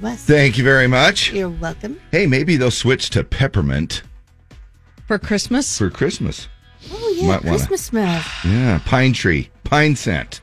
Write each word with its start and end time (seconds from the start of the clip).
West. 0.00 0.26
Thank 0.26 0.58
you 0.58 0.64
very 0.64 0.86
much. 0.86 1.32
You're 1.32 1.48
welcome. 1.48 2.00
Hey, 2.12 2.26
maybe 2.26 2.56
they'll 2.56 2.70
switch 2.70 3.10
to 3.10 3.24
peppermint 3.24 4.02
For 5.06 5.18
Christmas? 5.18 5.78
for 5.78 5.90
Christmas. 5.90 6.48
Oh 6.92 7.14
yeah, 7.16 7.28
Might 7.28 7.44
wanna- 7.44 7.56
Christmas 7.58 7.82
smell. 7.82 8.22
Yeah, 8.44 8.80
pine 8.84 9.12
tree, 9.12 9.50
pine 9.64 9.96
scent. 9.96 10.40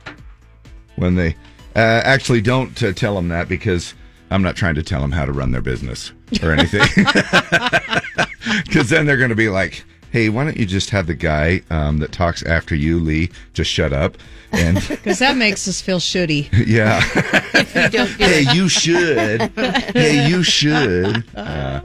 When 0.96 1.14
they 1.16 1.34
uh, 1.74 2.02
actually 2.04 2.40
don't 2.40 2.80
uh, 2.82 2.92
tell 2.92 3.14
them 3.16 3.28
that 3.28 3.48
because 3.48 3.94
I'm 4.30 4.42
not 4.42 4.56
trying 4.56 4.74
to 4.76 4.82
tell 4.82 5.00
them 5.00 5.10
how 5.12 5.24
to 5.24 5.32
run 5.32 5.50
their 5.52 5.60
business 5.62 6.12
or 6.42 6.52
anything. 6.52 6.82
Because 8.66 8.88
then 8.90 9.06
they're 9.06 9.16
going 9.16 9.30
to 9.30 9.34
be 9.36 9.48
like, 9.48 9.84
"Hey, 10.14 10.28
why 10.28 10.44
don't 10.44 10.56
you 10.56 10.64
just 10.64 10.90
have 10.90 11.08
the 11.08 11.14
guy 11.14 11.62
um, 11.70 11.98
that 11.98 12.12
talks 12.12 12.44
after 12.44 12.76
you, 12.76 13.00
Lee, 13.00 13.30
just 13.52 13.68
shut 13.68 13.92
up?" 13.92 14.16
And 14.52 14.76
Because 14.88 15.18
that 15.18 15.36
makes 15.36 15.66
us 15.66 15.80
feel 15.80 15.98
shitty. 15.98 16.48
yeah, 16.68 17.02
You 17.54 17.88
don't 17.90 18.18
do 18.18 18.24
hey, 18.24 18.46
you 18.54 18.68
should. 18.68 19.40
Hey, 19.92 20.28
you 20.28 20.44
should. 20.44 21.24
Uh, 21.34 21.80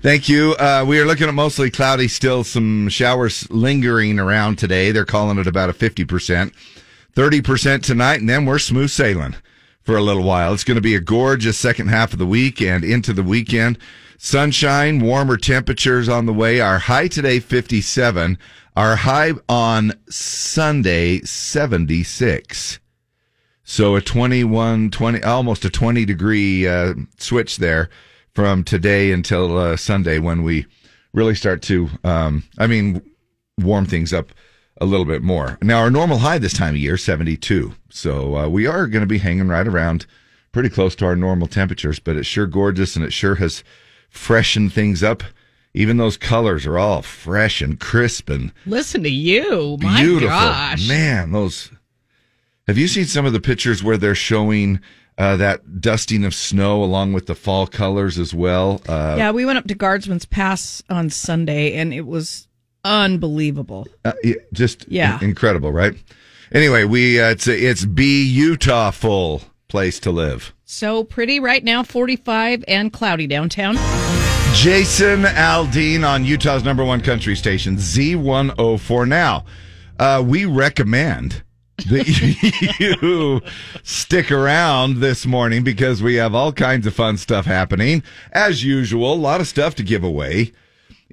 thank 0.00 0.28
you. 0.28 0.52
Uh, 0.52 0.84
we 0.86 1.00
are 1.00 1.04
looking 1.04 1.26
at 1.26 1.34
mostly 1.34 1.68
cloudy 1.70 2.06
still, 2.06 2.44
some 2.44 2.88
showers 2.88 3.50
lingering 3.50 4.20
around 4.20 4.58
today. 4.58 4.92
They're 4.92 5.04
calling 5.04 5.38
it 5.38 5.48
about 5.48 5.68
a 5.68 5.72
50%, 5.72 6.52
30% 7.16 7.82
tonight, 7.82 8.20
and 8.20 8.28
then 8.28 8.44
we're 8.44 8.60
smooth 8.60 8.90
sailing 8.90 9.34
for 9.82 9.96
a 9.96 10.02
little 10.02 10.22
while. 10.22 10.54
It's 10.54 10.62
going 10.62 10.76
to 10.76 10.80
be 10.80 10.94
a 10.94 11.00
gorgeous 11.00 11.58
second 11.58 11.88
half 11.88 12.12
of 12.12 12.20
the 12.20 12.26
week 12.26 12.62
and 12.62 12.84
into 12.84 13.12
the 13.12 13.24
weekend. 13.24 13.78
Sunshine, 14.24 15.00
warmer 15.00 15.36
temperatures 15.36 16.08
on 16.08 16.26
the 16.26 16.32
way. 16.32 16.60
Our 16.60 16.78
high 16.78 17.08
today, 17.08 17.40
57. 17.40 18.38
Our 18.76 18.94
high 18.94 19.32
on 19.48 19.94
Sunday, 20.08 21.22
76. 21.22 22.78
So 23.64 23.96
a 23.96 24.00
21, 24.00 24.90
20, 24.92 25.22
almost 25.24 25.64
a 25.64 25.70
20 25.70 26.04
degree 26.04 26.68
uh, 26.68 26.94
switch 27.18 27.56
there 27.56 27.90
from 28.32 28.62
today 28.62 29.10
until 29.10 29.58
uh, 29.58 29.76
Sunday 29.76 30.20
when 30.20 30.44
we 30.44 30.66
really 31.12 31.34
start 31.34 31.60
to, 31.62 31.88
um, 32.04 32.44
I 32.58 32.68
mean, 32.68 33.02
warm 33.58 33.86
things 33.86 34.12
up 34.12 34.28
a 34.80 34.86
little 34.86 35.04
bit 35.04 35.22
more. 35.22 35.58
Now, 35.62 35.80
our 35.80 35.90
normal 35.90 36.18
high 36.18 36.38
this 36.38 36.54
time 36.54 36.74
of 36.74 36.80
year, 36.80 36.96
72. 36.96 37.74
So 37.90 38.36
uh, 38.36 38.48
we 38.48 38.68
are 38.68 38.86
going 38.86 39.02
to 39.02 39.06
be 39.08 39.18
hanging 39.18 39.48
right 39.48 39.66
around 39.66 40.06
pretty 40.52 40.68
close 40.68 40.94
to 40.94 41.06
our 41.06 41.16
normal 41.16 41.48
temperatures, 41.48 41.98
but 41.98 42.14
it's 42.14 42.28
sure 42.28 42.46
gorgeous 42.46 42.94
and 42.94 43.04
it 43.04 43.12
sure 43.12 43.34
has 43.34 43.64
freshened 44.12 44.72
things 44.72 45.02
up. 45.02 45.22
Even 45.74 45.96
those 45.96 46.16
colors 46.18 46.66
are 46.66 46.78
all 46.78 47.00
fresh 47.02 47.62
and 47.62 47.80
crisp 47.80 48.28
and 48.28 48.52
Listen 48.66 49.02
to 49.02 49.10
you. 49.10 49.78
My 49.80 50.02
beautiful. 50.02 50.28
gosh. 50.28 50.86
Man, 50.86 51.32
those. 51.32 51.70
Have 52.68 52.76
you 52.78 52.86
seen 52.88 53.06
some 53.06 53.24
of 53.26 53.32
the 53.32 53.40
pictures 53.40 53.82
where 53.82 53.96
they're 53.96 54.14
showing 54.14 54.80
uh, 55.18 55.36
that 55.36 55.80
dusting 55.80 56.24
of 56.24 56.34
snow 56.34 56.84
along 56.84 57.14
with 57.14 57.26
the 57.26 57.34
fall 57.34 57.66
colors 57.66 58.18
as 58.18 58.34
well? 58.34 58.82
Uh, 58.86 59.14
Yeah, 59.16 59.30
we 59.30 59.46
went 59.46 59.58
up 59.58 59.66
to 59.68 59.74
Guardsman's 59.74 60.26
Pass 60.26 60.82
on 60.90 61.08
Sunday 61.10 61.72
and 61.74 61.92
it 61.94 62.06
was 62.06 62.48
unbelievable. 62.84 63.88
uh, 64.04 64.12
just 64.52 64.84
Yeah. 64.88 65.18
in- 65.20 65.30
incredible, 65.30 65.72
right? 65.72 65.94
Anyway, 66.52 66.84
we 66.84 67.18
uh, 67.18 67.30
it's 67.30 67.48
it's 67.48 67.86
be 67.86 68.22
Utah 68.24 68.90
full 68.90 69.40
place 69.72 69.98
to 69.98 70.10
live. 70.10 70.52
So 70.66 71.02
pretty 71.02 71.40
right 71.40 71.64
now, 71.64 71.82
45 71.82 72.62
and 72.68 72.92
cloudy 72.92 73.26
downtown. 73.26 73.76
Jason 74.52 75.22
Aldean 75.22 76.06
on 76.06 76.26
Utah's 76.26 76.62
number 76.62 76.84
one 76.84 77.00
country 77.00 77.34
station, 77.34 77.76
Z104. 77.76 79.08
Now, 79.08 79.46
uh, 79.98 80.22
we 80.24 80.44
recommend 80.44 81.42
that 81.88 82.76
you 82.78 83.40
stick 83.82 84.30
around 84.30 84.98
this 84.98 85.24
morning 85.24 85.64
because 85.64 86.02
we 86.02 86.16
have 86.16 86.34
all 86.34 86.52
kinds 86.52 86.86
of 86.86 86.94
fun 86.94 87.16
stuff 87.16 87.46
happening. 87.46 88.02
As 88.30 88.62
usual, 88.62 89.14
a 89.14 89.16
lot 89.16 89.40
of 89.40 89.48
stuff 89.48 89.74
to 89.76 89.82
give 89.82 90.04
away 90.04 90.52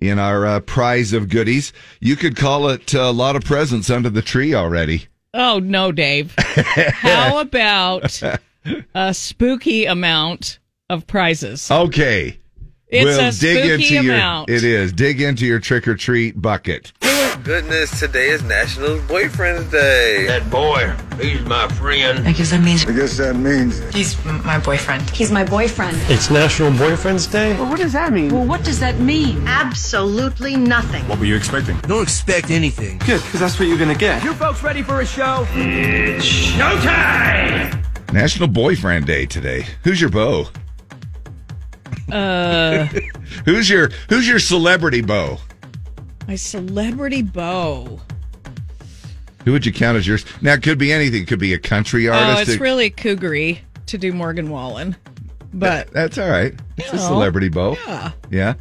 in 0.01 0.19
our 0.19 0.45
uh, 0.45 0.59
prize 0.59 1.13
of 1.13 1.29
goodies. 1.29 1.71
You 2.01 2.17
could 2.17 2.35
call 2.35 2.67
it 2.67 2.93
uh, 2.93 2.99
a 2.99 3.13
lot 3.13 3.37
of 3.37 3.45
presents 3.45 3.89
under 3.89 4.09
the 4.09 4.21
tree 4.21 4.53
already. 4.53 5.07
Oh, 5.33 5.59
no, 5.59 5.93
Dave. 5.93 6.35
How 6.37 7.39
about 7.39 8.21
a 8.93 9.13
spooky 9.13 9.85
amount 9.85 10.59
of 10.89 11.07
prizes? 11.07 11.69
Okay. 11.69 12.39
It's 12.87 13.05
we'll 13.05 13.19
a 13.19 13.31
dig 13.31 13.65
spooky 13.65 13.97
into 13.97 14.13
amount. 14.13 14.49
your 14.49 14.57
it 14.57 14.63
is 14.63 14.91
dig 14.91 15.21
into 15.21 15.45
your 15.45 15.59
trick 15.59 15.87
or 15.87 15.95
treat 15.95 16.41
bucket. 16.41 16.91
Oh, 17.03 17.41
goodness, 17.43 17.99
today 17.99 18.29
is 18.29 18.41
National 18.41 18.99
Boyfriend's 19.03 19.69
Day. 19.69 20.25
That 20.25 20.49
boy, 20.49 20.91
he's 21.21 21.41
my 21.41 21.67
friend. 21.67 22.27
I 22.27 22.31
guess 22.31 22.49
that 22.49 22.63
means 22.63 22.87
I 22.87 22.93
guess 22.93 23.15
that 23.17 23.35
means 23.35 23.77
he's 23.93 24.17
my 24.25 24.57
boyfriend. 24.57 25.07
He's 25.11 25.31
my 25.31 25.43
boyfriend. 25.43 25.95
It's 26.09 26.31
National 26.31 26.71
Boyfriend's 26.71 27.27
Day? 27.27 27.53
Well, 27.53 27.69
what 27.69 27.77
does 27.77 27.93
that 27.93 28.11
mean? 28.11 28.33
Well, 28.33 28.47
what 28.47 28.63
does 28.63 28.79
that 28.79 28.99
mean? 28.99 29.47
Absolutely 29.47 30.55
nothing. 30.55 31.07
What 31.07 31.19
were 31.19 31.25
you 31.25 31.35
expecting? 31.35 31.77
Don't 31.81 32.01
expect 32.01 32.49
anything. 32.49 32.97
Good, 33.05 33.21
because 33.21 33.39
that's 33.39 33.59
what 33.59 33.67
you're 33.67 33.77
gonna 33.77 33.93
get. 33.93 34.23
You 34.23 34.33
folks 34.33 34.63
ready 34.63 34.81
for 34.81 35.01
a 35.01 35.05
show? 35.05 35.45
It's 35.51 36.25
showtime! 36.25 37.85
National 38.11 38.47
Boyfriend 38.47 39.05
Day 39.05 39.25
today. 39.25 39.65
Who's 39.83 40.01
your 40.01 40.09
beau? 40.09 40.45
Uh, 42.11 42.85
Who's 43.45 43.69
your 43.69 43.89
Who's 44.09 44.27
your 44.27 44.39
celebrity 44.39 45.01
beau? 45.01 45.37
my 46.27 46.35
celebrity 46.35 47.21
beau. 47.23 47.99
Who 49.45 49.51
would 49.51 49.65
you 49.65 49.73
count 49.73 49.97
as 49.97 50.05
yours? 50.07 50.25
Now 50.41 50.53
it 50.53 50.61
could 50.63 50.77
be 50.77 50.91
anything. 50.93 51.23
It 51.23 51.27
could 51.27 51.39
be 51.39 51.53
a 51.53 51.59
country 51.59 52.07
artist. 52.07 52.37
Oh, 52.37 52.41
it's 52.41 52.51
It- 52.51 52.59
really 52.61 52.89
cougary 52.91 53.61
to 53.87 53.97
do 53.97 54.11
Morgan 54.13 54.49
Wallen. 54.49 54.95
But 55.53 55.91
that's 55.91 56.19
all 56.19 56.29
right. 56.29 56.53
It's 56.77 56.93
a 56.93 56.97
know, 56.97 57.01
celebrity 57.01 57.49
beau. 57.49 57.75
yeah. 57.87 58.11
Yeah. 58.29 58.53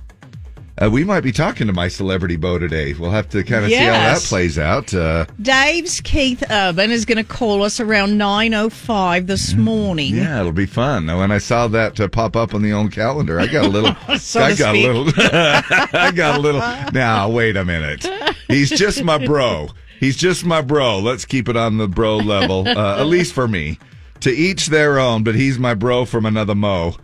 Uh, 0.80 0.88
we 0.88 1.02
might 1.02 1.22
be 1.22 1.32
talking 1.32 1.66
to 1.66 1.72
my 1.72 1.88
celebrity 1.88 2.36
beau 2.36 2.56
today. 2.58 2.92
We'll 2.92 3.10
have 3.10 3.28
to 3.30 3.42
kind 3.42 3.64
of 3.64 3.70
see 3.70 3.76
how 3.76 3.92
that 3.92 4.20
plays 4.20 4.58
out. 4.58 4.94
Uh, 4.94 5.26
Dave's 5.42 6.00
Keith 6.00 6.44
Urban 6.50 6.92
is 6.92 7.04
going 7.04 7.18
to 7.18 7.24
call 7.24 7.64
us 7.64 7.80
around 7.80 8.10
9.05 8.10 9.26
this 9.26 9.54
morning. 9.54 10.14
yeah, 10.14 10.38
it'll 10.40 10.52
be 10.52 10.66
fun. 10.66 11.06
Now, 11.06 11.18
when 11.18 11.32
I 11.32 11.38
saw 11.38 11.66
that 11.68 11.98
uh, 11.98 12.06
pop 12.06 12.36
up 12.36 12.54
on 12.54 12.62
the 12.62 12.72
old 12.72 12.92
calendar, 12.92 13.40
I 13.40 13.46
got 13.46 13.64
a 13.64 13.68
little. 13.68 13.96
So 14.18 14.40
I 14.40 14.54
got 14.54 14.74
speak. 14.74 14.86
a 14.86 14.92
little. 14.92 15.12
I 15.16 16.10
got 16.14 16.38
a 16.38 16.40
little. 16.40 16.60
Now, 16.92 17.28
wait 17.30 17.56
a 17.56 17.64
minute. 17.64 18.06
He's 18.48 18.68
just 18.68 19.02
my 19.02 19.24
bro. 19.24 19.68
He's 20.00 20.16
just 20.16 20.44
my 20.44 20.60
bro. 20.60 20.98
Let's 20.98 21.24
keep 21.24 21.48
it 21.48 21.56
on 21.56 21.78
the 21.78 21.88
bro 21.88 22.18
level, 22.18 22.66
uh, 22.66 23.00
at 23.00 23.06
least 23.06 23.32
for 23.32 23.48
me. 23.48 23.78
To 24.20 24.30
each 24.30 24.66
their 24.66 24.98
own, 24.98 25.22
but 25.24 25.34
he's 25.34 25.58
my 25.58 25.74
bro 25.74 26.04
from 26.04 26.26
another 26.26 26.54
mo. 26.54 26.96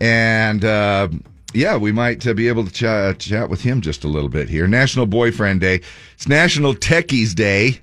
And 0.00 0.64
uh, 0.64 1.08
yeah, 1.52 1.76
we 1.76 1.92
might 1.92 2.26
uh, 2.26 2.34
be 2.34 2.48
able 2.48 2.66
to 2.66 2.72
ch- 2.72 3.28
chat 3.28 3.48
with 3.48 3.62
him 3.62 3.80
just 3.80 4.04
a 4.04 4.08
little 4.08 4.28
bit 4.28 4.48
here. 4.48 4.66
National 4.66 5.06
Boyfriend 5.06 5.60
Day. 5.60 5.80
It's 6.14 6.28
National 6.28 6.74
Techies 6.74 7.34
Day. 7.34 7.80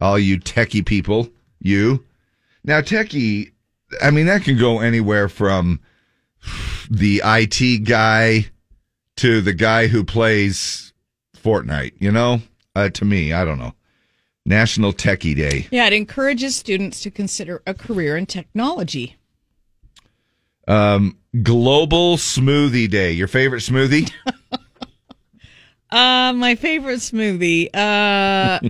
All 0.00 0.18
you 0.18 0.38
techie 0.38 0.86
people, 0.86 1.28
you. 1.60 2.04
Now, 2.64 2.80
techie, 2.80 3.52
I 4.00 4.10
mean, 4.10 4.26
that 4.26 4.42
can 4.42 4.56
go 4.58 4.80
anywhere 4.80 5.28
from 5.28 5.80
the 6.90 7.20
IT 7.24 7.84
guy 7.84 8.46
to 9.16 9.40
the 9.40 9.52
guy 9.52 9.88
who 9.88 10.04
plays 10.04 10.92
Fortnite, 11.36 11.94
you 11.98 12.12
know? 12.12 12.40
Uh, 12.74 12.88
to 12.90 13.04
me, 13.04 13.32
I 13.32 13.44
don't 13.44 13.58
know. 13.58 13.74
National 14.46 14.92
Techie 14.92 15.36
Day. 15.36 15.66
Yeah, 15.70 15.86
it 15.86 15.92
encourages 15.92 16.56
students 16.56 17.00
to 17.02 17.10
consider 17.10 17.62
a 17.66 17.74
career 17.74 18.16
in 18.16 18.26
technology. 18.26 19.16
Um, 20.66 21.17
Global 21.42 22.16
Smoothie 22.16 22.90
Day. 22.90 23.12
Your 23.12 23.28
favorite 23.28 23.60
smoothie? 23.60 24.10
Uh, 25.90 26.34
my 26.34 26.54
favorite 26.54 26.98
smoothie. 26.98 27.74
Uh, 27.74 28.60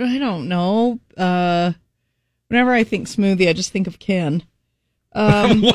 I 0.00 0.18
don't 0.18 0.48
know. 0.48 0.98
Uh, 1.16 1.72
whenever 2.48 2.72
I 2.72 2.82
think 2.82 3.06
smoothie, 3.06 3.48
I 3.48 3.52
just 3.52 3.70
think 3.70 3.86
of 3.86 4.00
Ken. 4.00 4.42
Um, 5.12 5.62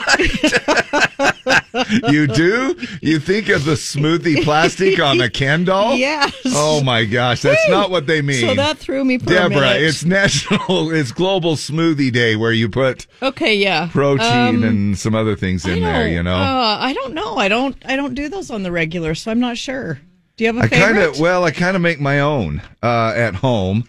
you 2.09 2.27
do? 2.27 2.75
You 3.01 3.19
think 3.19 3.49
of 3.49 3.65
the 3.65 3.73
smoothie 3.73 4.43
plastic 4.43 4.99
on 4.99 5.19
a 5.21 5.29
Ken 5.29 5.63
doll? 5.65 5.95
Yes. 6.03 6.35
Oh 6.47 6.83
my 6.83 7.05
gosh, 7.05 7.41
that's 7.41 7.69
not 7.69 7.89
what 7.89 8.07
they 8.07 8.21
mean. 8.21 8.41
So 8.41 8.53
that 8.55 8.77
threw 8.77 9.03
me 9.05 9.17
for 9.17 9.25
a 9.25 9.27
Deborah, 9.35 9.75
it's 9.75 10.03
National, 10.03 10.91
it's 10.93 11.11
Global 11.11 11.55
Smoothie 11.55 12.11
Day 12.11 12.35
where 12.35 12.51
you 12.51 12.69
put 12.69 13.07
okay. 13.21 13.55
Yeah, 13.55 13.89
protein 13.91 14.57
Um, 14.57 14.63
and 14.63 14.97
some 14.99 15.15
other 15.15 15.35
things 15.35 15.65
in 15.65 15.81
there, 15.81 16.07
you 16.07 16.21
know? 16.23 16.35
Uh, 16.35 16.77
I 16.79 16.93
don't 16.93 17.13
know. 17.13 17.37
I 17.37 17.47
don't. 17.47 17.75
I 17.85 17.95
don't 17.95 18.13
do 18.13 18.27
those 18.29 18.49
on 18.51 18.63
the 18.63 18.71
regular, 18.71 19.15
so 19.15 19.31
I'm 19.31 19.39
not 19.39 19.57
sure. 19.57 19.99
Do 20.37 20.43
you 20.43 20.47
have 20.47 20.57
a 20.57 20.61
I 20.61 20.67
favorite? 20.67 20.85
kind 20.85 20.97
of 20.97 21.19
well, 21.19 21.43
I 21.43 21.51
kind 21.51 21.75
of 21.75 21.81
make 21.81 21.99
my 21.99 22.19
own 22.19 22.61
uh, 22.81 23.13
at 23.15 23.35
home, 23.35 23.87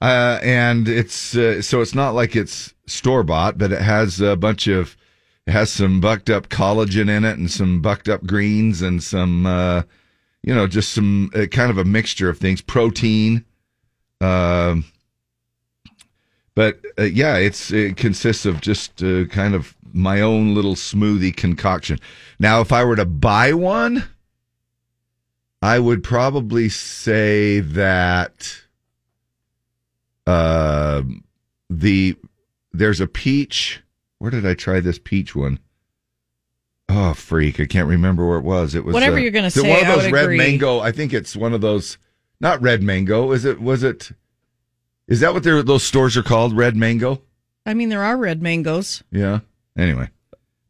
uh, 0.00 0.38
and 0.42 0.88
it's 0.88 1.36
uh, 1.36 1.60
so 1.62 1.80
it's 1.80 1.94
not 1.94 2.14
like 2.14 2.36
it's 2.36 2.72
store 2.86 3.22
bought, 3.22 3.58
but 3.58 3.72
it 3.72 3.82
has 3.82 4.20
a 4.20 4.36
bunch 4.36 4.66
of 4.68 4.96
it 5.46 5.52
has 5.52 5.70
some 5.70 6.00
bucked 6.00 6.30
up 6.30 6.48
collagen 6.48 7.08
in 7.08 7.24
it, 7.24 7.38
and 7.38 7.50
some 7.50 7.80
bucked 7.82 8.08
up 8.08 8.24
greens, 8.24 8.82
and 8.82 9.02
some 9.02 9.46
uh, 9.46 9.82
you 10.42 10.54
know 10.54 10.66
just 10.66 10.92
some 10.92 11.30
uh, 11.34 11.46
kind 11.46 11.70
of 11.70 11.78
a 11.78 11.84
mixture 11.84 12.28
of 12.28 12.38
things, 12.38 12.60
protein, 12.60 13.44
um, 14.20 14.84
But 16.54 16.80
uh, 16.98 17.04
yeah, 17.04 17.36
it's 17.36 17.70
it 17.70 17.96
consists 17.96 18.44
of 18.44 18.60
just 18.60 19.02
uh, 19.02 19.24
kind 19.26 19.54
of 19.54 19.74
my 19.92 20.20
own 20.20 20.54
little 20.54 20.74
smoothie 20.74 21.34
concoction. 21.34 21.98
Now, 22.38 22.60
if 22.60 22.72
I 22.72 22.84
were 22.84 22.96
to 22.96 23.06
buy 23.06 23.52
one, 23.52 24.04
I 25.62 25.78
would 25.78 26.02
probably 26.02 26.68
say 26.68 27.60
that 27.60 28.62
uh, 30.26 31.02
the 31.68 32.16
there's 32.72 33.00
a 33.00 33.06
peach. 33.06 33.82
Where 34.20 34.30
did 34.30 34.44
I 34.46 34.52
try 34.52 34.80
this 34.80 34.98
peach 34.98 35.34
one? 35.34 35.60
Oh, 36.90 37.14
freak! 37.14 37.58
I 37.58 37.64
can't 37.64 37.88
remember 37.88 38.28
where 38.28 38.36
it 38.36 38.44
was. 38.44 38.74
It 38.74 38.84
was 38.84 38.92
Whatever 38.92 39.16
uh, 39.16 39.20
you're 39.20 39.34
is 39.34 39.56
it 39.56 39.62
say, 39.62 39.70
One 39.70 39.80
of 39.80 39.88
I 39.88 39.96
those 39.96 40.12
red 40.12 40.24
agree. 40.24 40.36
mango. 40.36 40.80
I 40.80 40.92
think 40.92 41.14
it's 41.14 41.34
one 41.34 41.54
of 41.54 41.62
those. 41.62 41.96
Not 42.38 42.60
red 42.60 42.82
mango. 42.82 43.32
Is 43.32 43.46
it? 43.46 43.62
Was 43.62 43.82
it? 43.82 44.12
Is 45.08 45.20
that 45.20 45.32
what 45.32 45.42
those 45.42 45.82
stores 45.82 46.18
are 46.18 46.22
called? 46.22 46.54
Red 46.54 46.76
mango. 46.76 47.22
I 47.64 47.72
mean, 47.72 47.88
there 47.88 48.02
are 48.02 48.16
red 48.18 48.42
mangoes. 48.42 49.02
Yeah. 49.10 49.40
Anyway, 49.78 50.10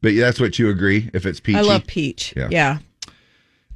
but 0.01 0.13
yeah, 0.13 0.27
that's 0.27 0.39
what 0.39 0.61
you 0.61 0.69
agree. 0.71 1.11
If 1.13 1.27
it's 1.27 1.41
peach, 1.41 1.57
I 1.57 1.63
love 1.63 1.87
peach. 1.89 2.33
Yeah. 2.37 2.49
Yeah. 2.53 2.79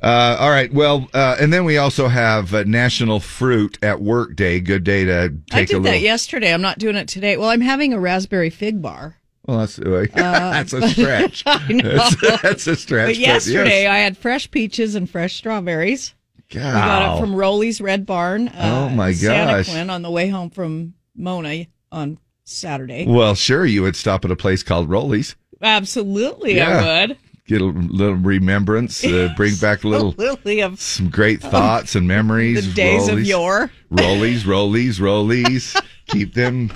Uh, 0.00 0.36
all 0.38 0.50
right. 0.50 0.72
Well, 0.72 1.08
uh, 1.14 1.36
and 1.40 1.52
then 1.52 1.64
we 1.64 1.78
also 1.78 2.06
have 2.06 2.54
uh, 2.54 2.62
National 2.62 3.18
Fruit 3.18 3.76
at 3.82 4.00
Work 4.00 4.36
Day. 4.36 4.60
Good 4.60 4.84
day 4.84 5.04
to 5.06 5.34
I 5.50 5.58
take 5.58 5.68
did 5.68 5.76
a 5.76 5.78
little. 5.78 5.88
I 5.88 5.92
did 5.94 6.00
that 6.00 6.00
yesterday. 6.00 6.54
I'm 6.54 6.62
not 6.62 6.78
doing 6.78 6.94
it 6.94 7.08
today. 7.08 7.36
Well, 7.36 7.48
I'm 7.48 7.62
having 7.62 7.92
a 7.92 7.98
raspberry 7.98 8.50
fig 8.50 8.80
bar. 8.80 9.16
Well, 9.46 9.58
that's 9.58 9.78
uh, 9.78 10.06
that's 10.14 10.72
a 10.72 10.88
stretch. 10.88 11.42
I 11.46 11.68
know. 11.72 11.90
That's, 12.20 12.42
that's 12.42 12.66
a 12.66 12.76
stretch. 12.76 13.08
But 13.08 13.16
yesterday 13.18 13.82
yes. 13.82 13.90
I 13.92 13.98
had 13.98 14.16
fresh 14.16 14.50
peaches 14.50 14.94
and 14.94 15.08
fresh 15.08 15.34
strawberries. 15.36 16.14
God. 16.50 16.74
We 16.74 16.80
got 16.80 17.16
it 17.16 17.20
from 17.20 17.34
Rowley's 17.34 17.80
Red 17.80 18.06
Barn. 18.06 18.48
Uh, 18.48 18.86
Oh, 18.86 18.88
my 18.94 19.08
in 19.08 19.14
Santa 19.14 19.52
gosh. 19.58 19.70
Quinn 19.70 19.90
on 19.90 20.02
the 20.02 20.10
way 20.10 20.28
home 20.28 20.50
from 20.50 20.94
Mona 21.16 21.66
on 21.92 22.18
Saturday. 22.44 23.06
Well, 23.06 23.34
sure, 23.34 23.64
you 23.66 23.82
would 23.82 23.96
stop 23.96 24.24
at 24.24 24.30
a 24.30 24.36
place 24.36 24.62
called 24.62 24.88
Rowley's, 24.88 25.36
Absolutely, 25.62 26.56
Yeah. 26.56 26.78
I 26.78 27.06
would. 27.06 27.18
get 27.46 27.60
a 27.60 27.64
little 27.66 28.14
remembrance, 28.14 29.04
uh, 29.04 29.32
bring 29.36 29.54
back 29.56 29.84
a 29.84 29.88
little 29.88 30.14
of 30.62 30.80
some 30.80 31.08
great 31.10 31.40
thoughts 31.40 31.94
and 31.94 32.06
memories. 32.08 32.66
the 32.68 32.74
days 32.74 33.04
of 33.08 33.14
Rowley's. 33.16 33.28
yore. 33.28 33.70
Rollies, 33.90 34.44
rollies, 34.44 35.00
rollies. 35.00 35.80
Keep 36.08 36.34
them. 36.34 36.70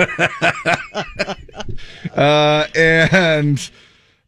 uh, 2.14 2.66
and 2.74 3.70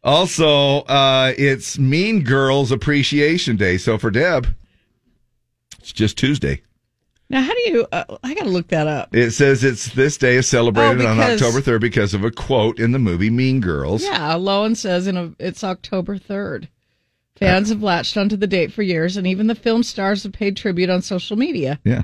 also, 0.03 0.79
uh, 0.81 1.33
it's 1.37 1.77
Mean 1.79 2.23
Girls 2.23 2.71
Appreciation 2.71 3.55
Day. 3.55 3.77
So 3.77 3.97
for 3.97 4.11
Deb, 4.11 4.47
it's 5.79 5.93
just 5.93 6.17
Tuesday. 6.17 6.61
Now, 7.29 7.41
how 7.41 7.53
do 7.53 7.61
you? 7.61 7.87
Uh, 7.91 8.17
I 8.23 8.33
got 8.35 8.43
to 8.43 8.49
look 8.49 8.67
that 8.67 8.87
up. 8.87 9.15
It 9.15 9.31
says 9.31 9.63
it's 9.63 9.91
this 9.93 10.17
day 10.17 10.35
is 10.35 10.47
celebrated 10.47 11.05
Oh, 11.05 11.09
on 11.09 11.19
October 11.19 11.61
3rd 11.61 11.81
because 11.81 12.13
of 12.13 12.23
a 12.23 12.31
quote 12.31 12.79
in 12.79 12.91
the 12.91 12.99
movie 12.99 13.29
Mean 13.29 13.59
Girls. 13.59 14.03
Yeah, 14.03 14.33
Lohan 14.33 14.75
says 14.75 15.07
in 15.07 15.17
a, 15.17 15.33
it's 15.39 15.63
October 15.63 16.19
3rd. 16.19 16.67
Fans 17.37 17.69
have 17.69 17.81
latched 17.81 18.15
onto 18.17 18.37
the 18.37 18.45
date 18.45 18.71
for 18.71 18.83
years, 18.83 19.17
and 19.17 19.25
even 19.25 19.47
the 19.47 19.55
film 19.55 19.83
stars 19.83 20.23
have 20.23 20.33
paid 20.33 20.55
tribute 20.55 20.89
on 20.89 21.01
social 21.01 21.35
media. 21.35 21.79
Yeah. 21.83 22.03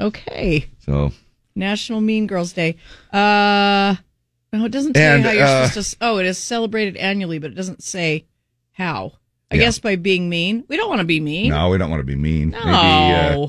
Okay. 0.00 0.66
So 0.80 1.12
National 1.54 2.00
Mean 2.00 2.26
Girls 2.26 2.52
Day. 2.52 2.76
Uh, 3.12 3.94
no, 4.52 4.64
it 4.64 4.72
doesn't 4.72 4.94
tell 4.94 5.14
And, 5.16 5.24
how 5.24 5.30
you're 5.30 5.44
uh, 5.44 5.68
supposed 5.68 5.92
to. 5.92 5.96
Oh, 6.00 6.18
it 6.18 6.26
is 6.26 6.38
celebrated 6.38 6.96
annually, 6.96 7.38
but 7.38 7.50
it 7.50 7.54
doesn't 7.54 7.82
say 7.82 8.26
how. 8.72 9.12
I 9.50 9.56
Yeah. 9.56 9.62
guess 9.62 9.78
by 9.78 9.96
being 9.96 10.28
mean. 10.28 10.64
We 10.68 10.76
don't 10.76 10.88
want 10.88 11.00
to 11.00 11.04
be 11.06 11.20
mean. 11.20 11.50
no, 11.50 11.68
we 11.70 11.78
don't 11.78 11.90
want 11.90 12.00
to 12.00 12.06
be 12.06 12.16
mean. 12.16 12.50
No. 12.50 12.58
Maybe, 12.64 13.44
uh, 13.44 13.48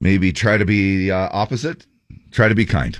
maybe 0.00 0.32
try 0.32 0.56
to 0.56 0.64
be 0.64 1.10
uh, 1.10 1.28
opposite. 1.32 1.86
Try 2.30 2.48
to 2.48 2.54
be 2.54 2.64
kind. 2.64 2.98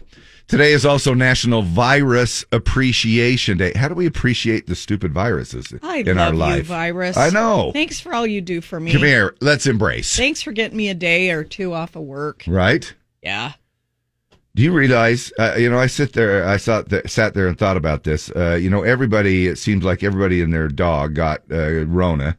Today 0.48 0.72
is 0.72 0.84
also 0.84 1.14
National 1.14 1.62
Virus 1.62 2.44
Appreciation 2.50 3.56
Day. 3.56 3.72
How 3.72 3.86
do 3.86 3.94
we 3.94 4.06
appreciate 4.06 4.66
the 4.66 4.74
stupid 4.74 5.12
viruses 5.14 5.72
I 5.80 5.98
in 5.98 6.18
our 6.18 6.32
life? 6.32 6.56
you, 6.56 6.62
virus. 6.64 7.16
I 7.16 7.30
know. 7.30 7.70
Thanks 7.72 8.00
for 8.00 8.12
all 8.12 8.26
you 8.26 8.40
do 8.40 8.60
for 8.60 8.80
me. 8.80 8.90
Come 8.90 9.02
here. 9.02 9.36
Let's 9.40 9.68
embrace. 9.68 10.16
Thanks 10.16 10.42
for 10.42 10.50
getting 10.50 10.76
me 10.76 10.88
a 10.88 10.94
day 10.94 11.30
or 11.30 11.44
two 11.44 11.72
off 11.72 11.94
of 11.94 12.02
work. 12.02 12.42
Right? 12.48 12.92
Yeah. 13.22 13.52
Do 14.56 14.62
you 14.62 14.72
realize? 14.72 15.32
Uh, 15.38 15.54
you 15.56 15.70
know, 15.70 15.78
I 15.78 15.86
sit 15.86 16.12
there. 16.12 16.44
I 16.46 16.56
sat 16.56 16.88
there, 16.88 17.06
sat 17.06 17.34
there 17.34 17.46
and 17.46 17.56
thought 17.56 17.76
about 17.76 18.02
this. 18.04 18.30
Uh, 18.30 18.58
you 18.60 18.68
know, 18.68 18.82
everybody. 18.82 19.46
It 19.46 19.56
seems 19.58 19.84
like 19.84 20.02
everybody 20.02 20.40
and 20.42 20.52
their 20.52 20.68
dog 20.68 21.14
got 21.14 21.42
uh, 21.52 21.84
Rona, 21.86 22.36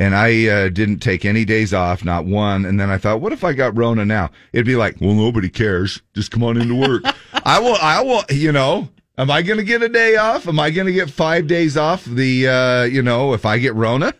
and 0.00 0.14
I 0.16 0.46
uh, 0.46 0.68
didn't 0.70 1.00
take 1.00 1.26
any 1.26 1.44
days 1.44 1.74
off, 1.74 2.04
not 2.04 2.24
one. 2.24 2.64
And 2.64 2.80
then 2.80 2.88
I 2.88 2.96
thought, 2.96 3.20
what 3.20 3.32
if 3.34 3.44
I 3.44 3.52
got 3.52 3.76
Rona 3.76 4.06
now? 4.06 4.30
It'd 4.54 4.64
be 4.66 4.76
like, 4.76 4.96
well, 5.00 5.12
nobody 5.14 5.50
cares. 5.50 6.00
Just 6.14 6.30
come 6.30 6.42
on 6.42 6.58
into 6.60 6.74
work. 6.74 7.02
I 7.44 7.60
will. 7.60 7.76
I 7.76 8.02
will. 8.02 8.22
You 8.30 8.52
know. 8.52 8.88
Am 9.18 9.30
I 9.30 9.40
going 9.40 9.56
to 9.58 9.64
get 9.64 9.82
a 9.82 9.88
day 9.88 10.16
off? 10.16 10.46
Am 10.46 10.60
I 10.60 10.70
going 10.70 10.86
to 10.86 10.92
get 10.92 11.08
five 11.08 11.46
days 11.46 11.78
off? 11.78 12.04
The 12.04 12.48
uh, 12.48 12.82
you 12.84 13.00
know, 13.02 13.32
if 13.32 13.46
I 13.46 13.58
get 13.58 13.74
Rona, 13.74 14.12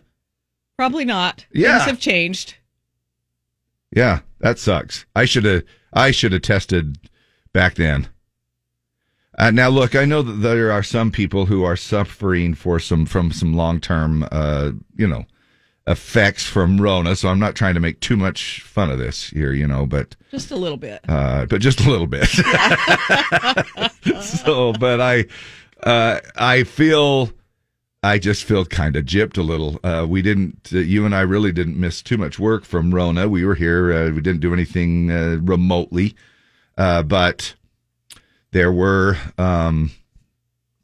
Probably 0.75 1.05
not. 1.05 1.45
Yeah. 1.51 1.77
Things 1.79 1.89
have 1.89 1.99
changed. 1.99 2.55
yeah, 3.91 4.19
that 4.39 4.59
sucks. 4.59 5.05
I 5.15 5.25
should 5.25 5.45
have. 5.45 5.63
I 5.93 6.11
should 6.11 6.31
have 6.33 6.41
tested 6.41 6.97
back 7.53 7.75
then. 7.75 8.07
Uh, 9.37 9.51
now, 9.51 9.69
look, 9.69 9.95
I 9.95 10.05
know 10.05 10.21
that 10.23 10.33
there 10.33 10.71
are 10.71 10.81
some 10.83 11.11
people 11.11 11.45
who 11.45 11.63
are 11.63 11.75
suffering 11.75 12.53
for 12.55 12.79
some 12.79 13.05
from 13.05 13.31
some 13.31 13.53
long 13.53 13.79
term, 13.79 14.27
uh, 14.31 14.71
you 14.95 15.05
know, 15.07 15.25
effects 15.85 16.43
from 16.43 16.81
Rona. 16.81 17.15
So 17.15 17.29
I'm 17.29 17.39
not 17.39 17.55
trying 17.55 17.75
to 17.75 17.79
make 17.79 17.99
too 17.99 18.17
much 18.17 18.61
fun 18.61 18.89
of 18.89 18.97
this 18.97 19.29
here, 19.29 19.53
you 19.53 19.67
know, 19.67 19.85
but 19.85 20.15
Just 20.31 20.49
a 20.51 20.55
little 20.55 20.77
bit. 20.77 21.01
uh, 21.07 21.45
but 21.45 21.61
just 21.61 21.81
a 21.81 21.89
little 21.89 22.07
bit. 22.07 22.27
so, 24.23 24.73
but 24.73 24.99
I, 24.99 25.25
uh, 25.83 26.19
I 26.35 26.63
feel, 26.63 27.29
I 28.07 28.19
just 28.19 28.43
feel 28.45 28.63
kind 28.65 28.95
of 28.95 29.03
gypped 29.05 29.37
a 29.37 29.41
little. 29.41 29.79
Uh, 29.83 30.05
we 30.07 30.21
didn't, 30.21 30.69
uh, 30.73 30.77
you 30.79 31.05
and 31.05 31.13
I 31.13 31.21
really 31.21 31.51
didn't 31.51 31.77
miss 31.79 32.01
too 32.01 32.17
much 32.17 32.39
work 32.39 32.63
from 32.63 32.93
Rona. 32.95 33.27
We 33.27 33.43
were 33.45 33.55
here. 33.55 33.91
Uh, 33.91 34.09
we 34.11 34.21
didn't 34.21 34.39
do 34.39 34.53
anything 34.53 35.11
uh, 35.11 35.39
remotely, 35.41 36.15
uh, 36.77 37.03
but 37.03 37.53
there 38.51 38.71
were 38.71 39.17
um, 39.37 39.91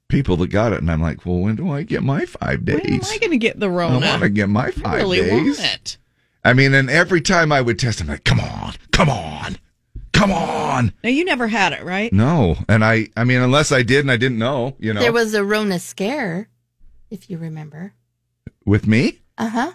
people 0.09 0.35
that 0.37 0.47
got 0.47 0.73
it, 0.73 0.79
and 0.79 0.91
I'm 0.91 1.01
like, 1.01 1.25
well, 1.25 1.39
when 1.39 1.55
do 1.55 1.71
I 1.71 1.83
get 1.83 2.03
my 2.03 2.25
five 2.25 2.65
days? 2.65 2.75
When 2.81 2.93
am 2.93 2.99
days? 2.99 3.11
I 3.11 3.17
going 3.19 3.31
to 3.31 3.37
get 3.37 3.59
the 3.59 3.69
Rona? 3.69 3.93
I 3.95 3.99
Rona? 3.99 4.07
want 4.07 4.21
to 4.23 4.29
get 4.29 4.49
my 4.49 4.65
I 4.67 4.71
five 4.71 4.97
really 4.97 5.21
days. 5.21 5.57
want 5.59 5.73
it. 5.73 5.97
I 6.43 6.51
mean, 6.53 6.73
and 6.73 6.89
every 6.89 7.21
time 7.21 7.53
I 7.53 7.61
would 7.61 7.79
test, 7.79 8.01
I'm 8.01 8.07
like, 8.07 8.25
come 8.25 8.41
on, 8.41 8.73
come 8.91 9.09
on, 9.09 9.57
come 10.11 10.31
on. 10.31 10.91
Now, 11.03 11.09
you 11.09 11.23
never 11.23 11.47
had 11.47 11.71
it, 11.71 11.85
right? 11.85 12.11
No, 12.11 12.57
and 12.67 12.83
I, 12.83 13.07
I 13.15 13.23
mean, 13.23 13.39
unless 13.39 13.71
I 13.71 13.81
did 13.81 14.01
and 14.01 14.11
I 14.11 14.17
didn't 14.17 14.39
know, 14.39 14.75
you 14.77 14.93
know, 14.93 14.99
There 14.99 15.13
was 15.13 15.33
a 15.33 15.43
Rona 15.45 15.79
scare, 15.79 16.49
if 17.13 17.29
you 17.29 17.37
remember. 17.37 17.93
with 18.65 18.87
me. 18.87 19.19
Uh 19.37 19.49
huh. 19.49 19.71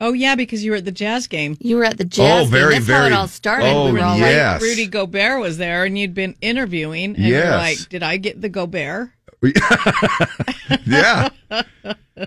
Oh, 0.00 0.12
yeah, 0.12 0.34
because 0.34 0.64
you 0.64 0.72
were 0.72 0.78
at 0.78 0.84
the 0.84 0.90
jazz 0.90 1.28
game. 1.28 1.56
You 1.60 1.76
were 1.76 1.84
at 1.84 1.96
the 1.96 2.04
jazz. 2.04 2.46
Oh, 2.46 2.50
very, 2.50 2.74
game. 2.74 2.82
That's 2.84 2.98
how 3.00 3.06
it 3.06 3.12
all 3.12 3.28
started. 3.28 3.66
oh, 3.66 3.86
we 3.86 3.92
were 3.92 4.00
all 4.04 4.18
yes. 4.18 4.60
Rudy 4.60 4.86
Gobert 4.88 5.40
was 5.40 5.58
there, 5.58 5.84
and 5.84 5.96
you'd 5.96 6.12
been 6.14 6.34
interviewing, 6.40 7.14
and 7.14 7.18
you're 7.24 7.38
Yes. 7.38 7.78
like, 7.80 7.88
"Did 7.88 8.02
I 8.02 8.16
get 8.16 8.40
the 8.40 8.48
Gobert?" 8.48 9.10
yeah. 10.86 11.28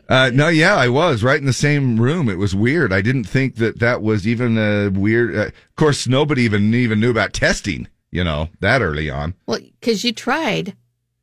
Uh, 0.10 0.32
no, 0.34 0.48
yeah, 0.48 0.76
I 0.76 0.88
was 0.90 1.24
right 1.24 1.40
in 1.40 1.46
the 1.46 1.54
same 1.54 2.00
room. 2.00 2.30
It 2.30 2.38
was 2.38 2.56
weird. 2.56 2.92
I 2.94 3.02
didn't 3.02 3.24
think 3.26 3.56
that 3.56 3.80
that 3.80 4.02
was 4.02 4.28
even 4.28 4.58
a 4.58 4.90
weird. 4.90 5.36
Uh, 5.36 5.42
of 5.48 5.76
course, 5.76 6.08
nobody 6.08 6.44
even 6.44 6.74
even 6.74 7.00
knew 7.00 7.12
about 7.12 7.34
testing. 7.34 7.88
You 8.12 8.24
know 8.24 8.50
that 8.62 8.82
early 8.82 9.10
on. 9.10 9.34
well, 9.48 9.60
because 9.80 10.04
you 10.04 10.14
tried. 10.14 10.76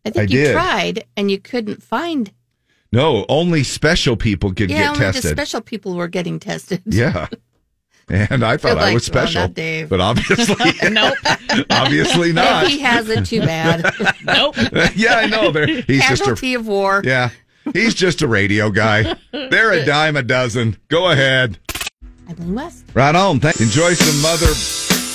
I 0.05 0.11
think 0.11 0.31
I 0.31 0.35
you 0.35 0.45
did. 0.45 0.53
tried 0.53 1.05
and 1.17 1.31
you 1.31 1.39
couldn't 1.39 1.83
find. 1.83 2.31
No, 2.93 3.25
only 3.29 3.65
special 3.65 4.17
people 4.17 4.53
could 4.53 4.71
yeah, 4.71 4.79
get 4.79 4.87
only 4.89 4.99
tested. 5.01 5.23
the 5.25 5.29
special 5.29 5.61
people 5.63 5.95
were 5.95 6.09
getting 6.09 6.39
tested. 6.39 6.83
yeah. 6.85 7.27
And 8.09 8.45
I 8.45 8.57
thought 8.59 8.71
You're 8.73 8.79
I 8.79 8.83
like, 8.83 8.95
was 8.95 9.09
"Well, 9.11 9.23
special, 9.27 9.41
not 9.43 9.55
Dave." 9.55 9.89
but 9.89 10.01
obviously, 10.01 10.73
Nope. 10.91 11.15
obviously 11.71 12.33
not. 12.33 12.65
If 12.65 12.71
he 12.71 12.79
has 12.81 13.09
it, 13.09 13.25
too 13.25 13.41
bad. 13.41 13.91
nope. 14.25 14.57
yeah, 14.95 15.15
I 15.15 15.27
know. 15.27 15.51
There, 15.53 15.67
he's 15.67 15.87
just 16.07 16.21
a 16.23 16.25
Casualty 16.25 16.55
of 16.55 16.67
war. 16.67 17.01
yeah. 17.05 17.31
He's 17.73 17.95
just 17.95 18.21
a 18.23 18.29
radio 18.29 18.71
guy. 18.71 19.15
They're 19.31 19.71
a 19.71 19.85
dime 19.87 20.17
a 20.17 20.23
dozen. 20.23 20.77
Go 20.89 21.11
ahead. 21.11 21.59
Eileen 22.29 22.55
West. 22.55 22.85
Right 22.93 23.15
on. 23.15 23.39
Thank- 23.39 23.61
Enjoy 23.61 23.95
some 23.95 24.21
mother 24.21 24.53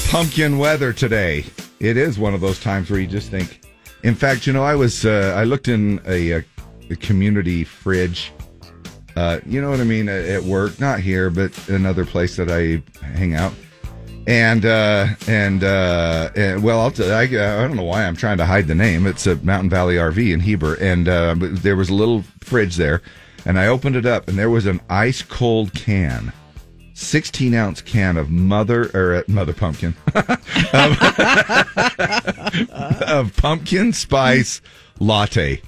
pumpkin 0.10 0.58
weather 0.58 0.94
today. 0.94 1.44
It 1.82 1.98
is 1.98 2.18
one 2.18 2.34
of 2.34 2.40
those 2.42 2.60
times 2.60 2.90
where 2.90 3.00
you 3.02 3.08
just 3.08 3.30
think. 3.30 3.62
In 4.04 4.16
fact, 4.16 4.48
you 4.48 4.54
know, 4.54 4.64
I 4.64 4.76
was 4.76 5.06
uh, 5.06 5.34
I 5.36 5.44
looked 5.44 5.68
in 5.68 6.00
a, 6.08 6.32
a, 6.32 6.46
a 6.90 6.96
community 6.96 7.64
fridge. 7.64 8.32
Uh, 9.16 9.40
you 9.46 9.62
know 9.62 9.70
what 9.70 9.80
I 9.80 9.84
mean 9.84 10.10
at 10.10 10.26
at 10.26 10.44
work, 10.44 10.80
not 10.80 11.00
here, 11.00 11.30
but 11.30 11.68
another 11.70 12.06
place 12.06 12.36
that 12.36 12.50
I 12.52 12.84
hang 13.04 13.34
out. 13.34 13.54
And 14.28 14.66
uh, 14.66 15.08
and 15.28 15.64
uh, 15.64 16.30
and 16.36 16.62
well, 16.62 16.82
I'll 16.82 16.92
tell 16.92 17.12
I, 17.12 17.24
I 17.24 17.28
don't 17.28 17.78
know 17.78 17.84
why 17.84 18.06
I'm 18.06 18.16
trying 18.16 18.38
to 18.38 18.46
hide 18.46 18.68
the 18.68 18.76
name. 18.76 19.08
It's 19.08 19.26
a 19.26 19.38
Mountain 19.38 19.70
Valley 19.70 19.96
RV 19.96 20.34
in 20.34 20.42
Heber, 20.42 20.76
and 20.76 21.08
uh, 21.08 21.36
there 21.38 21.76
was 21.76 21.90
a 21.90 21.94
little 21.94 22.24
fridge 22.42 22.76
there, 22.76 23.02
and 23.46 23.58
I 23.58 23.68
opened 23.68 23.96
it 23.96 24.06
up, 24.06 24.28
and 24.28 24.38
there 24.38 24.50
was 24.50 24.66
an 24.66 24.82
ice 24.90 25.22
cold 25.22 25.74
can 25.74 26.34
16 26.98 27.54
ounce 27.54 27.80
can 27.82 28.18
of 28.18 28.32
mother 28.32 28.90
or 28.96 29.16
uh, 29.16 29.24
mother 29.28 29.54
pumpkin 29.54 29.96
of, 30.16 30.98
of 33.04 33.38
pumpkin 33.38 33.94
spice 33.94 34.62
latte. 35.00 35.62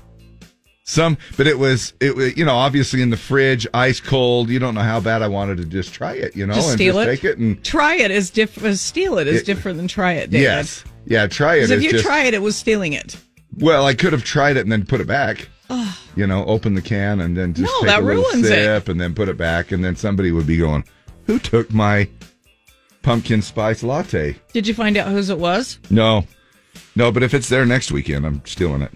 Some, 0.89 1.19
but 1.37 1.45
it 1.45 1.59
was 1.59 1.93
it 1.99 2.15
was 2.15 2.35
you 2.35 2.43
know 2.43 2.55
obviously 2.55 3.03
in 3.03 3.11
the 3.11 3.15
fridge, 3.17 3.67
ice 3.75 3.99
cold. 3.99 4.49
You 4.49 4.57
don't 4.57 4.73
know 4.73 4.81
how 4.81 4.99
bad 4.99 5.21
I 5.21 5.27
wanted 5.27 5.57
to 5.57 5.65
just 5.65 5.93
try 5.93 6.13
it, 6.13 6.35
you 6.35 6.47
know, 6.47 6.55
Just 6.55 6.69
and 6.69 6.77
steal 6.79 6.95
just 6.95 7.07
it? 7.07 7.11
take 7.11 7.23
it 7.25 7.37
and 7.37 7.63
Try 7.63 7.93
it 7.95 8.09
it 8.09 8.11
is 8.11 8.31
different. 8.31 8.69
Uh, 8.69 8.75
steal 8.75 9.19
it 9.19 9.27
is 9.27 9.41
It- 9.41 9.45
different 9.45 9.77
than 9.77 9.87
try 9.87 10.13
it. 10.13 10.31
Dad. 10.31 10.41
yes, 10.41 10.83
yeah, 11.05 11.27
try 11.27 11.57
it. 11.57 11.69
If 11.69 11.83
you 11.83 11.91
just- 11.91 12.03
try 12.03 12.23
it, 12.23 12.33
it 12.33 12.41
was 12.41 12.55
stealing 12.55 12.93
it. 12.93 13.17
Well, 13.55 13.85
I 13.85 13.93
could 13.93 14.13
have 14.13 14.23
tried 14.23 14.57
it 14.57 14.61
and 14.61 14.71
then 14.71 14.83
put 14.83 14.99
it 14.99 15.05
back. 15.05 15.47
You 16.15 16.25
know, 16.25 16.43
open 16.45 16.73
the 16.73 16.81
can 16.81 17.19
and 17.21 17.37
then 17.37 17.53
just 17.53 17.71
No, 17.71 17.79
take 17.81 17.89
that 17.89 17.99
a 18.01 18.05
little 18.05 18.23
ruins 18.23 18.47
it. 18.47 18.49
sip 18.49 18.89
and 18.89 18.99
then 18.99 19.13
put 19.13 19.29
it 19.29 19.37
back, 19.37 19.71
and 19.71 19.85
then 19.85 19.95
somebody 19.95 20.31
would 20.31 20.47
be 20.47 20.57
going, 20.57 20.83
"Who 21.27 21.37
took 21.37 21.71
my 21.71 22.07
pumpkin 23.03 23.43
spice 23.43 23.83
latte?" 23.83 24.35
Did 24.53 24.67
you 24.67 24.73
find 24.73 24.97
out 24.97 25.09
whose 25.11 25.29
it 25.29 25.37
was? 25.37 25.77
No, 25.91 26.25
no, 26.99 27.13
but 27.13 27.23
if 27.23 27.33
it's 27.33 27.47
there 27.47 27.65
next 27.65 27.93
weekend, 27.93 28.25
I'm 28.25 28.45
stealing 28.45 28.81
it. 28.81 28.91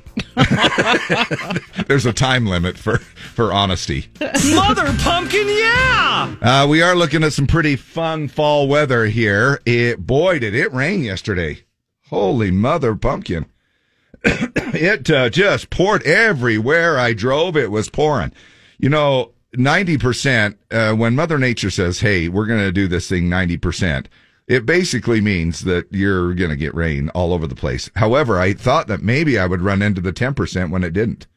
There's 1.88 2.06
a 2.06 2.12
time 2.12 2.46
limit 2.46 2.78
for 2.78 2.98
for 2.98 3.54
honesty. 3.54 4.10
Mother 4.20 4.94
Pumpkin, 5.00 5.48
yeah! 5.48 6.36
Uh, 6.42 6.68
we 6.70 6.82
are 6.82 6.98
looking 6.98 7.24
at 7.24 7.32
some 7.32 7.48
pretty 7.48 7.78
fun 7.78 8.28
fall 8.28 8.68
weather 8.68 9.06
here. 9.06 9.62
It 9.66 10.06
boy, 10.06 10.40
did 10.40 10.54
it 10.54 10.74
rain 10.74 11.02
yesterday! 11.02 11.64
Holy 12.10 12.52
mother 12.52 12.94
pumpkin! 12.94 13.46
it 14.26 15.10
uh, 15.10 15.30
just 15.30 15.70
poured 15.70 16.04
everywhere 16.04 17.00
I 17.00 17.14
drove. 17.14 17.56
It 17.56 17.72
was 17.72 17.90
pouring. 17.90 18.34
You 18.80 18.90
know, 18.90 19.32
ninety 19.54 19.98
percent. 19.98 20.60
Uh, 20.70 20.94
when 20.94 21.16
Mother 21.16 21.40
Nature 21.40 21.72
says, 21.72 22.02
"Hey, 22.02 22.28
we're 22.28 22.48
going 22.48 22.60
to 22.60 22.74
do 22.74 22.90
this 22.90 23.08
thing 23.08 23.30
ninety 23.30 23.56
percent," 23.56 24.10
it 24.48 24.66
basically 24.66 25.22
means 25.22 25.62
that 25.62 25.88
you're 25.92 26.34
going 26.34 26.50
to 26.50 26.56
get 26.56 26.76
rain 26.76 27.10
all 27.10 27.34
over 27.34 27.48
the 27.48 27.56
place. 27.56 27.90
However, 27.96 28.40
I 28.40 28.54
thought 28.54 28.88
that 28.88 29.02
maybe 29.02 29.40
I 29.40 29.46
would 29.46 29.62
run 29.62 29.82
into 29.82 30.02
the 30.02 30.12
ten 30.12 30.34
percent 30.34 30.72
when 30.72 30.84
it 30.84 30.94
didn't. 30.94 31.28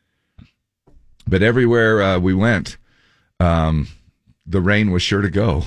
But 1.28 1.42
everywhere 1.42 2.02
uh, 2.02 2.18
we 2.18 2.34
went, 2.34 2.78
um, 3.40 3.88
the 4.46 4.60
rain 4.60 4.90
was 4.92 5.02
sure 5.02 5.22
to 5.22 5.30
go. 5.30 5.64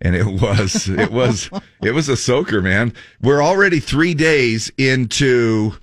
And 0.00 0.16
it 0.16 0.26
was, 0.26 0.88
it 0.88 1.12
was, 1.12 1.50
it 1.82 1.92
was 1.92 2.08
a 2.08 2.16
soaker, 2.16 2.62
man. 2.62 2.92
We're 3.20 3.42
already 3.42 3.80
three 3.80 4.14
days 4.14 4.70
into, 4.78 5.74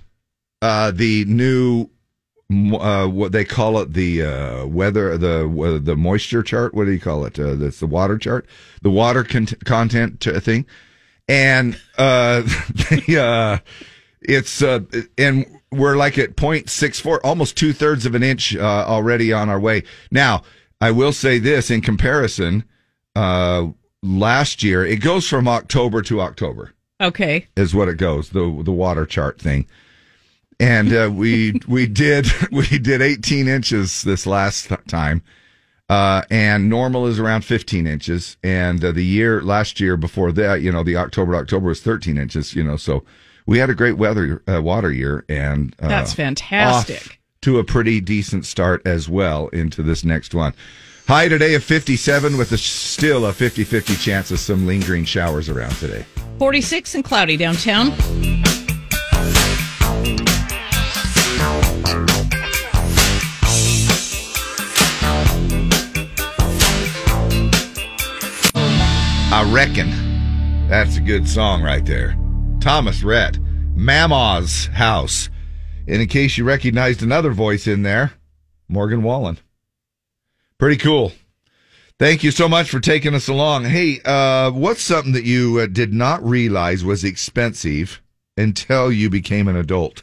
uh, 0.62 0.90
the 0.90 1.24
new, 1.26 1.88
uh, 2.52 3.06
what 3.06 3.32
they 3.32 3.44
call 3.44 3.78
it, 3.78 3.94
the, 3.94 4.22
uh, 4.22 4.66
weather, 4.66 5.16
the, 5.16 5.48
uh, 5.48 5.78
the 5.82 5.96
moisture 5.96 6.42
chart. 6.42 6.74
What 6.74 6.84
do 6.84 6.92
you 6.92 7.00
call 7.00 7.24
it? 7.24 7.38
Uh, 7.38 7.54
that's 7.54 7.80
the 7.80 7.86
water 7.86 8.18
chart, 8.18 8.46
the 8.82 8.90
water 8.90 9.24
con- 9.24 9.46
content 9.64 10.20
t- 10.20 10.38
thing. 10.40 10.66
And, 11.30 11.80
uh, 11.96 12.42
the, 12.74 13.20
uh, 13.22 13.58
it's, 14.20 14.62
uh, 14.62 14.80
and 15.16 15.46
we're 15.72 15.96
like 15.96 16.18
at 16.18 16.36
0.64, 16.36 17.20
almost 17.24 17.56
two 17.56 17.72
thirds 17.72 18.04
of 18.04 18.14
an 18.14 18.22
inch, 18.22 18.56
uh, 18.56 18.60
already 18.86 19.32
on 19.32 19.48
our 19.48 19.60
way. 19.60 19.84
Now, 20.10 20.42
I 20.80 20.90
will 20.90 21.12
say 21.12 21.38
this 21.38 21.70
in 21.70 21.80
comparison, 21.80 22.64
uh, 23.14 23.68
last 24.02 24.62
year, 24.62 24.84
it 24.84 25.00
goes 25.00 25.28
from 25.28 25.46
October 25.46 26.02
to 26.02 26.20
October 26.20 26.74
Okay. 27.00 27.46
is 27.56 27.74
what 27.74 27.88
it 27.88 27.96
goes 27.96 28.30
the 28.30 28.62
the 28.64 28.72
water 28.72 29.06
chart 29.06 29.40
thing 29.40 29.66
and 30.58 30.92
uh, 30.92 31.10
we 31.12 31.58
we 31.66 31.86
did 31.86 32.26
we 32.52 32.66
did 32.78 33.00
18 33.00 33.48
inches 33.48 34.02
this 34.02 34.26
last 34.26 34.70
time 34.86 35.22
uh, 35.90 36.22
and 36.30 36.68
normal 36.68 37.06
is 37.06 37.18
around 37.18 37.44
15 37.44 37.84
inches 37.84 38.36
and 38.44 38.82
uh, 38.84 38.92
the 38.92 39.04
year 39.04 39.42
last 39.42 39.80
year 39.80 39.96
before 39.96 40.30
that 40.30 40.62
you 40.62 40.70
know 40.70 40.84
the 40.84 40.96
october 40.96 41.32
to 41.32 41.38
october 41.38 41.66
was 41.66 41.80
13 41.80 42.16
inches 42.16 42.54
you 42.54 42.62
know 42.62 42.76
so 42.76 43.04
we 43.44 43.58
had 43.58 43.68
a 43.68 43.74
great 43.74 43.98
weather 43.98 44.40
uh, 44.48 44.62
water 44.62 44.92
year 44.92 45.24
and 45.28 45.74
uh, 45.80 45.88
That's 45.88 46.14
fantastic. 46.14 47.18
to 47.42 47.58
a 47.58 47.64
pretty 47.64 48.00
decent 48.00 48.46
start 48.46 48.86
as 48.86 49.08
well 49.08 49.48
into 49.48 49.82
this 49.82 50.04
next 50.04 50.32
one 50.32 50.54
high 51.08 51.26
today 51.26 51.54
of 51.54 51.64
57 51.64 52.38
with 52.38 52.52
a, 52.52 52.58
still 52.58 53.26
a 53.26 53.32
50-50 53.32 54.00
chance 54.00 54.30
of 54.30 54.38
some 54.38 54.68
lingering 54.68 55.04
showers 55.04 55.48
around 55.48 55.72
today 55.72 56.06
46 56.38 56.94
and 56.94 57.04
cloudy 57.04 57.36
downtown. 57.36 58.49
I 69.40 69.50
reckon 69.54 69.88
that's 70.68 70.98
a 70.98 71.00
good 71.00 71.26
song 71.26 71.62
right 71.62 71.82
there. 71.86 72.14
Thomas 72.60 73.02
Rhett, 73.02 73.38
Mama's 73.74 74.66
House. 74.66 75.30
And 75.88 76.02
in 76.02 76.08
case 76.08 76.36
you 76.36 76.44
recognized 76.44 77.02
another 77.02 77.30
voice 77.30 77.66
in 77.66 77.82
there, 77.82 78.12
Morgan 78.68 79.02
Wallen. 79.02 79.38
Pretty 80.58 80.76
cool. 80.76 81.12
Thank 81.98 82.22
you 82.22 82.30
so 82.32 82.50
much 82.50 82.68
for 82.68 82.80
taking 82.80 83.14
us 83.14 83.28
along. 83.28 83.64
Hey, 83.64 84.00
uh, 84.04 84.50
what's 84.50 84.82
something 84.82 85.14
that 85.14 85.24
you 85.24 85.60
uh, 85.60 85.66
did 85.68 85.94
not 85.94 86.22
realize 86.22 86.84
was 86.84 87.02
expensive 87.02 88.02
until 88.36 88.92
you 88.92 89.08
became 89.08 89.48
an 89.48 89.56
adult? 89.56 90.02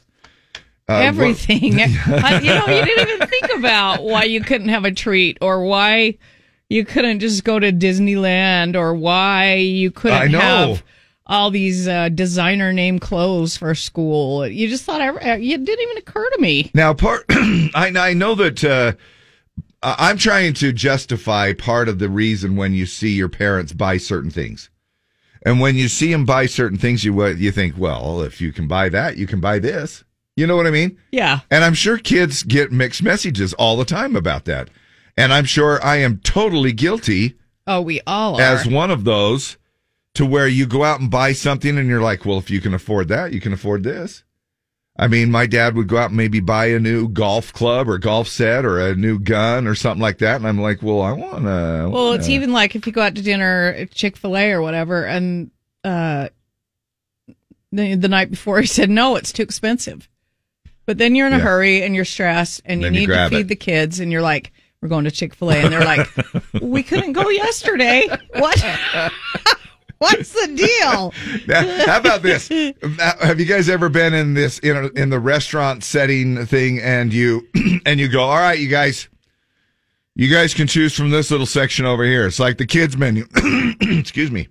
Uh, 0.88 0.96
what- 0.98 1.04
Everything. 1.04 1.80
I- 1.80 2.40
you 2.42 2.56
know, 2.56 2.66
you 2.66 2.86
didn't 2.86 3.10
even 3.10 3.28
think 3.28 3.52
about 3.56 4.04
why 4.04 4.24
you 4.24 4.42
couldn't 4.42 4.70
have 4.70 4.84
a 4.84 4.92
treat 4.92 5.38
or 5.42 5.64
why 5.64 6.18
you 6.70 6.86
couldn't 6.86 7.20
just 7.20 7.44
go 7.44 7.60
to 7.60 7.72
Disneyland 7.72 8.76
or 8.76 8.94
why 8.94 9.56
you 9.56 9.92
couldn't 9.92 10.36
I 10.36 10.40
have 10.42 10.84
all 11.26 11.52
these 11.52 11.88
uh, 11.88 12.10
designer 12.10 12.72
name 12.72 13.00
clothes 13.00 13.58
for 13.58 13.76
school. 13.76 14.48
You 14.48 14.68
just 14.68 14.86
thought, 14.86 15.02
ever, 15.02 15.20
it 15.20 15.42
didn't 15.42 15.84
even 15.84 15.98
occur 15.98 16.30
to 16.30 16.42
me. 16.42 16.72
Now, 16.74 16.94
part 16.94 17.26
I, 17.30 17.92
I 17.98 18.14
know 18.14 18.36
that 18.36 18.64
uh, 18.64 18.94
I- 19.84 20.10
I'm 20.10 20.18
trying 20.18 20.54
to 20.56 20.72
justify 20.72 21.54
part 21.54 21.90
of 21.90 22.00
the 22.00 22.10
reason 22.10 22.56
when 22.56 22.74
you 22.74 22.86
see 22.86 23.10
your 23.10 23.30
parents 23.30 23.74
buy 23.74 23.98
certain 23.98 24.32
things, 24.32 24.70
and 25.46 25.60
when 25.60 25.76
you 25.76 25.88
see 25.88 26.12
them 26.12 26.26
buy 26.26 26.46
certain 26.46 26.78
things, 26.78 27.04
you 27.04 27.26
you 27.28 27.52
think, 27.52 27.76
well, 27.78 28.22
if 28.22 28.40
you 28.42 28.52
can 28.54 28.68
buy 28.68 28.90
that, 28.90 29.18
you 29.18 29.28
can 29.28 29.40
buy 29.42 29.60
this. 29.60 30.04
You 30.36 30.46
know 30.48 30.56
what 30.56 30.68
I 30.68 30.72
mean? 30.72 30.98
Yeah. 31.12 31.40
And 31.50 31.64
I'm 31.64 31.74
sure 31.74 31.98
kids 31.98 32.44
get 32.44 32.72
mixed 32.72 33.02
messages 33.02 33.54
all 33.56 33.76
the 33.76 33.86
time 33.86 34.16
about 34.16 34.46
that, 34.46 34.70
and 35.18 35.34
I'm 35.34 35.46
sure 35.46 35.84
I 35.84 35.98
am 35.98 36.20
totally 36.20 36.72
guilty 36.72 37.36
Oh, 37.66 37.82
we 37.82 38.00
all 38.08 38.36
are. 38.38 38.42
as 38.42 38.66
one 38.68 38.92
of 38.92 39.04
those 39.04 39.58
to 40.14 40.26
where 40.26 40.48
you 40.48 40.66
go 40.66 40.84
out 40.84 41.00
and 41.02 41.12
buy 41.12 41.34
something 41.34 41.78
and 41.78 41.90
you're 41.90 42.02
like, 42.02 42.26
well, 42.26 42.38
if 42.38 42.50
you 42.50 42.62
can 42.62 42.74
afford 42.74 43.08
that, 43.10 43.34
you 43.34 43.42
can 43.42 43.52
afford 43.54 43.84
this. 43.84 44.24
I 45.00 45.08
mean, 45.08 45.30
my 45.30 45.46
dad 45.46 45.76
would 45.76 45.88
go 45.88 45.98
out 45.98 46.10
and 46.10 46.18
maybe 46.18 46.40
buy 46.40 46.68
a 46.68 46.80
new 46.80 47.08
golf 47.08 47.54
club 47.54 47.88
or 47.88 48.00
golf 48.00 48.28
set 48.28 48.66
or 48.66 48.80
a 48.80 48.96
new 48.96 49.20
gun 49.20 49.68
or 49.68 49.76
something 49.76 50.02
like 50.02 50.18
that. 50.20 50.38
And 50.38 50.48
I'm 50.48 50.60
like, 50.60 50.82
well, 50.82 51.02
I 51.02 51.12
want 51.12 51.44
to. 51.44 51.90
Well, 51.92 52.14
it's 52.14 52.30
even 52.30 52.52
like 52.52 52.76
if 52.76 52.88
you 52.88 52.94
go 52.94 53.02
out 53.04 53.14
to 53.16 53.22
dinner 53.22 53.76
at 53.78 53.92
Chick 53.92 54.18
fil 54.18 54.36
A 54.36 54.52
or 54.54 54.62
whatever, 54.64 55.06
and 55.06 55.52
uh, 55.84 56.30
the, 57.72 57.96
the 57.96 58.08
night 58.08 58.32
before 58.32 58.60
he 58.60 58.66
said, 58.68 58.90
no, 58.90 59.16
it's 59.18 59.32
too 59.32 59.44
expensive. 59.44 60.10
But 60.88 60.98
then 60.98 61.16
you're 61.16 61.28
in 61.28 61.34
a 61.34 61.38
Yeah. 61.38 61.44
hurry 61.44 61.84
and 61.84 61.94
you're 61.94 62.06
stressed 62.06 62.62
and 62.66 62.82
you 62.82 62.86
Then 62.88 62.94
you 62.96 63.00
need 63.02 63.14
to 63.14 63.30
feed 63.30 63.40
it. 63.42 63.48
the 63.50 63.56
kids, 63.56 64.00
and 64.00 64.12
you're 64.12 64.22
like, 64.22 64.52
we're 64.88 64.96
going 64.96 65.04
to 65.04 65.12
Chick 65.12 65.36
fil 65.36 65.52
A. 65.52 65.56
And 65.56 65.74
they're 65.74 65.84
like, 65.84 66.08
we 66.62 66.82
couldn't 66.82 67.14
go 67.14 67.28
yesterday. 67.30 68.08
What? 68.36 68.64
What's 70.00 70.32
the 70.32 70.54
deal? 70.56 71.14
Now, 71.48 71.86
how 71.88 72.00
about 72.00 72.22
this? 72.22 72.48
Have 73.00 73.40
you 73.40 73.48
guys 73.48 73.68
ever 73.68 73.90
been 73.90 74.14
in 74.14 74.36
this 74.36 74.60
in, 74.60 74.78
a, 74.78 74.88
in 74.90 75.10
the 75.10 75.20
restaurant 75.20 75.84
setting 75.84 76.46
thing 76.46 76.80
and 76.80 77.12
you 77.12 77.48
and 77.86 78.00
you 78.00 78.08
go, 78.08 78.22
all 78.22 78.38
right, 78.38 78.60
you 78.60 78.70
guys, 78.70 79.10
you 80.14 80.32
guys 80.32 80.54
can 80.54 80.68
choose 80.68 80.96
from 80.96 81.10
this 81.10 81.32
little 81.32 81.48
section 81.48 81.86
over 81.86 82.04
here. 82.04 82.28
It's 82.28 82.40
like 82.40 82.60
the 82.60 82.68
kids 82.68 82.96
menu. 82.96 83.26
Excuse 83.82 84.30
me, 84.30 84.50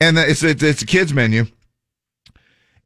and 0.00 0.16
it's 0.16 0.44
it's, 0.44 0.62
it's 0.62 0.82
a 0.82 0.86
kids 0.86 1.12
menu. 1.12 1.46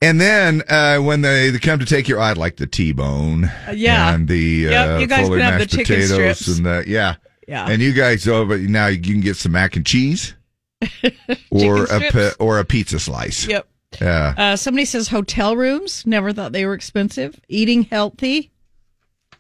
And 0.01 0.21
then 0.21 0.63
uh, 0.69 0.99
when 0.99 1.23
they, 1.23 1.51
they 1.51 1.59
come 1.59 1.81
to 1.81 1.85
take 1.85 2.07
your, 2.09 2.21
I'd 2.21 2.37
like 2.39 2.57
the 2.57 2.67
T-bone, 2.69 3.51
yeah. 3.75 4.15
and 4.15 4.29
the 4.29 4.39
Yep, 4.39 4.89
uh, 4.89 4.99
you 4.99 5.07
guys 5.09 5.27
fully 5.27 5.41
can 5.41 5.53
have 5.53 5.53
the 5.55 5.59
mashed 5.59 5.71
chicken 5.71 5.85
potatoes, 5.87 6.11
strips. 6.39 6.57
and 6.59 6.67
the 6.67 6.85
yeah, 6.87 7.15
Yeah. 7.49 7.67
and 7.69 7.83
you 7.83 7.93
guys 7.93 8.29
over 8.29 8.57
now 8.59 8.87
you 8.87 9.01
can 9.01 9.21
get 9.21 9.37
some 9.37 9.53
mac 9.53 9.75
and 9.75 9.85
cheese, 9.85 10.35
or 11.51 11.85
a 11.85 12.11
pi- 12.13 12.31
or 12.39 12.59
a 12.61 12.65
pizza 12.65 12.99
slice. 13.01 13.47
Yep. 13.47 13.67
Yeah. 14.01 14.35
Uh, 14.37 14.57
somebody 14.57 14.85
says 14.85 15.09
hotel 15.09 15.57
rooms. 15.57 16.07
Never 16.07 16.33
thought 16.33 16.53
they 16.53 16.65
were 16.67 16.75
expensive. 16.75 17.41
Eating 17.49 17.83
healthy. 17.85 18.51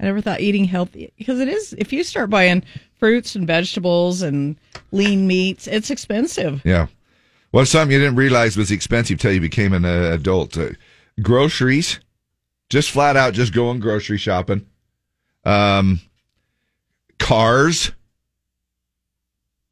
I 0.00 0.04
never 0.04 0.20
thought 0.20 0.40
eating 0.40 0.64
healthy 0.64 1.12
because 1.18 1.38
it 1.40 1.48
is. 1.48 1.72
If 1.76 1.92
you 1.92 2.02
start 2.02 2.30
buying 2.30 2.62
fruits 2.98 3.34
and 3.34 3.46
vegetables 3.46 4.22
and 4.22 4.56
lean 4.90 5.26
meats, 5.26 5.66
it's 5.66 5.90
expensive. 5.90 6.62
Yeah. 6.64 6.86
Well, 7.52 7.64
something 7.64 7.92
you 7.92 7.98
didn't 7.98 8.16
realize 8.16 8.56
was 8.56 8.70
expensive 8.70 9.18
till 9.18 9.32
you 9.32 9.40
became 9.40 9.72
an 9.72 9.84
uh, 9.84 10.10
adult. 10.12 10.56
Uh, 10.56 10.70
groceries, 11.22 12.00
just 12.68 12.90
flat 12.90 13.16
out, 13.16 13.34
just 13.34 13.54
going 13.54 13.80
grocery 13.80 14.18
shopping. 14.18 14.66
Um, 15.44 16.00
cars. 17.18 17.92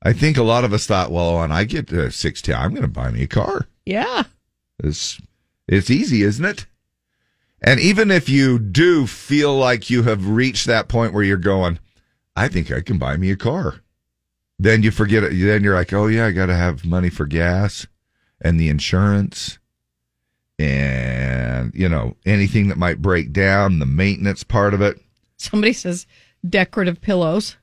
I 0.03 0.13
think 0.13 0.37
a 0.37 0.43
lot 0.43 0.65
of 0.65 0.73
us 0.73 0.87
thought, 0.87 1.11
well, 1.11 1.39
when 1.39 1.53
I 1.53 1.65
get 1.65 1.89
to 1.89 2.11
60, 2.11 2.55
I'm 2.55 2.71
going 2.71 2.83
to 2.83 2.89
buy 2.89 3.11
me 3.11 3.23
a 3.23 3.27
car. 3.27 3.67
Yeah. 3.85 4.25
It's 4.83 5.21
it's 5.69 5.91
easy, 5.91 6.23
isn't 6.23 6.45
it? 6.45 6.67
And 7.61 7.81
even 7.81 8.11
if 8.11 8.29
you 8.29 8.59
do 8.59 9.07
feel 9.07 9.57
like 9.57 9.91
you 9.91 10.05
have 10.05 10.29
reached 10.29 10.67
that 10.67 10.89
point 10.89 11.13
where 11.13 11.25
you're 11.25 11.37
going, 11.37 11.79
I 12.37 12.49
think 12.49 12.71
I 12.71 12.81
can 12.83 12.99
buy 12.99 13.17
me 13.17 13.31
a 13.31 13.37
car. 13.37 13.81
Then 14.59 14.83
you 14.83 14.91
forget 14.91 15.23
it. 15.23 15.31
Then 15.39 15.63
you're 15.63 15.75
like, 15.75 15.93
oh 15.93 16.07
yeah, 16.07 16.27
I 16.27 16.33
got 16.33 16.47
to 16.47 16.55
have 16.55 16.85
money 16.85 17.11
for 17.11 17.27
gas 17.27 17.87
and 18.41 18.59
the 18.59 18.69
insurance 18.69 19.59
and 20.59 21.73
you 21.75 21.89
know 21.89 22.17
anything 22.25 22.69
that 22.69 22.79
might 22.79 23.03
break 23.03 23.33
down, 23.33 23.79
the 23.79 23.87
maintenance 23.87 24.43
part 24.45 24.73
of 24.75 24.81
it. 24.81 24.99
Somebody 25.37 25.73
says 25.75 26.07
decorative 26.49 27.01
pillows. 27.01 27.57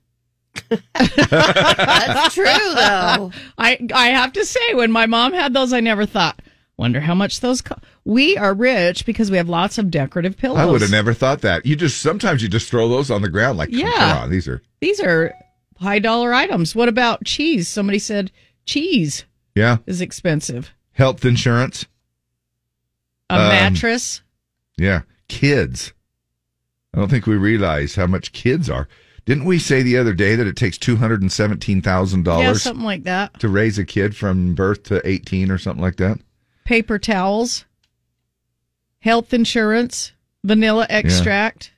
That's 0.94 2.36
true, 2.36 2.44
though. 2.46 3.32
I 3.58 3.80
I 3.94 4.08
have 4.10 4.34
to 4.34 4.46
say, 4.46 4.74
when 4.76 4.92
my 4.92 5.08
mom 5.08 5.34
had 5.34 5.54
those, 5.54 5.74
I 5.74 5.80
never 5.80 6.06
thought. 6.06 6.40
Wonder 6.78 7.00
how 7.00 7.16
much 7.16 7.40
those. 7.40 7.62
Co-. 7.62 7.76
We 8.06 8.38
are 8.38 8.54
rich 8.54 9.06
because 9.06 9.32
we 9.32 9.38
have 9.38 9.50
lots 9.50 9.78
of 9.78 9.90
decorative 9.92 10.38
pillows. 10.38 10.60
I 10.60 10.66
would 10.66 10.82
have 10.82 10.92
never 10.92 11.14
thought 11.14 11.42
that. 11.42 11.66
You 11.66 11.76
just 11.76 12.02
sometimes 12.02 12.44
you 12.44 12.50
just 12.50 12.70
throw 12.70 12.88
those 12.90 13.10
on 13.10 13.22
the 13.22 13.30
ground 13.30 13.58
like, 13.58 13.70
Yeah. 13.72 13.92
come 13.92 14.18
on, 14.24 14.30
these 14.32 14.48
are 14.48 14.62
These 14.82 15.00
are 15.00 15.34
high 15.84 16.00
dollar 16.00 16.34
items. 16.34 16.76
What 16.76 16.90
about 16.90 17.24
cheese? 17.26 17.68
Somebody 17.68 18.00
said 18.00 18.32
cheese 18.66 19.26
yeah, 19.56 19.78
is 19.86 20.02
expensive. 20.02 20.72
health 20.94 21.24
insurance. 21.26 21.86
A 23.30 23.36
Um, 23.36 23.50
mattress. 23.50 24.22
Yeah, 24.78 25.02
kids. 25.28 25.94
I 26.94 27.00
don't 27.00 27.10
think 27.10 27.26
we 27.28 27.36
realize 27.36 27.96
how 27.96 28.08
much 28.08 28.32
kids 28.34 28.70
are. 28.70 28.88
Didn't 29.26 29.46
we 29.46 29.58
say 29.58 29.82
the 29.84 29.98
other 29.98 30.14
day 30.14 30.36
that 30.36 30.48
it 30.48 30.56
takes 30.56 30.78
two 30.78 30.96
hundred 30.98 31.22
and 31.22 31.32
seventeen 31.32 31.82
thousand 31.82 32.20
Yeah, 32.28 32.34
dollars 32.44 32.62
something 32.62 32.84
like 32.86 33.04
that. 33.04 33.40
to 33.40 33.48
raise 33.48 33.78
a 33.78 33.86
kid 33.86 34.16
from 34.16 34.54
birth 34.54 34.84
to 34.84 35.08
eighteen 35.08 35.50
or 35.52 35.58
something 35.58 35.82
like 35.82 35.96
that? 35.98 36.18
Paper 36.66 37.00
towels. 37.00 37.66
Health 39.00 39.34
insurance. 39.34 40.12
Vanilla 40.44 40.86
extract. 40.90 41.72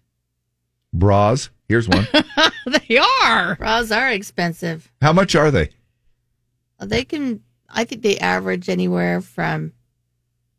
Bras. 0.94 1.50
Here's 1.68 1.88
one. 1.90 2.08
they 2.88 2.98
are. 3.24 3.56
Bras 3.56 3.92
are 3.92 4.12
expensive. 4.12 4.92
how 5.02 5.14
much 5.14 5.36
are 5.36 5.52
they? 5.52 5.70
Uh, 6.80 6.86
they 6.86 7.04
can, 7.04 7.42
I 7.70 7.84
think 7.86 8.02
they 8.02 8.18
average 8.20 8.70
anywhere 8.70 9.22
from, 9.22 9.74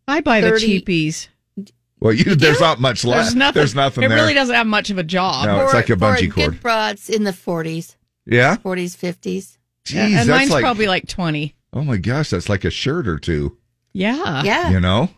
I 0.08 0.20
buy 0.20 0.40
30 0.40 0.66
the 0.66 0.82
cheapies. 0.82 1.28
Well, 2.00 2.12
you, 2.12 2.34
there's 2.34 2.60
not 2.60 2.78
much 2.80 3.04
left. 3.04 3.22
There's 3.24 3.34
nothing. 3.34 3.60
There's 3.60 3.74
nothing 3.74 4.04
It 4.04 4.08
there. 4.08 4.18
really 4.18 4.34
doesn't 4.34 4.54
have 4.54 4.66
much 4.66 4.90
of 4.90 4.98
a 4.98 5.02
job. 5.02 5.46
No, 5.46 5.64
it's 5.64 5.74
like 5.74 5.88
a 5.90 5.96
for 5.96 6.04
bungee 6.04 6.30
good 6.30 6.50
cord. 6.50 6.60
bra, 6.60 6.88
it's 6.90 7.08
in 7.08 7.24
the 7.24 7.30
40s, 7.30 7.96
Yeah. 8.26 8.56
40s, 8.56 8.96
50s. 8.96 9.56
Jeez, 9.86 9.96
and 9.98 10.14
that's 10.14 10.28
mine's 10.28 10.50
like 10.50 10.62
probably 10.62 10.88
like 10.88 11.06
twenty. 11.06 11.54
oh 11.72 11.82
my 11.84 11.96
gosh, 11.96 12.30
that's 12.30 12.48
like 12.48 12.64
a 12.64 12.70
shirt 12.70 13.06
or 13.06 13.18
two. 13.20 13.56
Yeah. 13.92 14.42
Yeah. 14.42 14.70
You 14.70 14.80
know. 14.80 15.10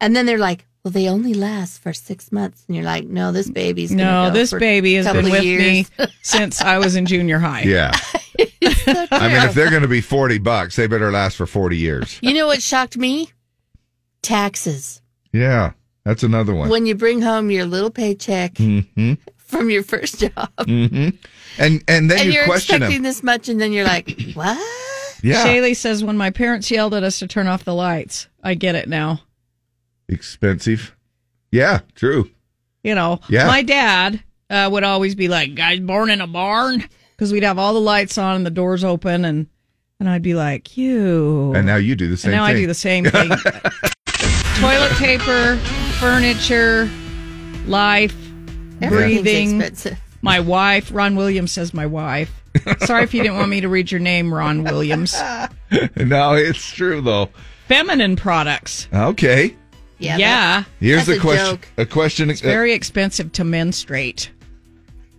And 0.00 0.14
then 0.14 0.24
they're 0.24 0.38
like, 0.38 0.66
well, 0.84 0.92
they 0.92 1.08
only 1.08 1.34
last 1.34 1.82
for 1.82 1.92
six 1.92 2.32
months. 2.32 2.64
And 2.66 2.76
you're 2.76 2.84
like, 2.84 3.04
no, 3.04 3.32
this 3.32 3.50
baby's 3.50 3.90
No, 3.92 4.28
go 4.28 4.34
this 4.34 4.50
for 4.50 4.58
baby 4.58 4.94
has 4.94 5.06
been 5.12 5.30
with 5.30 5.44
years. 5.44 5.90
me 6.00 6.06
since 6.22 6.60
I 6.62 6.78
was 6.78 6.96
in 6.96 7.06
junior 7.06 7.38
high. 7.38 7.62
Yeah. 7.62 7.92
I 9.12 9.28
mean, 9.28 9.42
if 9.44 9.54
they're 9.54 9.70
going 9.70 9.82
to 9.82 9.88
be 9.88 10.00
forty 10.00 10.38
bucks, 10.38 10.76
they 10.76 10.86
better 10.86 11.10
last 11.12 11.36
for 11.36 11.46
forty 11.46 11.76
years. 11.76 12.18
You 12.22 12.32
know 12.34 12.46
what 12.46 12.62
shocked 12.62 12.96
me? 12.96 13.30
Taxes. 14.22 15.00
Yeah, 15.32 15.72
that's 16.04 16.22
another 16.22 16.54
one. 16.54 16.68
When 16.68 16.86
you 16.86 16.94
bring 16.94 17.20
home 17.22 17.50
your 17.50 17.66
little 17.66 17.90
paycheck 17.90 18.56
hmm 18.56 19.14
from 19.36 19.68
your 19.70 19.82
first 19.82 20.20
job, 20.20 20.48
hmm 20.64 21.08
And 21.58 21.82
and 21.88 22.10
then 22.10 22.18
and 22.18 22.24
you 22.26 22.32
you're 22.32 22.44
question 22.44 22.76
expecting 22.76 23.02
them. 23.02 23.02
this 23.02 23.22
much, 23.22 23.48
and 23.48 23.60
then 23.60 23.72
you're 23.72 23.84
like, 23.86 24.10
what? 24.34 24.58
Yeah, 25.22 25.44
Shaylee 25.44 25.76
says 25.76 26.02
when 26.02 26.16
my 26.16 26.30
parents 26.30 26.70
yelled 26.70 26.94
at 26.94 27.02
us 27.02 27.18
to 27.18 27.26
turn 27.26 27.46
off 27.46 27.64
the 27.64 27.74
lights, 27.74 28.28
I 28.42 28.54
get 28.54 28.74
it 28.74 28.88
now. 28.88 29.20
Expensive. 30.10 30.96
Yeah, 31.52 31.80
true. 31.94 32.30
You 32.84 32.94
know, 32.94 33.20
Yeah. 33.28 33.46
my 33.46 33.62
dad 33.62 34.22
uh, 34.50 34.68
would 34.70 34.84
always 34.84 35.14
be 35.14 35.28
like, 35.28 35.54
"Guys 35.54 35.80
born 35.80 36.10
in 36.10 36.20
a 36.20 36.26
barn," 36.26 36.84
because 37.16 37.32
we'd 37.32 37.42
have 37.44 37.58
all 37.58 37.72
the 37.74 37.80
lights 37.80 38.18
on 38.18 38.36
and 38.36 38.44
the 38.46 38.50
doors 38.50 38.84
open, 38.84 39.24
and 39.24 39.46
and 39.98 40.08
I'd 40.08 40.22
be 40.22 40.34
like, 40.34 40.76
"You." 40.76 41.52
And 41.54 41.66
now 41.66 41.76
you 41.76 41.94
do 41.94 42.08
the 42.08 42.16
same 42.16 42.32
And 42.32 42.36
now 42.40 42.46
thing. 42.46 42.56
I 42.56 42.60
do 42.60 42.66
the 42.66 42.74
same 42.74 43.04
thing. 43.04 43.30
Toilet 44.60 44.92
paper, 44.92 45.56
furniture, 45.98 46.90
life, 47.66 48.14
Everything's 48.82 49.22
breathing. 49.22 49.60
expensive. 49.60 49.98
My 50.22 50.40
wife, 50.40 50.90
Ron 50.92 51.16
Williams 51.16 51.50
says 51.52 51.72
my 51.72 51.86
wife. 51.86 52.30
Sorry 52.80 53.04
if 53.04 53.14
you 53.14 53.22
didn't 53.22 53.38
want 53.38 53.48
me 53.48 53.62
to 53.62 53.68
read 53.70 53.90
your 53.90 54.00
name, 54.00 54.34
Ron 54.34 54.64
Williams. 54.64 55.14
no, 55.96 56.34
it's 56.34 56.62
true 56.72 57.00
though. 57.00 57.30
Feminine 57.68 58.16
products. 58.16 58.88
Okay, 58.92 59.56
Yeah. 60.00 60.16
Yeah. 60.16 60.64
here's 60.80 61.06
That's 61.06 61.18
a 61.18 61.20
a 61.20 61.22
question. 61.22 61.56
joke. 61.56 61.68
A 61.76 61.86
question. 61.86 62.30
It's 62.30 62.40
very 62.40 62.72
expensive 62.72 63.32
to 63.32 63.44
menstruate. 63.44 64.30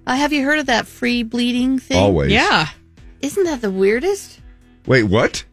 uh, 0.07 0.15
have 0.15 0.33
you 0.33 0.43
heard 0.43 0.59
of 0.59 0.65
that 0.65 0.87
free 0.87 1.23
bleeding 1.23 1.79
thing? 1.79 1.97
always. 1.97 2.31
Yeah. 2.31 2.67
Isn't 3.21 3.43
that 3.45 3.61
the 3.61 3.71
weirdest? 3.71 4.39
Wait, 4.87 5.03
what? 5.03 5.43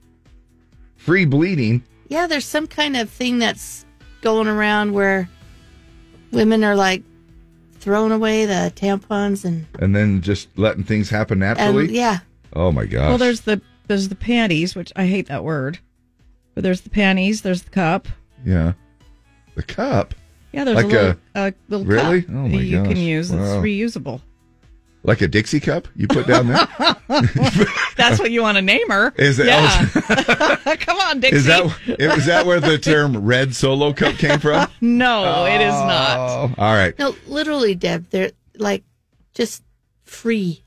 Free 0.97 1.25
bleeding. 1.27 1.83
Yeah, 2.09 2.27
there's 2.27 2.47
some 2.47 2.67
kind 2.67 2.97
of 2.97 3.11
thing 3.11 3.38
that's 3.38 3.85
going 4.23 4.49
around 4.49 4.93
where 4.95 5.29
women 6.33 6.64
are 6.64 6.75
like 6.75 7.03
throwing 7.81 8.12
away 8.12 8.47
the 8.47 8.73
tampons 8.75 9.45
and, 9.45 9.67
and 9.79 9.95
then 9.95 10.21
just 10.23 10.49
letting 10.59 10.83
things 10.85 11.11
happen 11.11 11.38
naturally. 11.41 11.85
and 11.85 11.95
yeah. 11.95 12.19
Oh 12.55 12.73
my 12.73 12.87
gosh. 12.87 13.09
Well, 13.09 13.19
there's 13.19 13.43
the 13.43 13.61
there's 13.87 14.09
the 14.09 14.14
panties, 14.14 14.75
which 14.75 14.93
I 14.97 15.07
hate 15.07 15.27
that 15.29 15.45
word. 15.45 15.79
But 16.55 16.64
there's 16.64 16.81
the 16.81 16.91
panties, 16.91 17.43
there's 17.43 17.62
the 17.62 17.71
cup. 17.71 18.09
yeah. 18.45 18.73
The 19.59 19.64
cup, 19.64 20.14
Yeah, 20.53 20.62
there's 20.62 20.77
Like 20.77 20.85
a 20.87 20.88
little, 20.88 21.16
a, 21.35 21.55
little 21.68 21.85
really? 21.85 22.23
cup 22.23 22.31
Oh 22.33 22.47
my 22.49 22.61
you 22.61 22.77
gosh. 22.79 22.87
can 22.87 22.97
use. 22.97 23.31
It's 23.33 23.40
Wow. 23.40 23.61
reusable. 23.61 24.21
like 25.03 25.21
a 25.21 25.27
Dixie 25.27 25.59
cup, 25.59 25.88
you 25.97 26.07
put 26.07 26.29
down 26.29 26.47
there. 26.47 26.68
That's 27.97 28.21
what 28.21 28.31
you 28.31 28.40
want 28.42 28.57
to 28.57 28.62
name 28.62 28.88
her. 28.88 29.12
Is 29.16 29.40
it? 29.40 29.47
Yeah. 29.47 29.88
Oh. 29.97 30.77
Come 30.79 30.99
on, 31.01 31.18
Dixie. 31.18 31.38
Is 31.38 31.47
that 31.47 32.25
that 32.27 32.47
where 32.47 32.61
the 32.61 32.79
term 32.79 33.16
"red 33.25 33.53
solo 33.57 33.92
cup" 33.92 34.14
came 34.14 34.38
from? 34.38 34.68
No, 34.81 35.44
it 35.47 35.61
is 35.61 35.75
oh, 35.75 35.87
not. 35.87 36.18
Oh, 36.18 36.55
all 36.57 36.75
right. 36.75 36.97
No, 37.01 37.16
literally, 37.27 37.75
Deb, 37.75 38.09
they're 38.11 38.31
like 38.57 38.85
just 39.35 39.64
free. 40.05 40.62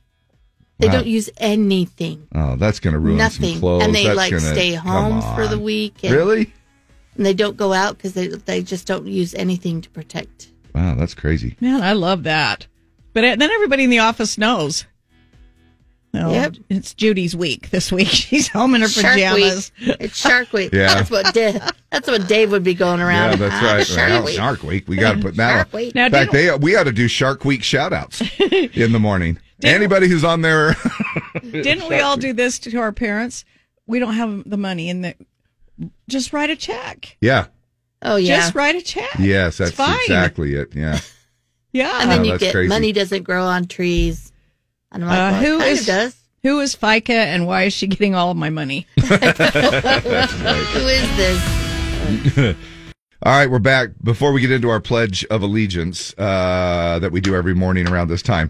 They 0.79 0.87
Wow. 0.87 0.93
don't 0.95 1.07
use 1.07 1.29
anything, 1.37 2.27
Oh, 2.35 2.55
that's 2.57 2.79
going 2.81 2.93
to 2.93 2.99
ruin 2.99 3.17
nothing, 3.17 3.51
some 3.53 3.59
clothes. 3.61 3.83
and 3.83 3.95
they 3.95 4.05
That's 4.05 4.17
like 4.17 4.31
gonna- 4.31 4.41
stay 4.53 4.73
home 4.73 5.21
for 5.35 5.47
the 5.47 5.59
week. 5.59 5.95
And, 6.03 6.13
Really? 6.13 6.51
And 7.17 7.25
they 7.25 7.33
don't 7.33 7.57
go 7.57 7.73
out 7.73 7.97
because 7.97 8.13
they 8.13 8.27
they 8.27 8.61
just 8.63 8.87
don't 8.87 9.05
use 9.07 9.33
anything 9.35 9.81
to 9.81 9.89
protect. 9.89 10.51
Wow, 10.73 10.95
that's 10.95 11.13
crazy. 11.13 11.57
Man, 11.59 11.81
I 11.81 11.93
love 11.93 12.23
that. 12.23 12.67
But 13.13 13.21
then 13.21 13.41
everybody 13.41 13.83
in 13.83 13.89
the 13.89 13.99
office 13.99 14.37
knows. 14.37 14.85
No, 16.13 16.31
Yep. 16.31 16.55
it's 16.69 16.93
Judy's 16.93 17.35
week 17.37 17.69
this 17.69 17.89
week. 17.91 18.07
She's 18.09 18.47
home 18.49 18.75
in 18.75 18.81
her 18.81 18.89
Shark 18.89 19.13
pajamas. 19.13 19.71
Week. 19.79 19.95
It's 20.01 20.17
Shark 20.17 20.51
Week. 20.51 20.73
Yeah. 20.73 20.93
That's 20.95 21.09
what 21.09 21.33
Dave, 21.33 21.61
that's 21.89 22.07
what 22.07 22.27
Dave 22.27 22.51
would 22.51 22.63
be 22.65 22.73
going 22.73 22.99
around. 22.99 23.31
Yeah, 23.39 23.47
that's 23.49 23.63
right. 23.63 23.85
Shark 23.87 24.09
Well, 24.09 24.23
Week. 24.25 24.35
Shark 24.35 24.63
Week. 24.63 24.87
We 24.89 24.97
got 24.97 25.13
to 25.15 25.21
put 25.21 25.35
that 25.37 25.53
Shark 25.55 25.73
on. 25.73 25.77
Week. 25.77 25.95
Now, 25.95 26.05
In 26.07 26.11
fact, 26.11 26.31
they 26.33 26.53
we 26.57 26.75
ought 26.75 26.83
to 26.83 26.91
do 26.91 27.07
Shark 27.07 27.45
Week 27.45 27.63
shout 27.63 27.93
outs 27.93 28.21
in 28.39 28.91
the 28.91 28.99
morning. 28.99 29.37
Anybody 29.63 30.07
who's 30.09 30.23
on 30.25 30.41
there. 30.41 30.75
didn't 31.41 31.87
we 31.87 31.99
all 31.99 32.17
do 32.17 32.33
this 32.33 32.59
to 32.59 32.77
our 32.77 32.91
parents? 32.91 33.45
We 33.87 33.99
don't 33.99 34.15
have 34.15 34.49
the 34.49 34.57
money 34.57 34.89
in 34.89 35.01
the. 35.01 35.15
Just 36.09 36.33
write 36.33 36.49
a 36.49 36.55
check. 36.55 37.17
Yeah. 37.21 37.47
Oh 38.01 38.15
yeah. 38.15 38.37
Just 38.37 38.55
write 38.55 38.75
a 38.75 38.81
check. 38.81 39.09
Yes, 39.19 39.57
that's 39.57 39.69
It's 39.71 39.77
fine. 39.77 39.97
exactly 40.03 40.55
it. 40.55 40.73
Yeah. 40.75 40.99
Yeah. 41.73 42.01
and 42.01 42.11
then 42.11 42.19
Oh, 42.19 42.23
you 42.23 42.37
get 42.37 42.51
crazy. 42.53 42.67
money 42.67 42.91
doesn't 42.91 43.23
grow 43.23 43.45
on 43.45 43.65
trees. 43.65 44.33
And 44.91 45.03
I'm 45.05 45.09
like, 45.09 45.17
Uh, 45.17 45.31
well, 45.31 45.41
who 45.41 45.55
it 45.55 45.59
kind 45.59 45.71
is- 45.71 45.79
of 45.81 45.85
does. 45.87 46.15
Who 46.43 46.59
is 46.59 46.75
FICA 46.75 47.11
and 47.13 47.45
why 47.47 47.63
is 47.63 47.73
she 47.73 47.87
getting 47.87 48.13
all 48.15 48.31
of 48.31 48.37
my 48.37 48.49
money? 48.49 48.87
Who 48.97 49.03
is 50.87 51.15
this? 51.15 52.35
All 53.23 53.31
right, 53.33 53.49
we're 53.49 53.59
back. 53.59 53.89
Before 54.03 54.31
we 54.31 54.41
get 54.41 54.51
into 54.51 54.69
our 54.69 54.79
Pledge 54.81 55.23
of 55.25 55.43
Allegiance 55.43 56.13
uh, 56.17 56.97
that 56.99 57.11
we 57.11 57.21
do 57.21 57.35
every 57.35 57.53
morning 57.53 57.87
around 57.87 58.07
this 58.07 58.23
time, 58.23 58.49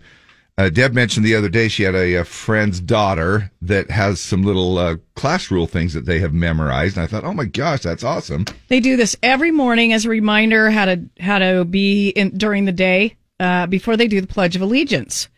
uh, 0.58 0.70
Deb 0.70 0.94
mentioned 0.94 1.26
the 1.26 1.36
other 1.36 1.50
day 1.50 1.68
she 1.68 1.84
had 1.84 1.96
a, 1.96 2.16
a 2.16 2.26
friend's 2.26 2.80
daughter 2.80 3.52
that 3.62 3.90
has 3.90 4.20
some 4.20 4.44
little 4.44 4.78
uh, 4.78 4.98
class 5.16 5.50
rule 5.50 5.68
things 5.68 5.94
that 5.94 6.06
they 6.06 6.20
have 6.20 6.34
memorized. 6.34 6.98
And 6.98 7.04
I 7.04 7.08
thought, 7.08 7.24
oh 7.24 7.34
my 7.34 7.46
gosh, 7.46 7.82
that's 7.82 8.04
awesome. 8.04 8.46
They 8.68 8.80
do 8.80 8.98
this 8.98 9.16
every 9.24 9.52
morning 9.52 9.94
as 9.94 10.06
a 10.06 10.10
reminder 10.10 10.70
how 10.70 10.86
to 10.86 11.02
how 11.20 11.40
to 11.40 11.66
be 11.66 12.10
in 12.10 12.38
during 12.38 12.66
the 12.66 12.72
day 12.72 13.16
uh, 13.40 13.68
before 13.68 13.98
they 13.98 14.08
do 14.08 14.22
the 14.22 14.28
Pledge 14.28 14.56
of 14.56 14.62
Allegiance. 14.62 15.30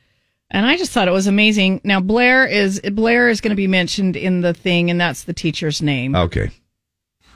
And 0.52 0.66
I 0.66 0.78
just 0.78 0.92
thought 0.92 1.08
it 1.08 1.12
was 1.12 1.28
amazing. 1.28 1.82
Now 1.84 2.00
Blair 2.00 2.46
is 2.46 2.82
Blair 2.82 3.30
is 3.30 3.42
going 3.42 3.52
to 3.52 3.56
be 3.56 3.68
mentioned 3.68 4.16
in 4.16 4.42
the 4.42 4.54
thing, 4.54 4.90
and 4.90 5.00
that's 5.00 5.24
the 5.24 5.34
teacher's 5.34 5.82
name. 5.82 6.16
Okay. 6.16 6.52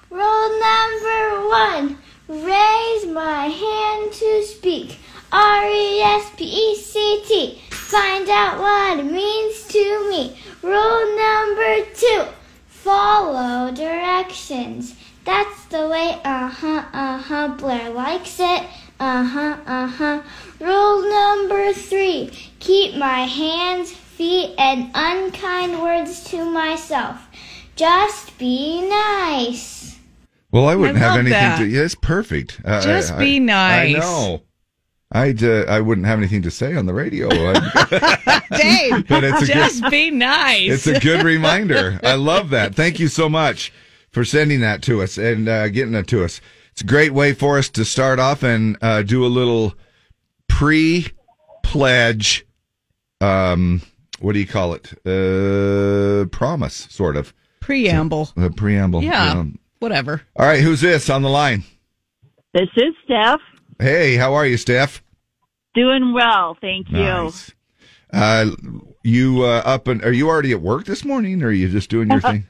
Rule 0.10 0.60
number 0.60 1.48
one 1.48 1.98
raise 2.28 3.06
my 3.06 3.48
hand 3.48 4.12
to 4.12 4.44
speak. 4.44 5.00
R 5.32 5.66
E 5.70 6.02
S 6.02 6.32
P 6.38 6.44
E 6.46 6.76
C 6.76 7.24
T. 7.28 7.62
Find 7.70 8.28
out 8.30 8.60
what 8.60 9.00
it 9.00 9.12
means 9.12 9.64
to 9.68 10.10
me. 10.10 10.38
Rule 10.62 11.18
number 11.18 11.86
two 11.94 12.24
follow 12.68 13.72
directions. 13.74 14.96
That's 15.26 15.66
the 15.66 15.88
way, 15.90 16.20
uh 16.24 16.48
huh, 16.48 16.86
uh 16.94 17.18
huh, 17.18 17.48
Blair 17.58 17.90
likes 17.90 18.40
it. 18.40 18.64
Uh 19.00 19.24
huh, 19.24 19.58
uh 19.66 19.88
huh. 19.88 20.22
Rule 20.60 21.10
number 21.10 21.74
three 21.74 22.32
keep 22.60 22.96
my 22.96 23.22
hands, 23.26 23.92
feet, 23.92 24.56
and 24.58 24.90
unkind 24.96 25.82
words 25.82 26.24
to 26.26 26.46
myself. 26.50 27.18
Just 27.76 28.38
be 28.40 28.88
nice. 28.90 29.98
Well, 30.52 30.68
I 30.68 30.76
wouldn't 30.76 30.98
I 30.98 31.02
have 31.02 31.20
anything 31.20 31.32
that. 31.34 31.58
to. 31.60 31.66
Yeah, 31.68 31.82
it's 31.82 31.94
perfect. 31.96 32.62
Uh, 32.66 32.82
Just 32.82 33.14
I- 33.14 33.20
be 33.20 33.36
I- 33.36 33.40
nice. 33.40 33.96
I 33.96 34.00
know. 34.00 34.42
I'd, 35.12 35.42
uh, 35.44 35.64
I 35.70 35.80
wouldn't 35.80 36.06
have 36.08 36.20
anything 36.20 36.42
to 36.42 36.52
say 36.52 36.76
on 36.76 36.86
the 36.86 36.94
radio. 36.94 37.30
Dave, 38.58 39.08
But 39.08 39.24
it's 39.24 39.42
a 39.44 39.46
good- 39.46 39.54
just 39.54 39.90
be 39.90 40.12
nice. 40.12 40.86
it's 40.86 40.88
a 40.88 41.00
good 41.00 41.24
reminder. 41.24 42.00
I 42.04 42.16
love 42.16 42.50
that. 42.50 42.76
Thank 42.76 43.00
you 43.00 43.08
so 43.08 43.30
much 43.30 43.72
for 44.12 44.26
sending 44.26 44.60
that 44.62 44.82
to 44.84 45.02
us 45.02 45.18
and 45.18 45.48
uh, 45.48 45.70
getting 45.70 45.94
it 45.96 46.08
to 46.08 46.24
us. 46.26 46.42
It's 46.72 46.82
a 46.82 46.86
great 46.86 47.14
way 47.14 47.34
for 47.34 47.58
us 47.58 47.70
to 47.70 47.86
start 47.86 48.20
off 48.20 48.44
and 48.44 48.78
uh, 48.82 49.02
do 49.02 49.26
a 49.26 49.28
little 49.28 49.74
pre-pledge. 50.48 52.46
Um, 53.22 53.82
what 54.20 54.34
do 54.34 54.40
you 54.40 54.48
call 54.48 54.74
it? 54.76 54.94
Uh, 55.06 56.26
promise, 56.30 56.88
sort 56.90 57.16
of. 57.18 57.34
preamble. 57.62 58.30
A 58.38 58.50
preamble. 58.50 59.04
Yeah, 59.04 59.32
Um, 59.32 59.58
whatever. 59.80 60.22
all 60.36 60.46
right, 60.46 60.62
who's 60.62 60.82
this 60.82 61.10
on 61.10 61.22
the 61.22 61.30
line? 61.30 61.64
This 62.54 62.70
is 62.76 62.94
Steph. 63.06 63.40
Hey, 63.80 64.16
how 64.16 64.34
are 64.34 64.46
you, 64.46 64.58
Steph? 64.58 65.04
Doing 65.74 66.14
well, 66.14 66.58
thank 66.60 66.90
you. 66.90 66.98
Nice. 66.98 67.52
Uh, 68.12 68.52
you 69.04 69.44
uh, 69.44 69.62
up 69.66 69.88
and 69.88 70.04
are 70.04 70.12
you 70.12 70.28
already 70.28 70.52
at 70.52 70.62
work 70.62 70.86
this 70.86 71.06
morning, 71.06 71.44
or 71.44 71.48
are 71.48 71.52
you 71.52 71.70
just 71.70 71.90
doing 71.90 72.10
your 72.10 72.22
thing? 72.22 72.48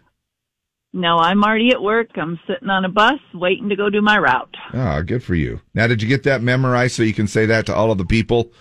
No, 0.93 1.17
I'm 1.17 1.43
already 1.43 1.71
at 1.71 1.81
work. 1.81 2.09
I'm 2.15 2.39
sitting 2.47 2.69
on 2.69 2.85
a 2.85 2.89
bus 2.89 3.19
waiting 3.33 3.69
to 3.69 3.75
go 3.75 3.89
do 3.89 4.01
my 4.01 4.17
route. 4.17 4.55
Ah, 4.73 5.01
good 5.01 5.23
for 5.23 5.35
you. 5.35 5.61
Now, 5.73 5.87
did 5.87 6.01
you 6.01 6.07
get 6.07 6.23
that 6.23 6.41
memorized 6.41 6.95
so 6.95 7.03
you 7.03 7.13
can 7.13 7.27
say 7.27 7.45
that 7.45 7.65
to 7.65 7.75
all 7.75 7.91
of 7.91 7.97
the 7.97 8.05
people 8.05 8.51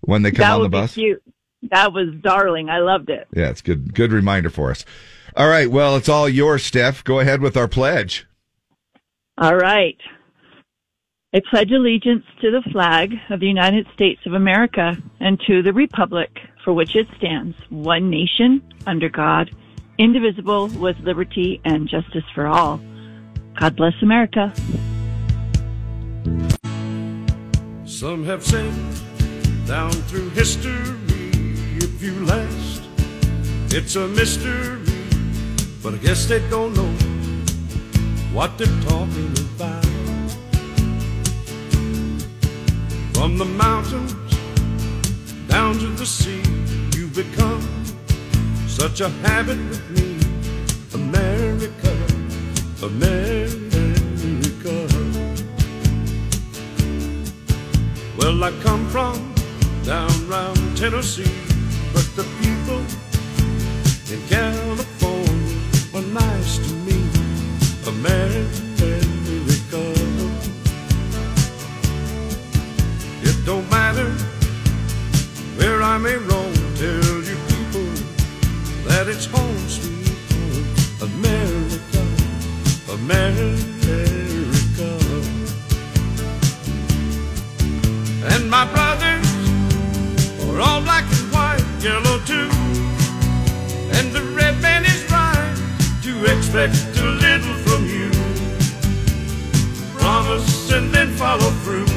when 0.00 0.22
they 0.22 0.30
come 0.30 0.46
that 0.46 0.54
on 0.54 0.62
the 0.62 0.68
bus? 0.68 0.94
cute. 0.94 1.22
That 1.70 1.92
was 1.92 2.08
darling. 2.20 2.68
I 2.70 2.78
loved 2.78 3.10
it. 3.10 3.28
Yeah, 3.34 3.50
it's 3.50 3.62
good. 3.62 3.94
Good 3.94 4.12
reminder 4.12 4.50
for 4.50 4.70
us. 4.70 4.84
All 5.36 5.48
right. 5.48 5.70
Well, 5.70 5.96
it's 5.96 6.08
all 6.08 6.28
yours, 6.28 6.64
Steph. 6.64 7.04
Go 7.04 7.20
ahead 7.20 7.40
with 7.40 7.56
our 7.56 7.68
pledge. 7.68 8.26
All 9.38 9.56
right. 9.56 9.96
I 11.34 11.40
pledge 11.48 11.70
allegiance 11.70 12.26
to 12.42 12.50
the 12.50 12.60
flag 12.72 13.14
of 13.30 13.40
the 13.40 13.46
United 13.46 13.86
States 13.94 14.20
of 14.26 14.34
America 14.34 14.98
and 15.18 15.40
to 15.46 15.62
the 15.62 15.72
republic 15.72 16.28
for 16.62 16.74
which 16.74 16.94
it 16.94 17.08
stands, 17.16 17.56
one 17.70 18.10
nation, 18.10 18.62
under 18.86 19.08
God, 19.08 19.50
indivisible, 19.96 20.68
with 20.68 20.98
liberty 20.98 21.58
and 21.64 21.88
justice 21.88 22.24
for 22.34 22.46
all. 22.46 22.82
God 23.58 23.76
bless 23.76 23.94
America. 24.02 24.52
Some 27.86 28.26
have 28.26 28.44
said 28.44 28.70
down 29.66 29.90
through 29.90 30.28
history, 30.30 30.98
if 31.78 32.02
you 32.02 32.12
last, 32.26 32.82
it's 33.72 33.96
a 33.96 34.06
mystery. 34.06 34.84
But 35.82 35.94
I 35.94 35.96
guess 35.96 36.26
they 36.26 36.46
don't 36.50 36.74
know 36.74 36.92
what 38.34 38.58
they're 38.58 38.66
talking 38.82 39.32
about. 39.56 39.81
From 43.22 43.38
the 43.38 43.44
mountains 43.44 44.14
down 45.46 45.74
to 45.74 45.86
the 45.86 46.04
sea, 46.04 46.42
you've 46.92 47.14
become 47.14 47.62
such 48.66 49.00
a 49.00 49.10
habit 49.22 49.58
with 49.70 49.90
me. 49.90 50.18
America, 50.92 51.92
America. 52.82 53.82
Well, 58.18 58.42
I 58.42 58.50
come 58.64 58.88
from 58.88 59.32
down 59.84 60.10
round 60.26 60.76
Tennessee, 60.76 61.38
but 61.92 62.08
the 62.16 62.26
people 62.42 62.82
in 64.12 64.20
California 64.26 64.61
it's 79.14 79.26
home, 79.26 79.68
sweet 79.68 80.08
home. 80.32 80.64
America, 81.10 82.02
America. 82.98 84.08
And 88.32 88.50
my 88.50 88.64
brothers 88.72 89.28
are 90.44 90.60
all 90.60 90.80
black 90.80 91.04
and 91.18 91.28
white, 91.32 91.64
yellow 91.80 92.18
too. 92.24 92.48
And 93.96 94.06
the 94.16 94.22
red 94.34 94.58
man 94.62 94.84
is 94.86 95.02
right 95.10 95.56
to 96.04 96.12
expect 96.32 96.76
a 96.96 97.04
little 97.04 97.56
from 97.66 97.84
you. 97.84 98.10
Promise 99.98 100.72
and 100.72 100.90
then 100.94 101.10
follow 101.10 101.50
through, 101.64 101.91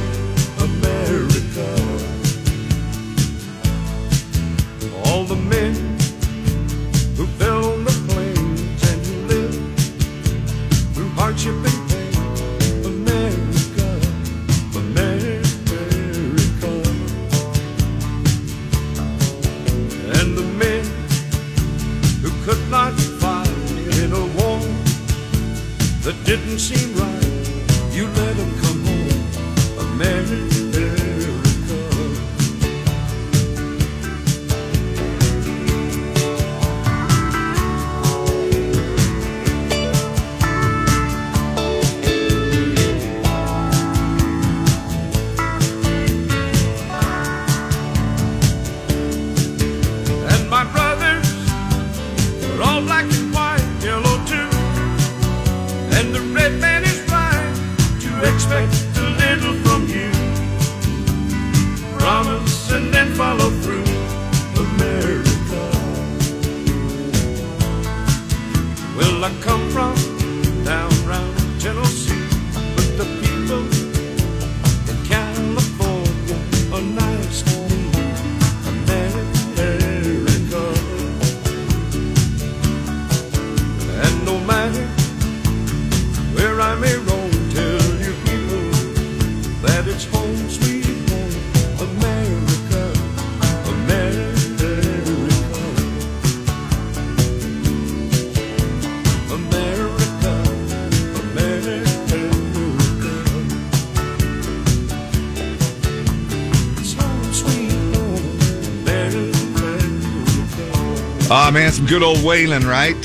Ah, 111.37 111.51
man, 111.51 111.69
some 111.73 111.85
good 111.85 112.01
old 112.01 112.19
Waylon, 112.19 112.65
right? 112.65 112.95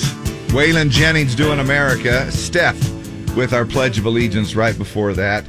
Waylon 0.55 0.89
Jennings 0.91 1.35
doing 1.35 1.59
America. 1.59 2.31
Steph 2.31 2.79
with 3.37 3.53
our 3.53 3.65
Pledge 3.65 3.99
of 3.99 4.07
Allegiance 4.07 4.55
right 4.55 4.77
before 4.79 5.15
that. 5.15 5.45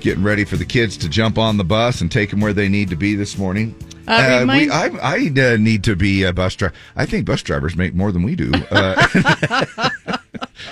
Getting 0.00 0.22
ready 0.22 0.44
for 0.44 0.56
the 0.56 0.64
kids 0.64 0.96
to 0.98 1.08
jump 1.08 1.38
on 1.38 1.56
the 1.56 1.64
bus 1.64 2.00
and 2.00 2.10
take 2.10 2.30
them 2.30 2.40
where 2.40 2.52
they 2.52 2.68
need 2.68 2.88
to 2.90 2.96
be 2.96 3.16
this 3.16 3.36
morning. 3.36 3.74
Uh, 4.06 4.12
Uh, 4.12 4.46
we, 4.48 4.70
I, 4.70 4.86
I 5.02 5.16
uh, 5.54 5.56
need 5.58 5.82
to 5.84 5.96
be 5.96 6.22
a 6.22 6.32
bus 6.32 6.54
driver. 6.54 6.72
I 6.94 7.04
think 7.04 7.26
bus 7.26 7.42
drivers 7.42 7.76
make 7.76 7.94
more 7.94 8.12
than 8.12 8.22
we 8.22 8.36
do. 8.36 8.52
Uh, 8.70 8.94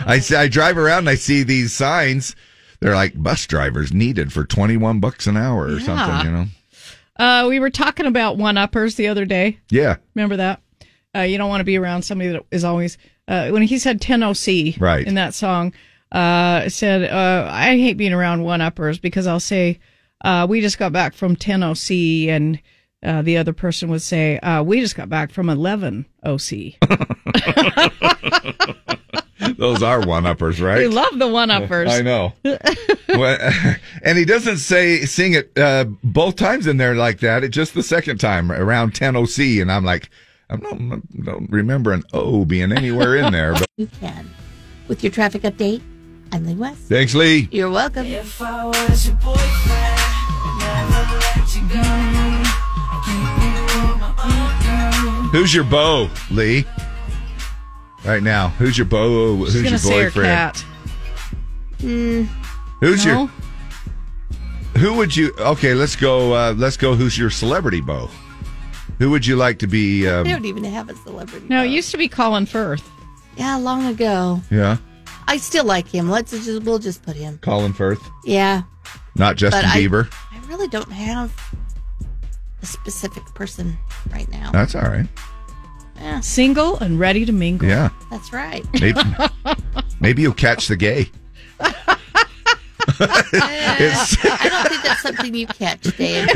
I 0.06 0.22
I 0.36 0.48
drive 0.48 0.78
around 0.78 1.00
and 1.00 1.10
I 1.10 1.16
see 1.16 1.42
these 1.42 1.72
signs. 1.72 2.36
They're 2.80 2.94
like 2.94 3.20
bus 3.20 3.44
drivers 3.46 3.92
needed 3.92 4.32
for 4.32 4.44
twenty 4.44 4.76
one 4.76 5.00
bucks 5.00 5.26
an 5.26 5.36
hour 5.36 5.64
or 5.64 5.78
Yeah. 5.78 5.84
something. 5.84 6.26
You 6.32 6.36
know? 6.38 6.46
Uh, 7.24 7.48
we 7.48 7.58
were 7.60 7.70
talking 7.70 8.06
about 8.06 8.38
one 8.38 8.56
uppers 8.56 8.94
the 8.94 9.08
other 9.08 9.24
day. 9.24 9.58
Yeah. 9.70 9.96
Remember 10.14 10.36
that? 10.36 10.62
Uh, 11.16 11.20
you 11.20 11.38
don't 11.38 11.48
want 11.48 11.60
to 11.60 11.64
be 11.64 11.78
around 11.78 12.02
somebody 12.02 12.30
that 12.30 12.44
is 12.50 12.64
always 12.64 12.98
uh, 13.28 13.48
when 13.50 13.62
he 13.62 13.78
said 13.78 14.00
10 14.00 14.22
OC 14.22 14.76
Right. 14.78 15.06
in 15.06 15.14
that 15.14 15.34
song. 15.34 15.72
Uh, 16.12 16.68
said 16.68 17.10
uh, 17.10 17.48
I 17.50 17.76
hate 17.76 17.96
being 17.98 18.12
around 18.14 18.42
one 18.42 18.60
uppers 18.60 18.98
because 18.98 19.26
I'll 19.26 19.40
say 19.40 19.78
uh, 20.24 20.46
we 20.48 20.60
just 20.60 20.78
got 20.78 20.92
back 20.92 21.14
from 21.14 21.36
10 21.36 21.62
OC 21.62 21.90
and 22.30 22.60
uh, 23.02 23.22
the 23.22 23.36
other 23.36 23.52
person 23.52 23.90
would 23.90 24.02
say 24.02 24.38
uh, 24.40 24.62
we 24.62 24.80
just 24.80 24.96
got 24.96 25.08
back 25.08 25.30
from 25.32 25.48
11 25.50 26.06
OC. 26.24 26.50
Those 29.56 29.82
are 29.82 30.00
one 30.06 30.26
uppers, 30.26 30.60
right? 30.60 30.78
We 30.78 30.88
love 30.88 31.18
the 31.18 31.28
one 31.28 31.50
uppers. 31.50 31.90
I 31.92 32.02
know. 32.02 32.32
Well, 32.44 33.38
and 34.02 34.18
he 34.18 34.24
doesn't 34.24 34.58
say 34.58 35.04
sing 35.04 35.34
it 35.34 35.56
uh, 35.58 35.84
both 36.04 36.36
times 36.36 36.66
in 36.66 36.76
there 36.76 36.94
like 36.94 37.20
that. 37.20 37.44
It's 37.44 37.54
just 37.54 37.74
the 37.74 37.82
second 37.82 38.18
time 38.18 38.52
around 38.52 38.94
10 38.94 39.16
OC, 39.16 39.38
and 39.60 39.70
I'm 39.72 39.84
like, 39.84 40.10
I 40.50 40.56
don't, 40.56 41.24
don't 41.24 41.50
remember 41.50 41.92
an 41.92 42.04
O 42.12 42.44
being 42.44 42.72
anywhere 42.72 43.16
in 43.16 43.32
there. 43.32 43.52
But 43.52 43.68
You 43.76 43.86
can. 44.00 44.30
With 44.88 45.02
your 45.04 45.12
traffic 45.12 45.42
update, 45.42 45.82
I'm 46.32 46.46
Lee 46.46 46.54
West. 46.54 46.80
thanks, 46.82 47.14
Lee. 47.14 47.48
You're 47.50 47.70
welcome. 47.70 48.06
If 48.06 48.40
I 48.40 48.64
was 48.64 49.06
your 49.06 49.16
boyfriend, 49.16 50.00
never 50.58 51.18
let 51.18 51.54
you 51.54 51.62
go. 51.68 51.82
Keep 53.04 53.22
you 53.44 53.54
on 53.82 54.00
my 54.00 55.20
own. 55.24 55.28
Who's 55.30 55.54
your 55.54 55.64
beau, 55.64 56.08
Lee? 56.30 56.64
Right 58.04 58.22
now, 58.22 58.48
who's 58.50 58.78
your 58.78 58.86
beau? 58.86 59.36
Who's 59.36 59.52
She's 59.52 59.62
your 59.62 59.64
gonna 59.64 59.78
say 59.78 59.98
her 59.98 60.04
boyfriend? 60.10 60.26
cat. 60.26 60.64
Who's 62.80 63.04
No? 63.06 63.12
your? 63.22 63.30
Who 64.82 64.94
would 64.94 65.14
you? 65.14 65.34
Okay, 65.38 65.74
let's 65.74 65.96
go. 65.96 66.32
Uh, 66.32 66.54
let's 66.56 66.76
go. 66.76 66.94
Who's 66.94 67.18
your 67.18 67.30
celebrity 67.30 67.80
beau? 67.80 68.08
Who 68.98 69.10
would 69.10 69.24
you 69.26 69.36
like 69.36 69.58
to 69.60 69.66
be? 69.66 70.08
Um, 70.08 70.24
They 70.24 70.30
don't 70.32 70.44
even 70.44 70.64
have 70.64 70.88
a 70.88 70.96
celebrity. 70.96 71.46
No, 71.48 71.62
it 71.62 71.68
used 71.68 71.90
to 71.92 71.96
be 71.98 72.08
Colin 72.08 72.46
Firth. 72.46 72.82
Yeah, 73.36 73.56
long 73.56 73.86
ago. 73.86 74.40
yeah, 74.50 74.78
I 75.28 75.36
still 75.36 75.64
like 75.64 75.86
him. 75.88 76.10
Let's 76.10 76.32
just 76.32 76.62
we'll 76.64 76.78
just 76.80 77.02
put 77.04 77.14
him. 77.16 77.38
Colin 77.38 77.72
Firth, 77.72 78.02
Yeah, 78.24 78.62
not 79.14 79.36
Justin 79.36 79.62
But 79.62 79.70
I- 79.70 79.80
Bieber. 79.80 80.12
I 80.32 80.38
really 80.48 80.66
don't 80.68 80.90
have 80.90 81.32
a 82.62 82.66
specific 82.66 83.22
person 83.34 83.76
right 84.12 84.28
now. 84.30 84.50
That's 84.50 84.74
all 84.74 84.82
right. 84.82 85.06
Yeah, 85.96 86.20
Single 86.20 86.78
and 86.78 86.98
ready 86.98 87.24
to 87.24 87.32
mingle. 87.32 87.68
Yeah, 87.68 87.90
that's 88.10 88.32
right. 88.32 88.64
maybe 88.80 89.00
maybe 90.00 90.22
you'll 90.22 90.32
catch 90.32 90.66
the 90.68 90.76
gay. 90.76 91.10
It's- 93.80 94.16
I 94.24 94.48
don't 94.48 94.68
think 94.68 94.82
that's 94.82 95.02
something 95.02 95.34
you 95.34 95.46
catch, 95.46 95.82
Dave. 95.96 96.26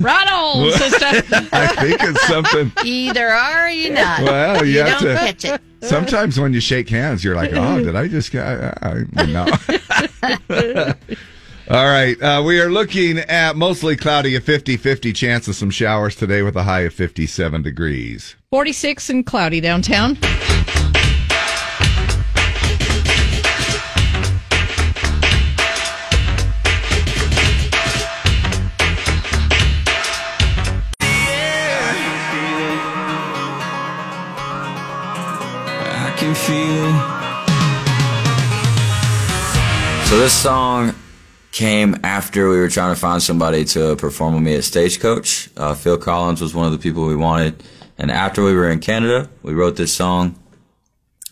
Right 0.00 0.28
on, 0.32 0.72
sister. 0.72 1.06
I 1.52 1.66
think 1.80 1.98
it's 2.02 2.26
something. 2.26 2.72
Either 2.84 3.28
are 3.28 3.66
or 3.66 3.68
you 3.70 3.90
not. 3.90 4.22
Well, 4.22 4.64
you, 4.64 4.72
you 4.74 4.80
have 4.82 5.00
don't 5.00 5.08
to. 5.10 5.14
catch 5.14 5.44
it. 5.44 5.60
Sometimes 5.82 6.40
when 6.40 6.52
you 6.52 6.60
shake 6.60 6.88
hands, 6.88 7.22
you're 7.22 7.36
like, 7.36 7.52
"Oh, 7.52 7.82
did 7.82 7.94
I 7.94 8.08
just?" 8.08 8.34
I, 8.34 8.74
I, 8.82 9.26
no. 9.26 9.46
All 11.70 11.84
right, 11.86 12.20
uh, 12.22 12.42
we 12.44 12.60
are 12.60 12.70
looking 12.70 13.18
at 13.18 13.54
mostly 13.54 13.94
cloudy, 13.94 14.34
a 14.34 14.40
50-50 14.40 15.14
chance 15.14 15.46
of 15.48 15.54
some 15.54 15.70
showers 15.70 16.16
today, 16.16 16.40
with 16.42 16.56
a 16.56 16.62
high 16.62 16.80
of 16.80 16.94
fifty-seven 16.94 17.60
degrees. 17.62 18.34
46 18.50 19.10
and 19.10 19.26
cloudy 19.26 19.60
downtown. 19.60 20.16
Feel. 36.48 36.88
So 40.06 40.18
this 40.18 40.32
song 40.32 40.94
came 41.52 41.96
after 42.02 42.48
we 42.48 42.56
were 42.56 42.70
trying 42.70 42.94
to 42.94 43.00
find 43.00 43.22
somebody 43.22 43.66
to 43.66 43.96
perform 43.96 44.32
with 44.34 44.42
me 44.42 44.54
at 44.54 44.64
Stagecoach. 44.64 45.50
Uh, 45.58 45.74
Phil 45.74 45.98
Collins 45.98 46.40
was 46.40 46.54
one 46.54 46.64
of 46.64 46.72
the 46.72 46.78
people 46.78 47.06
we 47.06 47.16
wanted, 47.16 47.62
and 47.98 48.10
after 48.10 48.42
we 48.42 48.54
were 48.54 48.70
in 48.70 48.80
Canada, 48.80 49.28
we 49.42 49.52
wrote 49.52 49.76
this 49.76 49.92
song. 49.92 50.38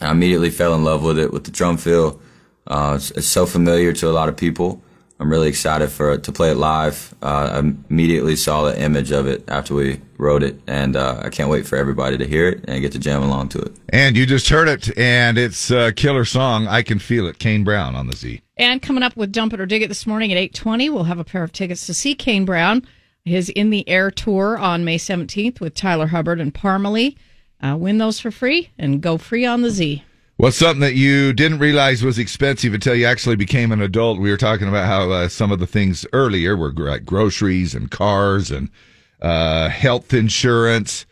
I 0.03 0.11
immediately 0.11 0.51
fell 0.51 0.75
in 0.75 0.85
love 0.85 1.03
with 1.03 1.19
it, 1.19 1.33
with 1.33 1.45
the 1.45 1.51
drum 1.51 1.79
feel. 1.79 2.21
Uh, 2.67 2.95
it's, 2.97 3.11
it's 3.13 3.27
so 3.27 3.47
familiar 3.47 3.95
to 3.95 4.11
a 4.11 4.13
lot 4.13 4.29
of 4.29 4.37
people. 4.37 4.83
I'm 5.19 5.31
really 5.31 5.49
excited 5.49 5.89
for 5.91 6.13
it 6.13 6.25
to 6.25 6.33
play 6.33 6.51
it 6.51 6.57
live. 6.57 7.15
Uh, 7.23 7.51
I 7.53 7.59
immediately 7.59 8.37
saw 8.37 8.65
the 8.65 8.79
image 8.81 9.13
of 9.13 9.27
it 9.27 9.45
after 9.49 9.75
we 9.75 10.01
wrote 10.19 10.43
it, 10.43 10.61
and 10.67 10.95
uh, 10.95 11.21
I 11.23 11.31
can't 11.31 11.49
wait 11.49 11.67
for 11.67 11.77
everybody 11.77 12.19
to 12.19 12.27
hear 12.27 12.49
it 12.49 12.65
and 12.69 12.83
get 12.83 12.93
to 12.93 12.99
jam 12.99 13.23
along 13.23 13.49
to 13.51 13.61
it. 13.61 13.73
And 13.89 14.15
you 14.17 14.27
just 14.27 14.49
heard 14.51 14.69
it, 14.69 14.97
and 14.99 15.39
it's 15.39 15.71
a 15.71 15.93
killer 15.93 16.27
song. 16.27 16.67
I 16.67 16.83
can 16.83 16.99
feel 16.99 17.27
it. 17.27 17.39
Kane 17.39 17.65
Brown 17.65 17.95
on 17.97 18.09
the 18.09 18.17
Z. 18.17 18.43
And 18.59 18.83
coming 18.83 19.03
up 19.03 19.17
with 19.17 19.33
Dump 19.33 19.55
It 19.55 19.61
or 19.61 19.67
Dig 19.67 19.83
It 19.83 19.89
this 19.89 20.07
morning 20.07 20.33
at 20.33 20.39
820, 20.39 20.91
we'll 20.91 21.05
have 21.05 21.19
a 21.19 21.25
pair 21.25 21.43
of 21.43 21.53
tickets 21.53 21.87
to 21.87 21.95
see 21.95 22.15
Kane 22.15 22.45
Brown, 22.45 22.87
his 23.25 23.49
In 23.49 23.71
the 23.71 23.89
Air 23.89 24.11
tour 24.11 24.59
on 24.59 24.85
May 24.85 24.99
17th 24.99 25.61
with 25.61 25.75
Tyler 25.75 26.09
Hubbard 26.09 26.41
and 26.41 26.53
Parmalee. 26.53 27.17
Uh, 27.63 27.77
win 27.77 27.97
those 27.97 28.21
for 28.21 28.31
free 28.31 28.71
and 28.79 29.01
go 29.01 29.17
free 29.17 29.47
on 29.47 29.63
the 29.63 29.71
Z. 29.71 30.05
What's 30.39 30.59
something 30.59 30.81
that 30.81 30.95
you 30.95 31.33
didn't 31.33 31.61
realize 31.61 32.03
was 32.03 32.19
expensive 32.19 32.75
until 32.75 32.95
you 32.95 33.07
actually 33.07 33.37
became 33.37 33.73
an 33.73 33.81
adult? 33.81 34.19
We 34.19 34.31
were 34.31 34.37
talking 34.37 34.69
about 34.69 34.87
how 34.87 35.11
uh, 35.11 35.29
some 35.29 35.51
of 35.51 35.61
the 35.61 35.67
things 35.67 36.05
earlier 36.13 36.55
were 36.57 36.73
like 36.73 37.07
groceries 37.07 37.75
and 37.75 37.91
cars 37.91 38.51
and 38.51 38.69
uh, 39.23 39.71
health 39.71 40.13
insurance, 40.13 41.07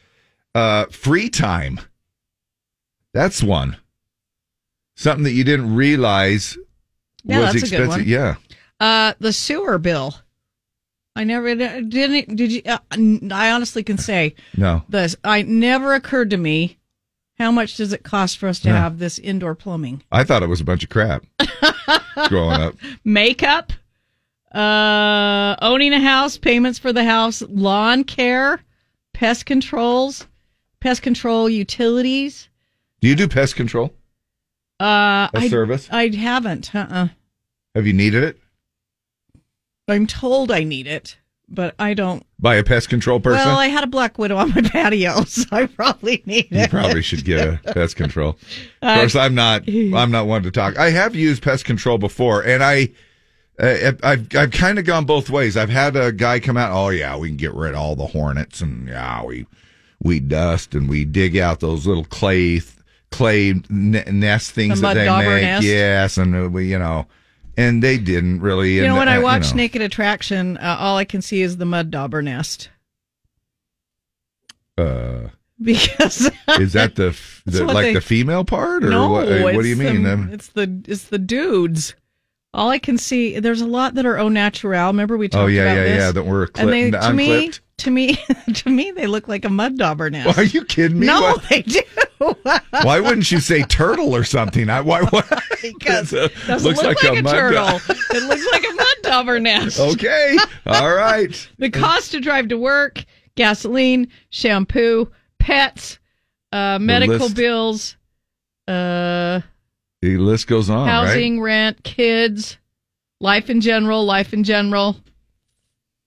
uh, 0.54 0.86
free 0.86 1.30
time. 1.30 1.80
That's 3.14 3.42
one. 3.42 3.78
Something 4.96 5.24
that 5.24 5.32
you 5.32 5.42
didn't 5.44 5.74
realize 5.74 6.58
Yeah, 7.24 7.40
was 7.40 7.54
that's 7.54 7.72
a 7.72 7.76
good 7.76 7.80
expensive. 7.84 8.06
Yeah. 8.06 8.34
Uh, 8.78 9.14
the 9.20 9.32
sewer 9.32 9.78
bill. 9.78 10.14
I 11.16 11.24
never 11.24 11.54
didn't. 11.54 12.36
Did 12.36 12.52
you? 12.52 12.60
Uh, 12.66 12.78
I 13.32 13.52
honestly 13.52 13.82
can 13.84 13.96
say 13.96 14.34
No. 14.56 14.82
this. 14.88 15.16
I 15.24 15.42
never 15.42 15.94
occurred 15.94 16.30
to 16.30 16.36
me. 16.36 16.76
How 17.38 17.50
much 17.50 17.76
does 17.76 17.92
it 17.92 18.02
cost 18.04 18.38
for 18.38 18.48
us 18.48 18.60
to 18.60 18.68
Yeah. 18.68 18.76
have 18.82 18.98
this 18.98 19.18
indoor 19.18 19.54
plumbing? 19.54 20.02
I 20.12 20.22
thought 20.24 20.42
it 20.42 20.48
was 20.48 20.60
a 20.60 20.64
bunch 20.64 20.84
of 20.84 20.90
crap 20.90 21.24
growing 22.28 22.60
up. 22.60 22.76
Makeup, 23.04 23.72
uh, 24.52 25.56
owning 25.60 25.92
a 25.92 26.00
house, 26.00 26.38
payments 26.38 26.78
for 26.78 26.92
the 26.92 27.04
house, 27.04 27.42
lawn 27.42 28.04
care, 28.04 28.60
pest 29.12 29.46
controls, 29.46 30.26
pest 30.80 31.02
control 31.02 31.48
utilities. 31.50 32.48
Do 33.00 33.08
you 33.08 33.16
do 33.16 33.26
pest 33.28 33.56
control? 33.56 33.92
Uh, 34.80 35.28
A 35.34 35.38
I, 35.38 35.48
service? 35.48 35.88
I 35.90 36.08
haven't. 36.14 36.74
Uh-uh. 36.74 37.08
Have 37.74 37.86
you 37.86 37.92
needed 37.92 38.22
it 38.22 38.38
I'm 39.88 40.06
told 40.06 40.50
I 40.50 40.62
need 40.64 40.86
it, 40.86 41.16
but 41.48 41.74
I 41.78 41.94
don't. 41.94 42.24
by 42.38 42.56
a 42.56 42.64
pest 42.64 42.88
control 42.88 43.20
person? 43.20 43.46
Well, 43.46 43.58
I 43.58 43.66
had 43.68 43.84
a 43.84 43.86
black 43.86 44.18
widow 44.18 44.36
on 44.36 44.50
my 44.54 44.60
patio, 44.72 45.24
so 45.24 45.44
I 45.52 45.66
probably 45.66 46.22
need 46.26 46.48
You 46.50 46.60
it. 46.60 46.70
probably 46.70 47.02
should 47.02 47.24
get 47.24 47.40
a 47.46 47.60
pest 47.74 47.96
control. 47.96 48.30
Of 48.30 48.38
Uh, 48.82 48.94
course, 49.00 49.14
I'm 49.16 49.34
not. 49.34 49.62
I'm 49.68 50.10
not 50.10 50.26
one 50.26 50.42
to 50.44 50.50
talk. 50.50 50.78
I 50.78 50.90
have 50.90 51.14
used 51.14 51.42
pest 51.42 51.64
control 51.64 51.98
before, 51.98 52.42
and 52.44 52.62
I, 52.64 52.90
uh, 53.58 53.92
I've 54.02 54.26
I've 54.34 54.50
kind 54.50 54.78
of 54.78 54.84
gone 54.84 55.04
both 55.04 55.30
ways. 55.30 55.56
I've 55.56 55.70
had 55.70 55.96
a 55.96 56.10
guy 56.12 56.40
come 56.40 56.56
out. 56.56 56.72
Oh 56.72 56.88
yeah, 56.88 57.16
we 57.16 57.28
can 57.28 57.36
get 57.36 57.54
rid 57.54 57.74
of 57.74 57.80
all 57.80 57.94
the 57.96 58.06
hornets, 58.06 58.60
and 58.60 58.88
yeah, 58.88 59.22
we 59.24 59.46
we 60.02 60.20
dust 60.20 60.74
and 60.74 60.88
we 60.88 61.04
dig 61.04 61.36
out 61.36 61.60
those 61.60 61.86
little 61.86 62.04
clay 62.04 62.60
clay 63.10 63.50
n- 63.50 64.02
nest 64.10 64.50
things 64.50 64.80
The 64.80 64.88
that 64.88 64.94
they 64.94 65.08
make. 65.08 65.42
nest? 65.42 65.64
Yes, 65.66 66.18
and 66.18 66.34
uh, 66.34 66.48
we 66.50 66.68
you 66.70 66.78
know, 66.80 67.06
and 67.56 67.82
they 67.82 67.98
didn't 67.98 68.40
really. 68.40 68.76
You 68.76 68.86
know, 68.88 68.96
when 68.96 69.08
I 69.08 69.18
uh, 69.18 69.22
watch 69.22 69.50
know. 69.52 69.58
Naked 69.58 69.82
Attraction, 69.82 70.56
uh, 70.58 70.76
all 70.78 70.96
I 70.96 71.04
can 71.04 71.22
see 71.22 71.42
is 71.42 71.56
the 71.56 71.64
mud 71.64 71.90
dauber 71.90 72.22
nest 72.22 72.68
Uh, 74.76 75.28
because 75.62 76.30
is 76.58 76.72
that 76.72 76.96
the, 76.96 77.16
the 77.46 77.64
like 77.64 77.84
they- 77.86 77.94
the 77.94 78.00
female 78.00 78.44
part, 78.44 78.84
or 78.84 78.90
no, 78.90 79.08
what? 79.10 79.30
uh, 79.30 79.42
What 79.42 79.62
do 79.62 79.68
you 79.68 79.76
mean? 79.76 80.02
the- 80.02 80.12
Um, 80.12 80.30
it's 80.32 80.48
the 80.48 80.82
it's 80.86 81.04
the 81.04 81.18
dudes. 81.18 81.94
All 82.52 82.70
I 82.70 82.78
can 82.78 82.98
see, 82.98 83.40
there's 83.40 83.60
a 83.60 83.66
lot 83.66 83.94
that 83.94 84.06
are 84.06 84.16
au 84.18 84.28
natural. 84.28 84.86
Remember 84.88 85.16
we 85.16 85.28
talked 85.28 85.42
about 85.42 85.46
that? 85.46 85.50
oh 85.50 85.52
yeah, 85.52 85.62
about 85.72 85.76
yeah, 85.76 85.82
this? 85.94 85.98
yeah. 85.98 86.12
That 86.12 86.22
were 86.24 86.50
and 86.54 86.68
they, 86.72 86.90
clipped, 86.90 87.04
to 87.04 87.12
me, 87.12 87.34
unclipped. 87.34 87.60
To 87.78 87.90
me, 87.90 88.16
to 88.54 88.70
me, 88.70 88.90
they 88.92 89.06
look 89.06 89.28
like 89.28 89.44
a 89.44 89.48
mud 89.48 89.76
dauber 89.78 90.10
nest. 90.10 90.26
Well, 90.26 90.38
are 90.38 90.48
you 90.48 90.64
kidding 90.64 90.98
me? 91.00 91.06
No, 91.06 91.20
Why, 91.20 91.36
they 91.50 91.62
do. 91.62 91.80
why 92.82 93.00
wouldn't 93.00 93.30
you 93.30 93.40
say 93.40 93.62
turtle 93.62 94.14
or 94.14 94.24
something? 94.24 94.70
I, 94.70 94.80
why, 94.80 95.02
why? 95.02 95.22
because 95.62 96.12
it 96.12 96.32
a- 96.48 96.56
looks 96.58 96.62
look 96.64 96.76
like 96.76 97.02
like, 97.02 97.16
a 97.16 97.18
a, 97.18 97.22
mud 97.22 97.32
turtle. 97.34 97.80
it 97.88 98.22
looks 98.28 98.46
like 98.52 98.64
a 98.64 98.74
mud 98.74 98.86
dauber 99.02 99.40
nest. 99.40 99.80
Okay. 99.80 100.36
All 100.66 100.94
right. 100.94 101.50
The 101.58 101.70
cost 101.70 102.12
to 102.12 102.20
drive 102.20 102.48
to 102.48 102.58
work, 102.58 103.04
gasoline, 103.34 104.08
shampoo, 104.30 105.10
pets, 105.38 105.98
uh, 106.52 106.78
medical 106.80 107.28
bills, 107.28 107.96
uh, 108.68 109.40
The 110.00 110.16
list 110.16 110.46
goes 110.46 110.70
on, 110.70 110.86
right? 110.86 111.06
housing, 111.08 111.40
rent, 111.40 111.82
kids, 111.82 112.56
life 113.20 113.50
in 113.50 113.60
general, 113.60 114.04
life 114.04 114.32
in 114.32 114.44
general. 114.44 114.96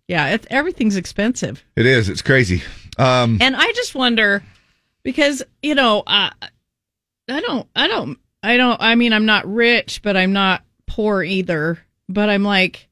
Yeah, 0.07 0.37
everything's 0.49 0.95
expensive. 0.95 1.63
It 1.75 1.85
is. 1.85 2.07
It's 2.09 2.21
crazy. 2.21 2.63
Um, 2.97 3.39
And 3.41 3.55
I 3.55 3.71
just 3.73 3.93
wonder 3.93 4.43
because, 5.03 5.43
you 5.61 5.75
know, 5.75 6.03
uh, 6.07 6.29
I 7.29 7.41
don't, 7.41 7.67
I 7.75 7.87
don't, 7.87 8.17
I 8.41 8.57
don't, 8.57 8.81
I 8.81 8.95
mean, 8.95 9.11
I'm 9.11 9.25
not 9.25 9.51
rich, 9.51 10.01
but 10.01 10.15
I'm 10.15 10.33
not 10.33 10.63
poor 10.85 11.23
either. 11.23 11.79
But 12.07 12.29
I'm 12.29 12.43
like, 12.43 12.87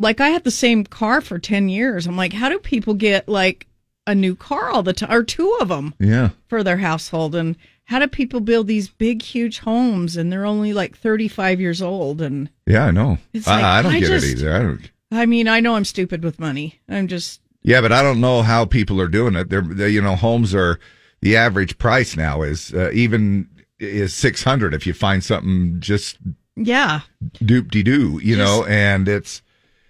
like 0.00 0.20
I 0.20 0.30
had 0.30 0.42
the 0.42 0.50
same 0.50 0.84
car 0.84 1.20
for 1.20 1.38
10 1.38 1.68
years. 1.68 2.06
I'm 2.06 2.16
like, 2.16 2.32
how 2.32 2.48
do 2.48 2.58
people 2.58 2.94
get 2.94 3.28
like 3.28 3.68
a 4.06 4.14
new 4.14 4.34
car 4.34 4.70
all 4.70 4.82
the 4.82 4.92
time 4.92 5.12
or 5.12 5.22
two 5.22 5.58
of 5.60 5.68
them 5.68 5.94
yeah. 6.00 6.30
for 6.48 6.64
their 6.64 6.78
household? 6.78 7.36
And 7.36 7.56
how 7.84 8.00
do 8.00 8.08
people 8.08 8.40
build 8.40 8.66
these 8.66 8.88
big, 8.88 9.22
huge 9.22 9.60
homes 9.60 10.16
and 10.16 10.32
they're 10.32 10.46
only 10.46 10.72
like 10.72 10.98
35 10.98 11.60
years 11.60 11.80
old? 11.80 12.20
And 12.20 12.50
Yeah, 12.66 12.86
I 12.86 12.90
know. 12.90 13.18
It's 13.32 13.46
like, 13.46 13.62
I, 13.62 13.78
I 13.78 13.82
don't 13.82 13.92
I 13.92 14.00
get 14.00 14.08
just- 14.08 14.26
it 14.26 14.30
either. 14.38 14.52
I 14.52 14.58
don't. 14.58 14.90
I 15.10 15.26
mean, 15.26 15.48
I 15.48 15.60
know 15.60 15.76
I'm 15.76 15.84
stupid 15.84 16.22
with 16.22 16.38
money. 16.38 16.80
I'm 16.88 17.08
just, 17.08 17.40
Yeah, 17.62 17.80
but 17.80 17.92
I 17.92 18.02
don't 18.02 18.20
know 18.20 18.42
how 18.42 18.64
people 18.64 19.00
are 19.00 19.08
doing 19.08 19.34
it. 19.34 19.50
They're, 19.50 19.62
they 19.62 19.90
you 19.90 20.00
know, 20.00 20.16
homes 20.16 20.54
are 20.54 20.78
the 21.20 21.36
average 21.36 21.78
price 21.78 22.16
now 22.16 22.42
is 22.42 22.72
uh, 22.74 22.90
even 22.92 23.48
is 23.78 24.14
six 24.14 24.42
hundred 24.44 24.74
if 24.74 24.86
you 24.86 24.92
find 24.92 25.24
something 25.24 25.80
just 25.80 26.18
yeah. 26.56 27.00
doop 27.36 27.70
de 27.70 27.82
doo, 27.82 28.20
you 28.22 28.36
know, 28.36 28.64
and 28.66 29.08
it's 29.08 29.42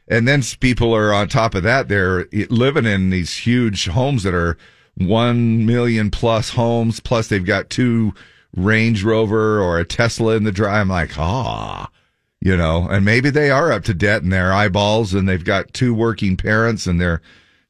and 0.08 0.26
then 0.26 0.42
people 0.58 0.94
are 0.94 1.12
on 1.12 1.28
top 1.28 1.54
of 1.54 1.62
that. 1.62 1.88
They're 1.88 2.26
living 2.48 2.84
in 2.84 3.10
these 3.10 3.36
huge 3.36 3.86
homes 3.86 4.24
that 4.24 4.34
are 4.34 4.56
one 4.96 5.64
million 5.64 6.10
plus 6.10 6.50
homes. 6.50 6.98
Plus, 6.98 7.28
they've 7.28 7.44
got 7.44 7.70
two 7.70 8.12
Range 8.56 9.02
Rover 9.04 9.60
or 9.60 9.78
a 9.78 9.84
Tesla 9.84 10.34
in 10.34 10.42
the 10.42 10.52
drive. 10.52 10.80
I'm 10.80 10.88
like, 10.88 11.16
ah, 11.16 11.88
you 12.40 12.56
know, 12.56 12.88
and 12.90 13.04
maybe 13.04 13.30
they 13.30 13.50
are 13.50 13.70
up 13.72 13.84
to 13.84 13.94
debt 13.94 14.22
in 14.22 14.30
their 14.30 14.52
eyeballs, 14.52 15.14
and 15.14 15.28
they've 15.28 15.44
got 15.44 15.72
two 15.72 15.94
working 15.94 16.36
parents, 16.36 16.86
and 16.86 17.00
they're 17.00 17.20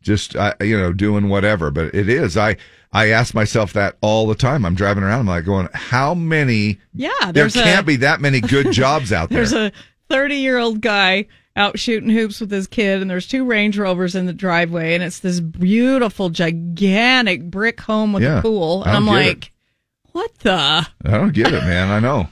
just 0.02 0.34
uh, 0.36 0.54
you 0.60 0.78
know 0.78 0.92
doing 0.92 1.28
whatever. 1.28 1.70
But 1.70 1.94
it 1.94 2.08
is 2.08 2.36
I. 2.36 2.56
I 2.92 3.10
ask 3.10 3.34
myself 3.34 3.72
that 3.74 3.98
all 4.00 4.26
the 4.26 4.34
time. 4.34 4.64
I'm 4.66 4.74
driving 4.74 5.04
around. 5.04 5.20
I'm 5.20 5.26
like 5.26 5.44
going, 5.44 5.68
how 5.72 6.12
many? 6.12 6.80
Yeah. 6.92 7.30
There 7.30 7.48
can't 7.48 7.82
a, 7.82 7.84
be 7.84 7.94
that 7.98 8.20
many 8.20 8.40
good 8.40 8.72
jobs 8.72 9.12
out 9.12 9.28
there. 9.28 9.36
There's 9.46 9.52
a 9.52 9.70
30 10.08 10.34
year 10.34 10.58
old 10.58 10.80
guy 10.80 11.26
out 11.54 11.78
shooting 11.78 12.10
hoops 12.10 12.40
with 12.40 12.50
his 12.50 12.66
kid, 12.66 13.00
and 13.00 13.08
there's 13.08 13.28
two 13.28 13.44
Range 13.44 13.78
Rovers 13.78 14.16
in 14.16 14.26
the 14.26 14.32
driveway, 14.32 14.94
and 14.94 15.04
it's 15.04 15.20
this 15.20 15.38
beautiful, 15.38 16.30
gigantic 16.30 17.48
brick 17.48 17.80
home 17.80 18.12
with 18.12 18.24
Yeah, 18.24 18.40
a 18.40 18.42
pool. 18.42 18.82
And 18.82 18.90
I'm 18.96 19.06
don't 19.06 19.14
it. 19.18 19.26
like, 19.26 19.52
what 20.10 20.36
the? 20.40 20.52
I 20.52 20.88
don't 21.04 21.32
get 21.32 21.52
it, 21.52 21.62
man. 21.62 21.90
I 21.90 22.00
know. 22.00 22.28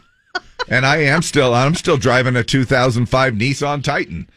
And 0.71 0.85
I 0.85 0.99
am 0.99 1.23
still 1.23 1.55
I'm 1.55 1.75
still 1.75 1.97
driving 1.97 2.37
a 2.37 2.45
2005 2.45 3.35
Nissan 3.35 3.83
Titan. 3.83 4.29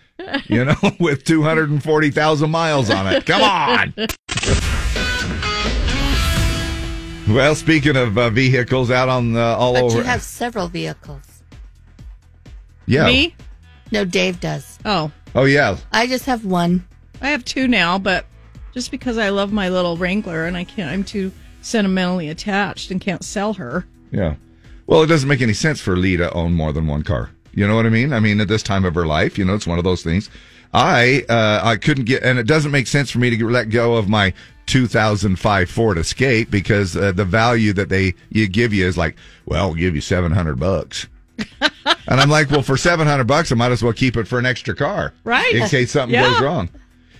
You 0.47 0.65
know, 0.65 0.75
with 0.99 1.23
240,000 1.23 2.49
miles 2.51 2.89
on 2.91 3.07
it. 3.07 3.25
Come 3.25 3.41
on. 3.41 3.93
Well, 7.27 7.55
speaking 7.55 7.95
of 7.95 8.17
uh, 8.17 8.29
vehicles 8.29 8.91
out 8.91 9.07
on 9.07 9.33
the, 9.33 9.39
all 9.41 9.73
But 9.73 9.83
over. 9.83 9.97
you 9.99 10.03
have 10.03 10.21
several 10.21 10.67
vehicles. 10.67 11.43
yeah. 12.87 13.05
Me? 13.05 13.33
No, 13.91 14.03
Dave 14.05 14.39
does. 14.39 14.77
Oh, 14.85 15.11
Oh 15.33 15.45
yeah. 15.45 15.77
I 15.93 16.07
just 16.07 16.25
have 16.25 16.43
one. 16.45 16.85
I 17.21 17.29
have 17.29 17.45
two 17.45 17.67
now, 17.67 17.97
but 17.97 18.25
just 18.73 18.91
because 18.91 19.17
I 19.17 19.29
love 19.29 19.53
my 19.53 19.69
little 19.69 19.95
Wrangler 19.95 20.45
and 20.45 20.57
I 20.57 20.65
can't, 20.65 20.91
I'm 20.91 21.03
too 21.05 21.31
sentimentally 21.61 22.27
attached 22.29 22.91
and 22.91 22.99
can't 22.99 23.23
sell 23.23 23.53
her. 23.53 23.85
Yeah. 24.11 24.35
Well, 24.91 25.03
it 25.03 25.07
doesn't 25.07 25.29
make 25.29 25.41
any 25.41 25.53
sense 25.53 25.79
for 25.79 25.95
Lee 25.95 26.17
to 26.17 26.29
own 26.33 26.51
more 26.51 26.73
than 26.73 26.85
one 26.85 27.03
car. 27.03 27.29
You 27.53 27.65
know 27.65 27.77
what 27.77 27.85
I 27.85 27.89
mean? 27.89 28.11
I 28.11 28.19
mean, 28.19 28.41
at 28.41 28.49
this 28.49 28.61
time 28.61 28.83
of 28.83 28.93
her 28.95 29.05
life, 29.05 29.37
you 29.37 29.45
know, 29.45 29.55
it's 29.55 29.65
one 29.65 29.77
of 29.77 29.85
those 29.85 30.03
things. 30.03 30.29
I 30.73 31.23
uh, 31.29 31.61
I 31.63 31.77
couldn't 31.77 32.03
get, 32.03 32.23
and 32.23 32.37
it 32.37 32.45
doesn't 32.45 32.71
make 32.71 32.87
sense 32.87 33.09
for 33.09 33.19
me 33.19 33.29
to 33.29 33.49
let 33.49 33.69
go 33.69 33.95
of 33.95 34.09
my 34.09 34.33
2005 34.65 35.69
Ford 35.69 35.97
Escape 35.97 36.51
because 36.51 36.97
uh, 36.97 37.13
the 37.13 37.23
value 37.23 37.71
that 37.71 37.87
they 37.87 38.15
you 38.31 38.49
give 38.49 38.73
you 38.73 38.85
is 38.85 38.97
like, 38.97 39.15
well, 39.45 39.67
we'll 39.69 39.75
give 39.75 39.95
you 39.95 40.01
700 40.01 40.59
bucks. 40.59 41.07
and 41.61 42.19
I'm 42.19 42.29
like, 42.29 42.51
well, 42.51 42.61
for 42.61 42.75
700 42.75 43.23
bucks, 43.23 43.49
I 43.53 43.55
might 43.55 43.71
as 43.71 43.81
well 43.81 43.93
keep 43.93 44.17
it 44.17 44.27
for 44.27 44.39
an 44.39 44.45
extra 44.45 44.75
car, 44.75 45.13
Right. 45.23 45.55
In 45.55 45.69
case 45.69 45.91
something 45.91 46.13
Yeah. 46.13 46.33
goes 46.33 46.41
wrong. 46.41 46.69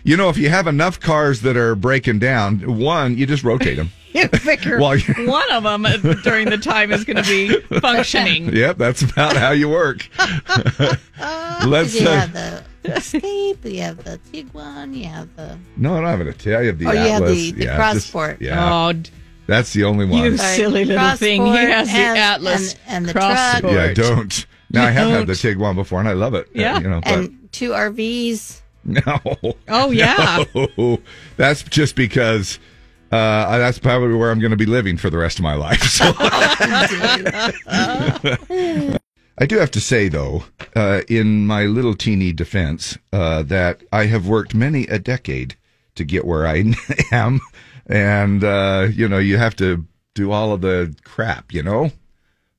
You 0.04 0.18
know, 0.18 0.28
if 0.28 0.38
you 0.38 0.50
have 0.50 0.68
enough 0.68 1.00
cars 1.00 1.40
that 1.44 1.56
are 1.56 1.76
breaking 1.76 2.20
down, 2.20 2.80
one, 2.80 3.18
you 3.18 3.26
just 3.26 3.46
rotate 3.46 3.78
them. 3.78 3.92
You 4.14 4.28
figure 4.28 4.78
While 4.80 5.00
one 5.26 5.52
of 5.52 5.64
them 5.64 5.84
during 6.24 6.50
the 6.50 6.58
time 6.58 6.92
is 6.92 7.04
going 7.06 7.24
to 7.24 7.24
be 7.24 7.60
functioning. 7.80 8.54
Yep, 8.62 8.78
that's 8.78 9.02
about 9.02 9.36
how 9.38 9.52
you 9.52 9.70
work. 9.70 10.08
Let's. 11.66 12.00
you 12.00 12.08
Uh, 12.08 12.20
have 12.20 12.34
the 12.34 12.64
Escape, 12.84 13.64
you 13.64 13.82
have 13.82 14.04
the 14.04 14.20
Tiguan, 14.32 14.96
you 14.96 15.06
have 15.06 15.34
the. 15.36 15.58
no, 15.78 15.94
I 15.96 16.02
don't 16.02 16.06
have 16.20 16.22
it. 16.22 16.48
I 16.48 16.64
have 16.66 16.80
the 16.80 16.88
Oh, 16.88 16.92
you 16.92 16.98
have 17.00 17.26
the- 17.26 17.52
the 17.52 17.64
yeah, 17.66 17.66
just- 17.66 17.76
Cross 17.76 18.04
Sport. 18.06 18.42
yeah, 18.42 18.74
Oh, 18.92 19.02
that's 19.48 19.74
the 19.74 19.84
only 19.84 20.06
one. 20.06 20.24
you 20.24 20.38
silly 20.38 20.86
little 20.86 21.12
thing. 21.16 21.46
He 21.46 21.56
has 21.56 21.88
the 21.92 21.98
and- 21.98 22.18
Atlas 22.18 22.74
and- 22.74 22.82
and 22.88 23.06
the 23.08 23.14
Cross 23.14 23.58
Sport. 23.60 23.62
truck. 23.62 23.74
yeah, 23.74 23.84
I 23.84 23.94
don't. 23.94 24.46
No, 24.72 24.82
I 24.84 24.90
have 24.92 25.10
had 25.10 25.28
the 25.28 25.34
Tiguan 25.34 25.76
before, 25.76 26.00
and 26.00 26.08
I 26.10 26.14
love 26.14 26.34
it. 26.34 26.48
Uh, 26.48 26.52
Yeah. 26.56 26.80
you 26.80 26.90
know, 26.90 27.02
but 27.02 27.14
And 27.14 27.50
two 27.52 27.70
RVs. 27.72 28.62
no. 28.84 29.20
Oh, 29.68 29.92
yeah. 29.92 30.44
No. 30.56 31.00
that's 31.38 31.62
just 31.64 31.96
because. 31.96 32.58
Uh, 33.12 33.58
that's 33.58 33.80
probably 33.80 34.16
where 34.16 34.32
I'm 34.32 34.40
going 34.40 34.52
to 34.52 34.58
be 34.58 34.66
living 34.66 34.98
for 34.98 35.10
the 35.10 35.18
rest 35.18 35.38
of 35.38 35.44
my 35.44 35.56
life. 35.56 35.84
So. 35.84 36.14
I 39.38 39.46
do 39.46 39.58
have 39.58 39.72
to 39.72 39.82
say, 39.82 40.08
though, 40.08 40.44
uh, 40.76 41.02
in 41.08 41.48
my 41.48 41.66
little 41.66 41.96
teeny 41.96 42.32
defense, 42.32 42.98
uh, 43.12 43.44
that 43.44 43.82
I 43.92 44.06
have 44.06 44.28
worked 44.28 44.54
many 44.54 44.86
a 44.86 45.00
decade 45.00 45.56
to 45.96 46.06
get 46.06 46.26
where 46.26 46.48
I 46.48 46.74
am. 47.12 47.42
And, 47.88 48.44
uh, 48.44 48.88
you 48.92 49.10
know, 49.10 49.18
you 49.18 49.38
have 49.38 49.56
to 49.58 49.86
do 50.14 50.32
all 50.32 50.54
of 50.54 50.62
the 50.62 50.96
crap, 51.04 51.52
you 51.52 51.64
know, 51.64 51.92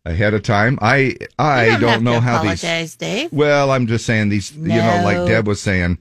ahead 0.04 0.34
of 0.34 0.42
time. 0.42 0.78
I, 0.82 1.16
I 1.38 1.70
don't, 1.70 1.80
don't, 1.80 2.04
know 2.04 2.20
how 2.20 2.42
these. 2.42 2.96
Dave. 2.96 3.32
Well, 3.32 3.70
I'm 3.70 3.86
just 3.86 4.04
saying 4.04 4.28
these, 4.28 4.54
you 4.54 4.68
know, 4.68 5.00
like 5.04 5.28
Deb 5.28 5.46
was 5.46 5.62
saying, 5.62 5.98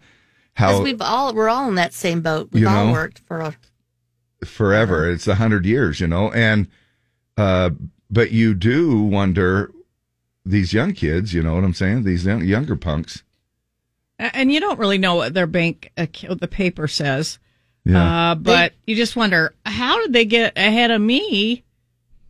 how 0.54 0.82
we've 0.82 1.02
all 1.02 1.34
we're 1.34 1.50
all 1.50 1.68
in 1.70 1.76
that 1.76 1.94
same 1.94 2.22
boat. 2.22 2.50
We've 2.52 2.68
all 2.68 2.88
know? 2.88 2.92
worked 2.92 3.20
for 3.20 3.42
a 4.42 4.46
forever. 4.46 5.10
It's 5.10 5.28
a 5.28 5.36
hundred 5.36 5.66
years, 5.66 6.00
you 6.00 6.08
know, 6.08 6.32
and 6.32 6.68
uh, 7.38 7.72
but 8.10 8.32
you 8.32 8.54
do 8.54 9.02
wonder 9.02 9.72
these 10.46 10.74
young 10.74 10.94
kids. 10.94 11.34
You 11.34 11.44
know 11.44 11.56
what 11.56 11.64
I'm 11.64 11.74
saying? 11.74 12.04
These 12.04 12.26
young, 12.26 12.44
younger 12.44 12.76
punks. 12.76 13.24
And 14.20 14.52
you 14.52 14.60
don't 14.60 14.78
really 14.78 15.00
know 15.00 15.16
what 15.16 15.34
their 15.34 15.48
bank, 15.48 15.92
ac- 15.98 16.28
what 16.28 16.40
the 16.40 16.48
paper 16.48 16.88
says. 16.88 17.40
Yeah. 17.86 18.32
Uh, 18.32 18.36
but 18.36 18.74
you 18.86 18.96
just 18.96 19.16
wonder, 19.16 19.56
how 19.66 20.00
did 20.02 20.14
they 20.14 20.26
get 20.26 20.54
ahead 20.56 20.92
of 20.92 21.02
me? 21.02 21.64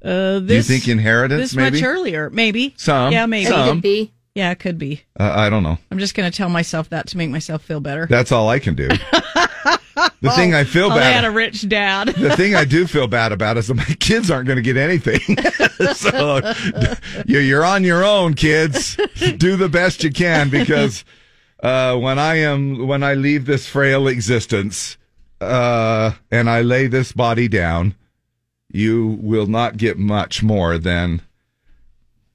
Uh, 0.02 0.40
do 0.40 0.42
you 0.42 0.48
this, 0.48 0.68
think 0.68 0.88
inheritance? 0.88 1.42
this 1.42 1.56
maybe 1.56 1.82
much 1.82 1.88
earlier? 1.88 2.30
Maybe. 2.30 2.74
some. 2.78 3.12
Yeah, 3.12 3.26
maybe. 3.26 3.48
some. 3.48 3.76
could 3.76 3.82
be. 3.82 4.14
Yeah, 4.34 4.52
it 4.52 4.60
could 4.60 4.78
be. 4.78 5.02
Uh, 5.20 5.34
I 5.36 5.50
don't 5.50 5.64
know. 5.64 5.78
I'm 5.92 6.00
just 6.00 6.16
going 6.16 6.32
to 6.32 6.36
tell 6.36 6.48
myself 6.48 6.90
that 6.90 7.08
to 7.08 7.18
make 7.18 7.30
myself 7.30 7.64
feel 7.64 7.82
better. 7.82 8.08
That's 8.10 8.32
all 8.32 8.48
I 8.48 8.60
can 8.60 8.76
do. 8.76 8.88
the 10.22 10.32
thing 10.32 10.54
I 10.54 10.64
feel 10.64 10.86
oh, 10.92 10.96
they 10.96 11.04
had 11.04 11.22
bad. 11.22 11.26
a 11.26 11.32
rich 11.32 11.68
dad. 11.68 12.08
the 12.10 12.36
thing 12.36 12.56
I 12.56 12.66
do 12.66 12.88
feel 12.88 13.08
bad 13.08 13.32
about 13.32 13.58
is 13.58 13.68
that 13.68 13.76
my 13.76 13.84
kids 14.00 14.30
aren't 14.32 14.48
going 14.48 14.58
to 14.58 14.62
get 14.62 14.78
anything. 14.78 15.38
so 15.96 16.42
you- 17.26 17.40
you're 17.40 17.66
on 17.66 17.84
your 17.84 18.04
own, 18.04 18.34
kids. 18.34 18.98
Do 19.38 19.56
the 19.56 19.70
best 19.70 20.04
you 20.04 20.12
can 20.12 20.50
because 20.50 21.04
uh, 21.62 21.98
when 21.98 22.18
I 22.20 22.36
am 22.38 22.88
when 22.88 23.04
I 23.04 23.14
leave 23.14 23.46
this 23.46 23.68
frail 23.68 24.08
existence 24.08 24.98
uh, 25.40 26.12
and 26.32 26.50
I 26.50 26.62
lay 26.62 26.88
this 26.88 27.12
body 27.12 27.48
down, 27.48 27.96
you 28.72 29.18
will 29.22 29.48
not 29.48 29.78
get 29.78 29.98
much 29.98 30.42
more 30.44 30.78
than 30.78 31.22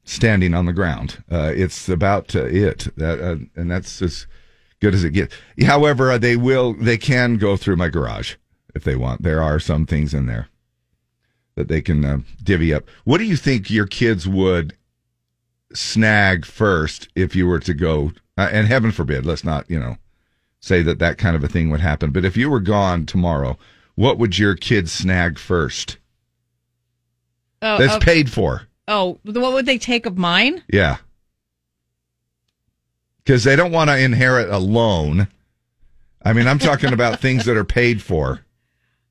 standing 0.05 0.55
on 0.55 0.67
the 0.67 0.73
ground. 0.73 1.23
Uh, 1.31 1.53
it's 1.55 1.89
about 1.89 2.35
uh, 2.37 2.45
it, 2.45 2.89
that, 2.97 3.21
uh, 3.21 3.37
and 3.57 3.71
that's 3.71 4.01
as 4.03 4.27
good 4.87 4.95
as 4.95 5.03
it 5.03 5.11
gets. 5.11 5.35
However, 5.65 6.13
uh, 6.13 6.19
they 6.19 6.37
will, 6.37 6.73
they 6.75 6.97
can 6.97 7.39
go 7.39 7.57
through 7.57 7.75
my 7.75 7.89
garage 7.89 8.37
if 8.73 8.85
they 8.85 8.95
want. 8.95 9.25
There 9.25 9.43
are 9.43 9.59
some 9.59 9.85
things 9.85 10.15
in 10.15 10.27
there 10.27 10.47
that 11.57 11.67
they 11.67 11.81
can 11.81 12.05
uh, 12.05 12.19
divvy 12.41 12.73
up. 12.73 12.85
What 13.03 13.19
do 13.19 13.25
you 13.25 13.37
think 13.37 13.69
your 13.69 13.89
kids 13.89 14.29
would 14.29 14.77
snag 15.75 16.45
first 16.45 17.09
if 17.17 17.35
you 17.35 17.49
were 17.49 17.59
to 17.59 17.75
go? 17.75 18.13
Uh, 18.39 18.49
and 18.53 18.69
heaven 18.69 18.93
forbid, 18.93 19.27
let's 19.27 19.43
not, 19.43 19.69
you 19.69 19.81
know, 19.81 19.97
say 20.61 20.83
that 20.83 21.01
that 21.01 21.19
kind 21.19 21.35
of 21.35 21.43
a 21.43 21.49
thing 21.49 21.69
would 21.71 21.81
happen. 21.81 22.13
But 22.13 22.25
if 22.25 22.37
you 22.37 22.49
were 22.49 22.61
gone 22.61 23.07
tomorrow, 23.07 23.59
what 23.97 24.19
would 24.19 24.39
your 24.39 24.55
kids 24.55 24.93
snag 24.93 25.37
first? 25.37 25.99
Oh, 27.61 27.77
That's 27.77 27.95
oh, 27.95 27.99
paid 27.99 28.31
for. 28.31 28.69
oh, 28.87 29.19
what 29.25 29.53
would 29.53 29.67
they 29.67 29.79
take 29.79 30.07
of 30.07 30.17
mine? 30.17 30.63
Yeah. 30.73 30.99
Because 33.27 33.43
they 33.43 33.57
don't 33.57 33.73
want 33.73 33.91
to 33.91 33.99
inherit 33.99 34.49
a 34.51 34.59
loan. 34.59 35.27
I 36.23 36.33
mean, 36.33 36.47
I'm 36.47 36.61
talking 36.61 36.93
about 36.93 37.19
things 37.21 37.45
that 37.47 37.57
are 37.57 37.65
paid 37.65 38.01
for. 38.01 38.43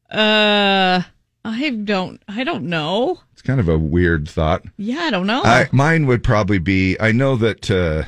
Uh, 0.10 1.02
I 1.44 1.70
don't. 1.84 2.24
I 2.26 2.46
don't 2.46 2.64
know. 2.64 3.20
It's 3.34 3.42
kind 3.42 3.60
of 3.60 3.68
a 3.68 3.78
weird 3.78 4.30
thought. 4.30 4.64
Yeah, 4.78 5.00
I 5.00 5.10
don't 5.10 5.28
know. 5.28 5.44
I, 5.44 5.68
mine 5.74 6.08
would 6.08 6.24
probably 6.24 6.60
be. 6.60 6.96
I 6.98 7.12
know 7.12 7.36
that. 7.36 7.70
Uh, 7.70 8.04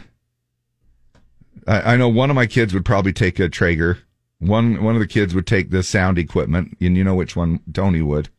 I, 1.67 1.93
I 1.93 1.97
know 1.97 2.07
one 2.07 2.29
of 2.29 2.37
my 2.37 2.47
kids 2.47 2.73
would 2.73 2.85
probably 2.85 3.11
take 3.11 3.37
a 3.39 3.49
Traeger. 3.49 3.99
One 4.39 4.81
one 4.81 4.95
of 4.95 5.01
the 5.01 5.07
kids 5.07 5.35
would 5.35 5.47
take 5.47 5.71
the 5.71 5.83
sound 5.83 6.17
equipment, 6.17 6.77
and 6.79 6.95
you 6.95 7.03
know 7.03 7.15
which 7.15 7.35
one 7.35 7.59
Tony 7.73 8.01
would. 8.01 8.29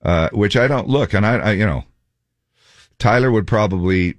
Uh, 0.00 0.28
which 0.32 0.56
I 0.56 0.68
don't 0.68 0.88
look, 0.88 1.12
and 1.12 1.26
I, 1.26 1.38
I 1.38 1.52
you 1.52 1.66
know, 1.66 1.84
Tyler 2.98 3.32
would 3.32 3.46
probably 3.46 4.16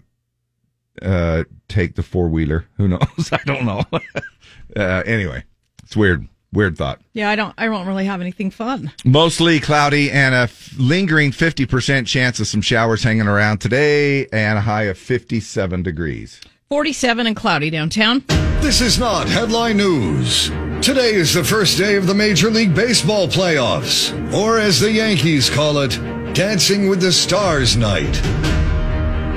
uh, 1.02 1.43
take 1.68 1.96
the 1.96 2.04
four 2.04 2.30
wheeler. 2.30 2.66
Who 2.78 2.88
knows? 2.88 3.02
I 3.32 3.39
don't 3.46 3.66
know. 3.66 3.84
uh, 4.76 5.04
anyway, 5.06 5.43
it's 5.84 5.96
weird. 5.96 6.28
Weird 6.54 6.78
thought. 6.78 7.02
yeah, 7.12 7.30
I 7.30 7.36
don't. 7.36 7.54
I 7.58 7.66
don't 7.66 7.86
really 7.86 8.06
have 8.06 8.22
anything 8.22 8.50
fun. 8.50 8.89
Mostly 9.04 9.60
cloudy 9.60 10.10
and 10.10 10.34
a 10.34 10.43
f- 10.43 10.74
lingering 10.78 11.32
50% 11.32 12.08
chance 12.08 12.39
of 12.39 12.48
some 12.48 12.62
showers 12.62 13.04
hanging 13.04 13.28
around 13.28 13.58
today 13.58 14.26
and 14.28 14.58
a 14.58 14.62
high 14.62 14.84
of 14.84 14.98
57 14.98 15.84
degrees. 15.84 16.39
Forty-seven 16.70 17.28
and 17.28 17.36
cloudy 17.36 17.70
downtown. 17.70 18.24
This 18.62 18.80
is 18.80 18.98
not 18.98 19.28
headline 19.28 19.76
news. 19.78 20.48
Today 20.82 21.14
is 21.16 21.34
the 21.34 21.43
first 21.43 21.78
day 21.78 21.98
of 21.98 22.08
the 22.08 22.16
Major 22.16 22.50
League 22.50 22.74
Baseball 22.74 23.28
playoffs, 23.28 24.14
or 24.34 24.58
as 24.58 24.80
the 24.80 24.91
Yankees 24.91 25.50
call 25.50 25.80
it, 25.80 25.91
Dancing 26.34 26.88
with 26.88 27.02
the 27.02 27.12
Stars 27.12 27.76
night. 27.76 28.16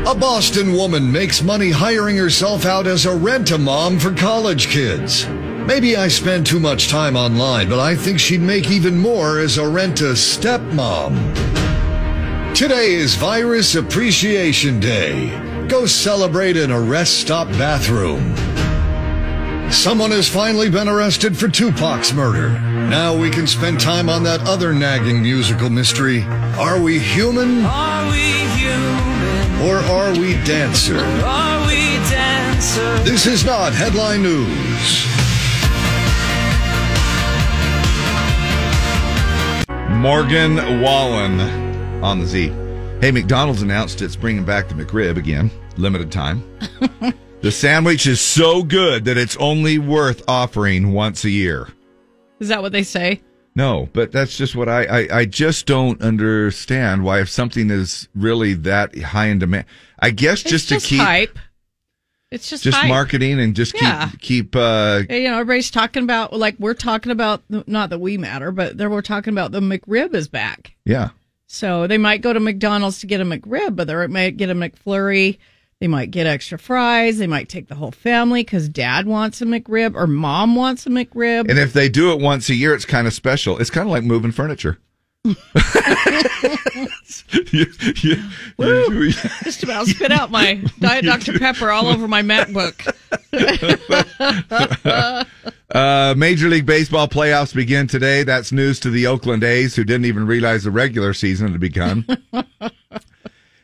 A 0.08 0.14
Boston 0.14 0.72
woman 0.72 1.12
makes 1.12 1.42
money 1.42 1.70
hiring 1.70 2.16
herself 2.16 2.64
out 2.64 2.86
as 2.86 3.04
a 3.04 3.14
rent-a-mom 3.14 3.98
for 3.98 4.14
college 4.14 4.68
kids. 4.68 5.28
Maybe 5.28 5.98
I 5.98 6.08
spend 6.08 6.46
too 6.46 6.58
much 6.58 6.88
time 6.88 7.14
online, 7.14 7.68
but 7.68 7.78
I 7.78 7.94
think 7.94 8.18
she'd 8.18 8.40
make 8.40 8.70
even 8.70 8.96
more 8.96 9.38
as 9.38 9.58
a 9.58 9.68
rent-a-stepmom. 9.68 11.12
Today 12.54 12.94
is 12.94 13.16
Virus 13.16 13.74
Appreciation 13.74 14.80
Day. 14.80 15.28
Go 15.68 15.84
celebrate 15.84 16.56
in 16.56 16.70
a 16.70 16.80
rest 16.80 17.20
stop 17.20 17.46
bathroom. 17.58 18.34
Someone 19.70 20.12
has 20.12 20.26
finally 20.26 20.70
been 20.70 20.88
arrested 20.88 21.36
for 21.36 21.48
Tupac's 21.48 22.14
murder. 22.14 22.48
Now 22.88 23.14
we 23.14 23.28
can 23.28 23.46
spend 23.46 23.78
time 23.78 24.08
on 24.08 24.22
that 24.22 24.40
other 24.48 24.72
nagging 24.72 25.20
musical 25.20 25.68
mystery. 25.68 26.22
Are 26.56 26.80
we 26.80 26.98
human? 26.98 27.66
Are 27.66 28.10
we 28.10 28.16
human? 28.16 28.17
Or 29.60 29.78
are 29.78 30.12
we 30.12 30.34
dancer? 30.44 30.98
Are 30.98 31.66
we 31.66 31.96
dancer? 32.08 32.98
This 33.00 33.26
is 33.26 33.44
not 33.44 33.72
headline 33.72 34.22
news. 34.22 35.04
Morgan 39.98 40.80
Wallen 40.80 41.40
on 42.04 42.20
the 42.20 42.26
Z. 42.26 42.50
Hey, 43.00 43.10
McDonald's 43.10 43.62
announced 43.62 44.00
it's 44.00 44.14
bringing 44.14 44.44
back 44.44 44.68
the 44.68 44.74
McRib 44.74 45.16
again, 45.16 45.50
limited 45.76 46.12
time. 46.12 46.44
the 47.40 47.50
sandwich 47.50 48.06
is 48.06 48.20
so 48.20 48.62
good 48.62 49.04
that 49.06 49.16
it's 49.18 49.36
only 49.38 49.78
worth 49.78 50.22
offering 50.28 50.92
once 50.92 51.24
a 51.24 51.30
year. 51.30 51.66
Is 52.38 52.46
that 52.46 52.62
what 52.62 52.70
they 52.70 52.84
say? 52.84 53.22
No, 53.58 53.88
but 53.92 54.12
that's 54.12 54.36
just 54.38 54.54
what 54.54 54.68
I, 54.68 54.84
I, 54.84 55.08
I 55.18 55.24
just 55.24 55.66
don't 55.66 56.00
understand 56.00 57.02
why 57.02 57.20
if 57.20 57.28
something 57.28 57.70
is 57.70 58.08
really 58.14 58.54
that 58.54 58.96
high 58.96 59.26
in 59.26 59.40
demand, 59.40 59.64
I 59.98 60.10
guess 60.10 60.42
It's 60.42 60.50
just 60.50 60.68
to 60.68 60.78
keep 60.78 61.00
hype. 61.00 61.38
It's 62.30 62.48
just 62.48 62.62
just 62.62 62.76
hype. 62.78 62.88
marketing 62.88 63.40
and 63.40 63.56
just 63.56 63.74
Yeah. 63.80 64.10
keep 64.10 64.20
keep 64.20 64.56
uh 64.56 65.02
You 65.10 65.24
know, 65.24 65.40
everybody's 65.40 65.70
talking 65.72 66.04
about 66.04 66.32
like 66.34 66.54
we're 66.60 66.74
talking 66.74 67.10
about 67.10 67.42
not 67.48 67.90
that 67.90 67.98
we 67.98 68.16
matter, 68.16 68.52
but 68.52 68.78
they 68.78 68.86
we're 68.86 69.02
talking 69.02 69.32
about 69.32 69.50
the 69.50 69.60
McRib 69.60 70.14
is 70.14 70.28
back. 70.28 70.74
yeah. 70.84 71.08
So 71.50 71.86
they 71.86 71.96
might 71.98 72.20
go 72.20 72.32
to 72.34 72.40
McDonald's 72.40 73.00
to 73.00 73.06
get 73.06 73.22
a 73.22 73.24
McRib, 73.24 73.74
but 73.74 73.86
they 73.88 74.06
might 74.06 74.36
get 74.36 74.50
a 74.50 74.54
McFlurry. 74.54 75.38
They 75.80 75.86
might 75.86 76.10
get 76.10 76.26
extra 76.26 76.58
fries. 76.58 77.18
They 77.18 77.28
might 77.28 77.48
take 77.48 77.68
the 77.68 77.76
whole 77.76 77.92
family 77.92 78.42
because 78.42 78.68
dad 78.68 79.06
wants 79.06 79.40
a 79.40 79.44
McRib 79.44 79.94
or 79.94 80.06
mom 80.08 80.56
wants 80.56 80.86
a 80.86 80.90
McRib. 80.90 81.48
And 81.48 81.56
if 81.58 81.72
they 81.72 81.88
do 81.88 82.10
it 82.12 82.20
once 82.20 82.48
a 82.48 82.54
year, 82.54 82.74
it's 82.74 82.84
kind 82.84 83.06
of 83.06 83.12
special. 83.14 83.58
It's 83.58 83.70
kind 83.70 83.86
of 83.86 83.92
like 83.92 84.02
moving 84.04 84.32
furniture. 84.32 84.78
You- 87.52 87.66
you- 88.02 88.22
you- 88.58 89.12
Just 89.44 89.62
about 89.62 89.86
spit 89.86 90.10
out 90.10 90.30
my 90.30 90.62
Diet 90.78 91.04
Dr. 91.04 91.38
Pepper 91.38 91.70
all 91.70 91.86
over 91.88 92.08
my 92.08 92.22
MacBook. 92.22 92.94
Uh, 95.70 96.14
Major 96.16 96.48
League 96.48 96.64
Baseball 96.64 97.06
playoffs 97.06 97.54
begin 97.54 97.86
today. 97.86 98.22
That's 98.22 98.52
news 98.52 98.80
to 98.80 98.88
the 98.88 99.06
Oakland 99.06 99.44
A's, 99.44 99.76
who 99.76 99.84
didn't 99.84 100.06
even 100.06 100.26
realize 100.26 100.64
the 100.64 100.70
regular 100.70 101.12
season 101.12 101.52
had 101.52 101.60
begun. 101.60 102.06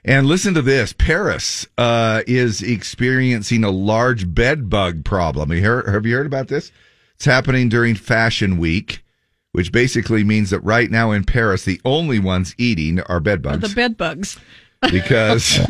and 0.04 0.26
listen 0.26 0.54
to 0.54 0.62
this: 0.62 0.92
Paris 0.92 1.66
uh, 1.78 2.22
is 2.26 2.62
experiencing 2.62 3.64
a 3.64 3.70
large 3.70 4.32
bed 4.32 4.68
bug 4.68 5.04
problem. 5.04 5.50
Have 5.50 5.58
you, 5.58 5.64
heard, 5.64 5.88
have 5.88 6.06
you 6.06 6.16
heard 6.16 6.26
about 6.26 6.48
this? 6.48 6.70
It's 7.16 7.24
happening 7.24 7.68
during 7.68 7.94
Fashion 7.94 8.58
Week, 8.58 9.04
which 9.52 9.72
basically 9.72 10.24
means 10.24 10.50
that 10.50 10.60
right 10.60 10.90
now 10.90 11.12
in 11.12 11.24
Paris, 11.24 11.64
the 11.64 11.80
only 11.84 12.18
ones 12.18 12.54
eating 12.58 13.00
are 13.02 13.20
bed 13.20 13.40
bugs 13.42 13.68
the 13.68 13.74
bed 13.74 13.96
bugs. 13.96 14.38
because 14.90 15.60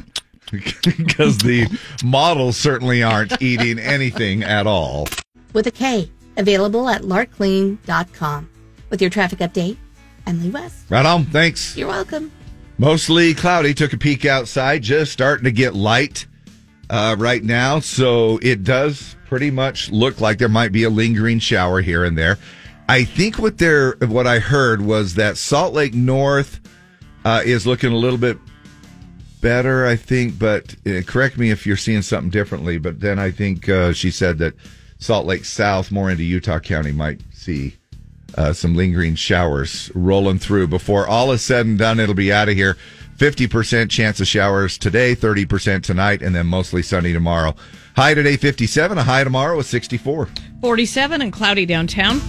because 0.51 1.39
the 1.39 1.67
models 2.05 2.57
certainly 2.57 3.03
aren't 3.03 3.41
eating 3.43 3.79
anything 3.79 4.43
at 4.43 4.67
all. 4.67 5.07
With 5.53 5.67
a 5.67 5.71
K. 5.71 6.11
Available 6.37 6.89
at 6.89 7.03
larkclean.com. 7.03 8.51
With 8.91 9.01
your 9.01 9.11
traffic 9.11 9.39
update, 9.39 9.77
Emily 10.27 10.51
West. 10.51 10.85
Right 10.91 11.07
on. 11.07 11.25
Thanks. 11.27 11.77
You're 11.77 11.89
welcome. 11.89 12.33
Mostly 12.79 13.35
cloudy. 13.35 13.75
Took 13.75 13.93
a 13.93 13.99
peek 13.99 14.25
outside. 14.25 14.83
Just 14.83 15.13
starting 15.13 15.45
to 15.45 15.53
get 15.53 15.75
light 15.75 16.27
uh, 16.91 17.17
right 17.19 17.43
now. 17.43 17.81
So 17.81 18.39
it 18.43 18.65
does 18.65 19.17
pretty 19.27 19.51
much 19.51 19.91
look 19.91 20.21
like 20.21 20.39
there 20.39 20.49
might 20.49 20.73
be 20.73 20.85
a 20.85 20.91
lingering 20.91 21.39
shower 21.39 21.81
here 21.81 22.05
and 22.05 22.17
there. 22.17 22.39
I 22.89 23.05
think 23.05 23.39
what 23.39 23.59
they're, 23.59 23.97
what 24.01 24.27
I 24.27 24.39
heard 24.39 24.83
was 24.83 25.15
that 25.15 25.37
Salt 25.37 25.73
Lake 25.73 25.95
North 25.95 26.61
uh, 27.25 27.43
is 27.45 27.67
looking 27.67 27.93
a 27.93 27.97
little 27.97 28.19
bit 28.19 28.39
better, 29.41 29.87
I 29.87 29.97
think, 29.97 30.39
but 30.39 30.75
uh, 30.87 31.01
correct 31.07 31.39
me 31.39 31.51
if 31.51 31.67
you're 31.67 31.77
seeing 31.77 32.03
something 32.03 32.31
differently. 32.31 32.79
But 32.79 33.01
then 33.01 33.19
I 33.19 33.31
think 33.31 33.69
uh, 33.69 33.93
she 33.93 34.11
said 34.11 34.39
that 34.39 34.55
Salt 34.99 35.27
Lake 35.27 35.45
South, 35.45 35.91
more 35.91 36.11
into 36.11 36.25
Utah 36.25 36.59
County, 36.59 36.93
might 36.93 37.21
see 37.33 37.77
uh, 38.37 38.53
some 38.53 38.75
lingering 38.75 39.15
showers 39.15 39.91
rolling 39.95 40.39
through. 40.39 40.69
Before 40.69 41.07
all 41.07 41.33
is 41.33 41.43
said 41.43 41.67
and 41.67 41.79
done, 41.79 42.01
it'll 42.01 42.15
be 42.15 42.33
out 42.33 42.49
of 42.49 42.55
here. 42.55 42.77
50% 43.17 43.91
chance 43.91 44.21
of 44.21 44.27
showers 44.27 44.77
today, 44.77 45.15
30% 45.15 45.83
tonight, 45.83 46.21
and 46.23 46.35
then 46.35 46.47
mostly 46.47 46.83
sunny 46.83 47.13
tomorrow. 47.13 47.55
High 47.97 48.15
today, 48.15 48.37
57. 48.37 48.99
A 48.99 49.05
high 49.05 49.23
tomorrow 49.23 49.59
is 49.61 49.69
64. 49.69 50.29
47 50.61 51.23
and 51.23 51.33
cloudy 51.33 51.65
downtown. 51.65 52.21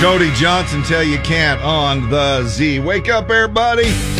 Cody 0.00 0.32
Johnson 0.32 0.82
'Til 0.82 1.02
You 1.02 1.18
Can't 1.18 1.60
on 1.62 2.08
the 2.08 2.44
Z. 2.46 2.80
Wake 2.80 3.10
up, 3.10 3.30
everybody. 3.30 4.19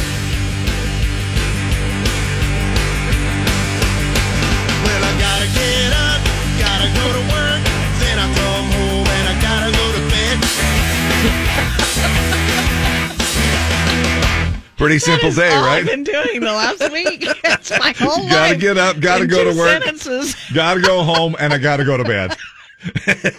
Pretty 14.81 14.99
simple 14.99 15.31
day, 15.31 15.51
right? 15.51 15.81
I've 15.81 15.85
been 15.87 16.05
doing 16.05 16.41
the 16.41 16.47
last 16.53 16.91
week. 16.91 17.27
It's 17.45 17.71
my 17.71 17.93
whole 17.99 18.25
You 18.25 18.31
gotta 18.31 18.53
life. 18.55 18.61
get 18.61 18.79
up, 18.79 18.99
gotta 18.99 19.25
In 19.25 19.29
go 19.29 19.45
to 19.45 19.59
work, 19.59 19.83
Sentences. 19.83 20.35
gotta 20.55 20.81
go 20.81 21.03
home, 21.03 21.37
and 21.39 21.53
I 21.53 21.59
gotta 21.59 21.85
go 21.85 21.99
to 21.99 22.05
bed. 22.05 22.35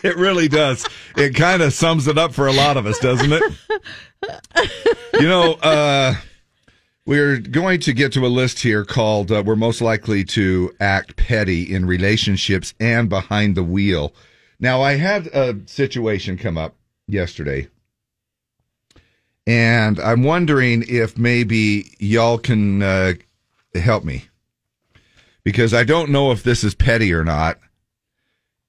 it 0.03 0.15
really 0.17 0.47
does. 0.47 0.85
It 1.17 1.33
kind 1.33 1.63
of 1.63 1.73
sums 1.73 2.07
it 2.07 2.15
up 2.19 2.35
for 2.35 2.45
a 2.45 2.51
lot 2.53 2.77
of 2.77 2.85
us, 2.85 2.99
doesn't 2.99 3.33
it? 3.33 3.43
You 5.19 5.27
know, 5.27 5.53
uh, 5.53 6.13
we're 7.07 7.39
going 7.39 7.79
to 7.81 7.93
get 7.93 8.13
to 8.13 8.25
a 8.25 8.29
list 8.29 8.59
here 8.59 8.85
called 8.85 9.31
uh, 9.31 9.41
We're 9.43 9.55
Most 9.55 9.81
Likely 9.81 10.23
to 10.25 10.71
Act 10.79 11.15
Petty 11.15 11.63
in 11.73 11.87
Relationships 11.87 12.75
and 12.79 13.09
Behind 13.09 13.55
the 13.57 13.63
Wheel. 13.63 14.13
Now, 14.59 14.83
I 14.83 14.93
had 14.97 15.25
a 15.27 15.55
situation 15.65 16.37
come 16.37 16.59
up 16.59 16.75
yesterday, 17.07 17.67
and 19.47 19.99
I'm 19.99 20.23
wondering 20.23 20.83
if 20.87 21.17
maybe 21.17 21.95
y'all 21.99 22.37
can 22.37 22.81
uh, 22.81 23.13
help 23.75 24.03
me 24.03 24.25
because 25.43 25.73
I 25.73 25.83
don't 25.83 26.11
know 26.11 26.31
if 26.31 26.43
this 26.43 26.63
is 26.63 26.75
petty 26.75 27.13
or 27.13 27.23
not. 27.23 27.59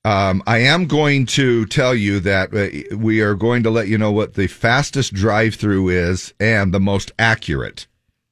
Um, 0.05 0.43
I 0.47 0.59
am 0.59 0.87
going 0.87 1.27
to 1.27 1.65
tell 1.67 1.95
you 1.95 2.19
that 2.21 2.53
uh, 2.53 2.97
we 2.97 3.21
are 3.21 3.35
going 3.35 3.63
to 3.63 3.71
let 3.71 3.87
you 3.87 3.97
know 3.99 4.11
what 4.11 4.35
the 4.35 4.49
fastest 4.49 5.15
drive-through 5.15 5.91
is 5.91 6.35
and 6.41 6.75
the 6.75 6.81
most 6.81 7.13
accurate. 7.21 7.87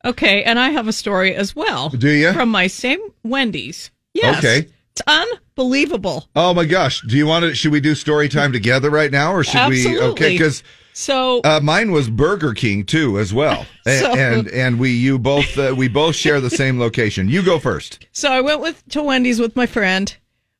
Okay, 0.04 0.42
and 0.42 0.58
I 0.58 0.70
have 0.70 0.88
a 0.88 0.92
story 0.92 1.34
as 1.34 1.54
well. 1.54 1.90
Do 1.90 2.08
you? 2.08 2.32
From 2.32 2.48
my 2.48 2.66
same 2.66 3.00
Wendy's. 3.22 3.90
Yes. 4.14 4.38
Okay. 4.38 4.68
It's 4.92 5.02
unbelievable. 5.06 6.28
Oh 6.34 6.52
my 6.54 6.64
gosh! 6.64 7.02
Do 7.02 7.16
you 7.16 7.26
want 7.26 7.44
to? 7.44 7.54
Should 7.54 7.72
we 7.72 7.80
do 7.80 7.94
story 7.94 8.28
time 8.28 8.52
together 8.52 8.90
right 8.90 9.10
now, 9.10 9.32
or 9.32 9.44
should 9.44 9.68
we? 9.68 9.98
Okay, 10.00 10.32
because 10.32 10.62
So 10.92 11.40
uh, 11.44 11.60
mine 11.62 11.92
was 11.92 12.08
Burger 12.10 12.52
King 12.54 12.84
too, 12.84 13.18
as 13.18 13.32
well, 13.32 13.66
So- 13.86 14.12
and 14.14 14.48
and 14.48 14.78
we 14.80 14.90
you 14.90 15.18
both 15.18 15.56
uh, 15.58 15.74
we 15.76 15.88
both 15.88 16.16
share 16.16 16.40
the 16.40 16.50
same 16.50 16.78
location. 16.78 17.28
You 17.28 17.42
go 17.44 17.58
first. 17.58 18.06
So 18.12 18.30
I 18.30 18.40
went 18.40 18.60
with 18.60 18.82
to 18.90 19.02
Wendy's 19.02 19.40
with 19.40 19.54
my 19.56 19.66
friend. 19.66 20.14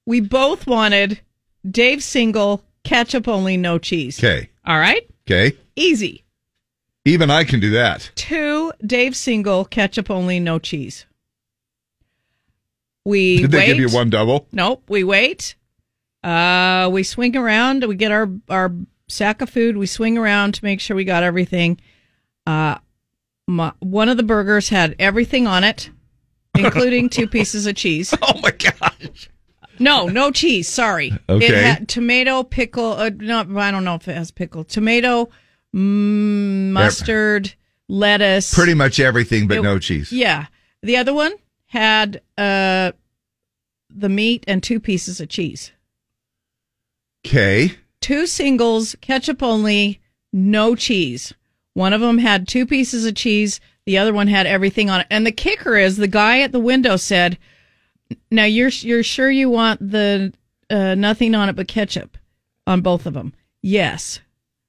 We 0.07 0.21
both 0.21 0.67
wanted 0.67 1.21
Dave 1.69 2.03
single, 2.03 2.65
ketchup 2.85 3.29
only, 3.29 3.57
no 3.57 3.79
cheese. 3.79 4.19
Okay. 4.19 4.49
All 4.65 4.79
right. 4.79 5.07
Okay. 5.31 5.57
Easy. 5.77 6.25
Even 7.05 7.31
I 7.31 7.45
can 7.45 7.61
do 7.61 7.71
that. 7.71 8.11
Two 8.15 8.73
Dave 8.87 9.17
single, 9.17 9.65
ketchup 9.65 10.11
only, 10.11 10.39
no 10.41 10.59
cheese. 10.59 11.07
We 13.11 13.39
Did 13.43 13.51
they 13.51 13.59
wait. 13.59 13.67
give 13.67 13.79
you 13.79 13.89
one 13.91 14.09
double? 14.11 14.47
Nope. 14.53 14.85
We 14.89 15.05
wait. 15.05 15.57
Uh, 16.23 16.89
we 16.93 17.03
swing 17.03 17.37
around. 17.37 17.85
We 17.85 17.97
get 17.97 18.13
our 18.13 18.29
our 18.49 18.73
sack 19.09 19.43
of 19.43 19.51
food. 19.51 19.77
We 19.77 19.87
swing 19.87 20.17
around 20.17 20.55
to 20.55 20.65
make 20.65 20.81
sure 20.81 20.95
we 20.97 21.05
got 21.05 21.23
everything. 21.23 21.81
Uh, 22.47 22.77
my, 23.49 23.73
one 23.81 24.09
of 24.09 24.17
the 24.17 24.23
burgers 24.23 24.69
had 24.69 24.95
everything 24.99 25.47
on 25.47 25.65
it, 25.65 25.91
including 26.59 27.09
two 27.09 27.27
pieces 27.27 27.67
of 27.67 27.75
cheese. 27.75 28.15
Oh 28.23 28.39
my 28.41 28.51
gosh! 28.53 29.29
No, 29.79 30.07
no 30.09 30.31
cheese. 30.31 30.69
Sorry. 30.69 31.13
Okay. 31.29 31.47
It 31.47 31.55
had 31.55 31.89
tomato, 31.89 32.43
pickle. 32.43 32.93
Uh, 32.93 33.11
no, 33.17 33.41
I 33.57 33.71
don't 33.71 33.85
know 33.85 33.95
if 33.97 34.07
it 34.07 34.15
has 34.17 34.31
pickle. 34.31 34.63
Tomato, 34.65 35.31
mm, 35.75 36.71
mustard, 36.71 37.55
lettuce. 37.89 38.53
Pretty 38.55 38.75
much 38.75 39.01
everything, 39.01 39.49
but 39.49 39.59
It- 39.59 39.63
no 39.63 39.79
cheese. 39.79 40.13
Yeah. 40.13 40.47
The 40.83 40.97
other 40.99 41.13
one 41.15 41.33
had 41.67 42.21
uh 42.37 42.93
the 43.95 44.09
meat 44.09 44.45
and 44.47 44.63
two 44.63 44.81
pieces 44.81 45.21
of 45.21 45.29
cheese. 45.29 45.73
Okay. 47.27 47.73
Two 48.01 48.27
singles, 48.27 48.97
ketchup 49.01 49.43
only, 49.43 50.01
no 50.33 50.75
cheese. 50.75 51.35
One 51.75 51.93
of 51.93 52.01
them 52.01 52.19
had 52.19 52.49
two 52.49 52.67
pieces 52.67 53.05
of 53.05 53.15
cheese. 53.15 53.61
The 53.87 53.99
other 53.99 54.13
one 54.13 54.29
had 54.29 54.47
everything 54.47 54.91
on 54.91 55.01
it. 55.01 55.07
And 55.11 55.27
the 55.27 55.33
kicker 55.33 55.77
is 55.77 55.97
the 55.97 56.09
guy 56.09 56.41
at 56.41 56.53
the 56.53 56.61
window 56.61 56.97
said, 56.97 57.39
"Now 58.31 58.45
you're 58.45 58.69
you're 58.69 59.03
sure 59.03 59.31
you 59.31 59.49
want 59.51 59.91
the 59.91 60.33
uh, 60.69 60.95
nothing 60.95 61.35
on 61.35 61.49
it 61.49 61.57
but 61.57 61.69
ketchup 61.69 62.17
on 62.67 62.81
both 62.81 63.07
of 63.07 63.15
them?" 63.15 63.33
Yes. 63.63 64.21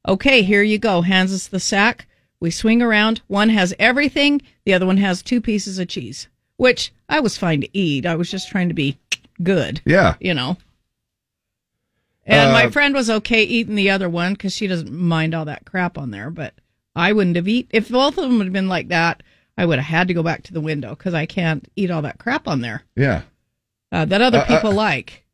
Okay, 0.08 0.42
here 0.42 0.64
you 0.64 0.78
go. 0.78 1.02
Hands 1.02 1.32
us 1.34 1.48
the 1.48 1.60
sack. 1.60 2.08
We 2.40 2.52
swing 2.52 2.82
around. 2.82 3.22
One 3.28 3.50
has 3.50 3.74
everything. 3.78 4.42
The 4.66 4.74
other 4.74 4.86
one 4.86 4.98
has 4.98 5.22
two 5.22 5.42
pieces 5.42 5.78
of 5.78 5.88
cheese, 5.88 6.28
which 6.62 6.94
I 7.10 7.20
was 7.22 7.40
fine 7.40 7.62
to 7.62 7.70
eat. 7.76 8.06
I 8.06 8.14
was 8.16 8.30
just 8.30 8.48
trying 8.50 8.68
to 8.68 8.76
be 8.76 8.96
good. 9.42 9.82
Yeah. 9.84 10.14
You 10.20 10.36
know. 10.36 10.58
And 12.24 12.52
my 12.52 12.66
Uh, 12.66 12.70
friend 12.70 12.94
was 12.94 13.10
okay 13.10 13.44
eating 13.44 13.74
the 13.74 13.90
other 13.90 14.08
one 14.08 14.34
because 14.34 14.54
she 14.56 14.68
doesn't 14.68 14.92
mind 14.92 15.34
all 15.34 15.46
that 15.46 15.66
crap 15.66 15.98
on 15.98 16.12
there. 16.12 16.30
But 16.30 16.54
I 16.96 17.14
wouldn't 17.14 17.36
have 17.36 17.48
eat 17.48 17.68
if 17.72 17.90
both 17.90 18.16
of 18.20 18.26
them 18.30 18.40
had 18.40 18.54
been 18.54 18.68
like 18.70 18.90
that. 18.90 19.24
I 19.58 19.66
would 19.66 19.80
have 19.80 19.88
had 19.88 20.08
to 20.10 20.14
go 20.14 20.22
back 20.22 20.44
to 20.44 20.54
the 20.54 20.62
window 20.62 20.92
because 20.92 21.16
I 21.16 21.26
can't 21.26 21.68
eat 21.76 21.90
all 21.90 22.04
that 22.04 22.20
crap 22.20 22.48
on 22.48 22.62
there 22.62 22.84
Yeah. 22.96 23.24
uh, 23.92 24.06
that 24.06 24.22
other 24.22 24.38
Uh, 24.38 24.42
uh, 24.42 24.46
people 24.48 24.72
like. 24.72 25.26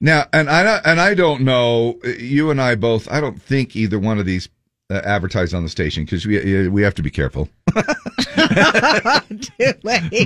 Now, 0.00 0.26
and 0.32 0.48
I 0.48 0.76
and 0.84 1.00
I 1.00 1.14
don't 1.14 1.42
know. 1.42 1.98
You 2.04 2.52
and 2.52 2.60
I 2.60 2.76
both. 2.76 3.10
I 3.10 3.20
don't 3.20 3.42
think 3.42 3.74
either 3.74 3.98
one 3.98 4.18
of 4.20 4.26
these 4.26 4.48
uh, 4.90 5.00
advertise 5.04 5.54
on 5.54 5.62
the 5.62 5.68
station 5.68 6.04
because 6.04 6.26
we 6.26 6.68
we 6.68 6.82
have 6.82 6.94
to 6.96 7.02
be 7.02 7.10
careful. 7.10 7.48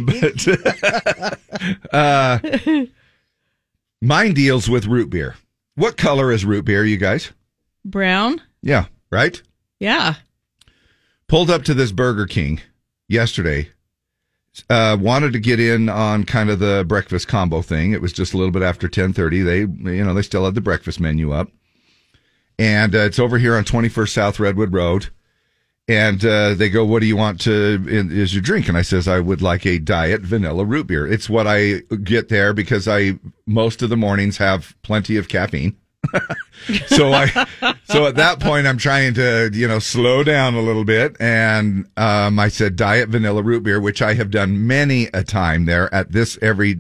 but 0.01 0.49
uh, 1.93 2.39
mine 4.01 4.35
deals 4.35 4.69
with 4.69 4.87
root 4.87 5.11
beer. 5.11 5.37
What 5.77 5.97
color 5.97 6.31
is 6.33 6.45
root 6.45 6.65
beer, 6.65 6.85
you 6.85 6.97
guys? 6.97 7.33
Brown, 7.85 8.41
Yeah, 8.63 8.87
right. 9.11 9.41
yeah. 9.81 10.15
Pulled 11.27 11.51
up 11.51 11.65
to 11.65 11.75
this 11.75 11.91
Burger 11.93 12.27
King 12.27 12.61
yesterday. 13.09 13.71
Uh, 14.71 14.97
wanted 15.01 15.33
to 15.33 15.41
get 15.41 15.59
in 15.59 15.89
on 15.89 16.23
kind 16.25 16.49
of 16.49 16.61
the 16.61 16.85
breakfast 16.87 17.27
combo 17.27 17.61
thing. 17.61 17.93
It 17.93 18.01
was 18.01 18.13
just 18.13 18.35
a 18.35 18.37
little 18.37 18.53
bit 18.53 18.63
after 18.63 18.89
ten 18.89 19.13
thirty. 19.13 19.41
They, 19.43 19.61
you 19.61 20.05
know, 20.05 20.15
they 20.15 20.23
still 20.23 20.45
had 20.45 20.55
the 20.55 20.61
breakfast 20.61 21.01
menu 21.01 21.33
up, 21.33 21.49
and 22.59 22.95
uh, 22.95 22.99
it's 22.99 23.19
over 23.19 23.39
here 23.39 23.57
on 23.57 23.65
Twenty 23.65 23.89
First 23.89 24.15
South 24.15 24.39
Redwood 24.39 24.73
Road. 24.73 25.09
And 25.87 26.25
uh, 26.25 26.55
they 26.55 26.71
go, 26.71 26.85
"What 26.85 27.01
do 27.01 27.07
you 27.07 27.17
want 27.17 27.43
to 27.43 27.85
is 27.87 28.35
your 28.35 28.43
drink?" 28.43 28.69
And 28.69 28.79
I 28.79 28.83
says, 28.83 29.07
"I 29.07 29.21
would 29.21 29.43
like 29.43 29.67
a 29.67 29.79
diet 29.79 30.23
vanilla 30.23 30.65
root 30.65 30.87
beer." 30.87 31.07
It's 31.07 31.29
what 31.29 31.47
I 31.47 31.81
get 32.03 32.31
there 32.31 32.55
because 32.55 32.89
I 32.89 33.19
most 33.47 33.83
of 33.83 33.91
the 33.91 33.97
mornings 33.97 34.39
have 34.39 34.75
plenty 34.83 35.19
of 35.19 35.29
caffeine. 35.29 35.77
so 36.87 37.13
I, 37.13 37.47
so 37.85 38.07
at 38.07 38.17
that 38.17 38.41
point, 38.41 38.67
I'm 38.67 38.79
trying 38.79 39.15
to, 39.15 39.51
you 39.53 39.69
know, 39.69 39.79
slow 39.79 40.23
down 40.23 40.55
a 40.55 40.61
little 40.61 40.85
bit. 40.85 41.17
And, 41.21 41.89
um, 41.97 42.39
I 42.39 42.49
said 42.49 42.77
diet 42.77 43.09
vanilla 43.09 43.43
root 43.43 43.63
beer, 43.63 43.81
which 43.81 44.03
I 44.03 44.15
have 44.15 44.31
done 44.31 44.67
many 44.67 45.09
a 45.15 45.23
time 45.23 45.67
there 45.67 45.93
at 45.95 46.13
this 46.13 46.39
every, 46.43 46.79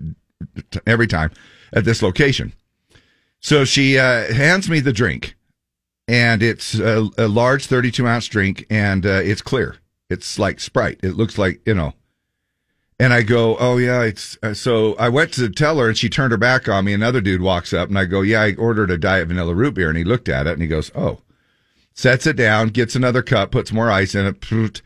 every 0.87 1.07
time 1.07 1.31
at 1.73 1.85
this 1.85 2.03
location. 2.03 2.53
So 3.41 3.65
she, 3.65 3.99
uh, 3.99 4.33
hands 4.33 4.69
me 4.69 4.81
the 4.81 4.93
drink 4.93 5.37
and 6.07 6.43
it's 6.43 6.75
a, 6.75 7.09
a 7.17 7.29
large 7.29 7.67
32 7.67 8.07
ounce 8.07 8.27
drink 8.27 8.67
and, 8.71 9.05
uh, 9.07 9.21
it's 9.23 9.43
clear. 9.43 9.77
It's 10.11 10.39
like 10.39 10.61
Sprite. 10.61 11.01
It 11.03 11.17
looks 11.17 11.39
like, 11.39 11.61
you 11.67 11.75
know, 11.75 11.95
and 12.99 13.13
I 13.13 13.23
go, 13.23 13.57
oh 13.59 13.77
yeah, 13.77 14.03
it's 14.03 14.39
uh, 14.43 14.55
so 14.55 14.95
I 14.97 15.09
went 15.09 15.33
to 15.35 15.49
tell 15.49 15.79
her 15.79 15.89
and 15.89 15.99
she 15.99 16.09
turned 16.09 16.31
her 16.31 16.39
back 16.39 16.69
on 16.69 16.85
me. 16.85 16.93
Another 16.93 17.21
dude 17.21 17.43
walks 17.43 17.73
up 17.73 17.89
and 17.89 17.99
I 17.99 18.05
go, 18.05 18.21
yeah, 18.21 18.43
I 18.43 18.55
ordered 18.55 18.91
a 18.91 18.99
diet 18.99 19.29
vanilla 19.29 19.55
root 19.55 19.75
beer 19.75 19.89
and 19.89 19.99
he 19.99 20.05
looked 20.05 20.29
at 20.29 20.47
it 20.47 20.53
and 20.53 20.63
he 20.63 20.69
goes, 20.69 20.93
oh, 20.95 21.21
sets 21.93 22.27
it 22.27 22.37
down, 22.37 22.69
gets 22.69 22.95
another 22.95 23.23
cup, 23.23 23.51
puts 23.51 23.73
more 23.73 23.91
ice 23.91 24.15
in 24.15 24.27
it, 24.27 24.83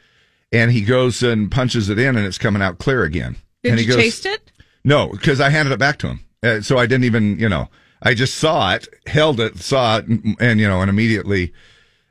and 0.52 0.70
he 0.70 0.80
goes 0.80 1.22
and 1.22 1.50
punches 1.50 1.90
it 1.90 1.98
in 1.98 2.16
and 2.16 2.26
it's 2.26 2.38
coming 2.38 2.62
out 2.62 2.78
clear 2.78 3.04
again. 3.04 3.36
Did 3.62 3.70
and 3.70 3.80
he 3.80 3.86
you 3.86 3.92
goes, 3.92 4.02
taste 4.02 4.26
it? 4.26 4.52
No, 4.84 5.08
because 5.08 5.40
I 5.40 5.50
handed 5.50 5.72
it 5.72 5.78
back 5.78 5.98
to 5.98 6.08
him, 6.08 6.24
uh, 6.42 6.60
so 6.62 6.78
I 6.78 6.86
didn't 6.86 7.04
even, 7.04 7.38
you 7.38 7.48
know, 7.48 7.68
I 8.02 8.14
just 8.14 8.36
saw 8.36 8.74
it, 8.74 8.88
held 9.06 9.40
it, 9.40 9.58
saw 9.58 9.98
it, 9.98 10.06
and, 10.06 10.60
you 10.60 10.68
know, 10.68 10.80
and 10.80 10.88
immediately 10.88 11.52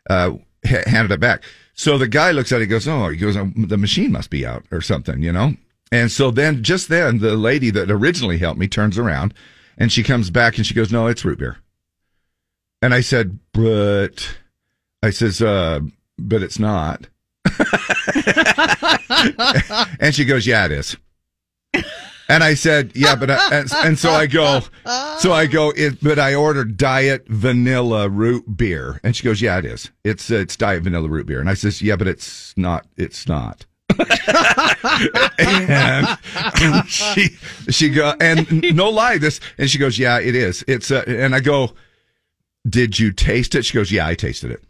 uh, 0.09 0.33
handed 0.63 1.11
it 1.11 1.19
back. 1.19 1.43
So 1.73 1.97
the 1.97 2.07
guy 2.07 2.31
looks 2.31 2.51
at 2.51 2.57
it, 2.57 2.65
he 2.65 2.67
goes, 2.67 2.87
"Oh, 2.87 3.09
he 3.09 3.17
goes, 3.17 3.37
"Oh, 3.37 3.51
the 3.55 3.77
machine 3.77 4.11
must 4.11 4.31
be 4.31 4.45
out 4.45 4.65
or 4.71 4.81
something," 4.81 5.21
you 5.21 5.31
know. 5.31 5.55
And 5.91 6.11
so 6.11 6.31
then, 6.31 6.63
just 6.63 6.89
then, 6.89 7.19
the 7.19 7.37
lady 7.37 7.69
that 7.69 7.91
originally 7.91 8.39
helped 8.39 8.59
me 8.59 8.67
turns 8.67 8.97
around, 8.97 9.33
and 9.77 9.91
she 9.91 10.03
comes 10.03 10.31
back 10.31 10.57
and 10.57 10.65
she 10.65 10.73
goes, 10.73 10.91
"No, 10.91 11.05
it's 11.05 11.23
root 11.23 11.37
beer." 11.37 11.57
And 12.81 12.95
I 12.95 13.01
said, 13.01 13.37
"But," 13.53 14.37
I 15.03 15.11
says, 15.11 15.41
uh, 15.41 15.81
"But 16.17 16.41
it's 16.41 16.57
not." 16.57 17.07
and 19.99 20.15
she 20.15 20.25
goes, 20.25 20.47
"Yeah, 20.47 20.65
it 20.65 20.71
is." 20.71 20.97
And 22.29 22.43
I 22.43 22.55
said, 22.55 22.91
"Yeah, 22.95 23.15
but," 23.15 23.31
I, 23.31 23.49
and, 23.59 23.69
and 23.85 23.99
so 23.99 24.11
I 24.11 24.27
go, 24.27 24.61
so 25.19 25.31
I 25.31 25.45
go, 25.47 25.71
it, 25.75 26.03
but 26.03 26.19
I 26.19 26.35
ordered 26.35 26.75
diet 26.75 27.25
vanilla 27.27 28.09
root 28.09 28.57
beer, 28.57 28.99
and 29.03 29.15
she 29.15 29.23
goes, 29.23 29.41
"Yeah, 29.41 29.57
it 29.59 29.65
is. 29.65 29.91
It's 30.03 30.29
uh, 30.29 30.35
it's 30.35 30.55
diet 30.57 30.83
vanilla 30.83 31.07
root 31.07 31.25
beer." 31.27 31.39
And 31.39 31.49
I 31.49 31.53
says, 31.53 31.81
"Yeah, 31.81 31.95
but 31.95 32.07
it's 32.07 32.53
not. 32.57 32.85
It's 32.97 33.27
not." 33.27 33.65
and 35.39 36.17
she 36.87 37.29
she 37.69 37.89
go 37.89 38.13
and 38.19 38.75
no 38.75 38.89
lie 38.89 39.17
this 39.17 39.39
and 39.57 39.69
she 39.69 39.77
goes 39.77 39.97
yeah 39.97 40.19
it 40.19 40.35
is 40.35 40.63
it's 40.67 40.91
uh, 40.91 41.03
and 41.07 41.33
i 41.33 41.39
go 41.39 41.71
did 42.69 42.99
you 42.99 43.11
taste 43.11 43.55
it 43.55 43.63
she 43.65 43.73
goes 43.73 43.91
yeah 43.91 44.05
i 44.05 44.13
tasted 44.13 44.51
it 44.51 44.63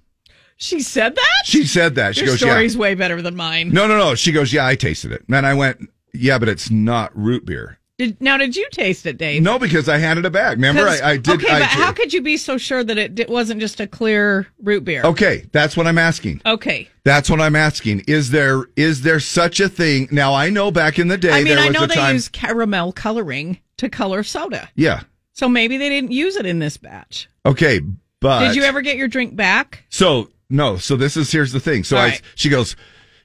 She 0.58 0.80
said 0.82 1.16
that? 1.16 1.42
she 1.46 1.66
said 1.66 1.96
that 1.96 2.16
she 2.16 2.22
Your 2.22 2.34
goes 2.34 2.42
yeah 2.42 2.48
story's 2.52 2.78
way 2.78 2.96
better 2.96 3.22
than 3.22 3.36
mine. 3.36 3.70
no 3.70 3.88
no 3.88 3.98
no 3.98 4.16
she 4.16 4.32
goes 4.32 4.54
yeah 4.54 4.66
i 4.66 4.76
tasted 4.76 5.12
it 5.12 5.24
and 5.30 5.46
i 5.46 5.54
went 5.54 5.90
yeah 6.20 6.38
but 6.38 6.50
it's 6.50 6.70
not 6.70 7.16
root 7.18 7.46
beer 7.46 7.78
Did, 7.98 8.22
now, 8.22 8.38
did 8.38 8.56
you 8.56 8.68
taste 8.72 9.06
it, 9.06 9.18
Dave? 9.18 9.42
no 9.42 9.58
because 9.60 9.90
i 9.90 9.98
handed 9.98 10.26
it 10.26 10.32
back 10.32 10.56
Remember, 10.56 10.88
I, 10.88 11.12
I 11.12 11.18
did 11.18 11.36
Okay, 11.44 11.52
I, 11.52 11.60
but 11.60 11.68
how 11.70 11.92
could 11.92 12.14
you 12.14 12.22
be 12.22 12.38
so 12.38 12.58
sure 12.58 12.84
that 12.84 12.98
it, 12.98 13.20
it 13.20 13.30
wasn't 13.30 13.60
just 13.60 13.80
a 13.80 13.88
clear 13.88 14.48
root 14.62 14.84
beer? 14.84 15.04
okay 15.04 15.46
that's 15.52 15.76
what 15.76 15.88
i'm 15.88 15.98
asking 15.98 16.42
Okay. 16.46 16.88
that's 17.04 17.30
what 17.30 17.42
i'm 17.42 17.56
asking 17.56 18.04
is 18.08 18.30
there 18.32 18.66
is 18.76 19.02
there 19.02 19.20
such 19.20 19.60
a 19.60 19.68
thing 19.70 20.08
now 20.12 20.34
i 20.34 20.50
know 20.50 20.72
back 20.72 21.00
in 21.00 21.08
the 21.08 21.18
day 21.18 21.32
I 21.32 21.38
mean, 21.44 21.46
there 21.56 21.60
I 21.60 21.70
know 21.70 21.86
they 21.88 21.96
time 21.96 22.16
use 22.16 22.30
caramel 22.30 22.92
coloring 22.94 23.60
to 23.78 23.90
color 23.90 24.24
soda. 24.24 24.70
yeah 24.76 25.02
So 25.34 25.48
maybe 25.50 25.78
they 25.78 25.90
didn't 25.90 26.12
use 26.12 26.36
it 26.36 26.46
in 26.46 26.60
this 26.60 26.78
batch. 26.78 27.30
okay 27.46 27.82
but 28.20 28.48
Did 28.48 28.56
you 28.56 28.64
ever 28.64 28.82
get 28.82 28.98
your 28.98 29.08
drink 29.08 29.36
back? 29.36 29.86
So 29.90 30.32
no. 30.50 30.78
So 30.78 30.96
this 30.96 31.16
is 31.18 31.32
here's 31.32 31.52
the 31.52 31.60
thing. 31.60 31.84
So 31.84 31.98
I, 31.98 32.08
right. 32.08 32.22
she 32.34 32.50
goes. 32.50 32.76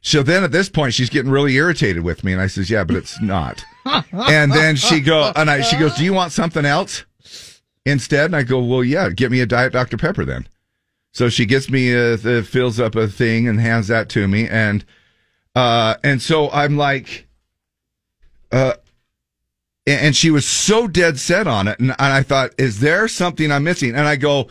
So 0.02 0.22
then 0.22 0.44
at 0.44 0.52
this 0.52 0.68
point 0.68 0.94
she's 0.94 1.08
getting 1.08 1.30
really 1.30 1.54
irritated 1.54 2.02
with 2.02 2.24
me, 2.24 2.32
and 2.32 2.42
I 2.42 2.48
says, 2.48 2.68
"Yeah, 2.68 2.84
but 2.84 2.96
it's 2.96 3.20
not." 3.22 3.64
and 4.12 4.52
then 4.52 4.76
she 4.76 5.00
go 5.00 5.32
and 5.34 5.50
I 5.50 5.62
she 5.62 5.76
goes, 5.76 5.94
"Do 5.94 6.04
you 6.04 6.12
want 6.12 6.32
something 6.32 6.64
else 6.64 7.04
instead?" 7.86 8.26
And 8.26 8.36
I 8.36 8.42
go, 8.42 8.62
"Well, 8.62 8.84
yeah, 8.84 9.08
get 9.10 9.30
me 9.30 9.40
a 9.40 9.46
diet 9.46 9.72
Dr 9.72 9.96
Pepper 9.96 10.24
then." 10.24 10.46
So 11.12 11.28
she 11.28 11.44
gets 11.44 11.70
me 11.70 11.92
a, 11.92 12.16
fills 12.42 12.80
up 12.80 12.94
a 12.94 13.06
thing 13.06 13.46
and 13.46 13.60
hands 13.60 13.88
that 13.88 14.08
to 14.10 14.26
me, 14.26 14.48
and 14.48 14.84
uh, 15.54 15.94
and 16.02 16.22
so 16.22 16.50
I'm 16.50 16.76
like, 16.76 17.26
uh, 18.50 18.74
and 19.86 20.16
she 20.16 20.30
was 20.30 20.46
so 20.46 20.88
dead 20.88 21.18
set 21.18 21.46
on 21.46 21.68
it, 21.68 21.78
and 21.78 21.94
I 21.98 22.22
thought, 22.22 22.52
is 22.56 22.80
there 22.80 23.08
something 23.08 23.52
I'm 23.52 23.64
missing? 23.64 23.90
And 23.94 24.06
I 24.06 24.16
go, 24.16 24.48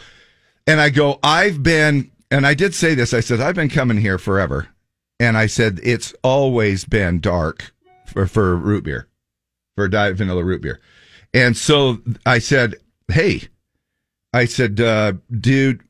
and 0.68 0.80
I 0.80 0.90
go, 0.90 1.20
I've 1.24 1.64
been, 1.64 2.12
and 2.30 2.46
I 2.46 2.54
did 2.54 2.76
say 2.76 2.94
this. 2.94 3.14
I 3.14 3.22
said 3.22 3.40
I've 3.40 3.56
been 3.56 3.70
coming 3.70 3.98
here 3.98 4.20
forever, 4.20 4.68
and 5.22 5.38
I 5.38 5.46
said 5.46 5.80
it's 5.84 6.14
always 6.24 6.84
been 6.86 7.20
dark 7.20 7.72
for 8.08 8.26
for 8.28 8.56
root 8.58 8.84
beer, 8.84 9.08
for 9.76 9.88
diet 9.88 10.16
vanilla 10.18 10.44
root 10.44 10.62
beer, 10.62 10.80
and 11.34 11.56
so 11.56 12.00
I 12.26 12.40
said, 12.40 12.76
hey, 13.08 13.44
I 14.34 14.46
said, 14.46 14.80
uh, 14.82 15.14
dude, 15.40 15.82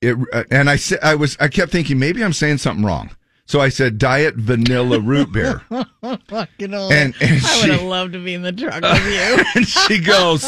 it, 0.00 0.16
uh, 0.32 0.44
and 0.50 0.70
I 0.70 0.76
said, 0.76 1.00
I 1.02 1.14
was, 1.14 1.36
I 1.40 1.48
kept 1.48 1.72
thinking 1.72 1.98
maybe 1.98 2.22
I'm 2.24 2.32
saying 2.32 2.58
something 2.58 2.84
wrong. 2.84 3.10
So 3.46 3.60
I 3.60 3.68
said 3.68 3.98
diet 3.98 4.36
vanilla 4.36 5.00
root 5.00 5.32
beer. 5.32 5.60
Fucking. 6.28 6.72
And- 6.72 7.14
and 7.20 7.40
I 7.44 7.60
would 7.60 7.70
have 7.70 7.82
loved 7.82 8.12
to 8.12 8.24
be 8.24 8.34
in 8.34 8.42
the 8.42 8.52
truck 8.52 8.80
with 8.80 9.04
you. 9.06 9.44
and 9.56 9.66
she 9.66 9.98
goes, 9.98 10.44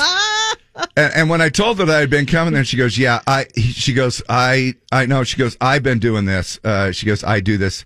and, 0.96 1.12
and 1.14 1.30
when 1.30 1.40
I 1.40 1.48
told 1.48 1.78
her 1.78 1.84
that 1.84 2.02
I'd 2.02 2.10
been 2.10 2.26
coming 2.26 2.54
there, 2.54 2.64
she 2.64 2.76
goes, 2.76 2.96
"Yeah, 2.96 3.20
I." 3.26 3.46
She 3.56 3.92
goes, 3.92 4.22
"I, 4.28 4.74
I 4.90 5.06
know." 5.06 5.24
She 5.24 5.36
goes, 5.36 5.56
"I've 5.60 5.82
been 5.82 5.98
doing 5.98 6.24
this." 6.24 6.58
Uh, 6.64 6.92
she 6.92 7.06
goes, 7.06 7.22
"I 7.24 7.40
do 7.40 7.56
this," 7.56 7.84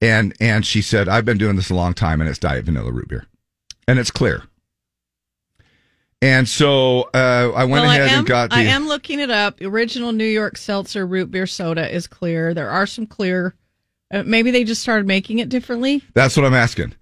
and 0.00 0.34
and 0.40 0.64
she 0.66 0.82
said, 0.82 1.08
"I've 1.08 1.24
been 1.24 1.38
doing 1.38 1.56
this 1.56 1.70
a 1.70 1.74
long 1.74 1.94
time, 1.94 2.20
and 2.20 2.28
it's 2.28 2.38
diet 2.38 2.64
vanilla 2.64 2.92
root 2.92 3.08
beer, 3.08 3.26
and 3.86 3.98
it's 3.98 4.10
clear." 4.10 4.44
And 6.22 6.48
so 6.48 7.10
uh, 7.14 7.52
I 7.54 7.64
went 7.64 7.82
well, 7.82 7.84
ahead 7.84 8.08
I 8.08 8.12
am, 8.12 8.18
and 8.20 8.26
got 8.26 8.50
the. 8.50 8.56
I 8.56 8.62
am 8.62 8.88
looking 8.88 9.20
it 9.20 9.30
up. 9.30 9.60
Original 9.60 10.12
New 10.12 10.24
York 10.24 10.56
Seltzer 10.56 11.06
root 11.06 11.30
beer 11.30 11.46
soda 11.46 11.92
is 11.94 12.06
clear. 12.06 12.54
There 12.54 12.70
are 12.70 12.86
some 12.86 13.06
clear. 13.06 13.54
Uh, 14.12 14.22
maybe 14.24 14.50
they 14.50 14.64
just 14.64 14.82
started 14.82 15.06
making 15.06 15.40
it 15.40 15.48
differently. 15.48 16.02
That's 16.14 16.36
what 16.36 16.46
I'm 16.46 16.54
asking. 16.54 16.94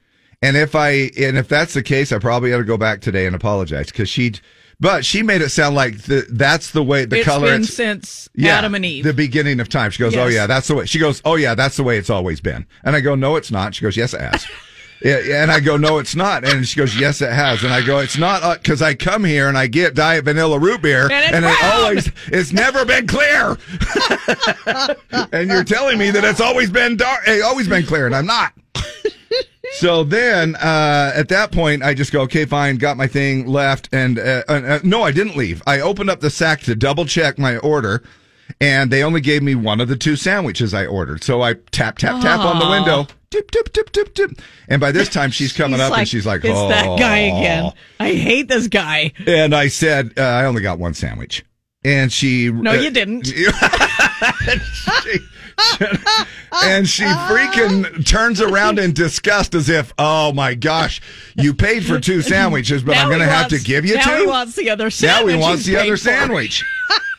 And 0.43 0.57
if 0.57 0.75
I 0.75 1.11
and 1.19 1.39
if 1.39 1.49
that's 1.49 1.75
the 1.75 1.83
case, 1.83 2.13
I 2.13 2.19
probably 2.19 2.53
ought 2.53 2.59
to 2.59 2.65
go 2.65 2.77
back 2.77 3.01
today 3.01 3.27
and 3.27 3.35
apologize 3.35 3.87
because 3.87 4.09
she. 4.09 4.35
But 4.81 5.05
she 5.05 5.23
made 5.23 5.41
it 5.43 5.51
sound 5.51 5.75
like 5.77 5.99
the, 6.03 6.27
that's 6.31 6.71
the 6.73 6.83
way 6.83 7.05
the 7.05 7.17
It's 7.19 7.25
color. 7.25 7.47
been 7.47 7.63
it's- 7.63 7.75
since 7.75 8.29
Yeah, 8.35 8.59
Adam 8.59 8.75
and 8.75 8.85
Eve. 8.85 9.05
The 9.05 9.13
beginning 9.15 9.61
of 9.61 9.69
time. 9.69 9.91
She 9.91 10.01
goes, 10.01 10.17
"Oh 10.17 10.27
yeah, 10.27 10.47
that's 10.47 10.69
the 10.69 10.75
way." 10.75 10.87
She 10.87 10.99
goes, 10.99 11.23
"Oh 11.25 11.37
yeah, 11.37 11.55
that's 11.55 11.77
the 11.77 11.85
way 11.85 11.99
it's 11.99 12.11
always 12.11 12.41
been." 12.41 12.67
And 12.83 12.97
I 12.97 13.01
go, 13.01 13.15
"No, 13.15 13.37
it's 13.37 13.51
not." 13.51 13.75
She 13.75 13.83
goes, 13.83 13.97
"Yes, 13.97 14.13
it 14.15 14.21
has." 14.21 14.47
yeah, 15.03 15.43
and 15.43 15.51
I 15.53 15.61
go, 15.61 15.77
"No, 15.77 15.99
it's 15.99 16.17
not." 16.17 16.45
And 16.45 16.67
she 16.67 16.77
goes, 16.79 16.99
"Yes, 16.99 17.21
it 17.23 17.33
has." 17.33 17.63
And 17.63 17.73
I 17.73 17.85
go, 17.87 17.99
"It's 18.01 18.19
not 18.19 18.63
because 18.63 18.83
I 18.83 18.95
come 18.95 19.25
here 19.25 19.49
and 19.49 19.57
I 19.57 19.67
get 19.69 19.95
diet 19.95 20.25
vanilla 20.25 20.59
root 20.59 20.83
beer, 20.83 21.11
And 21.11 21.45
it's 21.45 21.61
it 21.61 21.65
always 21.65 22.11
it's 22.29 22.53
never 22.53 22.85
been 22.85 23.07
clear." 23.07 23.57
and 25.33 25.49
you're 25.51 25.65
telling 25.65 25.99
me 25.99 26.11
that 26.11 26.25
it's 26.25 26.41
always 26.41 26.71
been 26.71 26.97
dark, 26.97 27.21
eh, 27.27 27.41
always 27.43 27.69
been 27.69 27.87
clear, 27.87 28.07
and 28.07 28.15
I'm 28.17 28.27
not. 28.27 28.53
So 29.75 30.05
then, 30.05 30.55
uh, 30.57 31.13
at 31.17 31.29
that 31.29 31.51
point, 31.51 31.83
I 31.83 31.95
just 31.95 32.13
go, 32.13 32.23
okay, 32.23 32.45
fine, 32.45 32.77
got 32.77 32.97
my 32.97 33.09
thing, 33.09 33.47
left, 33.47 33.89
and 33.93 34.21
uh, 34.21 34.45
uh, 34.49 34.53
uh, 34.53 34.79
no, 34.85 35.03
I 35.03 35.11
didn't 35.11 35.37
leave. 35.37 35.63
I 35.67 35.81
opened 35.81 36.11
up 36.11 36.21
the 36.21 36.31
sack 36.31 36.61
to 36.63 36.77
double 36.77 37.05
check 37.07 37.39
my 37.39 37.57
order, 37.57 38.03
and 38.61 38.91
they 38.91 39.03
only 39.03 39.21
gave 39.21 39.43
me 39.43 39.57
one 39.57 39.81
of 39.81 39.89
the 39.89 39.97
two 39.97 40.15
sandwiches 40.15 40.75
I 40.75 40.87
ordered. 40.87 41.25
So 41.25 41.43
I 41.43 41.55
tap, 41.73 41.99
tap, 41.99 42.23
tap 42.23 42.39
on 42.39 42.61
the 42.61 42.69
window, 42.69 43.09
tip, 43.31 43.51
tip, 43.51 43.73
tip, 43.73 43.91
tip, 43.91 44.15
tip, 44.15 44.31
and 44.69 44.81
by 44.81 44.93
this 44.93 45.09
time 45.09 45.33
she's 45.33 45.53
coming 45.53 45.81
She's 45.81 45.91
up 45.91 45.99
and 45.99 46.09
she's 46.09 46.27
like, 46.27 46.45
"It's 46.45 46.57
oh, 46.57 46.69
that 46.69 46.97
guy 46.97 47.19
again." 47.19 47.73
I 47.99 48.15
hate 48.15 48.49
this 48.49 48.69
guy. 48.69 49.13
And 49.27 49.55
I 49.55 49.67
said, 49.69 50.13
uh, 50.17 50.23
I 50.23 50.45
only 50.45 50.63
got 50.63 50.79
one 50.79 50.95
sandwich, 50.95 51.45
and 51.85 52.13
she 52.13 52.49
No, 52.53 52.71
uh, 52.71 52.75
you 52.75 52.91
didn't. 52.91 53.29
and 56.65 56.89
she 56.89 57.05
freaking 57.05 58.07
turns 58.07 58.41
around 58.41 58.79
in 58.79 58.93
disgust 58.93 59.55
as 59.55 59.69
if, 59.69 59.93
oh 59.99 60.33
my 60.33 60.55
gosh, 60.55 61.01
you 61.37 61.55
paid 61.55 61.85
for 61.85 61.99
two 62.01 62.23
sandwiches, 62.23 62.83
but 62.83 62.93
Now 62.93 63.03
I'm 63.03 63.09
going 63.09 63.21
to 63.21 63.27
have 63.27 63.49
to 63.49 63.59
give 63.59 63.85
you 63.85 63.97
now 63.97 64.05
two. 64.17 64.21
he 64.23 64.27
wants 64.27 64.55
the 64.57 64.71
other 64.71 64.91
sandwich. 64.91 65.33
Now 65.33 65.39
he 65.39 65.41
wants 65.41 65.65
the 65.65 65.77
other 65.77 65.93
for. 65.93 65.97
sandwich. 65.97 66.65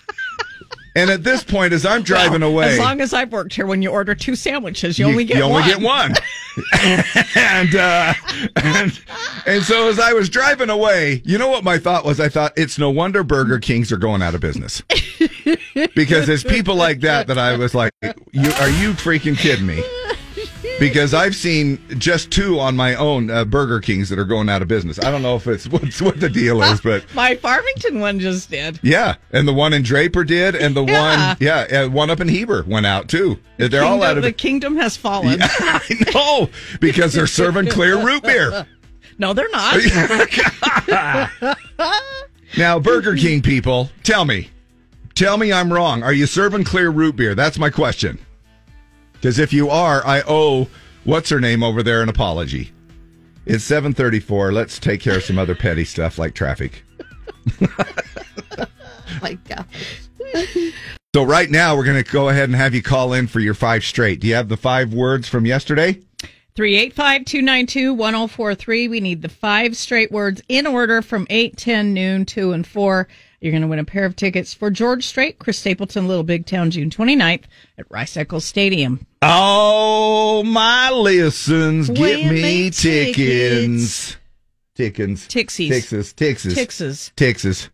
and 0.96 1.10
at 1.10 1.24
this 1.24 1.43
point, 1.43 1.74
as 1.74 1.86
I'm 1.86 2.04
driving 2.04 2.41
Well, 2.41 2.52
away, 2.52 2.74
As 2.74 2.80
long 2.80 3.02
as 3.02 3.14
I've 3.14 3.32
worked 3.32 3.54
here, 3.54 3.66
when 3.66 3.82
you 3.82 3.89
order 3.89 4.16
two 4.16 4.36
sandwiches, 4.36 4.98
you, 4.98 5.06
only 5.06 5.26
get 5.26 5.36
one 5.43 5.64
you 5.64 5.70
only 5.70 5.86
one. 5.86 6.14
get 6.14 6.22
one. 6.22 7.06
and, 7.36 7.76
uh, 7.76 8.14
and 8.56 9.00
and 9.46 9.64
so 9.64 9.89
as 9.89 10.00
I 10.00 10.14
was 10.14 10.30
driving 10.30 10.70
away, 10.70 11.22
you 11.26 11.38
know 11.38 11.50
what 11.50 11.64
my 11.66 11.78
thought 11.78 12.06
was? 12.06 12.20
I 12.20 12.30
thought 12.30 12.54
it's 12.56 12.80
no 12.80 12.89
wonder 12.89 13.24
Burger 13.24 13.60
Kings 13.60 13.91
are 13.91 13.98
going 13.98 14.22
out 14.22 14.36
of 14.36 14.41
business 14.41 14.82
because 15.96 16.30
it's 16.30 16.43
people 16.43 16.76
like 16.76 17.02
that 17.02 17.28
that 17.28 17.38
I 17.38 17.58
was 17.58 17.76
like, 17.76 17.91
you 18.02 18.50
are 18.62 18.70
you 18.70 18.93
freaking 18.93 19.38
kidding 19.38 19.66
me? 19.66 19.84
Because 20.78 21.14
I've 21.14 21.36
seen 21.36 21.80
just 21.98 22.32
two 22.32 22.60
on 22.60 22.76
my 22.76 22.96
own 22.96 23.30
uh, 23.32 23.46
Burger 23.46 23.80
Kings 23.80 24.10
that 24.10 24.20
are 24.20 24.26
going 24.26 24.50
out 24.50 24.62
of 24.62 24.68
business. 24.68 25.00
I 25.00 25.10
don't 25.10 25.22
know 25.22 25.38
if 25.38 25.48
it's 25.48 25.68
what's 25.70 26.02
what 26.02 26.20
the 26.20 26.30
deal 26.30 26.62
is, 26.62 26.82
but 26.82 27.06
My 27.16 27.36
Farmington 27.36 28.02
one 28.02 28.20
just 28.20 28.50
did. 28.50 28.80
yeah, 28.84 29.16
and 29.32 29.48
the 29.48 29.54
one 29.54 29.72
in 29.72 29.84
Draper 29.84 30.26
did, 30.26 30.54
and 30.54 30.76
the 30.76 30.84
Yeah. 30.84 31.28
one 31.30 31.38
yeah, 31.40 31.66
and 31.70 31.94
one 31.94 32.10
up 32.10 32.20
in 32.20 32.28
Heber 32.28 32.64
went 32.68 32.86
out 32.86 33.08
too. 33.08 33.40
They're 33.58 33.84
all 33.86 34.04
out 34.04 34.18
of 34.18 34.24
the 34.24 34.34
kingdom 34.34 34.76
has 34.76 34.98
fallen. 34.98 35.40
Yeah, 35.40 35.48
I 35.60 36.12
know 36.14 36.50
because 36.82 37.14
they're 37.14 37.26
serving 37.28 37.68
clear 37.68 37.98
root 38.04 38.24
beer. 38.24 38.68
No, 39.18 39.32
they're 39.34 39.50
not. 39.52 39.78
Now, 42.58 42.80
Burger 42.80 43.16
King 43.16 43.42
people, 43.42 43.90
tell 44.04 44.24
me, 44.26 44.50
tell 45.14 45.38
me 45.38 45.52
I'm 45.52 45.72
wrong. 45.72 46.04
Are 46.04 46.14
you 46.14 46.26
serving 46.26 46.64
clear 46.66 46.90
root 46.90 47.16
beer? 47.16 47.34
That's 47.36 47.58
my 47.58 47.70
question. 47.70 48.20
Because 49.26 49.40
if 49.40 49.52
you 49.52 49.72
are, 49.72 50.06
I 50.06 50.22
owe 50.28 50.68
what's 51.04 51.32
her 51.32 51.40
name 51.40 51.64
over 51.64 51.82
there 51.82 52.04
an 52.04 52.10
apology. 52.10 52.72
It's 53.48 53.64
seven 53.64 53.92
thirty-four. 53.92 54.52
Let's 54.52 54.78
take 54.78 55.02
care 55.02 55.18
of 55.18 55.24
some 55.24 55.40
other 55.40 55.56
petty 55.56 55.84
stuff 55.84 56.20
like 56.20 56.36
traffic. 56.36 56.84
my 59.24 59.34
God. 59.50 59.66
So 61.16 61.24
right 61.24 61.50
now, 61.50 61.76
we're 61.76 61.86
going 61.86 62.04
to 62.04 62.12
go 62.12 62.30
ahead 62.30 62.50
and 62.50 62.56
have 62.56 62.76
you 62.76 62.84
call 62.84 63.14
in 63.14 63.26
for 63.26 63.40
your 63.40 63.56
five 63.56 63.84
straight. 63.84 64.20
Do 64.20 64.28
you 64.28 64.36
have 64.36 64.48
the 64.48 64.58
five 64.58 64.94
words 64.94 65.28
from 65.28 65.48
yesterday? 65.48 65.94
385 66.56 67.26
292 67.26 67.96
1043. 67.96 68.88
We 68.90 69.00
need 69.00 69.24
the 69.24 69.30
five 69.30 69.76
straight 69.76 70.12
words 70.12 70.44
in 70.50 70.68
order 70.68 71.02
from 71.02 71.26
8, 71.32 71.58
10, 71.58 71.96
noon, 71.96 72.26
2, 72.26 72.52
and 72.52 72.68
4. 72.68 73.08
You're 73.46 73.52
going 73.52 73.62
to 73.62 73.68
win 73.68 73.78
a 73.78 73.86
pair 73.86 74.06
of 74.06 74.16
tickets 74.16 74.56
for 74.56 74.72
George 74.72 75.06
Strait, 75.06 75.38
Chris 75.38 75.60
Stapleton, 75.60 76.08
Little 76.08 76.24
Big 76.24 76.48
Town, 76.48 76.72
June 76.72 76.89
29th 76.89 77.43
at 77.78 77.86
Rice 77.91 78.18
Eccles 78.18 78.43
Stadium. 78.43 79.06
Oh, 79.22 80.41
my 80.43 80.89
listens, 80.89 81.88
get 81.91 82.26
me 82.26 82.41
me 82.41 82.70
tickins. 82.72 84.18
Tickins. 84.74 85.28
Tixies. 85.28 85.70
Texas. 85.70 86.14
Texas. 86.14 86.56
Texas. 86.56 87.12
Texas. 87.16 87.70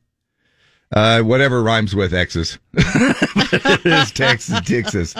Uh, 0.92 1.22
whatever 1.22 1.64
rhymes 1.64 1.96
with 1.96 2.14
X's. 2.14 2.60
it 2.74 3.86
is 3.86 4.12
Texas, 4.12 4.60
Texas. 4.66 5.16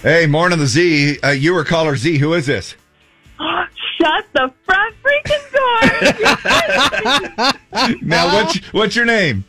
Hey, 0.00 0.26
morning 0.26 0.58
the 0.58 0.66
Z. 0.66 1.18
Uh, 1.22 1.32
you 1.32 1.52
were 1.52 1.64
caller 1.64 1.96
Z. 1.96 2.16
Who 2.16 2.32
is 2.32 2.46
this? 2.46 2.74
Shut 3.98 4.24
the 4.32 4.50
front 4.64 4.94
freaking 5.02 5.52
door! 5.52 5.66
Now, 8.02 8.32
what's 8.32 8.56
what's 8.72 8.96
your 8.96 9.04
name? 9.04 9.44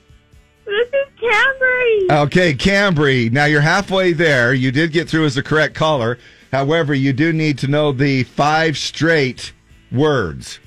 this 0.65 0.87
is 0.89 1.07
Camry. 1.21 2.11
Okay, 2.25 2.53
Cambry. 2.53 3.31
Now 3.31 3.45
you're 3.45 3.61
halfway 3.61 4.13
there. 4.13 4.53
You 4.53 4.71
did 4.71 4.91
get 4.91 5.09
through 5.09 5.25
as 5.25 5.35
the 5.35 5.43
correct 5.43 5.75
caller. 5.75 6.17
However, 6.51 6.93
you 6.93 7.13
do 7.13 7.33
need 7.33 7.57
to 7.59 7.67
know 7.67 7.91
the 7.91 8.23
five 8.23 8.77
straight 8.77 9.53
words. 9.91 10.59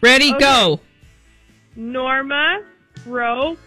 Ready, 0.00 0.32
go. 0.38 0.80
Norma, 1.74 2.62
Rope, 3.06 3.58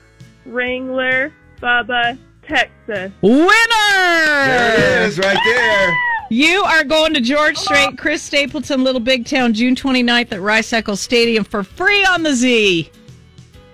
Wrangler, 0.45 1.33
Bubba, 1.61 2.17
Texas. 2.43 3.11
Winner! 3.21 4.45
There 4.45 5.03
it 5.03 5.07
is, 5.07 5.19
right 5.19 5.37
there. 5.45 5.97
You 6.31 6.63
are 6.63 6.85
going 6.85 7.13
to 7.15 7.19
George 7.19 7.57
Strait, 7.57 7.97
Chris 7.97 8.21
Stapleton, 8.21 8.85
Little 8.85 9.01
Big 9.01 9.25
Town, 9.25 9.53
June 9.53 9.75
29th 9.75 10.31
at 10.31 10.39
Rice 10.39 10.71
Eccles 10.71 11.01
Stadium 11.01 11.43
for 11.43 11.61
free 11.61 12.05
on 12.05 12.23
the 12.23 12.33
Z. 12.33 12.89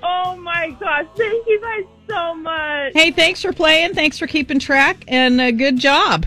Oh 0.02 0.36
my 0.38 0.72
gosh, 0.80 1.06
thank 1.16 1.46
you 1.46 1.62
guys 1.62 1.84
so 2.10 2.34
much. 2.34 2.94
Hey, 2.96 3.12
thanks 3.12 3.44
for 3.44 3.54
playing. 3.54 3.94
Thanks 3.94 4.18
for 4.18 4.26
keeping 4.26 4.58
track, 4.58 5.04
and 5.08 5.40
uh, 5.40 5.52
good 5.52 5.78
job. 5.78 6.26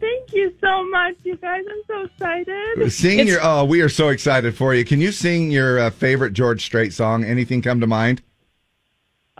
Thank 0.00 0.32
you 0.32 0.54
so 0.62 0.88
much, 0.88 1.16
you 1.24 1.36
guys. 1.36 1.62
I'm 1.70 1.82
so 1.86 2.04
excited. 2.06 2.90
Sing 2.90 3.26
your. 3.26 3.40
Oh, 3.42 3.66
we 3.66 3.82
are 3.82 3.90
so 3.90 4.08
excited 4.08 4.56
for 4.56 4.74
you. 4.74 4.82
Can 4.82 4.98
you 4.98 5.12
sing 5.12 5.50
your 5.50 5.78
uh, 5.78 5.90
favorite 5.90 6.32
George 6.32 6.64
Strait 6.64 6.94
song? 6.94 7.22
Anything 7.22 7.60
come 7.60 7.80
to 7.80 7.86
mind? 7.86 8.22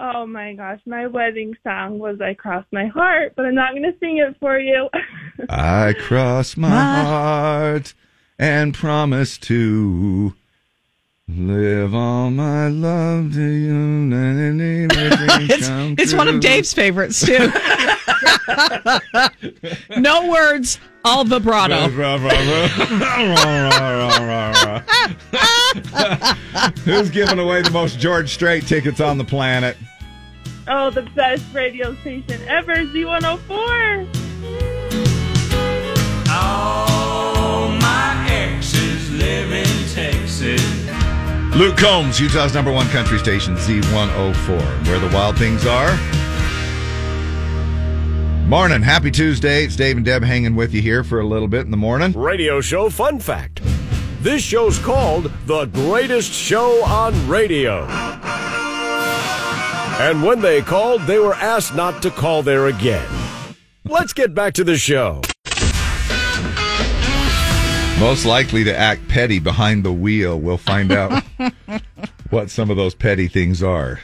Oh 0.01 0.27
my 0.27 0.55
gosh, 0.55 0.81
my 0.87 1.07
wedding 1.09 1.57
song 1.65 1.99
was 1.99 2.21
I 2.21 2.35
Cross 2.35 2.65
My 2.73 2.87
Heart, 2.87 3.33
but 3.37 3.47
I'm 3.47 3.55
not 3.57 3.73
going 3.73 3.83
to 3.83 3.99
sing 3.99 4.19
it 4.19 4.37
for 4.39 4.59
you. 4.59 4.89
I 5.49 5.93
cross 5.99 6.57
my 6.57 6.69
My- 6.69 7.03
heart 7.03 7.95
and 8.39 8.73
promise 8.75 9.37
to 9.39 10.35
live 11.29 11.95
all 11.95 12.31
my 12.31 12.69
love 12.69 13.33
to 13.35 13.43
you. 13.43 13.75
and 13.75 14.15
anything 14.15 14.89
it's, 15.51 15.67
come 15.67 15.95
it's 15.99 16.15
one 16.15 16.29
of. 16.29 16.39
Dave's 16.41 16.73
favorites 16.73 17.21
too. 17.27 17.51
no 20.01 20.31
words, 20.31 20.79
all 21.05 21.25
vibrato. 21.25 21.89
Who's 26.85 27.11
giving 27.11 27.39
away 27.39 27.63
the 27.63 27.71
most 27.73 27.99
George 27.99 28.33
Strait 28.33 28.67
tickets 28.67 29.01
on 29.01 29.19
the 29.19 29.25
planet? 29.25 29.77
Oh, 30.69 30.91
the 30.91 31.03
best 31.15 31.45
radio 31.53 31.95
station 31.97 32.41
ever, 32.47 32.75
Z104. 32.75 34.09
All 36.31 37.69
my 37.71 38.27
exes 38.29 39.11
live 39.13 39.53
in 39.53 39.89
Texas. 39.95 41.57
Luke 41.57 41.77
Combs, 41.77 42.21
Utah's 42.21 42.55
number 42.55 42.73
one 42.73 42.87
country 42.89 43.19
station, 43.19 43.57
Z104, 43.57 44.87
where 44.87 44.99
the 45.01 45.11
wild 45.15 45.39
things 45.39 45.67
are. 45.67 45.97
Morning. 48.49 48.81
Happy 48.81 49.11
Tuesday. 49.11 49.65
It's 49.65 49.77
Dave 49.77 49.99
and 49.99 50.07
Deb 50.07 50.23
hanging 50.23 50.55
with 50.55 50.73
you 50.73 50.81
here 50.81 51.05
for 51.05 51.21
a 51.21 51.27
little 51.27 51.49
bit 51.49 51.67
in 51.67 51.71
the 51.71 51.77
morning. 51.77 52.13
Radio 52.13 52.63
show 52.63 52.89
fun 52.89 53.19
fact. 53.21 53.61
This 54.21 54.43
show's 54.43 54.79
called 54.79 55.31
The 55.45 55.67
Greatest 55.67 56.33
Show 56.33 56.83
on 56.85 57.29
Radio. 57.29 57.87
And 60.01 60.23
when 60.23 60.41
they 60.41 60.63
called, 60.63 61.03
they 61.03 61.19
were 61.19 61.35
asked 61.35 61.75
not 61.75 62.03
to 62.03 62.11
call 62.11 62.43
there 62.43 62.69
again. 62.69 63.07
Let's 63.85 64.13
get 64.13 64.33
back 64.35 64.55
to 64.55 64.65
the 64.65 64.77
show. 64.77 65.23
Most 67.99 68.25
likely 68.25 68.63
to 68.63 68.77
act 68.77 69.09
petty 69.09 69.41
behind 69.41 69.83
the 69.85 69.93
wheel. 69.93 70.39
We'll 70.39 70.57
find 70.57 70.93
out 70.93 71.25
what 72.31 72.49
some 72.49 72.71
of 72.71 72.77
those 72.77 72.95
petty 72.95 73.27
things 73.27 73.61
are. 73.61 73.99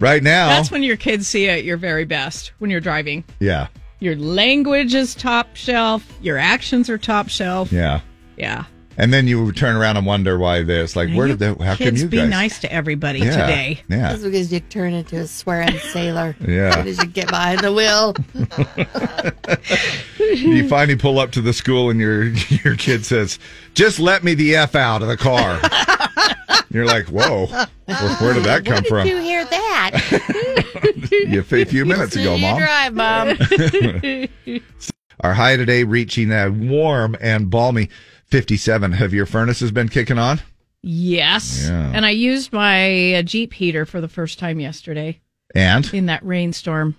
Right 0.00 0.22
now, 0.22 0.48
That's 0.48 0.72
when 0.72 0.82
your 0.82 0.96
kids 0.96 1.28
see 1.28 1.44
you 1.44 1.50
at 1.50 1.62
your 1.64 1.76
very 1.76 2.04
best 2.04 2.52
when 2.58 2.70
you're 2.70 2.80
driving. 2.80 3.22
yeah, 3.38 3.68
Your 4.00 4.16
language 4.16 4.94
is 4.94 5.14
top 5.14 5.54
shelf. 5.54 6.04
Your 6.20 6.38
actions 6.38 6.90
are 6.90 6.98
top 6.98 7.28
shelf. 7.28 7.70
yeah. 7.72 8.00
Yeah. 8.36 8.64
And 9.00 9.12
then 9.14 9.28
you 9.28 9.52
turn 9.52 9.76
around 9.76 9.96
and 9.96 10.04
wonder 10.04 10.36
why 10.38 10.64
this. 10.64 10.96
Like, 10.96 11.10
where 11.14 11.28
did 11.28 11.38
that? 11.38 11.60
How 11.60 11.76
come 11.76 11.76
kids 11.76 12.02
you 12.02 12.08
be 12.08 12.16
guys? 12.16 12.30
nice 12.30 12.58
to 12.62 12.72
everybody 12.72 13.20
Yeah, 13.20 13.30
today? 13.30 13.80
yeah. 13.88 13.96
That's 14.10 14.24
because 14.24 14.52
you 14.52 14.58
turn 14.58 14.92
into 14.92 15.16
a 15.20 15.26
swearing 15.28 15.78
sailor. 15.78 16.34
Yeah. 16.40 16.82
As 16.84 16.98
you 16.98 17.06
get 17.06 17.28
behind 17.28 17.60
the 17.60 17.72
wheel. 17.72 18.16
you 20.18 20.68
finally 20.68 20.96
pull 20.96 21.18
up 21.20 21.30
to 21.32 21.40
the 21.40 21.52
school 21.52 21.90
and 21.90 22.00
your 22.00 22.24
your 22.64 22.74
kid 22.76 23.06
says, 23.06 23.38
"Just 23.74 24.00
let 24.00 24.24
me 24.24 24.34
the 24.34 24.56
f 24.56 24.74
out 24.74 25.02
of 25.02 25.08
the 25.08 25.16
car." 25.16 25.60
You're 26.70 26.84
like, 26.86 27.06
"Whoa, 27.06 27.46
where, 27.46 28.14
where 28.16 28.34
did 28.34 28.44
that 28.44 28.64
come 28.64 28.82
Where 28.90 29.02
from?" 29.02 29.06
you 29.08 29.16
hear 29.18 29.44
that? 29.44 30.90
You- 31.28 31.40
a 31.40 31.64
few 31.64 31.84
minutes 31.84 32.16
ago, 32.16 32.34
you 32.34 32.42
mom. 32.42 32.58
drive, 32.58 32.94
mom. 32.94 34.60
Our 35.20 35.34
high 35.34 35.56
today 35.56 35.84
reaching 35.84 36.30
a 36.32 36.48
warm 36.50 37.16
and 37.20 37.48
balmy 37.50 37.88
57. 38.28 38.92
Have 38.92 39.12
your 39.14 39.26
furnaces 39.26 39.70
been 39.72 39.88
kicking 39.88 40.18
on? 40.18 40.40
Yes. 40.82 41.66
Yeah. 41.68 41.90
And 41.94 42.06
I 42.06 42.10
used 42.10 42.52
my 42.52 43.14
uh, 43.14 43.22
Jeep 43.22 43.52
heater 43.54 43.84
for 43.84 44.00
the 44.00 44.08
first 44.08 44.38
time 44.38 44.60
yesterday 44.60 45.20
And 45.54 45.92
in 45.92 46.06
that 46.06 46.24
rainstorm. 46.24 46.96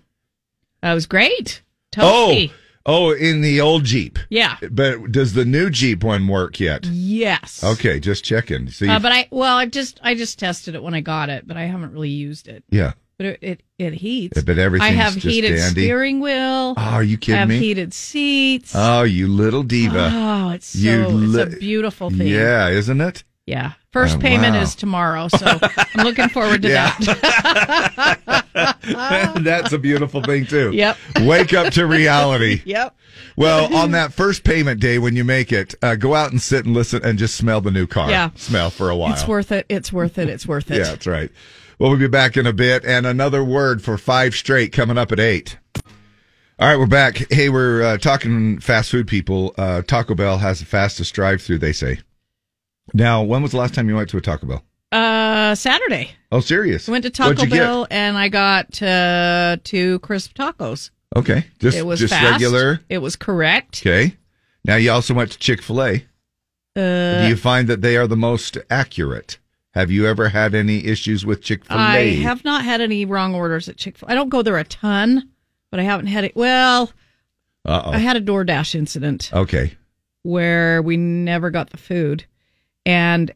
That 0.82 0.94
was 0.94 1.06
great. 1.06 1.62
oh, 1.98 2.46
oh, 2.86 3.12
in 3.12 3.42
the 3.42 3.62
old 3.62 3.84
Jeep. 3.86 4.18
Yeah. 4.30 4.58
But 4.72 5.12
does 5.12 5.34
the 5.34 5.46
new 5.46 5.70
Jeep 5.70 6.04
one 6.04 6.28
work 6.28 6.60
yet? 6.60 6.86
Yes. 6.86 7.64
Okay, 7.64 8.00
just 8.00 8.24
checking. 8.24 8.70
See, 8.70 8.88
Uh, 8.88 9.00
but 9.00 9.12
I 9.12 9.28
well, 9.32 9.58
I 9.58 9.66
just 9.66 10.00
I 10.04 10.16
just 10.16 10.40
tested 10.40 10.76
it 10.76 10.84
when 10.84 10.94
I 10.94 11.02
got 11.02 11.30
it, 11.30 11.48
but 11.48 11.58
I 11.58 11.64
haven't 11.66 11.92
really 11.94 12.10
used 12.10 12.48
it. 12.48 12.64
yeah. 12.70 12.94
But 13.20 13.26
it 13.28 13.40
it, 13.42 13.64
it 13.78 13.94
heats. 13.96 14.42
But 14.42 14.58
everything's 14.58 14.92
I 14.92 14.94
have 14.94 15.14
just 15.16 15.26
heated 15.28 15.58
dandy. 15.58 15.82
steering 15.82 16.22
wheel. 16.22 16.74
Oh, 16.76 16.76
are 16.78 17.04
you 17.04 17.18
kidding 17.18 17.36
I 17.36 17.40
have 17.42 17.50
me? 17.50 17.60
heated 17.60 17.94
seats. 17.94 18.72
Oh, 18.74 19.04
you 19.04 19.28
little 19.28 19.62
diva. 19.62 20.10
Oh, 20.12 20.50
it's 20.52 20.68
so 20.68 20.80
You 20.80 21.36
it's 21.36 21.56
a 21.56 21.58
beautiful 21.60 22.10
thing. 22.12 22.28
Yeah, 22.28 22.70
isn't 22.70 23.02
it? 23.02 23.26
Yeah. 23.46 23.74
First 23.92 24.18
Oh, 24.18 24.20
payment 24.22 24.56
wow. 24.56 24.62
is 24.62 24.74
tomorrow, 24.76 25.28
so 25.28 25.60
I'm 25.96 26.06
looking 26.06 26.30
forward 26.30 26.62
to 26.62 26.70
Yeah. 26.70 26.96
that. 27.00 28.40
That's 29.44 29.74
a 29.74 29.78
beautiful 29.80 30.22
thing 30.22 30.46
too. 30.46 30.72
Yep. 30.74 30.98
Wake 31.22 31.54
up 31.54 31.74
to 31.74 31.86
reality. 31.88 32.62
Yep. 32.70 32.96
Well, 33.36 33.74
on 33.76 33.92
that 33.92 34.14
first 34.14 34.44
payment 34.44 34.80
day 34.80 34.98
when 35.00 35.16
you 35.16 35.24
make 35.26 35.52
it, 35.52 35.74
uh, 35.82 35.96
go 35.96 36.14
out 36.16 36.32
and 36.32 36.42
sit 36.42 36.66
and 36.66 36.74
listen 36.74 37.04
and 37.04 37.18
just 37.18 37.36
smell 37.36 37.60
the 37.62 37.72
new 37.72 37.88
car. 37.88 38.10
Yeah. 38.10 38.30
Smell 38.36 38.70
for 38.70 38.90
a 38.90 38.96
while. 38.96 39.12
It's 39.14 39.28
worth 39.28 39.52
it. 39.52 39.66
It's 39.70 39.92
worth 39.92 40.18
it. 40.18 40.30
It's 40.30 40.46
worth 40.46 40.70
it. 40.72 40.78
Yeah, 40.78 40.84
that's 40.84 41.08
right. 41.08 41.32
Well, 41.80 41.92
we'll 41.92 42.00
be 42.00 42.10
back 42.10 42.36
in 42.36 42.46
a 42.46 42.52
bit 42.52 42.84
and 42.84 43.06
another 43.06 43.42
word 43.42 43.82
for 43.82 43.98
five 43.98 44.36
straight 44.36 44.74
coming 44.74 44.98
up 44.98 45.14
at 45.14 45.20
eight. 45.22 45.58
All 46.60 46.68
right, 46.68 46.76
we're 46.76 46.86
back. 46.88 47.32
Hey, 47.32 47.48
we're 47.48 47.82
uh, 47.82 47.98
talking 47.98 48.60
fast 48.60 48.92
food 48.92 49.08
people. 49.08 49.56
Uh, 49.58 49.82
Taco 49.84 50.14
Bell 50.14 50.40
has 50.40 50.60
the 50.60 50.66
fastest 50.66 51.14
drive 51.14 51.42
through, 51.42 51.60
they 51.60 51.72
say. 51.72 52.02
Now, 52.94 53.24
when 53.24 53.42
was 53.42 53.52
the 53.52 53.58
last 53.58 53.76
time 53.76 53.88
you 53.88 53.96
went 53.96 54.10
to 54.10 54.18
a 54.18 54.22
Taco 54.22 54.46
Bell? 54.46 54.64
Uh, 54.92 55.56
Saturday. 55.56 56.12
Oh, 56.34 56.42
serious? 56.42 56.90
I 56.90 56.92
went 56.92 57.06
to 57.06 57.10
Taco 57.10 57.44
you 57.44 57.48
get? 57.48 57.60
Bell 57.60 57.88
and 57.90 58.18
I 58.18 58.28
got 58.28 58.82
uh, 58.84 59.56
two 59.64 60.00
crisp 60.00 60.34
tacos. 60.34 60.90
Okay, 61.16 61.46
just 61.60 61.78
it 61.78 61.86
was 61.86 62.02
just 62.02 62.14
fast. 62.14 62.30
regular. 62.30 62.82
It 62.90 62.98
was 62.98 63.16
correct. 63.16 63.82
Okay. 63.82 64.18
Now 64.66 64.76
you 64.76 64.92
also 64.92 65.14
went 65.14 65.32
to 65.32 65.40
Chick 65.40 65.62
Fil 65.62 65.82
A. 65.82 66.06
Uh, 66.76 67.22
Do 67.22 67.30
you 67.30 67.38
find 67.38 67.70
that 67.70 67.82
they 67.82 67.96
are 67.96 68.06
the 68.06 68.18
most 68.18 68.58
accurate? 68.70 69.38
Have 69.80 69.92
you 69.92 70.06
ever 70.08 70.28
had 70.28 70.54
any 70.56 70.86
issues 70.86 71.26
with 71.26 71.42
Chick 71.42 71.64
Fil 71.64 71.78
A? 71.78 71.80
I 71.80 72.06
have 72.16 72.44
not 72.44 72.66
had 72.66 72.82
any 72.82 73.06
wrong 73.06 73.34
orders 73.34 73.70
at 73.70 73.78
Chick 73.78 73.98
Fil. 73.98 74.10
I 74.12 74.14
don't 74.14 74.28
go 74.28 74.42
there 74.42 74.58
a 74.58 74.66
ton, 74.66 75.30
but 75.72 75.80
I 75.80 75.84
haven't 75.84 76.08
had 76.08 76.26
it. 76.26 76.36
Well, 76.36 76.92
Uh 77.66 77.84
oh. 77.86 77.92
I 77.92 78.00
had 78.00 78.18
a 78.18 78.22
DoorDash 78.22 78.76
incident 78.76 79.30
Okay. 79.32 79.78
where 80.24 80.82
we 80.82 80.98
never 80.98 81.50
got 81.50 81.70
the 81.70 81.78
food, 81.78 82.26
and 82.86 83.32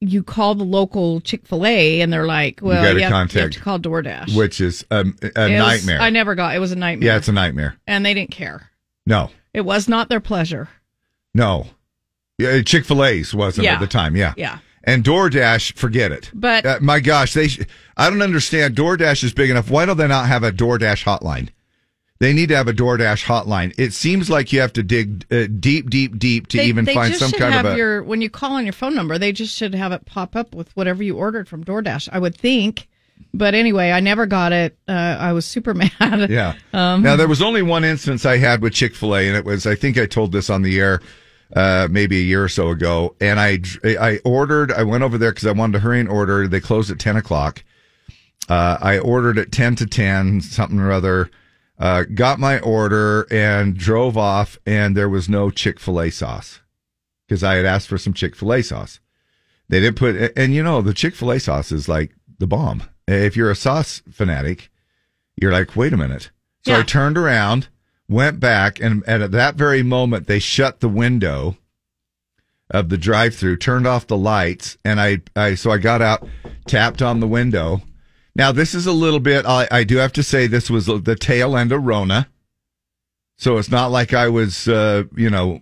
you 0.00 0.22
call 0.22 0.54
the 0.54 0.64
local 0.64 1.20
Chick 1.20 1.46
Fil 1.46 1.66
A, 1.66 2.00
and 2.00 2.10
they're 2.10 2.26
like, 2.26 2.60
"Well, 2.62 2.82
gotta 2.82 2.82
you, 2.82 2.86
have, 2.88 2.96
you 2.96 3.02
have 3.02 3.12
contact- 3.12 3.52
to 3.52 3.60
call 3.60 3.78
DoorDash." 3.78 4.34
Which 4.34 4.58
is 4.58 4.86
um, 4.90 5.16
a 5.22 5.26
It 5.26 5.34
was- 5.36 5.84
nightmare. 5.86 6.00
I 6.00 6.08
never 6.08 6.34
got. 6.34 6.56
It 6.56 6.60
was 6.60 6.72
a 6.72 6.76
nightmare. 6.76 7.10
yeah, 7.10 7.16
it's 7.18 7.28
a 7.28 7.32
nightmare. 7.32 7.76
and 7.86 8.06
they 8.06 8.14
didn't 8.14 8.30
care. 8.30 8.70
No, 9.06 9.28
It 9.52 9.66
was 9.66 9.86
not 9.86 10.08
their 10.08 10.20
pleasure. 10.20 10.70
no. 11.34 11.66
Yeah, 12.38 12.62
Chick 12.62 12.86
Fil 12.86 13.04
A's 13.04 13.34
wasn't 13.34 13.66
Yeah. 13.66 13.74
at 13.74 13.80
the 13.80 13.86
time. 13.86 14.16
Yeah. 14.16 14.32
Yeah. 14.38 14.58
And 14.84 15.04
DoorDash, 15.04 15.74
forget 15.76 16.10
it. 16.12 16.30
But- 16.34 16.66
uh, 16.66 16.78
my 16.80 17.00
gosh, 17.00 17.34
they. 17.34 17.48
Sh- 17.48 17.60
I 17.96 18.10
don't 18.10 18.22
understand. 18.22 18.74
DoorDash 18.74 19.22
is 19.22 19.32
big 19.32 19.50
enough. 19.50 19.70
Why 19.70 19.86
don't 19.86 19.96
they 19.96 20.08
not 20.08 20.26
have 20.26 20.42
a 20.42 20.50
DoorDash 20.52 21.04
hotline? 21.04 21.50
They 22.18 22.32
need 22.32 22.50
to 22.50 22.56
have 22.56 22.68
a 22.68 22.72
DoorDash 22.72 23.24
hotline. 23.24 23.74
It 23.78 23.92
seems 23.92 24.30
like 24.30 24.52
you 24.52 24.60
have 24.60 24.72
to 24.74 24.82
dig 24.84 25.24
uh, 25.32 25.48
deep, 25.58 25.90
deep, 25.90 26.18
deep 26.20 26.46
to 26.48 26.56
they, 26.58 26.66
even 26.66 26.84
they 26.84 26.94
find 26.94 27.14
some 27.16 27.32
kind 27.32 27.52
have 27.52 27.66
of 27.66 27.74
a. 27.74 27.76
your 27.76 28.02
when 28.04 28.20
you 28.20 28.30
call 28.30 28.52
on 28.52 28.64
your 28.64 28.72
phone 28.72 28.94
number, 28.94 29.18
they 29.18 29.32
just 29.32 29.56
should 29.56 29.74
have 29.74 29.90
it 29.92 30.04
pop 30.06 30.36
up 30.36 30.54
with 30.54 30.74
whatever 30.76 31.02
you 31.02 31.16
ordered 31.16 31.48
from 31.48 31.64
DoorDash. 31.64 32.08
I 32.12 32.18
would 32.20 32.36
think. 32.36 32.88
But 33.34 33.54
anyway, 33.54 33.90
I 33.90 34.00
never 34.00 34.26
got 34.26 34.52
it. 34.52 34.76
Uh, 34.86 34.92
I 34.92 35.32
was 35.32 35.46
super 35.46 35.74
mad. 36.00 36.30
Yeah. 36.30 36.54
Um, 36.72 37.02
now 37.02 37.16
there 37.16 37.28
was 37.28 37.42
only 37.42 37.62
one 37.62 37.82
instance 37.82 38.24
I 38.26 38.36
had 38.36 38.62
with 38.62 38.72
Chick 38.72 38.94
Fil 38.94 39.16
A, 39.16 39.26
and 39.26 39.36
it 39.36 39.44
was 39.44 39.66
I 39.66 39.74
think 39.74 39.98
I 39.98 40.06
told 40.06 40.32
this 40.32 40.48
on 40.50 40.62
the 40.62 40.78
air 40.78 41.00
uh, 41.54 41.88
maybe 41.90 42.18
a 42.18 42.22
year 42.22 42.44
or 42.44 42.48
so 42.48 42.68
ago. 42.68 43.14
And 43.20 43.38
I 43.38 43.60
I 43.84 44.20
ordered. 44.24 44.72
I 44.72 44.82
went 44.82 45.04
over 45.04 45.18
there 45.18 45.32
because 45.32 45.46
I 45.46 45.52
wanted 45.52 45.74
to 45.74 45.80
hurry 45.80 46.00
and 46.00 46.08
order. 46.08 46.48
They 46.48 46.60
closed 46.60 46.90
at 46.90 46.98
ten 46.98 47.16
o'clock. 47.16 47.64
Uh, 48.48 48.78
I 48.80 48.98
ordered 48.98 49.38
at 49.38 49.52
ten 49.52 49.76
to 49.76 49.86
ten 49.86 50.40
something 50.40 50.78
or 50.78 50.92
other. 50.92 51.30
Uh, 51.78 52.04
got 52.14 52.38
my 52.38 52.60
order 52.60 53.26
and 53.30 53.76
drove 53.76 54.16
off, 54.16 54.58
and 54.64 54.96
there 54.96 55.08
was 55.08 55.28
no 55.28 55.50
Chick 55.50 55.80
Fil 55.80 56.00
A 56.00 56.10
sauce 56.10 56.60
because 57.26 57.42
I 57.42 57.54
had 57.54 57.64
asked 57.64 57.88
for 57.88 57.98
some 57.98 58.12
Chick 58.12 58.36
Fil 58.36 58.52
A 58.52 58.62
sauce. 58.62 59.00
They 59.68 59.80
didn't 59.80 59.96
put, 59.96 60.32
and 60.36 60.54
you 60.54 60.62
know 60.62 60.82
the 60.82 60.94
Chick 60.94 61.14
Fil 61.14 61.32
A 61.32 61.40
sauce 61.40 61.72
is 61.72 61.88
like 61.88 62.14
the 62.38 62.46
bomb. 62.46 62.82
If 63.08 63.36
you're 63.36 63.50
a 63.50 63.56
sauce 63.56 64.02
fanatic, 64.10 64.70
you're 65.36 65.52
like, 65.52 65.74
wait 65.74 65.92
a 65.92 65.96
minute. 65.96 66.30
So 66.64 66.78
I 66.78 66.82
turned 66.82 67.18
around, 67.18 67.68
went 68.08 68.40
back, 68.40 68.80
and, 68.80 69.02
and 69.06 69.22
at 69.22 69.32
that 69.32 69.54
very 69.54 69.82
moment, 69.82 70.26
they 70.26 70.38
shut 70.38 70.80
the 70.80 70.88
window 70.88 71.56
of 72.70 72.88
the 72.88 72.98
drive-through, 72.98 73.56
turned 73.56 73.86
off 73.86 74.06
the 74.06 74.16
lights, 74.16 74.78
and 74.84 75.00
I, 75.00 75.22
I 75.36 75.54
so 75.54 75.70
I 75.70 75.78
got 75.78 76.02
out, 76.02 76.26
tapped 76.66 77.02
on 77.02 77.20
the 77.20 77.26
window. 77.26 77.82
Now 78.34 78.50
this 78.50 78.74
is 78.74 78.86
a 78.86 78.92
little 78.92 79.20
bit. 79.20 79.44
I, 79.44 79.68
I 79.70 79.84
do 79.84 79.96
have 79.98 80.12
to 80.14 80.22
say 80.22 80.46
this 80.46 80.70
was 80.70 80.86
the 80.86 81.16
tail 81.18 81.56
end 81.56 81.70
of 81.70 81.84
Rona, 81.84 82.28
so 83.36 83.58
it's 83.58 83.70
not 83.70 83.90
like 83.90 84.14
I 84.14 84.28
was, 84.28 84.68
uh, 84.68 85.02
you 85.16 85.28
know, 85.28 85.60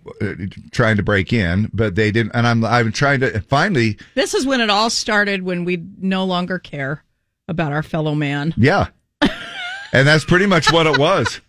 trying 0.71 0.97
to 0.97 1.03
break 1.03 1.33
in, 1.33 1.69
but 1.73 1.95
they 1.95 2.11
didn't. 2.11 2.31
And 2.33 2.47
I'm 2.47 2.63
I'm 2.63 2.91
trying 2.91 3.21
to 3.21 3.41
finally. 3.41 3.97
This 4.15 4.33
is 4.33 4.45
when 4.45 4.61
it 4.61 4.69
all 4.69 4.89
started. 4.89 5.43
When 5.43 5.65
we 5.65 5.83
no 5.97 6.23
longer 6.23 6.59
care. 6.59 7.03
about 7.47 7.73
our 7.73 7.83
fellow 7.83 8.15
man. 8.15 8.53
Yeah. 8.55 8.87
and 9.21 10.07
that's 10.07 10.23
pretty 10.23 10.45
much 10.45 10.71
what 10.71 10.87
it 10.87 10.97
was. 10.97 11.41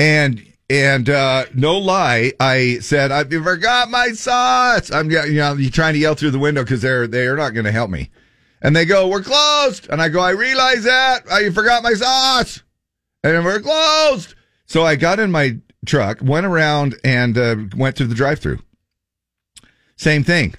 And 0.00 0.46
and 0.70 1.10
uh, 1.10 1.44
no 1.54 1.76
lie, 1.76 2.32
I 2.40 2.78
said, 2.78 3.12
I 3.12 3.24
forgot 3.24 3.90
my 3.90 4.12
sauce. 4.12 4.90
I'm 4.90 5.10
you 5.10 5.34
know, 5.34 5.52
you 5.54 5.70
trying 5.70 5.92
to 5.92 5.98
yell 5.98 6.14
through 6.14 6.30
the 6.30 6.38
window 6.38 6.62
because 6.64 6.80
they're 6.80 7.06
they're 7.06 7.36
not 7.36 7.50
going 7.50 7.66
to 7.66 7.72
help 7.72 7.90
me. 7.90 8.08
And 8.62 8.74
they 8.74 8.86
go, 8.86 9.08
We're 9.08 9.22
closed. 9.22 9.90
And 9.90 10.00
I 10.00 10.08
go, 10.08 10.20
I 10.20 10.30
realize 10.30 10.84
that. 10.84 11.30
I 11.30 11.50
forgot 11.50 11.82
my 11.82 11.92
sauce. 11.92 12.62
And 13.22 13.44
we're 13.44 13.60
closed. 13.60 14.34
So 14.64 14.84
I 14.84 14.96
got 14.96 15.20
in 15.20 15.30
my 15.30 15.58
truck, 15.84 16.20
went 16.22 16.46
around 16.46 16.94
and 17.04 17.36
uh, 17.36 17.56
went 17.76 17.96
through 17.96 18.06
the 18.06 18.14
drive 18.14 18.38
through. 18.38 18.60
Same 19.96 20.24
thing. 20.24 20.54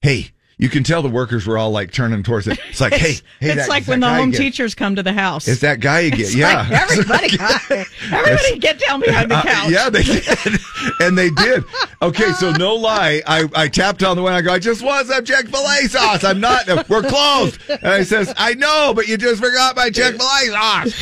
Hey, 0.00 0.30
you 0.60 0.68
can 0.68 0.84
tell 0.84 1.00
the 1.02 1.08
workers 1.08 1.46
were 1.46 1.56
all 1.56 1.70
like 1.70 1.90
turning 1.90 2.22
towards 2.22 2.46
it. 2.46 2.58
It's 2.68 2.80
like, 2.80 2.92
hey, 2.92 3.12
hey, 3.40 3.48
it's 3.48 3.54
that- 3.56 3.68
like 3.68 3.86
when 3.86 4.00
the 4.00 4.08
home 4.08 4.30
teachers 4.30 4.74
come 4.74 4.94
to 4.96 5.02
the 5.02 5.12
house. 5.12 5.48
It's 5.48 5.62
that 5.62 5.80
guy 5.80 6.00
again. 6.00 6.20
It's 6.20 6.34
yeah. 6.34 6.68
like, 6.68 6.82
everybody, 6.82 7.38
everybody 8.12 8.58
get 8.58 8.78
down 8.78 9.00
behind 9.04 9.30
the 9.30 9.36
Uh, 9.36 9.42
couch. 9.42 9.70
yeah, 9.70 9.88
they 9.90 10.02
did. 10.02 10.60
and 11.00 11.16
they 11.16 11.30
did. 11.30 11.64
Okay, 12.02 12.30
so 12.32 12.52
no 12.52 12.74
lie. 12.74 13.22
I, 13.26 13.48
I 13.54 13.68
tapped 13.68 14.02
on 14.02 14.16
the 14.16 14.22
window. 14.22 14.38
I 14.38 14.42
go, 14.42 14.52
I 14.52 14.58
just 14.58 14.82
want 14.82 15.06
some 15.08 15.24
Chick 15.24 15.48
fil 15.48 15.60
A 15.66 15.88
sauce. 15.88 16.24
I'm 16.24 16.40
not, 16.40 16.66
we're 16.88 17.02
closed. 17.02 17.58
And 17.68 17.86
I 17.88 18.02
says, 18.02 18.32
I 18.36 18.54
know, 18.54 18.92
but 18.94 19.08
you 19.08 19.16
just 19.16 19.42
forgot 19.42 19.76
my 19.76 19.88
Chick 19.90 20.16
fil 20.16 20.26
A 20.26 20.46
sauce. 20.50 20.94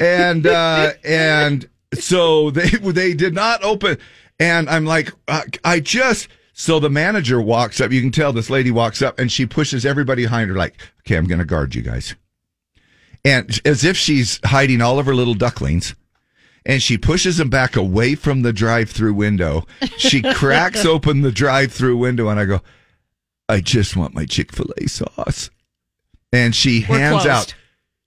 And, 0.00 0.46
uh, 0.46 0.92
and 1.04 1.68
so 1.94 2.50
they, 2.50 2.68
they 2.70 3.14
did 3.14 3.34
not 3.34 3.62
open. 3.62 3.98
And 4.38 4.68
I'm 4.68 4.84
like, 4.84 5.12
uh, 5.28 5.42
I 5.64 5.80
just, 5.80 6.28
so 6.58 6.80
the 6.80 6.88
manager 6.88 7.38
walks 7.38 7.82
up. 7.82 7.92
You 7.92 8.00
can 8.00 8.10
tell 8.10 8.32
this 8.32 8.48
lady 8.48 8.70
walks 8.70 9.02
up 9.02 9.18
and 9.18 9.30
she 9.30 9.44
pushes 9.44 9.84
everybody 9.84 10.22
behind 10.22 10.48
her, 10.48 10.56
like, 10.56 10.74
okay, 11.00 11.16
I'm 11.16 11.26
going 11.26 11.38
to 11.38 11.44
guard 11.44 11.74
you 11.74 11.82
guys. 11.82 12.14
And 13.26 13.60
as 13.66 13.84
if 13.84 13.94
she's 13.94 14.40
hiding 14.42 14.80
all 14.80 14.98
of 14.98 15.04
her 15.04 15.14
little 15.14 15.34
ducklings 15.34 15.94
and 16.64 16.82
she 16.82 16.96
pushes 16.96 17.36
them 17.36 17.50
back 17.50 17.76
away 17.76 18.14
from 18.14 18.40
the 18.40 18.54
drive-through 18.54 19.12
window. 19.12 19.66
She 19.98 20.22
cracks 20.34 20.86
open 20.86 21.20
the 21.20 21.30
drive-through 21.30 21.98
window, 21.98 22.28
and 22.30 22.40
I 22.40 22.46
go, 22.46 22.62
"I 23.50 23.60
just 23.60 23.94
want 23.94 24.14
my 24.14 24.24
Chick 24.24 24.50
Fil 24.50 24.72
A 24.78 24.88
sauce." 24.88 25.50
And 26.32 26.54
she 26.54 26.80
We're 26.88 26.98
hands 26.98 27.22
closed. 27.22 27.28
out. 27.28 27.54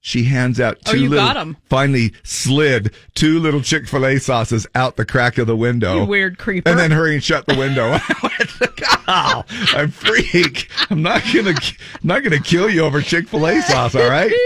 She 0.01 0.23
hands 0.23 0.59
out 0.61 0.77
Oh, 0.87 0.91
two 0.93 1.01
you 1.01 1.09
little. 1.09 1.25
got. 1.33 1.55
Finally, 1.69 2.13
slid 2.23 2.93
two 3.15 3.39
little 3.39 3.61
Chick 3.61 3.85
Fil 3.87 4.05
A 4.05 4.17
sauces 4.19 4.65
out 4.73 4.95
the 4.95 5.05
crack 5.05 5.37
of 5.37 5.45
the 5.47 5.57
window. 5.57 5.99
You 5.99 6.05
weird 6.05 6.37
creeper. 6.37 6.69
And 6.69 6.79
then 6.79 6.91
hurry 6.91 7.15
and 7.15 7.23
shut 7.23 7.45
the 7.45 7.55
window. 7.55 7.91
I 8.01 9.03
"Oh, 9.07 9.43
I'm 9.77 9.91
freak. 9.91 10.69
I'm 10.89 11.01
not 11.01 11.21
gonna, 11.33 11.51
I'm 11.51 11.57
not 12.07 12.23
gonna 12.23 12.39
kill 12.39 12.69
you 12.69 12.81
over 12.83 13.01
Chick 13.01 13.27
Fil 13.27 13.45
A 13.47 13.61
sauce. 13.61 13.95
All 13.95 14.09
right." 14.09 14.31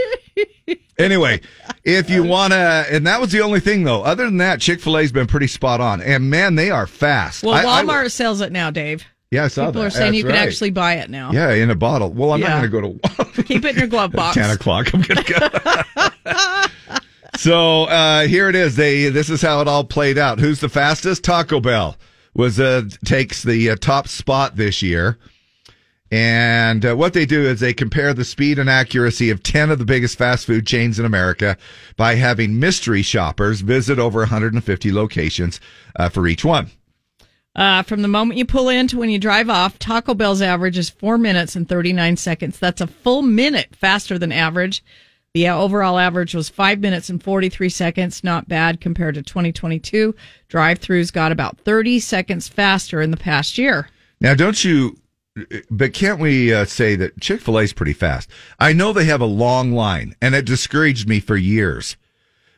Anyway, 0.99 1.41
if 1.83 2.07
you 2.07 2.23
want 2.23 2.53
to, 2.53 2.57
and 2.91 3.07
that 3.07 3.19
was 3.19 3.31
the 3.31 3.41
only 3.41 3.59
thing 3.59 3.83
though. 3.83 4.03
Other 4.03 4.25
than 4.25 4.37
that, 4.37 4.61
Chick 4.61 4.79
Fil 4.79 4.99
A's 4.99 5.11
been 5.11 5.25
pretty 5.25 5.47
spot 5.47 5.81
on, 5.81 6.01
and 6.01 6.29
man, 6.29 6.53
they 6.53 6.69
are 6.69 6.85
fast. 6.85 7.43
Well, 7.43 7.55
I- 7.55 7.79
I- 7.79 7.83
Walmart 7.83 8.11
sells 8.11 8.41
it 8.41 8.51
now, 8.51 8.69
Dave. 8.69 9.03
Yeah, 9.33 9.45
I 9.45 9.47
saw 9.49 9.65
People 9.67 9.81
that. 9.81 9.87
are 9.87 9.89
saying 9.89 10.11
That's 10.11 10.17
you 10.17 10.23
can 10.23 10.31
right. 10.33 10.47
actually 10.47 10.69
buy 10.71 10.93
it 10.95 11.09
now. 11.09 11.31
Yeah, 11.31 11.51
in 11.51 11.69
a 11.69 11.75
bottle. 11.75 12.11
Well, 12.13 12.31
I'm 12.33 12.39
Yeah. 12.41 12.59
not 12.61 12.69
going 12.71 12.99
to 12.99 13.09
go 13.09 13.33
to 13.33 13.43
Keep 13.43 13.65
it 13.65 13.71
in 13.71 13.77
your 13.79 13.87
glove 13.87 14.11
box. 14.13 14.35
ten 14.35 14.49
o'clock. 14.49 14.93
I'm 14.93 15.01
going 15.01 15.23
to 15.23 15.33
go. 16.25 16.67
so 17.37 17.83
uh, 17.85 18.27
here 18.27 18.49
it 18.49 18.55
is. 18.55 18.75
They 18.75 19.09
this 19.09 19.29
is 19.29 19.41
how 19.41 19.61
it 19.61 19.67
all 19.67 19.83
played 19.83 20.17
out. 20.17 20.39
Who's 20.39 20.59
the 20.59 20.69
fastest? 20.69 21.23
Taco 21.23 21.59
Bell 21.59 21.97
was 22.33 22.59
uh, 22.59 22.83
takes 23.05 23.43
the 23.43 23.71
uh, 23.71 23.75
top 23.75 24.07
spot 24.07 24.55
this 24.55 24.81
year. 24.81 25.17
And 26.11 26.85
uh, 26.85 26.95
what 26.95 27.13
they 27.13 27.25
do 27.25 27.41
is 27.41 27.59
they 27.59 27.73
compare 27.73 28.13
the 28.13 28.23
speed 28.23 28.59
and 28.59 28.69
accuracy 28.69 29.31
of 29.31 29.41
10 29.41 29.71
of 29.71 29.79
the 29.79 29.85
biggest 29.85 30.15
fast 30.15 30.45
food 30.45 30.67
chains 30.67 30.99
in 30.99 31.05
America 31.05 31.57
by 31.97 32.13
having 32.13 32.59
mystery 32.59 33.01
shoppers 33.01 33.61
visit 33.61 33.97
over 33.97 34.19
150 34.19 34.91
locations 34.93 35.59
uh, 35.95 36.09
for 36.09 36.27
each 36.27 36.45
one. 36.45 36.69
Uh, 37.55 37.83
from 37.83 38.01
the 38.01 38.07
moment 38.07 38.37
you 38.37 38.45
pull 38.45 38.69
in 38.69 38.87
to 38.87 38.97
when 38.97 39.09
you 39.09 39.19
drive 39.19 39.49
off, 39.49 39.77
Taco 39.77 40.13
Bell's 40.13 40.41
average 40.41 40.77
is 40.77 40.89
four 40.89 41.17
minutes 41.17 41.55
and 41.55 41.69
39 41.69 42.17
seconds. 42.17 42.57
That's 42.57 42.81
a 42.81 42.87
full 42.87 43.21
minute 43.21 43.75
faster 43.75 44.17
than 44.17 44.31
average. 44.31 44.83
The 45.33 45.49
overall 45.49 45.97
average 45.97 46.35
was 46.35 46.49
five 46.49 46.79
minutes 46.79 47.09
and 47.09 47.21
43 47.21 47.69
seconds. 47.69 48.23
Not 48.23 48.47
bad 48.47 48.79
compared 48.81 49.15
to 49.15 49.23
2022. 49.23 50.15
Drive 50.47 50.79
throughs 50.79 51.11
got 51.11 51.31
about 51.31 51.57
30 51.59 51.99
seconds 51.99 52.47
faster 52.47 53.01
in 53.01 53.11
the 53.11 53.17
past 53.17 53.57
year. 53.57 53.89
Now, 54.21 54.35
don't 54.35 54.63
you? 54.63 54.99
But 55.71 55.93
can't 55.93 56.19
we 56.19 56.53
uh, 56.53 56.65
say 56.65 56.95
that 56.95 57.19
Chick 57.19 57.41
Fil 57.41 57.57
A 57.57 57.63
is 57.63 57.73
pretty 57.73 57.93
fast? 57.93 58.29
I 58.59 58.73
know 58.73 58.93
they 58.93 59.05
have 59.05 59.21
a 59.21 59.25
long 59.25 59.71
line, 59.71 60.15
and 60.21 60.35
it 60.35 60.45
discouraged 60.45 61.09
me 61.09 61.19
for 61.19 61.35
years. 61.35 61.97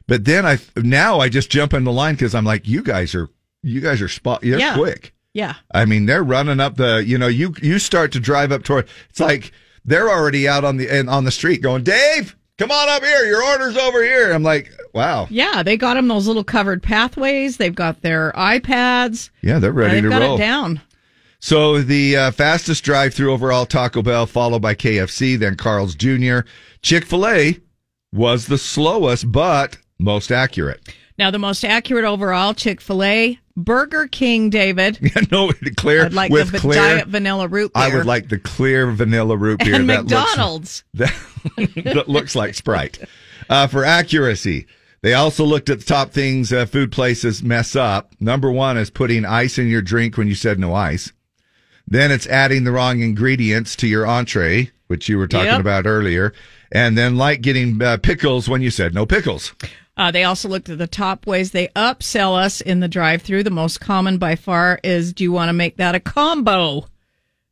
But 0.07 0.25
then 0.25 0.45
I 0.45 0.59
now 0.75 1.19
I 1.19 1.29
just 1.29 1.49
jump 1.49 1.73
in 1.73 1.85
the 1.85 1.93
line 1.93 2.15
because 2.15 2.35
I'm 2.35 2.43
like, 2.43 2.67
you 2.67 2.83
guys 2.83 3.15
are 3.15 3.29
you 3.66 3.82
guys 3.82 4.01
are 4.01 4.07
spot 4.07 4.43
you're 4.43 4.59
Yeah. 4.59 4.76
quick. 4.76 5.13
Yeah. 5.34 5.55
I 5.74 5.84
mean, 5.86 6.05
they're 6.05 6.24
running 6.24 6.59
up 6.61 6.78
the 6.78 7.03
you 7.05 7.18
know 7.18 7.28
you 7.28 7.53
you 7.61 7.80
start 7.80 8.11
to 8.13 8.20
drive 8.20 8.51
up 8.51 8.63
toward. 8.63 8.88
It's 9.09 9.20
like 9.20 9.51
they're 9.84 10.09
already 10.09 10.47
out 10.47 10.63
on 10.63 10.78
the 10.78 11.07
on 11.07 11.26
the 11.26 11.32
street 11.32 11.61
going, 11.61 11.84
Dave, 11.84 12.36
come 12.57 12.72
on 12.72 12.89
up 12.89 13.03
here. 13.03 13.26
Your 13.26 13.43
order's 13.43 13.76
over 13.78 14.01
here. 14.03 14.32
I'm 14.32 14.43
like, 14.43 14.72
wow. 14.93 15.28
Yeah, 15.30 15.61
they 15.61 15.76
got 15.78 15.95
them 15.95 16.07
those 16.07 16.26
little 16.28 16.43
covered 16.43 16.82
pathways. 16.82 17.57
They've 17.57 17.76
got 17.76 18.01
their 18.01 18.32
iPads. 18.34 19.30
Yeah, 19.41 19.59
they're 19.59 19.72
ready 19.74 20.01
to 20.01 20.09
got 20.09 20.22
roll. 20.22 20.36
it 20.36 20.39
down. 20.39 20.82
So 21.39 21.82
the 21.82 22.16
uh, 22.18 22.32
fastest 22.32 22.84
drive-through 22.84 23.32
overall, 23.32 23.68
Taco 23.68 24.01
Bell, 24.01 24.26
followed 24.26 24.63
by 24.63 24.74
KFC, 24.74 25.38
then 25.38 25.55
Carl's 25.55 25.93
Jr. 25.93 26.39
Chick 26.82 27.05
Fil 27.05 27.28
A 27.28 27.59
was 28.11 28.47
the 28.47 28.57
slowest, 28.57 29.32
but 29.32 29.78
most 29.99 30.32
accurate. 30.32 30.82
Now, 31.20 31.30
the 31.30 31.38
most 31.38 31.63
accurate 31.63 32.03
overall 32.05 32.53
Chick 32.55 32.82
fil 32.82 33.03
A, 33.03 33.39
Burger 33.58 34.08
King, 34.08 34.49
David. 34.49 34.97
Yeah, 35.01 35.22
no, 35.32 35.51
clear 35.78 36.06
I'd 36.06 36.14
like 36.14 36.32
with 36.32 36.51
the 36.51 36.60
clear. 36.60 36.80
diet 36.82 37.08
vanilla 37.08 37.47
root 37.47 37.74
beer. 37.74 37.84
I 37.84 37.95
would 37.95 38.06
like 38.06 38.30
the 38.30 38.39
clear 38.39 38.91
vanilla 38.91 39.38
root 39.38 39.60
beer. 39.60 39.76
and 39.76 39.89
that 39.89 40.06
looks- 40.06 40.12
McDonald's. 40.12 40.84
that, 40.95 41.14
that 41.86 42.10
looks 42.10 42.36
like 42.36 42.53
Sprite. 42.56 42.99
Uh, 43.49 43.68
for 43.68 43.86
accuracy, 43.86 44.66
they 45.01 45.14
also 45.14 45.45
looked 45.45 45.70
at 45.70 45.80
the 45.80 45.86
top 45.86 46.12
things 46.12 46.51
uh, 46.51 46.66
food 46.66 46.91
places 46.91 47.43
mess 47.43 47.76
up. 47.76 48.12
Number 48.20 48.51
one 48.51 48.78
is 48.78 48.89
putting 48.89 49.24
ice 49.26 49.58
in 49.58 49.68
your 49.68 49.82
drink 49.82 50.18
when 50.18 50.28
you 50.28 50.36
said 50.36 50.60
no 50.60 50.74
ice. 50.74 51.12
Then 51.88 52.12
it's 52.12 52.26
adding 52.28 52.64
the 52.64 52.72
wrong 52.72 53.01
ingredients 53.01 53.76
to 53.78 53.88
your 53.88 54.08
entree, 54.08 54.72
which 54.88 55.08
you 55.08 55.18
were 55.20 55.28
talking 55.28 55.47
Yep. 55.47 55.60
about 55.62 55.86
earlier. 55.86 56.34
And 56.72 56.97
then 56.97 57.16
like 57.16 57.41
getting 57.41 57.80
uh, 57.82 57.97
pickles 58.01 58.49
when 58.49 58.62
you 58.62 58.72
said 58.72 58.93
no 58.95 59.06
pickles. 59.06 59.53
Uh, 59.97 60.11
they 60.11 60.23
also 60.25 60.49
looked 60.49 60.69
at 60.69 60.77
the 60.77 60.87
top 60.87 61.25
ways 61.25 61.51
they 61.51 61.67
upsell 61.69 62.37
us 62.37 62.59
in 62.61 62.81
the 62.81 62.87
drive 62.87 63.21
through. 63.21 63.43
The 63.43 63.49
most 63.49 63.79
common 63.79 64.17
by 64.17 64.35
far 64.35 64.79
is 64.83 65.13
do 65.13 65.23
you 65.23 65.31
want 65.31 65.49
to 65.49 65.53
make 65.53 65.77
that 65.77 65.95
a 65.95 65.99
combo? 65.99 66.87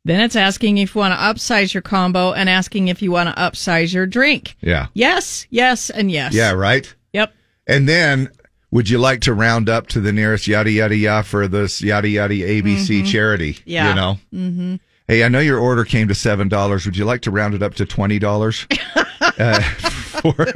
Then 0.04 0.20
it's 0.20 0.36
asking 0.36 0.76
if 0.76 0.94
you 0.94 0.98
want 0.98 1.12
to 1.14 1.18
upsize 1.18 1.72
your 1.72 1.80
combo 1.80 2.32
and 2.34 2.50
asking 2.50 2.88
if 2.88 3.00
you 3.00 3.10
want 3.10 3.34
to 3.34 3.40
upsize 3.40 3.94
your 3.94 4.04
drink. 4.06 4.56
Yeah. 4.60 4.88
Yes, 4.92 5.46
yes, 5.48 5.88
and 5.88 6.10
yes. 6.10 6.34
Yeah, 6.34 6.52
right? 6.52 6.94
Yep. 7.14 7.32
And 7.66 7.88
then 7.88 8.28
would 8.70 8.90
you 8.90 8.98
like 8.98 9.20
to 9.22 9.32
round 9.32 9.70
up 9.70 9.86
to 9.86 10.00
the 10.00 10.12
nearest 10.12 10.46
yada 10.46 10.70
yada 10.70 10.94
yada 10.96 11.22
for 11.26 11.48
this 11.48 11.80
yada 11.80 12.08
yada 12.08 12.34
ABC 12.34 13.00
Mhm. 13.02 13.06
charity? 13.10 13.58
Yeah. 13.64 13.88
You 13.88 13.94
know? 13.94 14.18
Mm-hmm. 14.34 14.74
Hey, 15.08 15.24
I 15.24 15.28
know 15.28 15.38
your 15.40 15.58
order 15.58 15.84
came 15.86 16.08
to 16.08 16.14
seven 16.14 16.48
dollars. 16.48 16.84
Would 16.84 16.96
you 16.98 17.06
like 17.06 17.22
to 17.22 17.30
round 17.30 17.54
it 17.54 17.62
up 17.62 17.74
to 17.76 17.86
twenty 17.86 18.18
dollars? 18.18 18.66
uh, 19.38 19.60
for- 19.60 20.46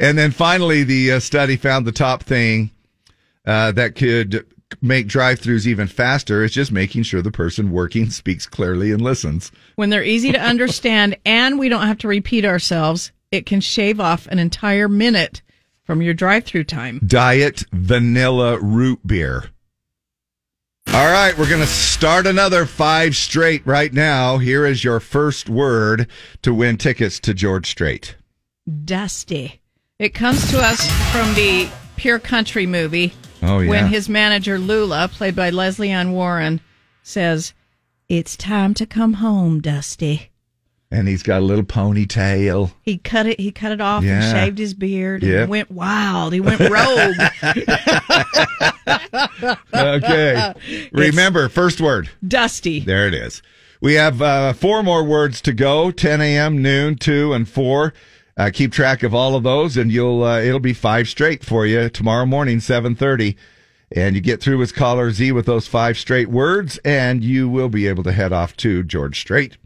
and 0.00 0.18
then 0.18 0.30
finally, 0.30 0.84
the 0.84 1.12
uh, 1.12 1.20
study 1.20 1.56
found 1.56 1.86
the 1.86 1.92
top 1.92 2.22
thing 2.22 2.70
uh, 3.46 3.72
that 3.72 3.94
could 3.96 4.46
make 4.80 5.06
drive-throughs 5.06 5.66
even 5.66 5.86
faster 5.86 6.42
is 6.42 6.52
just 6.52 6.72
making 6.72 7.02
sure 7.02 7.20
the 7.20 7.30
person 7.30 7.70
working 7.70 8.08
speaks 8.10 8.46
clearly 8.46 8.90
and 8.90 9.02
listens. 9.02 9.52
When 9.76 9.90
they're 9.90 10.02
easy 10.04 10.32
to 10.32 10.40
understand 10.40 11.16
and 11.26 11.58
we 11.58 11.68
don't 11.68 11.86
have 11.86 11.98
to 11.98 12.08
repeat 12.08 12.44
ourselves, 12.44 13.12
it 13.30 13.46
can 13.46 13.60
shave 13.60 14.00
off 14.00 14.26
an 14.28 14.38
entire 14.38 14.88
minute 14.88 15.42
from 15.84 16.00
your 16.00 16.14
drive 16.14 16.44
through 16.44 16.64
time. 16.64 17.00
Diet 17.04 17.64
vanilla 17.72 18.58
root 18.60 19.06
beer. 19.06 19.50
All 20.88 21.10
right, 21.10 21.36
we're 21.38 21.48
going 21.48 21.60
to 21.60 21.66
start 21.66 22.26
another 22.26 22.66
five 22.66 23.16
straight 23.16 23.66
right 23.66 23.92
now. 23.92 24.38
Here 24.38 24.66
is 24.66 24.84
your 24.84 25.00
first 25.00 25.48
word 25.48 26.06
to 26.42 26.52
win 26.52 26.76
tickets 26.76 27.18
to 27.20 27.32
George 27.32 27.70
Strait. 27.70 28.16
Dusty. 28.84 29.60
It 29.98 30.10
comes 30.10 30.50
to 30.50 30.58
us 30.60 30.86
from 31.10 31.32
the 31.34 31.70
Pure 31.96 32.18
Country 32.18 32.66
movie. 32.66 33.14
Oh, 33.42 33.60
yeah. 33.60 33.70
When 33.70 33.86
his 33.86 34.08
manager 34.08 34.58
Lula, 34.58 35.08
played 35.08 35.34
by 35.34 35.50
Lesley 35.50 35.90
Ann 35.90 36.12
Warren, 36.12 36.60
says, 37.02 37.54
"It's 38.08 38.36
time 38.36 38.74
to 38.74 38.84
come 38.84 39.14
home, 39.14 39.60
Dusty." 39.60 40.31
And 40.92 41.08
he's 41.08 41.22
got 41.22 41.38
a 41.40 41.44
little 41.44 41.64
ponytail. 41.64 42.70
He 42.82 42.98
cut 42.98 43.24
it. 43.26 43.40
He 43.40 43.50
cut 43.50 43.72
it 43.72 43.80
off 43.80 44.04
Yeah. 44.04 44.22
and 44.22 44.30
shaved 44.36 44.58
his 44.58 44.74
beard 44.74 45.22
and 45.24 45.48
went 45.48 45.70
wild. 45.70 46.34
He 46.34 46.40
went 46.40 46.60
rogue. 46.60 47.16
Okay. 49.74 50.52
Remember, 50.92 51.48
first 51.48 51.80
word. 51.80 52.10
Dusty. 52.26 52.80
There 52.80 53.06
it 53.06 53.14
is. 53.14 53.42
We 53.80 53.94
have 53.94 54.20
uh, 54.22 54.52
four 54.52 54.82
more 54.82 55.02
words 55.02 55.40
to 55.42 55.52
go 55.52 55.90
10 55.90 56.20
a.m., 56.20 56.62
noon, 56.62 56.96
2, 56.96 57.32
and 57.32 57.48
4. 57.48 57.92
Uh, 58.36 58.50
keep 58.52 58.72
track 58.72 59.02
of 59.02 59.14
all 59.14 59.34
of 59.34 59.42
those, 59.42 59.76
and 59.76 59.90
you'll 59.90 60.22
uh, 60.24 60.40
it'll 60.40 60.60
be 60.60 60.72
five 60.72 61.06
straight 61.08 61.44
for 61.44 61.66
you 61.66 61.88
tomorrow 61.90 62.24
morning, 62.24 62.58
7.30. 62.58 63.34
And 63.94 64.14
you 64.14 64.22
get 64.22 64.40
through 64.40 64.56
with 64.58 64.74
caller 64.74 65.10
Z 65.10 65.32
with 65.32 65.44
those 65.46 65.66
five 65.66 65.98
straight 65.98 66.28
words, 66.28 66.78
and 66.84 67.22
you 67.22 67.48
will 67.48 67.68
be 67.68 67.86
able 67.86 68.02
to 68.04 68.12
head 68.12 68.32
off 68.32 68.56
to 68.58 68.82
George 68.84 69.20
Strait, 69.20 69.58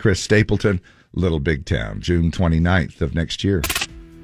Chris 0.00 0.18
Stapleton, 0.18 0.80
Little 1.12 1.40
Big 1.40 1.66
Town, 1.66 2.00
June 2.00 2.30
29th 2.30 3.02
of 3.02 3.14
next 3.14 3.44
year. 3.44 3.62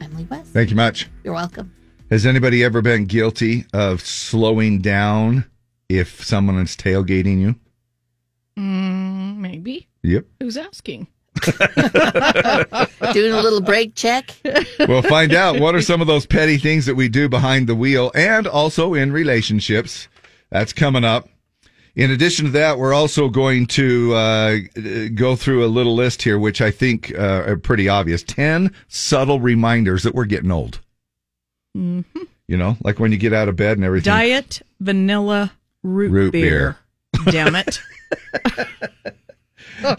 Emily 0.01 0.25
West. 0.25 0.51
Thank 0.53 0.71
you 0.71 0.77
much. 0.77 1.07
You're 1.23 1.35
welcome. 1.35 1.71
Has 2.11 2.25
anybody 2.25 2.65
ever 2.65 2.81
been 2.81 3.05
guilty 3.05 3.67
of 3.75 4.01
slowing 4.01 4.81
down 4.81 5.45
if 5.91 6.25
someone 6.25 6.59
is 6.59 6.77
tailgating 6.77 7.41
you? 7.41 7.55
Mm, 8.59 9.37
maybe. 9.37 9.87
Yep. 10.03 10.25
Who's 10.41 10.57
asking? 10.57 11.09
Doing 11.45 13.33
a 13.33 13.43
little 13.43 13.61
brake 13.61 13.95
check. 13.95 14.35
We'll 14.89 15.03
find 15.03 15.35
out 15.35 15.61
what 15.61 15.75
are 15.75 15.83
some 15.83 16.01
of 16.01 16.07
those 16.07 16.25
petty 16.27 16.57
things 16.57 16.87
that 16.87 16.95
we 16.95 17.09
do 17.11 17.29
behind 17.29 17.67
the 17.67 17.75
wheel 17.75 18.13
and 18.15 18.47
also 18.47 18.95
in 18.95 19.13
relationships. 19.13 20.09
That's 20.49 20.73
coming 20.73 21.05
up. 21.05 21.29
In 21.97 22.11
addition 22.11 22.45
to 22.45 22.51
that, 22.53 22.79
we're 22.79 22.93
also 22.93 23.29
going 23.31 23.67
to 23.69 24.15
uh, 24.15 24.57
go 25.15 25.35
through 25.35 25.65
a 25.65 25.67
little 25.69 25.95
list 25.95 26.23
here, 26.23 26.39
which 26.39 26.61
I 26.61 26.71
think 26.71 27.11
uh, 27.19 27.45
are 27.47 27.57
pretty 27.57 27.89
obvious. 27.89 28.23
10 28.23 28.71
subtle 28.87 29.41
reminders 29.41 30.03
that 30.03 30.15
we're 30.15 30.27
getting 30.27 30.51
old. 30.53 30.81
hmm 31.75 32.03
You 32.47 32.59
know, 32.59 32.77
like 32.85 32.99
when 33.01 33.13
you 33.13 33.19
get 33.19 33.33
out 33.33 33.49
of 33.49 33.57
bed 33.57 33.79
and 33.79 33.85
everything. 33.85 34.13
Diet 34.13 34.61
vanilla 34.79 35.53
root, 35.83 36.11
Root 36.13 36.33
beer. 36.33 36.77
Damn 37.25 37.57
it. 37.57 37.81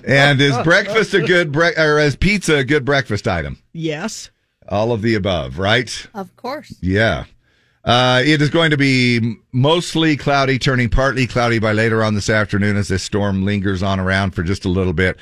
And 0.06 0.42
is 0.42 0.58
breakfast 0.64 1.14
a 1.14 1.22
good 1.22 1.52
bre- 1.52 1.78
or 1.78 2.00
is 2.00 2.16
pizza 2.16 2.56
a 2.58 2.64
good 2.64 2.84
breakfast 2.84 3.28
item? 3.28 3.60
Yes. 3.74 4.32
All 4.68 4.92
of 4.92 5.02
the 5.04 5.14
above, 5.14 5.60
right? 5.60 6.08
Of 6.16 6.36
course. 6.36 6.74
Yeah. 6.82 7.26
Uh, 7.88 8.22
it 8.26 8.42
is 8.42 8.50
going 8.50 8.70
to 8.70 8.78
be 8.78 9.38
mostly 9.54 10.18
cloudy, 10.18 10.60
turning 10.60 10.90
partly 10.90 11.26
cloudy 11.26 11.58
by 11.58 11.72
later 11.72 12.04
on 12.04 12.16
this 12.16 12.30
afternoon 12.30 12.76
as 12.76 12.90
this 12.90 13.02
storm 13.02 13.46
lingers 13.46 13.82
on 13.82 13.98
around 13.98 14.32
for 14.32 14.44
just 14.44 14.66
a 14.66 14.70
little 14.70 14.92
bit. 14.92 15.18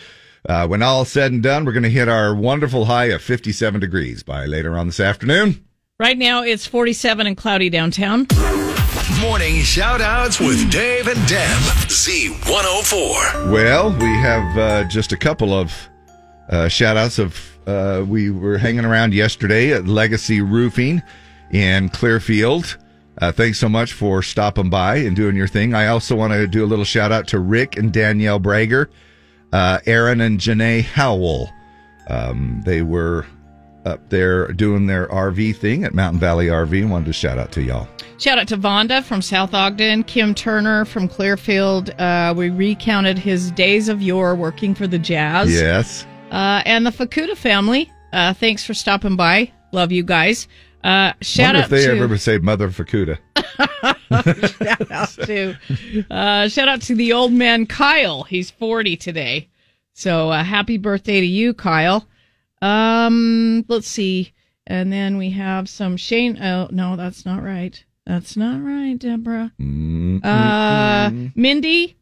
Uh, 0.49 0.67
when 0.67 0.81
all 0.81 1.05
said 1.05 1.31
and 1.31 1.43
done, 1.43 1.63
we're 1.63 1.73
going 1.73 1.83
to 1.83 1.91
hit 1.91 2.09
our 2.09 2.33
wonderful 2.33 2.85
high 2.85 3.05
of 3.05 3.21
57 3.21 3.79
degrees 3.79 4.23
by 4.23 4.45
later 4.45 4.75
on 4.75 4.87
this 4.87 4.99
afternoon. 4.99 5.63
Right 5.99 6.17
now 6.17 6.41
it's 6.41 6.65
47 6.65 7.27
and 7.27 7.37
cloudy 7.37 7.69
downtown. 7.69 8.25
Morning 9.21 9.61
shout 9.61 10.01
outs 10.01 10.39
with 10.39 10.71
Dave 10.71 11.07
and 11.07 11.27
Deb. 11.27 11.61
Z104. 11.87 13.51
Well, 13.51 13.91
we 13.91 14.17
have 14.21 14.57
uh, 14.57 14.83
just 14.85 15.11
a 15.11 15.17
couple 15.17 15.53
of 15.53 15.71
uh, 16.49 16.67
shout 16.67 16.97
outs 16.97 17.19
of 17.19 17.39
uh, 17.67 18.03
we 18.07 18.31
were 18.31 18.57
hanging 18.57 18.85
around 18.85 19.13
yesterday 19.13 19.71
at 19.71 19.85
Legacy 19.85 20.41
Roofing 20.41 21.03
in 21.55 21.87
Clearfield. 21.87 22.77
Uh, 23.21 23.31
thanks 23.31 23.57
so 23.57 23.69
much 23.69 23.93
for 23.93 24.21
stopping 24.21 24.69
by 24.69 24.97
and 24.97 25.15
doing 25.15 25.37
your 25.37 25.47
thing. 25.47 25.73
I 25.73 25.87
also 25.87 26.13
want 26.13 26.33
to 26.33 26.47
do 26.47 26.65
a 26.65 26.67
little 26.67 26.83
shout 26.83 27.13
out 27.13 27.29
to 27.29 27.39
Rick 27.39 27.77
and 27.77 27.93
Danielle 27.93 28.41
Brager, 28.41 28.89
uh, 29.53 29.79
Aaron 29.85 30.19
and 30.19 30.37
Janae 30.37 30.83
Howell. 30.83 31.49
Um, 32.09 32.61
they 32.65 32.81
were 32.81 33.25
up 33.85 34.09
there 34.09 34.51
doing 34.51 34.87
their 34.87 35.07
RV 35.07 35.55
thing 35.55 35.85
at 35.85 35.93
Mountain 35.93 36.19
Valley 36.19 36.47
RV 36.47 36.77
and 36.81 36.91
wanted 36.91 37.05
to 37.05 37.13
shout 37.13 37.37
out 37.37 37.53
to 37.53 37.63
y'all. 37.63 37.87
Shout 38.19 38.37
out 38.37 38.49
to 38.49 38.57
Vonda 38.57 39.01
from 39.01 39.21
South 39.21 39.53
Ogden, 39.53 40.03
Kim 40.03 40.35
Turner 40.35 40.83
from 40.83 41.07
Clearfield. 41.07 41.91
Uh, 41.91 42.33
we 42.35 42.49
recounted 42.49 43.17
his 43.17 43.51
days 43.51 43.87
of 43.87 44.01
yore 44.01 44.35
working 44.35 44.75
for 44.75 44.87
the 44.87 44.99
Jazz. 44.99 45.53
Yes. 45.53 46.05
Uh, 46.31 46.61
and 46.65 46.85
the 46.85 46.91
Fakuda 46.91 47.37
family. 47.37 47.89
Uh, 48.11 48.33
thanks 48.33 48.65
for 48.65 48.73
stopping 48.73 49.15
by. 49.15 49.51
Love 49.71 49.91
you 49.91 50.03
guys. 50.03 50.47
Uh, 50.85 51.13
shout 51.19 51.55
out 51.55 51.63
if 51.63 51.69
they 51.71 51.85
to 51.85 51.97
ever 51.97 52.15
say 52.15 52.37
Mother 52.37 52.69
Fakuda. 52.69 53.17
shout 54.63 54.91
out 54.91 55.09
to 55.25 55.55
uh, 56.11 56.47
shout 56.47 56.67
out 56.67 56.81
to 56.83 56.93
the 56.93 57.11
old 57.11 57.33
man 57.33 57.65
Kyle. 57.65 58.21
He's 58.21 58.51
forty 58.51 58.95
today, 58.95 59.49
so 59.93 60.29
uh, 60.29 60.43
happy 60.43 60.77
birthday 60.77 61.21
to 61.21 61.25
you, 61.25 61.55
Kyle. 61.55 62.07
Um, 62.61 63.65
let's 63.67 63.87
see, 63.87 64.31
and 64.67 64.93
then 64.93 65.17
we 65.17 65.31
have 65.31 65.67
some 65.67 65.97
Shane. 65.97 66.39
Oh 66.39 66.67
no, 66.69 66.95
that's 66.95 67.25
not 67.25 67.41
right. 67.41 67.83
That's 68.05 68.37
not 68.37 68.61
right, 68.63 68.99
Deborah. 68.99 69.51
Uh, 69.59 71.09
Mindy 71.33 71.97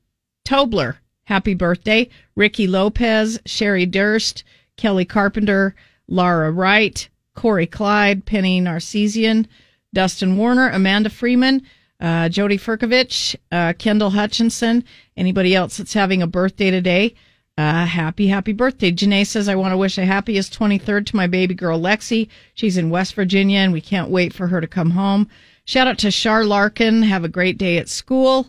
Tobler, 0.46 0.98
happy 1.24 1.54
birthday. 1.54 2.10
Ricky 2.36 2.68
Lopez, 2.68 3.40
Sherry 3.46 3.86
Durst, 3.86 4.44
Kelly 4.76 5.06
Carpenter, 5.06 5.74
Lara 6.10 6.52
Wright, 6.52 7.08
Corey 7.36 7.68
Clyde, 7.68 8.26
Penny 8.26 8.62
Narcisian, 8.62 9.48
Dustin 9.94 10.38
Warner, 10.38 10.70
Amanda 10.70 11.10
Freeman, 11.10 11.62
uh, 12.00 12.30
Jody 12.30 12.58
Furkovich, 12.58 13.36
uh, 13.52 13.74
Kendall 13.78 14.10
Hutchinson, 14.10 14.84
anybody 15.16 15.56
else 15.56 15.78
that's 15.78 15.94
having 15.94 16.22
a 16.22 16.28
birthday 16.28 16.72
today. 16.72 17.16
Uh, 17.58 17.86
happy, 17.86 18.28
happy 18.28 18.52
birthday. 18.52 18.92
Janae 18.92 19.28
says, 19.28 19.48
I 19.48 19.56
want 19.56 19.74
to 19.74 19.78
wish 19.78 19.98
a 19.98 20.06
happiest 20.06 20.58
23rd 20.58 21.06
to 21.08 21.16
my 21.16 21.28
baby 21.28 21.54
girl, 21.54 21.80
Lexi. 21.80 22.28
She's 22.56 22.78
in 22.78 22.90
West 22.90 23.14
Virginia 23.14 23.60
and 23.60 23.72
we 23.72 23.82
can't 23.82 24.10
wait 24.10 24.34
for 24.34 24.48
her 24.48 24.60
to 24.60 24.68
come 24.68 24.92
home. 24.92 25.30
Shout 25.66 25.88
out 25.88 26.00
to 26.00 26.12
Char 26.12 26.44
Larkin. 26.46 27.04
Have 27.04 27.24
a 27.24 27.30
great 27.30 27.58
day 27.60 27.78
at 27.78 27.90
school. 27.90 28.48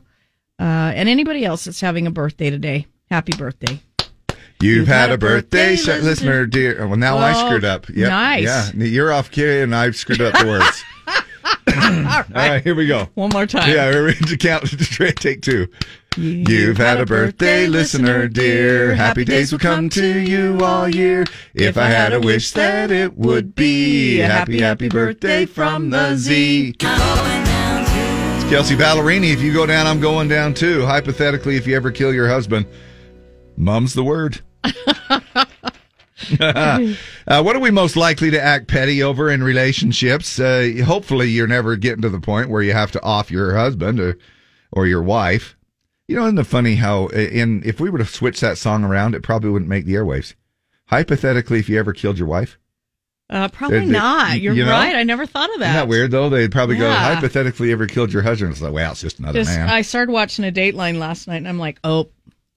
Uh, 0.59 0.93
and 0.95 1.09
anybody 1.09 1.45
else 1.45 1.65
that's 1.65 1.81
having 1.81 2.07
a 2.07 2.11
birthday 2.11 2.49
today. 2.49 2.87
Happy 3.11 3.33
birthday. 3.37 3.79
You've, 4.61 4.89
had, 4.89 5.11
a 5.11 5.19
birthday, 5.19 5.77
sh- 5.77 5.89
listener, 5.89 6.47
dear. 6.47 6.83
Oh, 6.83 6.89
Well, 6.89 6.97
now 6.97 7.19
I 7.19 7.33
Oh, 7.33 7.47
screwed 7.47 7.65
up. 7.65 7.89
Yep. 7.89 8.09
nice. 8.09 8.43
Yeah, 8.45 8.85
you're 8.85 9.13
off 9.13 9.31
key, 9.31 9.61
and 9.61 9.75
I've 9.75 9.95
screwed 9.97 10.21
up 10.23 10.33
the 10.39 10.47
words. 10.47 10.85
All 11.67 12.25
right, 12.35 12.63
here 12.63 12.75
we 12.75 12.87
go. 12.87 13.09
One 13.15 13.31
more 13.31 13.47
time. 13.47 13.69
Yeah, 13.71 13.91
we're 13.91 14.07
ready 14.07 14.25
to 14.27 14.37
count. 14.39 14.65
Take 15.21 15.43
two. 15.43 15.69
You've 16.17 16.77
had 16.79 17.01
a 17.01 17.07
birthday, 17.07 17.67
listener 17.67 18.29
dear. 18.29 18.95
Happy 18.95 19.25
days 19.25 19.51
will 19.51 19.59
come 19.59 19.89
to 19.91 20.07
you 20.21 20.61
all 20.65 20.89
year. 20.89 21.25
If 21.55 21.77
I 21.77 21.87
had 21.89 22.13
a 22.13 22.21
wish 22.21 22.53
that 22.53 22.93
it 22.93 23.19
would 23.19 23.57
be 23.57 24.21
a 24.21 24.27
happy, 24.29 24.61
happy 24.61 24.89
birthday 24.89 25.45
from 25.45 25.91
the 25.91 26.15
Z. 26.15 26.77
It's 26.79 26.85
Kelsea 28.49 28.77
Ballerini. 28.77 29.33
If 29.33 29.41
you 29.43 29.53
go 29.53 29.67
down, 29.67 29.87
I'm 29.89 30.01
going 30.01 30.29
down 30.29 30.55
too. 30.55 30.85
Hypothetically, 30.87 31.57
if 31.57 31.67
you 31.67 31.75
ever 31.75 31.91
kill 31.91 32.15
your 32.15 32.29
husband, 32.29 32.67
mum's 33.57 33.95
the 33.95 34.05
word. 34.05 34.41
uh, 36.41 37.43
what 37.43 37.57
are 37.57 37.61
we 37.61 37.71
most 37.71 37.97
likely 37.97 38.31
to 38.31 38.41
act 38.43 38.69
petty 38.69 39.03
over 39.03 39.31
in 39.31 39.43
relationships? 39.43 40.39
Uh, 40.39 40.71
hopefully, 40.85 41.29
you're 41.29 41.47
never 41.47 41.77
getting 41.77 42.03
to 42.03 42.09
the 42.09 42.21
point 42.21 42.51
where 42.51 42.63
you 42.63 42.73
have 42.73 42.93
to 42.93 43.03
off 43.03 43.31
your 43.31 43.55
husband 43.57 44.01
or, 44.01 44.19
or 44.73 44.87
your 44.87 45.03
wife. 45.03 45.57
You 46.09 46.17
know, 46.17 46.25
isn't 46.27 46.39
it 46.39 46.45
funny 46.47 46.75
how 46.77 47.07
in 47.09 47.63
if 47.65 47.81
we 47.81 47.91
were 47.91 47.99
to 47.99 48.05
switch 48.05 48.41
that 48.41 48.59
song 48.59 48.85
around, 48.85 49.15
it 49.15 49.23
probably 49.23 49.51
wouldn't 49.51 49.69
make 49.71 49.87
the 49.87 49.95
airwaves. 49.95 50.35
Hypothetically, 50.87 51.59
if 51.59 51.69
you 51.69 51.79
ever 51.79 51.93
killed 51.95 52.19
your 52.19 52.29
wife, 52.29 52.59
Uh, 53.31 53.49
probably 53.49 53.81
They- 53.81 53.87
they- 53.87 53.93
not. 53.93 54.39
You're 54.39 54.53
you 54.55 54.67
know? 54.67 54.71
right. 54.71 54.95
I 54.95 55.03
never 55.03 55.25
thought 55.25 55.49
of 55.55 55.61
that. 55.61 55.71
isn't 55.71 55.75
that 55.77 55.89
weird 55.89 56.11
though? 56.11 56.29
They'd 56.29 56.53
probably 56.53 56.77
go, 56.77 56.87
Yeah. 56.89 57.15
hypothetically, 57.15 57.73
ever 57.73 57.87
killed 57.87 58.13
your 58.13 58.21
husband? 58.23 58.53
It's 58.53 58.61
like, 58.61 58.75
well, 58.75 58.93
it's 58.93 59.01
just 59.01 59.19
another 59.19 59.41
Just, 59.41 59.57
man. 59.57 59.71
I 59.71 59.81
started 59.81 60.13
watching 60.13 60.45
a 60.45 60.53
Dateline 60.53 60.99
last 60.99 61.27
night, 61.27 61.39
and 61.39 61.49
I'm 61.49 61.59
like, 61.59 61.79
oh, 61.85 62.11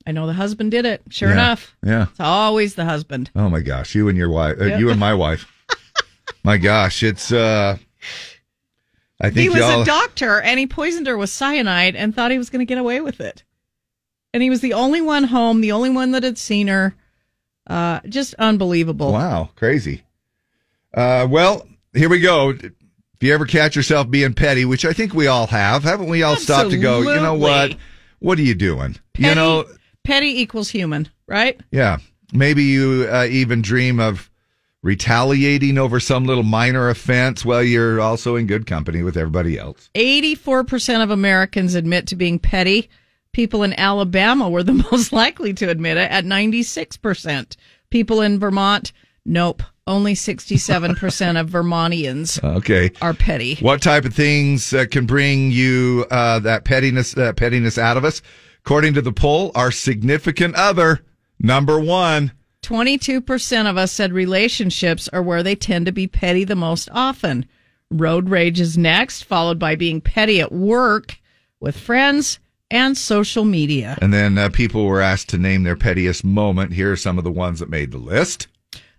I 0.07 0.11
know 0.13 0.25
the 0.25 0.33
husband 0.33 0.71
did 0.71 0.85
it. 0.85 1.01
Sure 1.09 1.27
Yeah. 1.27 1.33
enough, 1.35 1.75
Yeah. 1.85 2.03
it's 2.09 2.19
always 2.19 2.75
the 2.75 2.85
husband. 2.85 3.29
Oh 3.35 3.49
my 3.49 3.59
gosh, 3.59 3.93
you 3.93 4.07
and 4.07 4.17
your 4.17 4.29
wife, 4.29 4.55
uh, 4.59 4.65
Yep. 4.65 4.79
you 4.79 4.89
and 4.89 4.99
my 4.99 5.13
wife. 5.13 5.45
my 6.43 6.57
gosh, 6.57 7.03
it's. 7.03 7.31
uh 7.31 7.77
I 9.19 9.29
think 9.31 9.37
He 9.41 9.49
was 9.49 9.57
y'all. 9.59 9.81
a 9.81 9.85
doctor, 9.85 10.39
and 10.41 10.59
he 10.59 10.67
poisoned 10.67 11.07
her 11.07 11.17
with 11.17 11.31
cyanide, 11.31 11.95
and 11.95 12.15
thought 12.15 12.29
he 12.31 12.37
was 12.37 12.49
going 12.51 12.59
to 12.59 12.65
get 12.69 12.77
away 12.77 13.01
with 13.01 13.19
it. 13.19 13.43
And 14.31 14.43
he 14.43 14.49
was 14.51 14.61
the 14.61 14.73
only 14.73 15.01
one 15.01 15.23
home, 15.25 15.61
the 15.61 15.71
only 15.71 15.89
one 15.89 16.11
that 16.11 16.21
had 16.23 16.37
seen 16.37 16.67
her. 16.67 16.93
Uh, 17.65 17.99
just 18.07 18.35
unbelievable. 18.35 19.11
Wow, 19.11 19.49
crazy. 19.55 20.03
Uh, 20.93 21.27
well, 21.29 21.67
here 21.95 22.09
we 22.09 22.19
go. 22.19 22.49
If 22.51 22.71
you 23.21 23.33
ever 23.33 23.45
catch 23.47 23.75
yourself 23.75 24.09
being 24.09 24.33
petty, 24.35 24.63
which 24.65 24.85
I 24.85 24.93
think 24.93 25.13
we 25.15 25.25
all 25.27 25.47
have, 25.47 25.83
haven't 25.83 26.07
we 26.09 26.21
all 26.21 26.35
stopped 26.35 26.69
to 26.69 26.77
go, 26.77 27.01
you 27.01 27.19
know 27.19 27.33
what? 27.33 27.75
What 28.19 28.37
are 28.37 28.43
you 28.43 28.53
doing? 28.55 28.95
Petty, 29.13 29.29
you 29.29 29.35
know, 29.35 29.65
petty 30.07 30.39
equals 30.41 30.69
human, 30.69 31.09
right? 31.27 31.59
yeah. 31.71 31.97
Maybe 32.33 32.63
you 32.63 33.07
uh, 33.09 33.25
even 33.29 33.61
dream 33.61 33.99
of 33.99 34.29
retaliating 34.83 35.77
over 35.77 35.99
some 35.99 36.25
little 36.25 36.43
minor 36.43 36.89
offense. 36.89 37.45
Well, 37.45 37.63
you're 37.63 38.01
also 38.01 38.35
in 38.35 38.47
good 38.47 38.65
company 38.65 39.03
with 39.03 39.15
everybody 39.17 39.57
else. 39.57 39.89
84% 39.95 41.03
of 41.03 41.09
Americans 41.09 41.75
admit 41.75 42.07
to 42.07 42.15
being 42.15 42.39
petty. 42.39 42.89
People 43.31 43.63
in 43.63 43.73
Alabama 43.79 44.49
were 44.49 44.63
the 44.63 44.73
most 44.91 45.13
likely 45.13 45.53
to 45.53 45.69
admit 45.69 45.97
it 45.97 46.09
at 46.11 46.25
96%. 46.25 47.55
People 47.89 48.21
in 48.21 48.39
Vermont, 48.39 48.91
nope. 49.25 49.63
Only 49.85 50.15
67% 50.15 51.39
of 51.39 51.49
Vermontians 51.49 52.43
Okay. 52.57 52.91
are 53.01 53.13
petty. 53.13 53.55
What 53.61 53.81
type 53.81 54.03
of 54.05 54.13
things 54.13 54.73
uh, 54.73 54.85
can 54.89 55.05
bring 55.05 55.51
you 55.51 56.05
uh, 56.11 56.39
that 56.39 56.65
pettiness, 56.65 57.13
that 57.13 57.37
pettiness 57.37 57.77
out 57.77 57.95
of 57.95 58.03
us? 58.03 58.21
According 58.67 58.95
to 58.95 59.01
the 59.01 59.13
poll, 59.13 59.53
our 59.55 59.71
significant 59.71 60.53
other. 60.55 60.99
Number 61.39 61.79
one. 61.79 62.33
22% 62.63 63.65
of 63.65 63.77
us 63.77 63.93
said 63.93 64.11
relationships 64.11 65.07
are 65.13 65.23
where 65.23 65.41
they 65.41 65.55
tend 65.55 65.85
to 65.85 65.93
be 65.93 66.05
petty 66.05 66.43
the 66.43 66.53
most 66.53 66.89
often. 66.91 67.45
Road 67.89 68.27
rage 68.27 68.59
is 68.59 68.77
next, 68.77 69.23
followed 69.23 69.57
by 69.57 69.77
being 69.77 70.01
petty 70.01 70.41
at 70.41 70.51
work, 70.51 71.17
with 71.61 71.79
friends, 71.79 72.39
and 72.69 72.97
social 72.97 73.45
media. 73.45 73.97
And 74.01 74.13
then 74.13 74.37
uh, 74.37 74.49
people 74.49 74.85
were 74.85 74.99
asked 74.99 75.29
to 75.29 75.37
name 75.37 75.63
their 75.63 75.77
pettiest 75.77 76.25
moment. 76.25 76.73
Here 76.73 76.91
are 76.91 76.97
some 76.97 77.17
of 77.17 77.23
the 77.23 77.31
ones 77.31 77.61
that 77.61 77.69
made 77.69 77.93
the 77.93 77.97
list. 77.99 78.47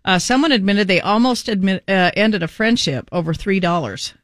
Uh, 0.02 0.18
someone 0.18 0.50
admitted 0.50 0.88
they 0.88 1.02
almost 1.02 1.46
admit, 1.46 1.84
uh, 1.86 2.10
ended 2.16 2.42
a 2.42 2.48
friendship 2.48 3.06
over 3.12 3.34
$3. 3.34 4.14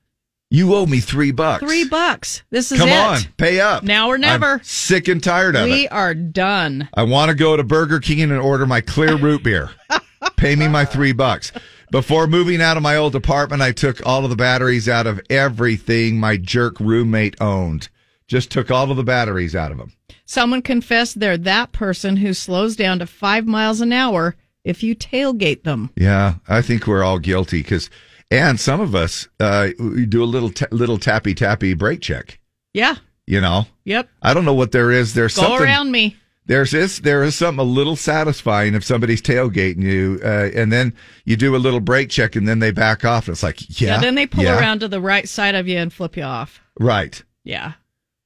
You 0.55 0.73
owe 0.77 0.87
me 0.87 1.01
three 1.01 1.33
bucks. 1.33 1.65
Three 1.65 1.83
bucks. 1.85 2.45
This 2.51 2.71
is 2.71 2.79
Come 2.79 2.89
it. 2.89 2.97
on, 2.97 3.19
pay 3.39 3.59
up. 3.59 3.83
Now 3.83 4.07
or 4.07 4.17
never. 4.17 4.53
I'm 4.53 4.63
sick 4.63 5.09
and 5.09 5.21
tired 5.21 5.57
of 5.57 5.65
we 5.65 5.71
it. 5.71 5.75
We 5.75 5.89
are 5.89 6.15
done. 6.15 6.89
I 6.95 7.03
want 7.03 7.31
to 7.31 7.35
go 7.35 7.57
to 7.57 7.65
Burger 7.65 7.99
King 7.99 8.23
and 8.23 8.33
order 8.35 8.65
my 8.65 8.81
clear 8.81 9.17
root 9.17 9.43
beer. 9.43 9.71
Pay 10.37 10.55
me 10.55 10.69
my 10.69 10.85
three 10.85 11.11
bucks. 11.11 11.51
Before 11.91 12.29
moving 12.29 12.63
out 12.63 12.77
of 12.77 12.85
my 12.85 12.95
old 12.95 13.17
apartment, 13.17 13.63
I 13.63 13.73
took 13.73 14.07
all 14.07 14.23
of 14.23 14.31
the 14.31 14.37
batteries 14.37 14.89
out 14.89 15.09
of 15.09 15.21
everything 15.29 16.21
my 16.21 16.37
jerk 16.37 16.79
roommate 16.79 17.35
owned. 17.41 17.89
Just 18.29 18.53
took 18.53 18.71
all 18.71 18.93
of 18.93 18.97
the 18.97 19.03
batteries 19.03 19.57
out 19.57 19.73
of 19.73 19.79
them. 19.79 19.93
Someone 20.25 20.63
confessed 20.63 21.19
they're 21.19 21.37
that 21.37 21.73
person 21.73 22.19
who 22.19 22.33
slows 22.33 22.77
down 22.77 23.01
to 23.01 23.09
five 23.09 23.45
miles 23.45 23.81
an 23.81 23.93
hour 23.93 24.37
if 24.63 24.85
you 24.85 24.95
tailgate 24.95 25.65
them. 25.65 25.91
Yeah, 25.97 26.35
I 26.47 26.63
think 26.63 26.87
we're 26.87 27.03
all 27.03 27.19
guilty 27.19 27.59
because, 27.59 27.91
and 28.31 28.59
some 28.61 28.81
of 28.81 28.95
us, 28.95 29.29
uh, 29.41 29.68
we 29.79 30.07
do 30.07 30.22
a 30.22 30.27
little 30.27 30.51
ta- 30.51 30.66
little 30.70 30.99
tappy 30.99 31.35
tappy 31.35 31.75
brake 31.75 32.01
check. 32.01 32.39
Yeah. 32.72 32.97
You 33.27 33.41
know, 33.41 33.66
Yep. 33.85 34.09
I 34.22 34.35
don't 34.35 34.45
know 34.45 34.53
what 34.55 34.72
there 34.72 34.91
is. 34.91 35.14
There's 35.14 35.35
Go 35.37 35.43
something 35.43 35.62
around 35.62 35.91
me. 35.91 36.16
There's 36.47 36.72
this. 36.72 36.99
There 36.99 37.22
is 37.22 37.35
something 37.35 37.59
a 37.61 37.62
little 37.62 37.97
satisfying 37.97 38.75
if 38.75 38.85
somebody's 38.85 39.22
tailgating 39.22 39.83
you, 39.83 40.20
uh, 40.22 40.51
and 40.55 40.70
then 40.70 40.93
you 41.25 41.37
do 41.37 41.57
a 41.57 41.59
little 41.59 41.81
brake 41.81 42.11
check, 42.11 42.37
and 42.37 42.47
then 42.47 42.59
they 42.59 42.70
back 42.70 43.03
off. 43.03 43.31
It's 43.31 43.43
like, 43.43 43.81
yeah, 43.81 43.99
then 43.99 44.14
they 44.14 44.27
pull 44.27 44.45
yeah, 44.45 44.59
around 44.59 44.81
to 44.81 44.89
the 44.89 45.01
right 45.01 45.27
side 45.27 45.55
of 45.55 45.66
you 45.66 45.79
and 45.79 45.91
flip 45.91 46.18
you 46.18 46.22
off. 46.22 46.61
Right, 46.79 47.22
Yeah. 47.45 47.72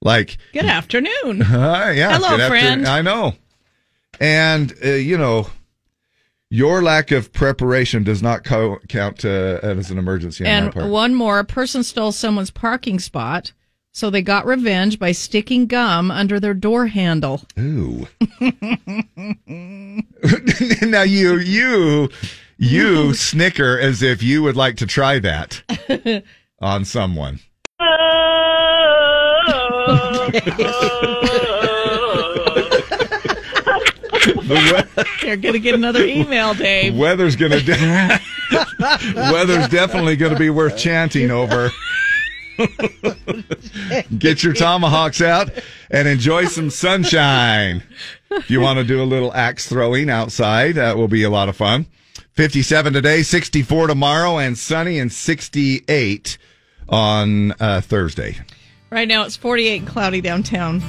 like, 0.03 0.38
Good 0.53 0.64
afternoon. 0.64 1.42
uh, 1.42 1.92
yeah. 1.94 2.12
Hello, 2.14 2.30
good 2.30 2.40
after- 2.40 2.49
friend. 2.49 2.88
I 2.88 3.03
know, 3.03 3.34
and 4.20 4.74
uh, 4.84 4.88
you 4.88 5.16
know, 5.16 5.49
your 6.51 6.82
lack 6.82 7.11
of 7.11 7.32
preparation 7.32 8.03
does 8.05 8.22
not 8.22 8.44
co- 8.44 8.78
count 8.88 9.24
uh, 9.24 9.59
as 9.62 9.90
an 9.90 9.99
emergency 9.99 10.44
on 10.44 10.51
my 10.51 10.57
and 10.57 10.72
part. 10.72 10.88
one 10.90 11.14
more 11.14 11.38
a 11.38 11.44
person 11.44 11.82
stole 11.82 12.12
someone's 12.12 12.51
parking 12.51 12.99
spot, 12.99 13.53
so 13.92 14.09
they 14.11 14.22
got 14.22 14.46
revenge 14.46 14.99
by 14.99 15.12
sticking 15.12 15.66
gum 15.66 16.11
under 16.11 16.40
their 16.40 16.55
door 16.55 16.86
handle. 16.86 17.42
Ooh. 17.59 18.07
now 20.82 21.03
you 21.03 21.36
you 21.38 22.09
you 22.57 23.14
snicker 23.14 23.78
as 23.78 24.03
if 24.03 24.22
you 24.22 24.42
would 24.42 24.57
like 24.57 24.76
to 24.76 24.86
try 24.86 25.18
that 25.18 25.62
on 26.61 26.84
someone. 26.84 27.40
You're 35.23 35.37
gonna 35.37 35.59
get 35.59 35.75
another 35.75 36.05
email, 36.05 36.55
Dave. 36.55 36.97
Weather's 36.97 37.37
gonna 37.37 37.61
de- 37.61 38.21
weather's 39.14 39.69
definitely 39.69 40.16
gonna 40.16 40.39
be 40.39 40.51
worth 40.51 40.77
chanting 40.77 41.31
over. 41.31 41.71
Get 44.19 44.43
your 44.43 44.53
tomahawks 44.53 45.21
out 45.21 45.51
and 45.91 46.09
enjoy 46.09 46.47
some 46.47 46.71
sunshine. 46.71 47.83
If 48.31 48.51
you 48.51 48.61
want 48.61 48.79
to 48.79 48.85
do 48.85 49.03
a 49.03 49.05
little 49.05 49.33
axe 49.33 49.69
throwing 49.69 50.11
outside, 50.11 50.75
that 50.75 50.97
will 50.97 51.09
be 51.09 51.23
a 51.23 51.31
lot 51.31 51.49
of 51.49 51.57
fun. 51.57 51.87
57 52.35 52.93
today, 52.93 53.23
64 53.23 53.89
tomorrow, 53.89 54.39
and 54.39 54.57
sunny 54.57 54.99
and 54.99 55.12
68 55.12 56.39
on 56.89 57.53
uh, 57.61 57.81
Thursday. 57.81 58.39
Right 58.91 59.09
now 59.09 59.25
it's 59.25 59.37
48 59.37 59.81
and 59.81 59.89
cloudy 59.89 60.21
downtown. 60.21 60.83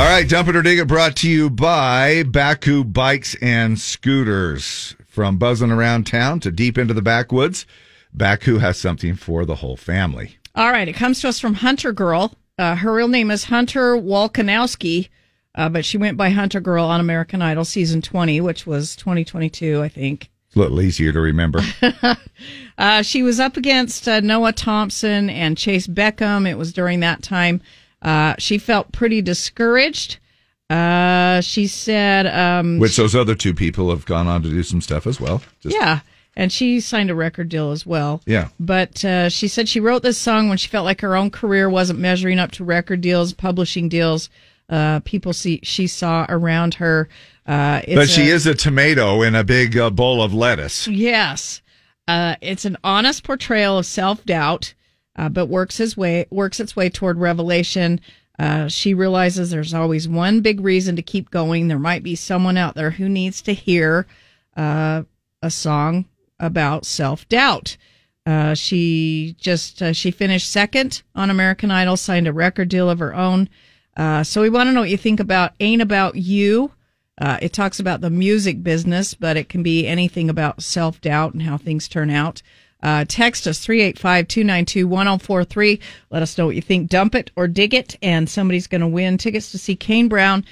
All 0.00 0.06
right, 0.06 0.26
Dump 0.26 0.48
It 0.48 0.56
or 0.56 0.62
Dig 0.62 0.78
It 0.78 0.88
brought 0.88 1.14
to 1.16 1.28
you 1.28 1.50
by 1.50 2.22
Bakcou 2.22 2.90
Bikes 2.90 3.36
and 3.42 3.78
Scooters. 3.78 4.96
From 5.06 5.36
buzzing 5.36 5.70
around 5.70 6.06
town 6.06 6.40
to 6.40 6.50
deep 6.50 6.78
into 6.78 6.94
the 6.94 7.02
backwoods, 7.02 7.66
Bakcou 8.16 8.60
has 8.60 8.78
something 8.78 9.14
for 9.14 9.44
the 9.44 9.56
whole 9.56 9.76
family. 9.76 10.38
All 10.54 10.70
right, 10.72 10.88
it 10.88 10.94
comes 10.94 11.20
to 11.20 11.28
us 11.28 11.38
from 11.38 11.52
Hunter 11.52 11.92
Girl. 11.92 12.32
Uh, 12.58 12.76
her 12.76 12.94
real 12.94 13.08
name 13.08 13.30
is 13.30 13.44
Hunter 13.44 13.94
Wolkonowski, 13.94 15.10
uh, 15.54 15.68
but 15.68 15.84
she 15.84 15.98
went 15.98 16.16
by 16.16 16.30
Hunter 16.30 16.60
Girl 16.60 16.86
on 16.86 17.00
American 17.00 17.42
Idol 17.42 17.66
season 17.66 18.00
20, 18.00 18.40
which 18.40 18.66
was 18.66 18.96
2022, 18.96 19.82
I 19.82 19.90
think. 19.90 20.30
It's 20.46 20.56
a 20.56 20.60
little 20.60 20.80
easier 20.80 21.12
to 21.12 21.20
remember. 21.20 21.60
Uh, 22.78 23.02
she 23.02 23.22
was 23.22 23.38
up 23.38 23.58
against 23.58 24.08
uh, 24.08 24.20
Noah 24.20 24.54
Thompson 24.54 25.28
and 25.28 25.58
Chase 25.58 25.86
Beckham. 25.86 26.48
It 26.48 26.56
was 26.56 26.72
during 26.72 27.00
that 27.00 27.22
time. 27.22 27.60
Uh, 28.02 28.34
she 28.38 28.58
felt 28.58 28.92
pretty 28.92 29.20
discouraged. 29.22 30.18
Uh, 30.68 31.40
she 31.40 31.66
said, 31.66 32.26
um, 32.26 32.78
Which 32.78 32.96
those 32.96 33.16
other 33.16 33.34
two 33.34 33.54
people 33.54 33.90
have 33.90 34.06
gone 34.06 34.26
on 34.28 34.42
to 34.42 34.48
do 34.48 34.62
some 34.62 34.80
stuff 34.80 35.06
as 35.06 35.20
well. 35.20 35.42
Just- 35.60 35.74
yeah, 35.76 36.00
and 36.36 36.52
she 36.52 36.78
signed 36.80 37.10
a 37.10 37.14
record 37.14 37.48
deal 37.48 37.72
as 37.72 37.84
well. 37.84 38.22
Yeah. 38.24 38.48
But 38.60 39.04
uh, 39.04 39.28
she 39.30 39.48
said 39.48 39.68
she 39.68 39.80
wrote 39.80 40.02
this 40.02 40.16
song 40.18 40.48
when 40.48 40.58
she 40.58 40.68
felt 40.68 40.84
like 40.84 41.00
her 41.00 41.16
own 41.16 41.30
career 41.30 41.68
wasn't 41.68 41.98
measuring 41.98 42.38
up 42.38 42.52
to 42.52 42.64
record 42.64 43.00
deals, 43.00 43.32
publishing 43.32 43.88
deals, 43.88 44.30
uh, 44.68 45.00
people 45.00 45.32
see 45.32 45.58
she 45.64 45.88
saw 45.88 46.24
around 46.28 46.74
her. 46.74 47.08
Uh, 47.46 47.80
it's 47.82 47.96
But 47.96 48.08
she 48.08 48.30
a- 48.30 48.34
is 48.34 48.46
a 48.46 48.54
tomato 48.54 49.22
in 49.22 49.34
a 49.34 49.42
big 49.42 49.76
uh, 49.76 49.90
bowl 49.90 50.22
of 50.22 50.32
lettuce. 50.32 50.86
Yes. 50.86 51.62
Uh, 52.06 52.36
it's 52.40 52.64
an 52.64 52.76
honest 52.84 53.24
portrayal 53.24 53.78
of 53.78 53.86
self 53.86 54.24
doubt, 54.24 54.74
uh, 55.20 55.28
but 55.28 55.46
works 55.46 55.76
his 55.76 55.98
way 55.98 56.26
works 56.30 56.58
its 56.60 56.74
way 56.74 56.88
toward 56.88 57.18
revelation. 57.18 58.00
Uh, 58.38 58.68
she 58.68 58.94
realizes 58.94 59.50
there's 59.50 59.74
always 59.74 60.08
one 60.08 60.40
big 60.40 60.60
reason 60.60 60.96
to 60.96 61.02
keep 61.02 61.30
going. 61.30 61.68
There 61.68 61.78
might 61.78 62.02
be 62.02 62.14
someone 62.14 62.56
out 62.56 62.74
there 62.74 62.92
who 62.92 63.06
needs 63.06 63.42
to 63.42 63.52
hear 63.52 64.06
uh, 64.56 65.02
a 65.42 65.50
song 65.50 66.06
about 66.38 66.86
self 66.86 67.28
doubt. 67.28 67.76
Uh, 68.24 68.54
she 68.54 69.36
just 69.38 69.82
uh, 69.82 69.92
she 69.92 70.10
finished 70.10 70.50
second 70.50 71.02
on 71.14 71.28
American 71.28 71.70
Idol, 71.70 71.98
signed 71.98 72.26
a 72.26 72.32
record 72.32 72.70
deal 72.70 72.88
of 72.88 72.98
her 72.98 73.14
own. 73.14 73.50
Uh, 73.98 74.24
so 74.24 74.40
we 74.40 74.48
want 74.48 74.68
to 74.68 74.72
know 74.72 74.80
what 74.80 74.88
you 74.88 74.96
think 74.96 75.20
about 75.20 75.52
"Ain't 75.60 75.82
About 75.82 76.16
You." 76.16 76.72
It 77.42 77.52
talks 77.52 77.78
about 77.78 78.00
the 78.00 78.08
music 78.08 78.62
business, 78.62 79.12
but 79.12 79.36
it 79.36 79.50
can 79.50 79.62
be 79.62 79.86
anything 79.86 80.30
about 80.30 80.62
self 80.62 80.98
doubt 81.02 81.34
and 81.34 81.42
how 81.42 81.58
things 81.58 81.88
turn 81.88 82.08
out. 82.08 82.40
Uh, 82.82 83.04
text 83.06 83.46
us 83.46 83.58
385 83.58 84.28
292 84.28 84.88
1043. 84.88 85.80
Let 86.10 86.22
us 86.22 86.36
know 86.38 86.46
what 86.46 86.56
you 86.56 86.62
think. 86.62 86.88
Dump 86.88 87.14
it 87.14 87.30
or 87.36 87.48
dig 87.48 87.74
it, 87.74 87.96
and 88.02 88.28
somebody's 88.28 88.66
going 88.66 88.80
to 88.80 88.88
win 88.88 89.18
tickets 89.18 89.50
to 89.52 89.58
see 89.58 89.76
Kane 89.76 90.08
Brown, 90.08 90.44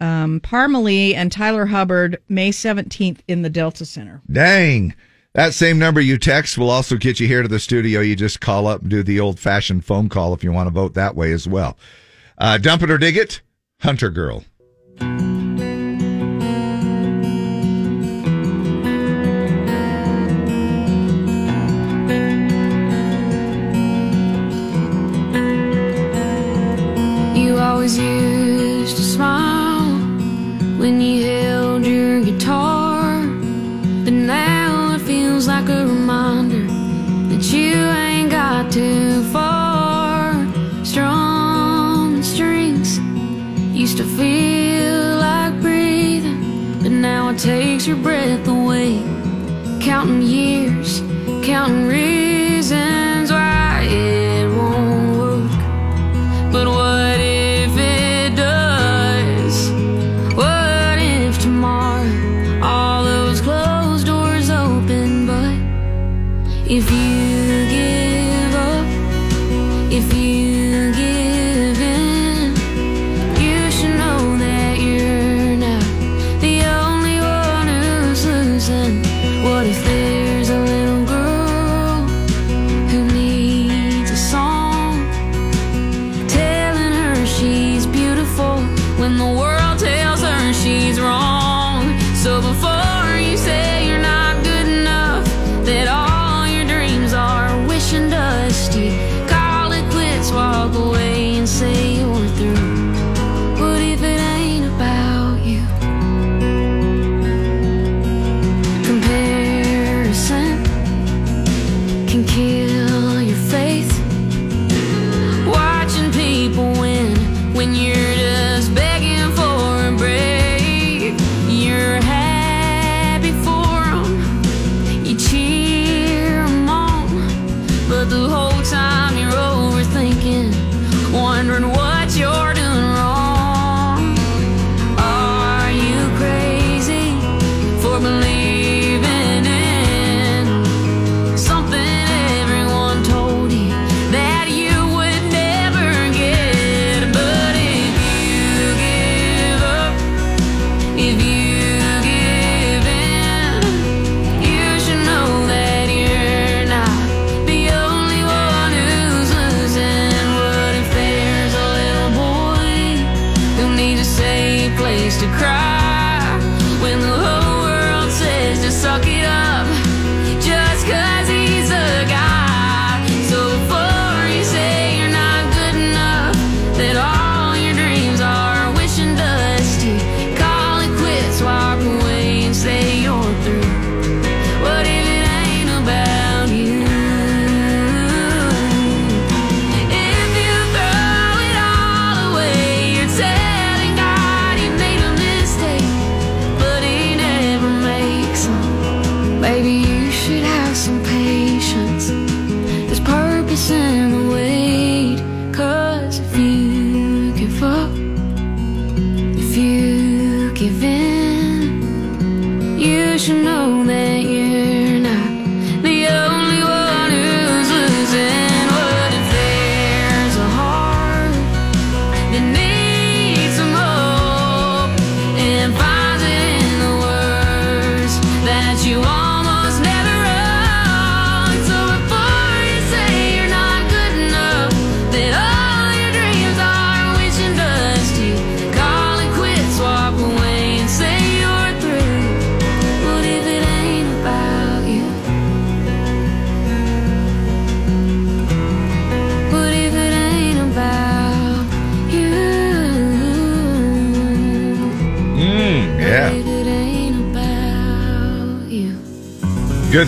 um, 0.00 0.40
Parmalee, 0.40 1.14
and 1.14 1.32
Tyler 1.32 1.66
Hubbard 1.66 2.20
May 2.28 2.50
17th 2.50 3.18
in 3.28 3.42
the 3.42 3.50
Delta 3.50 3.86
Center. 3.86 4.20
Dang. 4.30 4.94
That 5.34 5.52
same 5.52 5.78
number 5.78 6.00
you 6.00 6.16
text 6.16 6.56
will 6.56 6.70
also 6.70 6.96
get 6.96 7.20
you 7.20 7.26
here 7.26 7.42
to 7.42 7.48
the 7.48 7.60
studio. 7.60 8.00
You 8.00 8.16
just 8.16 8.40
call 8.40 8.66
up 8.66 8.80
and 8.80 8.90
do 8.90 9.02
the 9.02 9.20
old 9.20 9.38
fashioned 9.38 9.84
phone 9.84 10.08
call 10.08 10.32
if 10.32 10.42
you 10.42 10.50
want 10.50 10.66
to 10.66 10.72
vote 10.72 10.94
that 10.94 11.14
way 11.14 11.30
as 11.32 11.46
well. 11.46 11.76
Uh, 12.38 12.56
dump 12.56 12.82
it 12.82 12.90
or 12.90 12.96
dig 12.96 13.18
it, 13.18 13.42
Hunter 13.80 14.08
Girl. 14.08 14.44
Always 27.86 27.98
used 27.98 28.96
to 28.96 29.02
smile 29.02 29.86
when 30.76 31.00
you 31.00 31.24
held 31.24 31.86
your 31.86 32.20
guitar. 32.20 33.20
But 34.04 34.12
now 34.12 34.94
it 34.96 35.02
feels 35.02 35.46
like 35.46 35.68
a 35.68 35.86
reminder 35.86 36.66
that 37.28 37.44
you 37.52 37.74
ain't 37.74 38.32
got 38.32 38.72
too 38.72 39.22
far. 39.30 40.34
Strong 40.84 42.24
strings 42.24 42.98
used 43.72 43.98
to 43.98 44.04
feel 44.04 45.18
like 45.18 45.60
breathing, 45.60 46.82
but 46.82 46.90
now 46.90 47.28
it 47.28 47.38
takes 47.38 47.86
your 47.86 47.98
breath 47.98 48.48
away. 48.48 49.00
Counting 49.80 50.22
years, 50.22 51.02
counting 51.44 51.86
reasons 51.86 52.15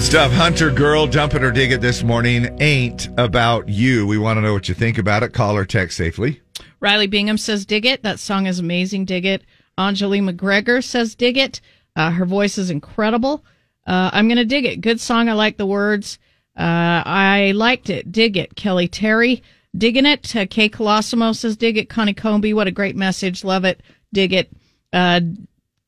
stuff. 0.09 0.33
Hunter 0.33 0.71
Girl, 0.71 1.07
dump 1.07 1.35
it 1.35 1.45
or 1.45 1.51
dig 1.51 1.71
it 1.71 1.83
this 1.83 2.03
morning 2.03 2.57
ain't 2.63 3.11
about 3.19 3.69
you. 3.69 4.07
We 4.07 4.17
want 4.17 4.39
to 4.39 4.41
know 4.41 4.55
what 4.55 4.67
you 4.67 4.75
think 4.75 4.97
about 4.97 5.23
it. 5.23 5.35
Call 5.35 5.55
or 5.55 5.67
text 5.67 5.99
safely. 5.99 6.41
Riley 6.81 7.07
Bingham 7.07 7.37
says, 7.37 7.67
dig 7.67 7.85
it. 7.85 8.03
That 8.03 8.19
song 8.19 8.47
is 8.47 8.59
amazing. 8.59 9.05
Dig 9.05 9.27
it. 9.27 9.43
Anjali 9.77 10.23
McGregor 10.23 10.83
says, 10.83 11.15
dig 11.15 11.37
it. 11.37 11.61
Uh, 11.95 12.11
her 12.11 12.25
voice 12.25 12.57
is 12.57 12.71
incredible. 12.71 13.45
Uh, 13.87 14.09
I'm 14.15 14.29
going 14.29 14.39
to 14.39 14.47
dig 14.47 14.65
it. 14.65 14.81
Good 14.81 14.99
song. 14.99 15.29
I 15.29 15.35
like 15.35 15.59
the 15.59 15.67
words. 15.67 16.19
Uh, 16.57 17.03
I 17.05 17.53
liked 17.55 17.91
it. 17.91 18.11
Dig 18.11 18.39
it. 18.39 18.57
Kelly 18.57 18.89
Terry, 18.89 19.43
digging 19.77 20.07
it. 20.07 20.35
Uh, 20.35 20.47
Kay 20.47 20.71
Colosimo 20.71 21.37
says, 21.37 21.59
dig 21.59 21.77
it. 21.77 21.91
Connie 21.91 22.15
Comby, 22.15 22.55
what 22.55 22.67
a 22.67 22.73
great 22.73 22.97
message. 22.97 23.45
Love 23.45 23.67
it. 23.67 23.83
Dig 24.15 24.33
it. 24.33 24.51
Uh, 24.91 25.21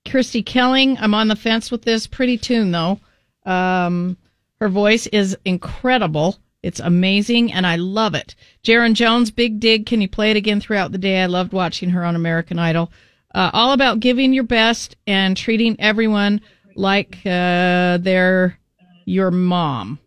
Christy 0.07 0.43
Kelling, 0.43 0.99
I'm 1.01 1.15
on 1.15 1.29
the 1.29 1.37
fence 1.37 1.71
with 1.71 1.85
this. 1.85 2.07
Pretty 2.07 2.37
tune, 2.37 2.71
though. 2.71 3.01
Um, 3.47 4.17
her 4.61 4.69
voice 4.69 5.07
is 5.09 5.37
incredible. 5.45 6.39
It's 6.63 6.81
amazing, 6.81 7.53
and 7.53 7.67
I 7.67 7.77
love 7.77 8.15
it. 8.15 8.35
Jaron 8.63 8.93
Jones, 8.93 9.31
Big 9.31 9.61
Dig. 9.61 9.87
Can 9.87 10.01
you 10.03 10.09
play 10.09 10.31
it 10.31 10.37
again 10.37 10.61
throughout 10.61 10.93
the 10.93 10.99
day? 10.99 11.23
I 11.23 11.27
loved 11.27 11.53
watching 11.53 11.91
her 11.91 12.05
on 12.05 12.17
American 12.17 12.59
Idol. 12.59 12.93
Uh, 13.35 13.51
all 13.53 13.73
about 13.73 14.01
giving 14.01 14.33
your 14.33 14.45
best 14.45 14.97
and 15.07 15.37
treating 15.37 15.77
everyone 15.79 16.41
like 16.75 17.19
uh, 17.25 17.99
they're 17.99 18.59
your 19.05 19.31
mom. 19.31 19.99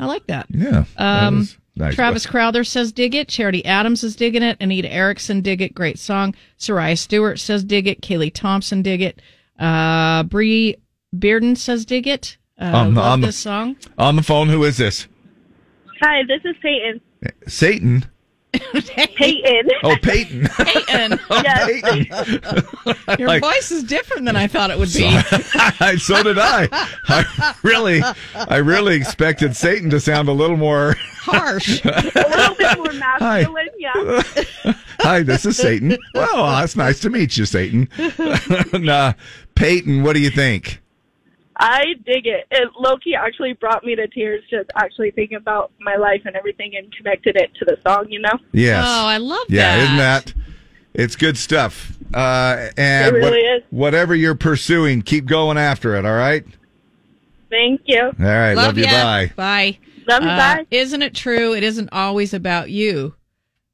I 0.00 0.06
like 0.06 0.26
that. 0.26 0.46
Yeah. 0.50 0.84
Um, 0.96 1.40
is 1.40 1.56
nice. 1.76 1.94
Travis 1.94 2.26
Crowther 2.26 2.64
says 2.64 2.92
dig 2.92 3.14
it. 3.14 3.28
Charity 3.28 3.64
Adams 3.64 4.04
is 4.04 4.16
digging 4.16 4.42
it. 4.42 4.56
Anita 4.60 4.92
Erickson 4.92 5.40
dig 5.40 5.62
it. 5.62 5.74
Great 5.74 5.98
song. 5.98 6.34
Soraya 6.58 6.98
Stewart 6.98 7.38
says 7.38 7.64
dig 7.64 7.86
it. 7.86 8.00
Kaylee 8.00 8.32
Thompson 8.32 8.82
dig 8.82 9.00
it. 9.00 9.22
Uh, 9.58 10.22
Bree 10.24 10.76
Bearden 11.16 11.56
says 11.56 11.84
dig 11.84 12.06
it. 12.06 12.36
Uh, 12.60 12.64
On 12.64 12.94
the- 12.94 13.00
love 13.00 13.12
on 13.12 13.20
the- 13.20 13.26
this 13.28 13.36
song. 13.36 13.76
On 13.98 14.16
the 14.16 14.22
phone, 14.22 14.48
who 14.48 14.64
is 14.64 14.76
this? 14.76 15.06
Hi, 16.00 16.22
this 16.26 16.40
is 16.44 16.56
Peyton. 16.62 17.00
Satan. 17.46 18.04
Peyton. 19.16 19.70
Oh, 19.82 19.96
Peyton. 20.02 20.46
Peyton. 20.48 21.20
yes. 21.30 23.18
Your 23.18 23.28
Like- 23.28 23.42
voice 23.42 23.70
is 23.70 23.82
different 23.84 24.24
than 24.24 24.36
I 24.36 24.46
thought 24.46 24.70
it 24.70 24.78
would 24.78 24.92
be. 24.92 25.10
so 25.98 26.22
did 26.22 26.38
I. 26.38 26.68
I 27.08 27.54
really, 27.62 28.00
I 28.34 28.56
really 28.56 28.96
expected 28.96 29.54
Satan 29.56 29.90
to 29.90 30.00
sound 30.00 30.28
a 30.28 30.32
little 30.32 30.56
more 30.56 30.96
harsh. 31.20 31.84
A 31.84 31.88
little 32.14 32.54
bit 32.54 32.78
more 32.78 32.92
masculine, 32.94 33.68
yeah. 33.78 34.22
Hi, 35.00 35.22
this 35.22 35.44
is 35.44 35.56
Satan. 35.56 35.96
Well, 36.14 36.62
it's 36.64 36.74
nice 36.76 37.00
to 37.00 37.10
meet 37.10 37.36
you, 37.36 37.44
Satan. 37.44 37.88
nah, 38.72 39.12
Peyton, 39.56 40.02
what 40.02 40.14
do 40.14 40.20
you 40.20 40.30
think? 40.30 40.80
I 41.58 41.94
dig 42.06 42.26
it. 42.26 42.46
It 42.50 42.68
Loki 42.78 43.14
actually 43.14 43.52
brought 43.54 43.84
me 43.84 43.96
to 43.96 44.06
tears 44.06 44.44
just 44.48 44.70
actually 44.76 45.10
thinking 45.10 45.36
about 45.36 45.72
my 45.80 45.96
life 45.96 46.22
and 46.24 46.36
everything 46.36 46.76
and 46.76 46.94
connected 46.94 47.36
it 47.36 47.50
to 47.58 47.64
the 47.64 47.76
song, 47.86 48.06
you 48.08 48.20
know? 48.20 48.38
Yes. 48.52 48.84
Oh, 48.86 49.06
I 49.06 49.16
love 49.18 49.46
that. 49.48 49.54
yeah, 49.54 49.82
isn't 49.82 49.96
that? 49.96 50.34
It's 50.94 51.16
good 51.16 51.36
stuff. 51.36 51.92
Uh, 52.14 52.68
and 52.76 53.14
It 53.16 53.18
really 53.18 53.40
is. 53.40 53.62
whatever 53.70 54.14
you're 54.14 54.34
pursuing, 54.36 55.02
keep 55.02 55.26
going 55.26 55.58
after 55.58 55.96
it. 55.96 56.04
All 56.06 56.14
right. 56.16 56.44
Thank 57.50 57.82
you. 57.86 58.02
All 58.02 58.12
right. 58.18 58.54
Love, 58.54 58.78
you. 58.78 58.84
ya. 58.84 58.90
Bye. 59.02 59.32
Bye. 59.36 59.78
Love 60.08 60.22
you, 60.22 60.28
Uh, 60.28 60.36
bye. 60.36 60.66
Isn't 60.70 61.02
it 61.02 61.14
true? 61.14 61.54
It 61.54 61.62
isn't 61.64 61.88
always 61.92 62.34
about 62.34 62.70
you. 62.70 63.14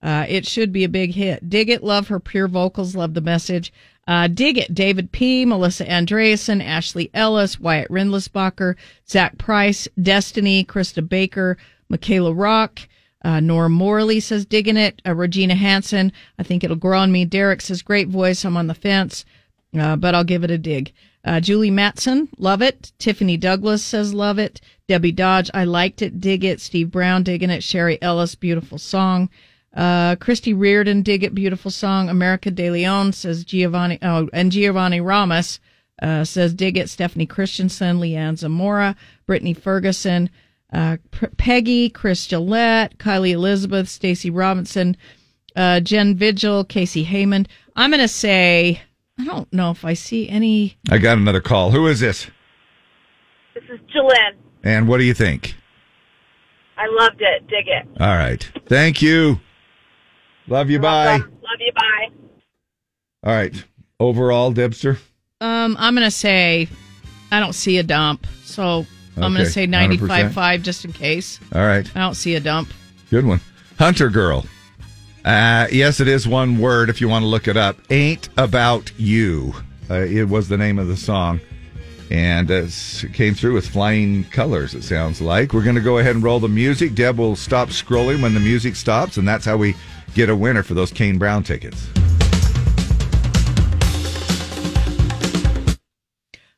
Uh, 0.02 0.27
it 0.28 0.47
should 0.47 0.73
be 0.73 0.85
a 0.85 0.89
big 0.89 1.15
hit. 1.15 1.48
Dig 1.48 1.70
it. 1.70 1.82
Love 1.82 2.09
her 2.09 2.20
pure 2.20 2.47
vocals. 2.48 2.94
Love 2.94 3.15
the 3.15 3.20
message. 3.20 3.73
Uh, 4.06 4.28
dig 4.28 4.59
it. 4.59 4.74
David 4.74 5.12
P., 5.12 5.44
Melissa 5.44 5.85
Andreasen, 5.86 6.62
Ashley 6.62 7.10
Ellis, 7.14 7.59
Wyatt 7.59 7.89
Rindlisbacher, 7.90 8.76
Zach 9.09 9.39
Price, 9.39 9.89
Destiny, 10.01 10.64
Krista 10.64 11.06
Baker, 11.06 11.56
Michaela 11.89 12.32
Rock, 12.32 12.81
uh, 13.24 13.40
Nora 13.40 13.70
Morley 13.70 14.20
says 14.20 14.44
digging 14.44 14.76
it. 14.76 15.01
Uh, 15.06 15.14
Regina 15.14 15.55
Hansen, 15.55 16.12
I 16.39 16.43
think 16.43 16.62
it'll 16.62 16.76
grow 16.76 16.98
on 17.01 17.10
me. 17.10 17.24
Derek 17.24 17.62
says 17.62 17.81
great 17.81 18.09
voice. 18.09 18.44
I'm 18.44 18.56
on 18.56 18.66
the 18.66 18.74
fence, 18.74 19.24
uh, 19.78 19.97
but 19.97 20.14
I'll 20.14 20.24
give 20.24 20.44
it 20.44 20.51
a 20.51 20.59
dig. 20.59 20.93
Uh, 21.24 21.40
Julie 21.40 21.70
Matson, 21.70 22.28
love 22.36 22.60
it. 22.60 22.93
Tiffany 22.98 23.39
Douglas 23.39 23.82
says 23.82 24.12
love 24.12 24.39
it. 24.39 24.60
Debbie 24.89 25.12
Dodge, 25.12 25.51
I 25.55 25.64
liked 25.64 26.02
it. 26.02 26.20
Dig 26.20 26.44
it. 26.44 26.60
Steve 26.60 26.90
Brown, 26.90 27.22
digging 27.22 27.48
it. 27.48 27.64
Sherry 27.64 28.01
Ellis, 28.02 28.35
beautiful 28.35 28.76
song. 28.76 29.31
Uh, 29.74 30.14
Christy 30.16 30.55
Reardon, 30.55 31.02
dig 31.02 31.24
it, 31.24 31.34
beautiful 31.34 31.70
song. 31.70 32.09
America 32.09 32.51
De 32.51 32.70
Leon 32.70 33.12
says 33.12 33.44
Giovanni, 33.44 33.98
oh, 34.02 34.28
and 34.32 34.52
Giovanni 34.52 35.01
Ramos, 35.01 35.59
uh, 36.01 36.24
says 36.24 36.55
dig 36.55 36.76
it. 36.76 36.88
Stephanie 36.88 37.26
Christensen, 37.26 37.98
Leanne 37.98 38.38
Zamora, 38.38 38.94
Brittany 39.26 39.52
Ferguson, 39.52 40.30
uh, 40.72 40.98
P- 41.10 41.26
Peggy, 41.36 41.90
Chris 41.90 42.26
Gillette, 42.26 42.98
Kylie 42.98 43.32
Elizabeth, 43.32 43.88
Stacy 43.88 44.30
Robinson, 44.30 44.96
uh, 45.56 45.80
Jen 45.80 46.16
Vigil, 46.16 46.64
Casey 46.64 47.05
Heyman. 47.05 47.46
I'm 47.74 47.90
going 47.90 48.01
to 48.01 48.09
say, 48.09 48.80
I 49.18 49.24
don't 49.24 49.52
know 49.52 49.70
if 49.70 49.84
I 49.84 49.94
see 49.94 50.28
any. 50.28 50.76
I 50.90 50.98
got 50.98 51.18
another 51.18 51.40
call. 51.40 51.72
Who 51.72 51.86
is 51.88 52.01
this? 52.01 52.28
This 53.55 53.64
is 53.64 53.80
Jillian. 53.94 54.36
And 54.62 54.88
what 54.88 54.98
do 54.98 55.05
you 55.05 55.14
think? 55.14 55.56
I 56.76 56.86
loved 56.90 57.20
it. 57.20 57.46
Dig 57.48 57.66
it. 57.68 57.86
All 58.01 58.16
right. 58.16 58.51
Thank 58.66 59.01
you. 59.02 59.40
Love 60.48 60.70
you. 60.70 60.78
Bye. 60.78 61.16
Love 61.16 61.60
you. 61.60 61.72
Bye. 61.72 62.08
All 63.24 63.32
right. 63.34 63.64
Overall, 64.00 64.52
Debster. 64.52 64.98
Um, 65.40 65.76
I'm 65.78 65.94
going 65.94 66.06
to 66.06 66.10
say, 66.10 66.68
I 67.30 67.40
don't 67.40 67.54
see 67.54 67.78
a 67.78 67.82
dump. 67.82 68.26
So 68.44 68.86
I'm 69.16 69.32
gonna 69.32 69.46
say 69.46 69.66
100%. 69.66 69.98
95.5 69.98 70.62
just 70.62 70.84
in 70.84 70.92
case. 70.92 71.40
All 71.54 71.66
right. 71.66 71.88
I 71.96 72.00
don't 72.00 72.14
see 72.14 72.34
a 72.34 72.40
dump. 72.40 72.68
Good 73.10 73.24
one. 73.26 73.40
Hunter 73.78 74.08
Girl. 74.08 74.44
Uh, 75.24 75.66
yes, 75.72 76.00
it 76.00 76.08
is 76.08 76.28
one 76.28 76.58
word 76.58 76.90
if 76.90 77.00
you 77.00 77.08
want 77.08 77.22
to 77.22 77.26
look 77.26 77.48
it 77.48 77.56
up. 77.56 77.76
Ain't 77.90 78.28
About 78.36 78.92
You. 78.98 79.54
Uh, 79.90 79.94
it 80.00 80.28
was 80.28 80.48
the 80.48 80.56
name 80.56 80.78
of 80.78 80.88
the 80.88 80.96
song. 80.96 81.40
And 82.10 82.51
uh, 82.51 82.66
came 83.12 83.35
through 83.35 83.55
with 83.55 83.66
flying 83.66 84.24
colors, 84.24 84.74
it 84.74 84.85
sounds 84.85 85.20
like. 85.20 85.52
We're 85.52 85.64
going 85.64 85.76
to 85.76 85.81
go 85.81 85.98
ahead 85.98 86.14
and 86.14 86.22
roll 86.22 86.39
the 86.39 86.48
music. 86.48 86.94
Deb 86.94 87.18
will 87.18 87.35
stop 87.35 87.70
scrolling 87.70 88.22
when 88.22 88.35
the 88.35 88.40
music 88.40 88.76
stops, 88.76 89.16
and 89.16 89.26
that's 89.26 89.44
how 89.44 89.56
we 89.56 89.74
get 90.14 90.28
a 90.28 90.36
winner 90.36 90.62
for 90.62 90.74
those 90.74 90.93
Kane 90.93 91.18
Brown 91.18 91.43
tickets. 91.43 91.86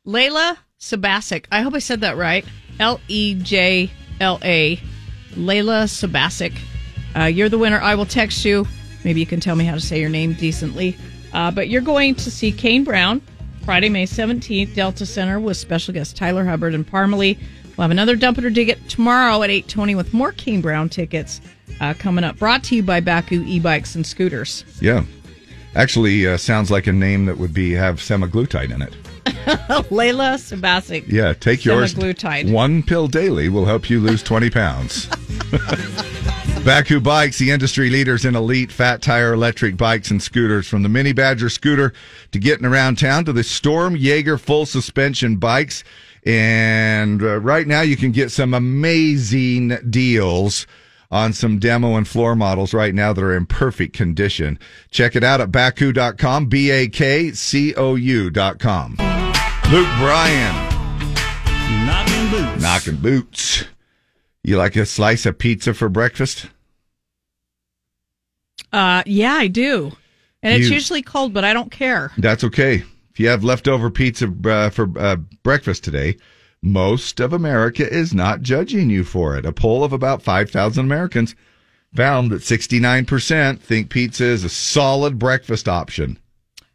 Lejla 0.05 0.57
Sabasic. 0.79 1.45
I 1.51 1.61
hope 1.61 1.73
I 1.73 1.79
said 1.79 2.01
that 2.01 2.17
right. 2.17 2.45
L 2.79 2.99
E 3.07 3.35
J 3.35 3.91
L 4.19 4.39
A. 4.43 4.77
Lejla 5.31 5.85
Sabasic. 5.85 6.57
Uh, 7.15 7.25
you're 7.25 7.49
the 7.49 7.57
winner. 7.57 7.79
I 7.79 7.95
will 7.95 8.05
text 8.05 8.45
you. 8.45 8.65
Maybe 9.03 9.19
you 9.19 9.25
can 9.25 9.39
tell 9.39 9.55
me 9.55 9.65
how 9.65 9.75
to 9.75 9.81
say 9.81 9.99
your 9.99 10.09
name 10.09 10.33
decently. 10.33 10.95
Uh, 11.33 11.51
but 11.51 11.67
you're 11.69 11.81
going 11.81 12.15
to 12.15 12.31
see 12.31 12.51
Kane 12.51 12.83
Brown 12.83 13.21
Friday, 13.67 13.89
May 13.89 14.05
17th, 14.05 14.75
Delta 14.75 15.05
Center 15.05 15.41
with 15.41 15.57
special 15.57 15.93
guest 15.93 16.15
Tyler 16.15 16.45
Hubbard 16.45 16.73
and 16.73 16.89
Parmalee. 16.89 17.37
We'll 17.75 17.83
have 17.83 17.91
another 17.91 18.15
Dump 18.15 18.37
It 18.37 18.45
or 18.45 18.49
Dig 18.49 18.69
It 18.69 18.87
tomorrow 18.87 19.43
at 19.43 19.49
820 19.49 19.93
with 19.93 20.13
more 20.13 20.31
Kane 20.31 20.61
Brown 20.61 20.87
tickets 20.87 21.41
uh, 21.81 21.93
coming 21.99 22.23
up. 22.23 22.37
Brought 22.37 22.63
to 22.63 22.77
you 22.77 22.81
by 22.83 23.01
Bakcou 23.01 23.45
e-bikes 23.45 23.93
and 23.95 24.07
scooters. 24.07 24.63
Yeah. 24.79 25.03
Actually, 25.75 26.25
uh, 26.25 26.37
sounds 26.37 26.71
like 26.71 26.87
a 26.87 26.93
name 26.93 27.25
that 27.25 27.37
would 27.39 27.53
be 27.53 27.73
have 27.73 27.97
semaglutide 27.97 28.73
in 28.73 28.81
it. 28.81 28.95
Lejla 29.91 30.37
Sabasic. 30.37 31.05
Yeah, 31.09 31.33
take 31.33 31.65
yours. 31.65 31.93
Semaglutide. 31.93 32.49
One 32.49 32.81
pill 32.81 33.09
daily 33.09 33.49
will 33.49 33.65
help 33.65 33.89
you 33.89 33.99
lose 33.99 34.23
20 34.23 34.49
pounds. 34.49 35.09
Bakcou 36.67 37.01
Bikes, 37.01 37.37
the 37.37 37.51
industry 37.51 37.89
leaders 37.89 38.25
in 38.25 38.35
elite 38.35 38.73
fat 38.73 39.01
tire 39.01 39.31
electric 39.31 39.77
bikes 39.77 40.11
and 40.11 40.21
scooters. 40.21 40.67
From 40.67 40.83
the 40.83 40.89
Mini 40.89 41.13
Badger 41.13 41.47
scooter 41.47 41.93
to 42.33 42.39
getting 42.39 42.65
around 42.65 42.97
town 42.97 43.23
to 43.23 43.31
the 43.31 43.45
Storm 43.45 43.95
Jaeger 43.95 44.37
full 44.37 44.65
suspension 44.65 45.37
bikes. 45.37 45.85
And 46.25 47.23
uh, 47.23 47.39
right 47.39 47.65
now 47.65 47.83
you 47.83 47.95
can 47.95 48.11
get 48.11 48.31
some 48.31 48.53
amazing 48.53 49.77
deals 49.89 50.67
on 51.09 51.31
some 51.31 51.57
demo 51.57 51.95
and 51.95 52.05
floor 52.05 52.35
models 52.35 52.73
right 52.73 52.93
now 52.93 53.13
that 53.13 53.23
are 53.23 53.37
in 53.37 53.45
perfect 53.45 53.95
condition. 53.95 54.59
Check 54.91 55.15
it 55.15 55.23
out 55.23 55.39
at 55.39 55.51
bakcou.com, 55.51 56.47
B 56.47 56.69
A 56.69 56.89
K 56.89 57.31
C 57.31 57.75
O 57.75 57.95
U.com. 57.95 58.97
Luke 59.71 59.87
Bryan. 59.99 60.55
Knocking 61.85 62.29
boots. 62.29 62.61
Knocking 62.61 62.95
boots. 62.97 63.63
You 64.43 64.57
like 64.57 64.75
a 64.75 64.85
slice 64.85 65.25
of 65.25 65.37
pizza 65.39 65.73
for 65.73 65.87
breakfast? 65.87 66.47
Uh, 68.71 69.03
yeah, 69.05 69.33
I 69.33 69.47
do. 69.47 69.91
And 70.43 70.61
it's 70.61 70.69
usually 70.69 71.01
cold, 71.01 71.33
but 71.33 71.43
I 71.43 71.53
don't 71.53 71.71
care. 71.71 72.11
That's 72.17 72.43
okay. 72.43 72.83
If 73.11 73.19
you 73.19 73.27
have 73.29 73.43
leftover 73.43 73.89
pizza 73.89 74.31
uh, 74.45 74.69
for 74.69 74.87
uh, 74.97 75.15
breakfast 75.43 75.83
today, 75.83 76.17
most 76.61 77.19
of 77.19 77.33
America 77.33 77.91
is 77.91 78.13
not 78.13 78.41
judging 78.41 78.89
you 78.89 79.03
for 79.03 79.35
it. 79.35 79.45
A 79.45 79.51
poll 79.51 79.83
of 79.83 79.93
about 79.93 80.21
5,000 80.21 80.85
Americans 80.85 81.35
found 81.95 82.31
that 82.31 82.41
69% 82.41 83.59
think 83.59 83.89
pizza 83.89 84.25
is 84.25 84.43
a 84.43 84.49
solid 84.49 85.17
breakfast 85.17 85.67
option. 85.67 86.19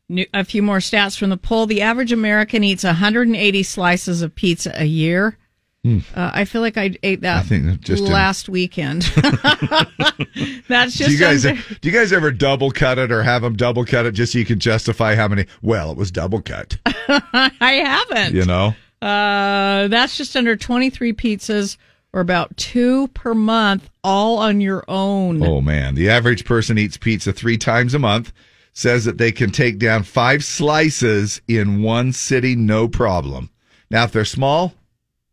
New, 0.08 0.26
a 0.34 0.44
few 0.44 0.62
more 0.62 0.78
stats 0.78 1.16
from 1.16 1.30
the 1.30 1.36
poll. 1.36 1.66
The 1.66 1.82
average 1.82 2.12
American 2.12 2.64
eats 2.64 2.84
180 2.84 3.62
slices 3.62 4.22
of 4.22 4.34
pizza 4.34 4.72
a 4.74 4.84
year. 4.84 5.38
Hmm. 5.84 5.98
Uh, 6.14 6.30
I 6.32 6.44
feel 6.44 6.60
like 6.60 6.76
I 6.76 6.94
ate 7.02 7.22
that 7.22 7.44
I 7.50 7.58
just 7.80 8.04
in- 8.04 8.10
last 8.12 8.48
weekend. 8.48 9.02
That's 10.68 10.94
just 10.94 11.06
do 11.08 11.12
you 11.12 11.18
guys 11.18 11.44
under- 11.44 11.60
do 11.80 11.88
you 11.88 11.92
guys 11.92 12.12
ever 12.12 12.30
double 12.30 12.70
cut 12.70 12.98
it 12.98 13.10
or 13.10 13.22
have 13.24 13.42
them 13.42 13.56
double 13.56 13.84
cut 13.84 14.06
it 14.06 14.12
just 14.12 14.32
so 14.32 14.38
you 14.38 14.44
can 14.44 14.60
justify 14.60 15.14
how 15.16 15.26
many? 15.28 15.46
Well, 15.60 15.90
it 15.90 15.96
was 15.96 16.10
double 16.12 16.40
cut. 16.40 16.78
I 16.86 17.50
haven't. 17.84 18.34
You 18.34 18.44
know, 18.44 18.74
Uh, 19.00 19.88
that's 19.88 20.16
just 20.16 20.36
under 20.36 20.54
23 20.56 21.12
pizzas 21.14 21.76
or 22.12 22.20
about 22.20 22.56
two 22.56 23.08
per 23.08 23.34
month, 23.34 23.88
all 24.04 24.38
on 24.38 24.60
your 24.60 24.84
own. 24.86 25.42
Oh 25.42 25.60
man, 25.60 25.96
the 25.96 26.10
average 26.10 26.44
person 26.44 26.78
eats 26.78 26.96
pizza 26.96 27.32
three 27.32 27.58
times 27.58 27.94
a 27.94 27.98
month. 27.98 28.32
Says 28.74 29.04
that 29.04 29.18
they 29.18 29.32
can 29.32 29.50
take 29.50 29.78
down 29.78 30.02
five 30.02 30.42
slices 30.44 31.42
in 31.48 31.82
one 31.82 32.12
sitting, 32.12 32.64
no 32.64 32.88
problem. 32.88 33.50
Now, 33.90 34.04
if 34.04 34.12
they're 34.12 34.24
small, 34.24 34.72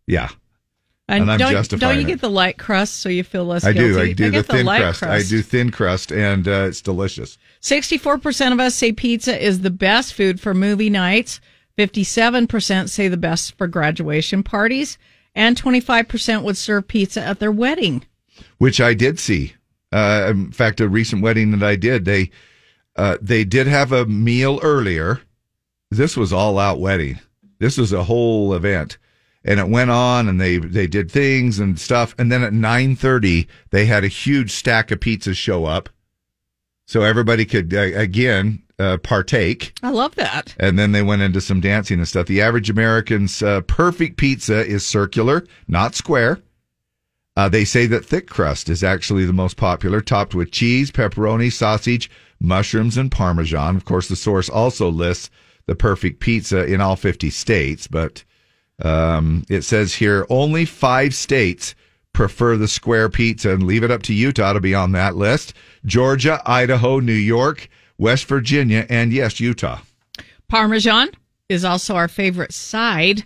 yeah, 0.10 0.30
and, 1.08 1.32
I'm 1.32 1.40
don't, 1.40 1.52
justifying 1.52 1.80
don't 1.80 2.02
you 2.02 2.08
it. 2.08 2.12
get 2.12 2.22
the 2.22 2.30
light 2.30 2.58
crust 2.58 2.96
so 2.98 3.10
you 3.10 3.24
feel 3.24 3.46
less 3.46 3.64
I 3.64 3.74
guilty? 3.74 3.94
do. 3.94 4.00
I 4.00 4.14
do 4.14 4.26
the 4.26 4.32
get 4.32 4.46
thin 4.48 4.66
light 4.66 4.82
crust. 4.82 5.04
I 5.04 5.22
do 5.24 5.42
thin 5.42 5.72
crust, 5.72 6.12
and 6.12 6.48
uh, 6.48 6.66
it's 6.68 6.82
delicious. 6.82 7.38
64% 7.62 8.52
of 8.54 8.60
us 8.60 8.76
say 8.76 8.92
pizza 8.92 9.42
is 9.44 9.62
the 9.62 9.70
best 9.72 10.14
food 10.14 10.40
for 10.40 10.54
movie 10.54 10.90
nights. 10.90 11.40
57% 11.78 12.90
say 12.90 13.08
the 13.08 13.18
best 13.18 13.58
for 13.58 13.66
graduation 13.68 14.44
parties. 14.44 14.98
And 15.36 15.56
25% 15.56 16.44
would 16.44 16.58
serve 16.58 16.88
pizza 16.88 17.22
at 17.24 17.40
their 17.40 17.52
wedding. 17.52 18.06
which 18.58 18.82
I 18.82 18.94
did 18.94 19.20
see. 19.20 19.54
Uh, 19.92 20.28
in 20.32 20.52
fact, 20.52 20.82
a 20.82 20.88
recent 20.90 21.22
wedding 21.22 21.52
that 21.52 21.64
I 21.66 21.76
did, 21.76 22.06
they 22.06 22.30
uh, 22.96 23.18
they 23.22 23.44
did 23.46 23.66
have 23.68 23.92
a 23.92 24.06
meal 24.06 24.60
earlier. 24.62 25.22
This 25.90 26.18
was 26.18 26.34
all 26.34 26.60
out 26.60 26.80
wedding. 26.80 27.20
This 27.60 27.78
was 27.78 27.94
a 27.94 28.04
whole 28.04 28.54
event, 28.54 28.98
and 29.50 29.60
it 29.60 29.68
went 29.68 29.90
on, 29.90 30.30
and 30.30 30.40
they 30.40 30.60
they 30.60 30.86
did 30.86 31.10
things 31.10 31.58
and 31.60 31.80
stuff, 31.80 32.14
and 32.20 32.32
then 32.32 32.44
at 32.44 32.54
nine 32.54 32.96
thirty 32.96 33.48
they 33.72 33.86
had 33.88 34.04
a 34.04 34.08
huge 34.08 34.52
stack 34.52 34.92
of 34.92 35.00
pizzas 35.00 35.36
show 35.36 35.66
up, 35.66 35.90
so 36.86 37.02
everybody 37.02 37.46
could 37.46 37.74
uh, 37.74 37.80
again 37.80 38.62
uh, 38.78 38.98
partake. 38.98 39.74
I 39.82 39.90
love 39.90 40.14
that. 40.16 40.56
And 40.60 40.78
then 40.78 40.92
they 40.92 41.02
went 41.02 41.24
into 41.24 41.42
some 41.42 41.62
dancing 41.62 41.98
and 41.98 42.08
stuff. 42.08 42.28
The 42.28 42.42
average 42.42 42.70
American's 42.70 43.42
uh, 43.42 43.62
perfect 43.62 44.18
pizza 44.18 44.64
is 44.66 44.86
circular, 44.86 45.46
not 45.68 45.96
square. 45.96 46.40
Uh, 47.36 47.50
they 47.50 47.66
say 47.66 47.88
that 47.88 48.06
thick 48.06 48.28
crust 48.30 48.70
is 48.70 48.84
actually 48.84 49.26
the 49.26 49.34
most 49.34 49.58
popular, 49.58 50.00
topped 50.00 50.36
with 50.36 50.52
cheese, 50.52 50.92
pepperoni, 50.92 51.52
sausage, 51.52 52.10
mushrooms, 52.40 52.98
and 52.98 53.12
parmesan. 53.12 53.76
Of 53.76 53.86
course, 53.86 54.10
the 54.10 54.16
source 54.16 54.48
also 54.48 54.90
lists 54.90 55.32
the 55.66 55.76
perfect 55.76 56.20
pizza 56.20 56.66
in 56.66 56.82
all 56.82 56.96
50 56.96 57.30
states, 57.32 57.88
but 57.88 58.24
um, 58.84 59.44
it 59.50 59.62
says 59.62 59.94
here 59.94 60.26
only 60.30 60.66
five 60.66 61.14
states 61.14 61.76
prefer 62.14 62.58
the 62.58 62.68
square 62.68 63.10
pizza 63.10 63.52
and 63.52 63.64
leave 63.64 63.84
it 63.84 63.92
up 63.92 64.02
to 64.04 64.14
Utah 64.14 64.54
to 64.54 64.60
be 64.60 64.76
on 64.76 64.92
that 64.94 65.16
list 65.16 65.54
Georgia, 65.86 66.42
Idaho, 66.46 67.00
New 67.00 67.14
York, 67.14 67.70
West 67.98 68.26
Virginia, 68.26 68.86
and 68.90 69.14
yes, 69.14 69.40
Utah. 69.40 69.80
Parmesan 70.48 71.10
is 71.48 71.64
also 71.64 71.96
our 71.96 72.08
favorite 72.08 72.54
side. 72.54 73.24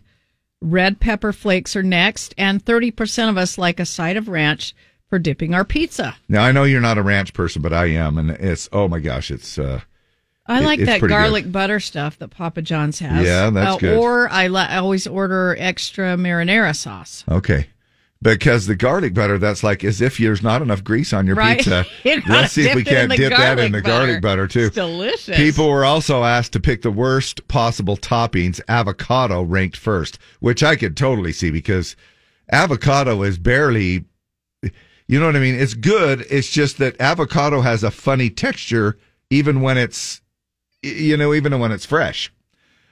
Red 0.61 0.99
pepper 0.99 1.33
flakes 1.33 1.75
are 1.75 1.83
next. 1.83 2.33
And 2.37 2.63
30% 2.63 3.29
of 3.29 3.37
us 3.37 3.57
like 3.57 3.79
a 3.79 3.85
side 3.85 4.17
of 4.17 4.27
ranch 4.27 4.75
for 5.09 5.19
dipping 5.19 5.53
our 5.53 5.65
pizza. 5.65 6.15
Now 6.27 6.43
I 6.43 6.51
know 6.51 6.63
you're 6.63 6.81
not 6.81 6.97
a 6.97 7.03
ranch 7.03 7.33
person, 7.33 7.61
but 7.61 7.73
I 7.73 7.85
am, 7.87 8.17
and 8.17 8.31
it's 8.31 8.67
oh 8.71 8.87
my 8.87 8.99
gosh, 8.99 9.29
it's 9.29 9.59
uh, 9.59 9.81
I 10.45 10.59
like 10.59 10.79
that 10.79 10.99
pretty 10.99 11.01
good. 11.01 11.09
garlic 11.09 11.51
butter 11.51 11.79
stuff 11.79 12.19
that 12.19 12.27
Papa 12.29 12.61
John's 12.61 12.99
has. 12.99 13.25
Yeah, 13.25 13.49
that's 13.49 13.75
Uh, 13.75 13.77
good. 13.77 13.97
Or 13.97 14.29
I, 14.29 14.47
li- 14.47 14.59
I 14.67 14.77
always 14.77 15.07
order 15.07 15.55
extra 15.57 16.17
marinara 16.17 16.75
sauce. 16.75 17.23
Okay. 17.29 17.67
Because 18.21 18.67
the 18.67 18.75
garlic 18.75 19.13
butter, 19.13 19.37
that's 19.37 19.63
like 19.63 19.83
as 19.83 19.99
if 20.01 20.17
there's 20.17 20.41
not 20.41 20.61
enough 20.61 20.83
grease 20.83 21.11
on 21.13 21.25
your 21.27 21.35
Right. 21.35 21.57
pizza. 21.57 21.85
You 22.03 22.21
Let's 22.27 22.53
see 22.53 22.67
if 22.67 22.75
we 22.75 22.83
can't 22.83 23.11
dip 23.11 23.31
that 23.31 23.59
in 23.59 23.71
garlic 23.71 23.71
the 23.71 23.81
garlic 23.81 24.21
butter 24.21 24.47
too. 24.47 24.65
It's 24.67 24.75
delicious. 24.75 25.35
People 25.35 25.69
were 25.69 25.83
also 25.85 26.23
asked 26.23 26.53
to 26.53 26.59
pick 26.61 26.81
the 26.83 26.91
worst 26.91 27.47
possible 27.47 27.95
toppings. 27.97 28.59
Avocado 28.69 29.43
ranked 29.43 29.77
first, 29.77 30.19
which 30.39 30.63
I 30.63 30.75
could 30.77 30.95
totally 30.97 31.31
see 31.33 31.51
because 31.51 31.95
avocado 32.51 33.23
is 33.23 33.37
barely, 33.37 34.05
you 35.07 35.19
know 35.19 35.25
what 35.25 35.35
I 35.35 35.39
mean? 35.39 35.55
It's 35.55 35.73
good. 35.73 36.25
It's 36.29 36.49
just 36.49 36.77
that 36.77 36.99
avocado 37.01 37.61
has 37.61 37.83
a 37.83 37.91
funny 37.91 38.29
texture 38.29 38.97
even 39.29 39.61
when 39.61 39.77
it's, 39.77 40.21
you 40.83 41.17
know, 41.17 41.33
even 41.33 41.57
when 41.59 41.71
it's 41.71 41.85
fresh. 41.85 42.31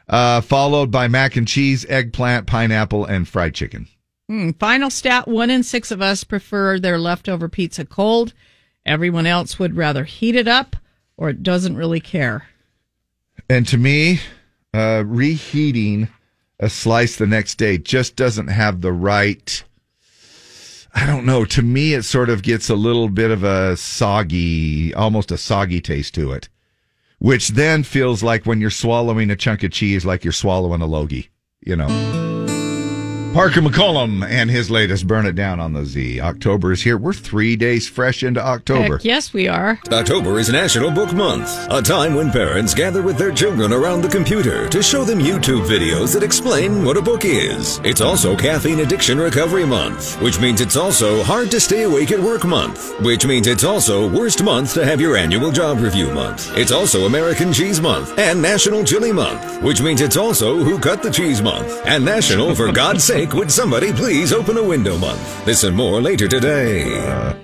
Uh, 0.08 0.42
followed 0.42 0.92
by 0.92 1.08
mac 1.08 1.36
and 1.36 1.48
cheese, 1.48 1.86
eggplant, 1.88 2.48
pineapple, 2.48 3.06
and 3.06 3.28
fried 3.28 3.54
chicken. 3.54 3.88
Hmm, 4.28 4.52
final 4.52 4.90
stat 4.90 5.28
one 5.28 5.50
in 5.50 5.64
six 5.64 5.92
of 5.92 6.02
us 6.02 6.24
prefer 6.24 6.80
their 6.80 6.98
leftover 6.98 7.48
pizza 7.48 7.86
cold. 7.86 8.34
Everyone 8.86 9.26
else 9.26 9.60
would 9.60 9.76
rather 9.76 10.04
heat 10.06 10.36
it 10.36 10.48
up 10.48 10.76
or 11.18 11.30
it 11.30 11.44
doesn't 11.44 11.76
really 11.76 12.00
care. 12.00 12.48
And 13.50 13.68
to 13.68 13.78
me, 13.78 14.22
uh, 14.74 15.04
reheating 15.06 16.08
a 16.60 16.70
slice 16.70 17.16
the 17.16 17.28
next 17.28 17.56
day 17.56 17.78
just 17.78 18.16
doesn't 18.16 18.48
have 18.48 18.82
the 18.82 18.94
right. 18.94 19.64
I 20.94 21.06
don't 21.06 21.26
know. 21.26 21.46
To 21.46 21.62
me, 21.62 21.94
it 21.94 22.04
sort 22.04 22.30
of 22.30 22.44
gets 22.44 22.70
a 22.70 22.76
little 22.76 23.10
bit 23.10 23.32
of 23.32 23.44
a 23.44 23.78
soggy, 23.78 24.94
almost 24.94 25.32
a 25.32 25.38
soggy 25.38 25.82
taste 25.82 26.14
to 26.16 26.32
it, 26.32 26.50
which 27.22 27.50
then 27.50 27.84
feels 27.84 28.24
like 28.24 28.48
when 28.48 28.60
you're 28.60 28.72
swallowing 28.72 29.30
a 29.30 29.36
chunk 29.36 29.62
of 29.62 29.72
cheese, 29.72 30.04
like 30.04 30.24
you're 30.24 30.34
swallowing 30.34 30.82
a 30.82 30.88
logie, 30.88 31.30
you 31.62 31.76
know. 31.76 32.31
Parker 33.34 33.62
McCollum 33.62 34.28
and 34.28 34.52
his 34.52 34.70
latest 34.70 35.08
Burn 35.08 35.26
It 35.26 35.36
Down 35.36 35.62
on 35.62 35.72
the 35.72 35.86
Z. 35.86 36.20
October 36.20 36.74
is 36.74 36.82
here. 36.82 36.98
We're 36.98 37.14
three 37.14 37.56
days 37.56 37.88
fresh 37.88 38.24
into 38.24 38.46
October. 38.46 38.98
Heck, 38.98 39.06
yes, 39.06 39.32
we 39.32 39.48
are. 39.48 39.80
October 39.90 40.38
is 40.38 40.50
National 40.50 40.92
Book 40.92 41.14
Month, 41.14 41.50
a 41.70 41.82
time 41.82 42.14
when 42.14 42.30
parents 42.30 42.74
gather 42.74 43.02
with 43.02 43.18
their 43.18 43.32
children 43.32 43.72
around 43.72 44.02
the 44.02 44.10
computer 44.10 44.68
to 44.68 44.84
show 44.84 45.06
them 45.06 45.20
YouTube 45.20 45.66
videos 45.66 46.14
that 46.14 46.24
explain 46.24 46.84
what 46.84 46.98
a 46.98 47.02
book 47.02 47.24
is. 47.24 47.80
It's 47.86 48.02
also 48.02 48.36
Caffeine 48.36 48.82
Addiction 48.82 49.18
Recovery 49.18 49.66
Month, 49.66 50.22
which 50.22 50.42
means 50.42 50.60
it's 50.60 50.76
also 50.76 51.24
Hard 51.24 51.52
to 51.52 51.62
Stay 51.62 51.84
Awake 51.84 52.12
at 52.12 52.20
Work 52.20 52.44
Month, 52.44 53.00
which 53.00 53.26
means 53.26 53.48
it's 53.48 53.64
also 53.64 54.10
Worst 54.10 54.44
Month 54.44 54.74
to 54.74 54.86
have 54.86 55.00
your 55.00 55.16
annual 55.16 55.54
job 55.54 55.80
review 55.80 56.12
month. 56.12 56.52
It's 56.58 56.74
also 56.74 57.06
American 57.06 57.54
Cheese 57.54 57.80
Month 57.80 58.20
and 58.20 58.42
National 58.42 58.84
Chili 58.84 59.14
Month, 59.14 59.64
which 59.64 59.82
means 59.82 60.02
it's 60.02 60.18
also 60.18 60.58
Who 60.58 60.78
Cut 60.78 61.02
the 61.02 61.12
Cheese 61.12 61.42
Month 61.42 61.82
and 61.86 62.04
National 62.04 62.54
For 62.54 62.74
God's 62.74 63.06
Sake 63.06 63.21
Would 63.30 63.52
Somebody 63.52 63.94
Please 63.94 64.34
Open 64.34 64.58
a 64.58 64.64
Window 64.64 64.98
Month. 64.98 65.46
This 65.46 65.64
and 65.64 65.76
more 65.76 66.02
later 66.02 66.28
today. 66.28 67.38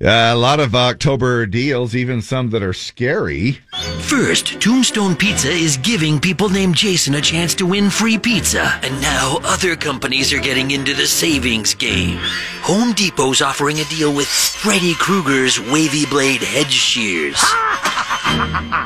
Uh, 0.00 0.30
a 0.32 0.36
lot 0.36 0.60
of 0.60 0.76
October 0.76 1.44
deals, 1.44 1.96
even 1.96 2.22
some 2.22 2.50
that 2.50 2.62
are 2.62 2.72
scary. 2.72 3.58
First, 4.02 4.60
Tombstone 4.60 5.16
Pizza 5.16 5.50
is 5.50 5.76
giving 5.78 6.20
people 6.20 6.48
named 6.48 6.76
Jason 6.76 7.14
a 7.14 7.20
chance 7.20 7.52
to 7.56 7.66
win 7.66 7.90
free 7.90 8.16
pizza. 8.16 8.78
And 8.84 9.02
now 9.02 9.40
other 9.42 9.74
companies 9.74 10.32
are 10.32 10.38
getting 10.38 10.70
into 10.70 10.94
the 10.94 11.08
savings 11.08 11.74
game. 11.74 12.18
Home 12.62 12.92
Depot's 12.92 13.42
offering 13.42 13.80
a 13.80 13.84
deal 13.86 14.14
with 14.14 14.28
Freddy 14.28 14.94
Krueger's 14.94 15.58
wavy 15.58 16.06
blade 16.06 16.42
hedge 16.42 16.70
shears. 16.70 17.42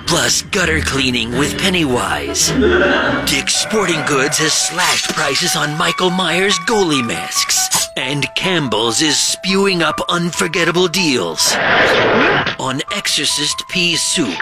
Plus 0.07 0.43
gutter 0.43 0.81
cleaning 0.81 1.33
with 1.33 1.59
Pennywise. 1.59 2.49
Dick's 3.31 3.57
Sporting 3.57 4.03
Goods 4.07 4.39
has 4.39 4.55
slashed 4.55 5.11
prices 5.11 5.57
on 5.57 5.77
Michael 5.77 6.11
Myers 6.11 6.59
goalie 6.61 7.07
masks. 7.07 7.69
And 7.97 8.27
Campbell's 8.35 9.03
is 9.03 9.19
spewing 9.19 9.83
up 9.83 10.01
unforgettable 10.09 10.89
deals 10.89 11.02
on 12.61 12.81
Exorcist 12.95 13.67
pea 13.69 13.97
soup. 13.97 14.39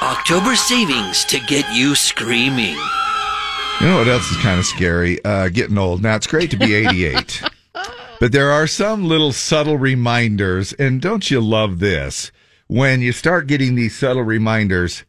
October 0.00 0.54
savings 0.54 1.24
to 1.24 1.40
get 1.40 1.64
you 1.74 1.96
screaming. 1.96 2.76
You 3.80 3.86
know 3.88 3.98
what 3.98 4.06
else 4.06 4.30
is 4.30 4.36
kind 4.36 4.60
of 4.60 4.64
scary? 4.64 5.24
Uh, 5.24 5.48
getting 5.48 5.76
old. 5.76 6.02
Now, 6.02 6.14
it's 6.14 6.28
great 6.28 6.52
to 6.52 6.56
be 6.56 6.74
88, 6.74 7.42
but 8.20 8.30
there 8.30 8.52
are 8.52 8.68
some 8.68 9.08
little 9.08 9.32
subtle 9.32 9.76
reminders. 9.76 10.72
And 10.74 11.02
don't 11.02 11.28
you 11.32 11.40
love 11.40 11.80
this? 11.80 12.30
When 12.68 13.00
you 13.00 13.10
start 13.10 13.48
getting 13.48 13.74
these 13.74 13.96
subtle 13.96 14.22
reminders 14.22 15.04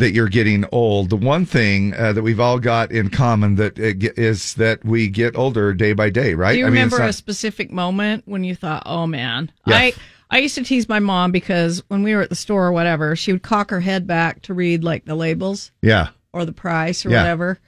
that 0.00 0.12
you're 0.12 0.28
getting 0.28 0.64
old, 0.72 1.10
the 1.10 1.16
one 1.16 1.46
thing 1.46 1.94
uh, 1.94 2.12
that 2.12 2.22
we've 2.22 2.40
all 2.40 2.58
got 2.58 2.90
in 2.90 3.08
common 3.08 3.54
that 3.56 3.78
uh, 3.78 3.92
is 4.20 4.54
that 4.54 4.84
we 4.84 5.08
get 5.08 5.36
older 5.36 5.72
day 5.72 5.92
by 5.92 6.10
day, 6.10 6.34
right? 6.34 6.52
Do 6.52 6.58
you 6.58 6.66
I 6.66 6.68
mean, 6.70 6.74
remember 6.74 6.98
not- 6.98 7.10
a 7.10 7.12
specific 7.12 7.70
moment 7.70 8.24
when 8.26 8.42
you 8.44 8.54
thought, 8.54 8.82
"Oh 8.86 9.06
man"? 9.06 9.52
Yeah. 9.66 9.76
I 9.76 9.92
I 10.30 10.38
used 10.38 10.54
to 10.56 10.64
tease 10.64 10.88
my 10.88 10.98
mom 10.98 11.32
because 11.32 11.82
when 11.88 12.02
we 12.02 12.14
were 12.14 12.22
at 12.22 12.28
the 12.28 12.36
store 12.36 12.66
or 12.66 12.72
whatever, 12.72 13.16
she 13.16 13.32
would 13.32 13.42
cock 13.42 13.70
her 13.70 13.80
head 13.80 14.06
back 14.06 14.42
to 14.42 14.54
read 14.54 14.84
like 14.84 15.04
the 15.04 15.14
labels 15.14 15.70
yeah. 15.82 16.08
or 16.32 16.44
the 16.44 16.52
price 16.52 17.04
or 17.06 17.10
Yeah. 17.10 17.18
whatever. 17.22 17.58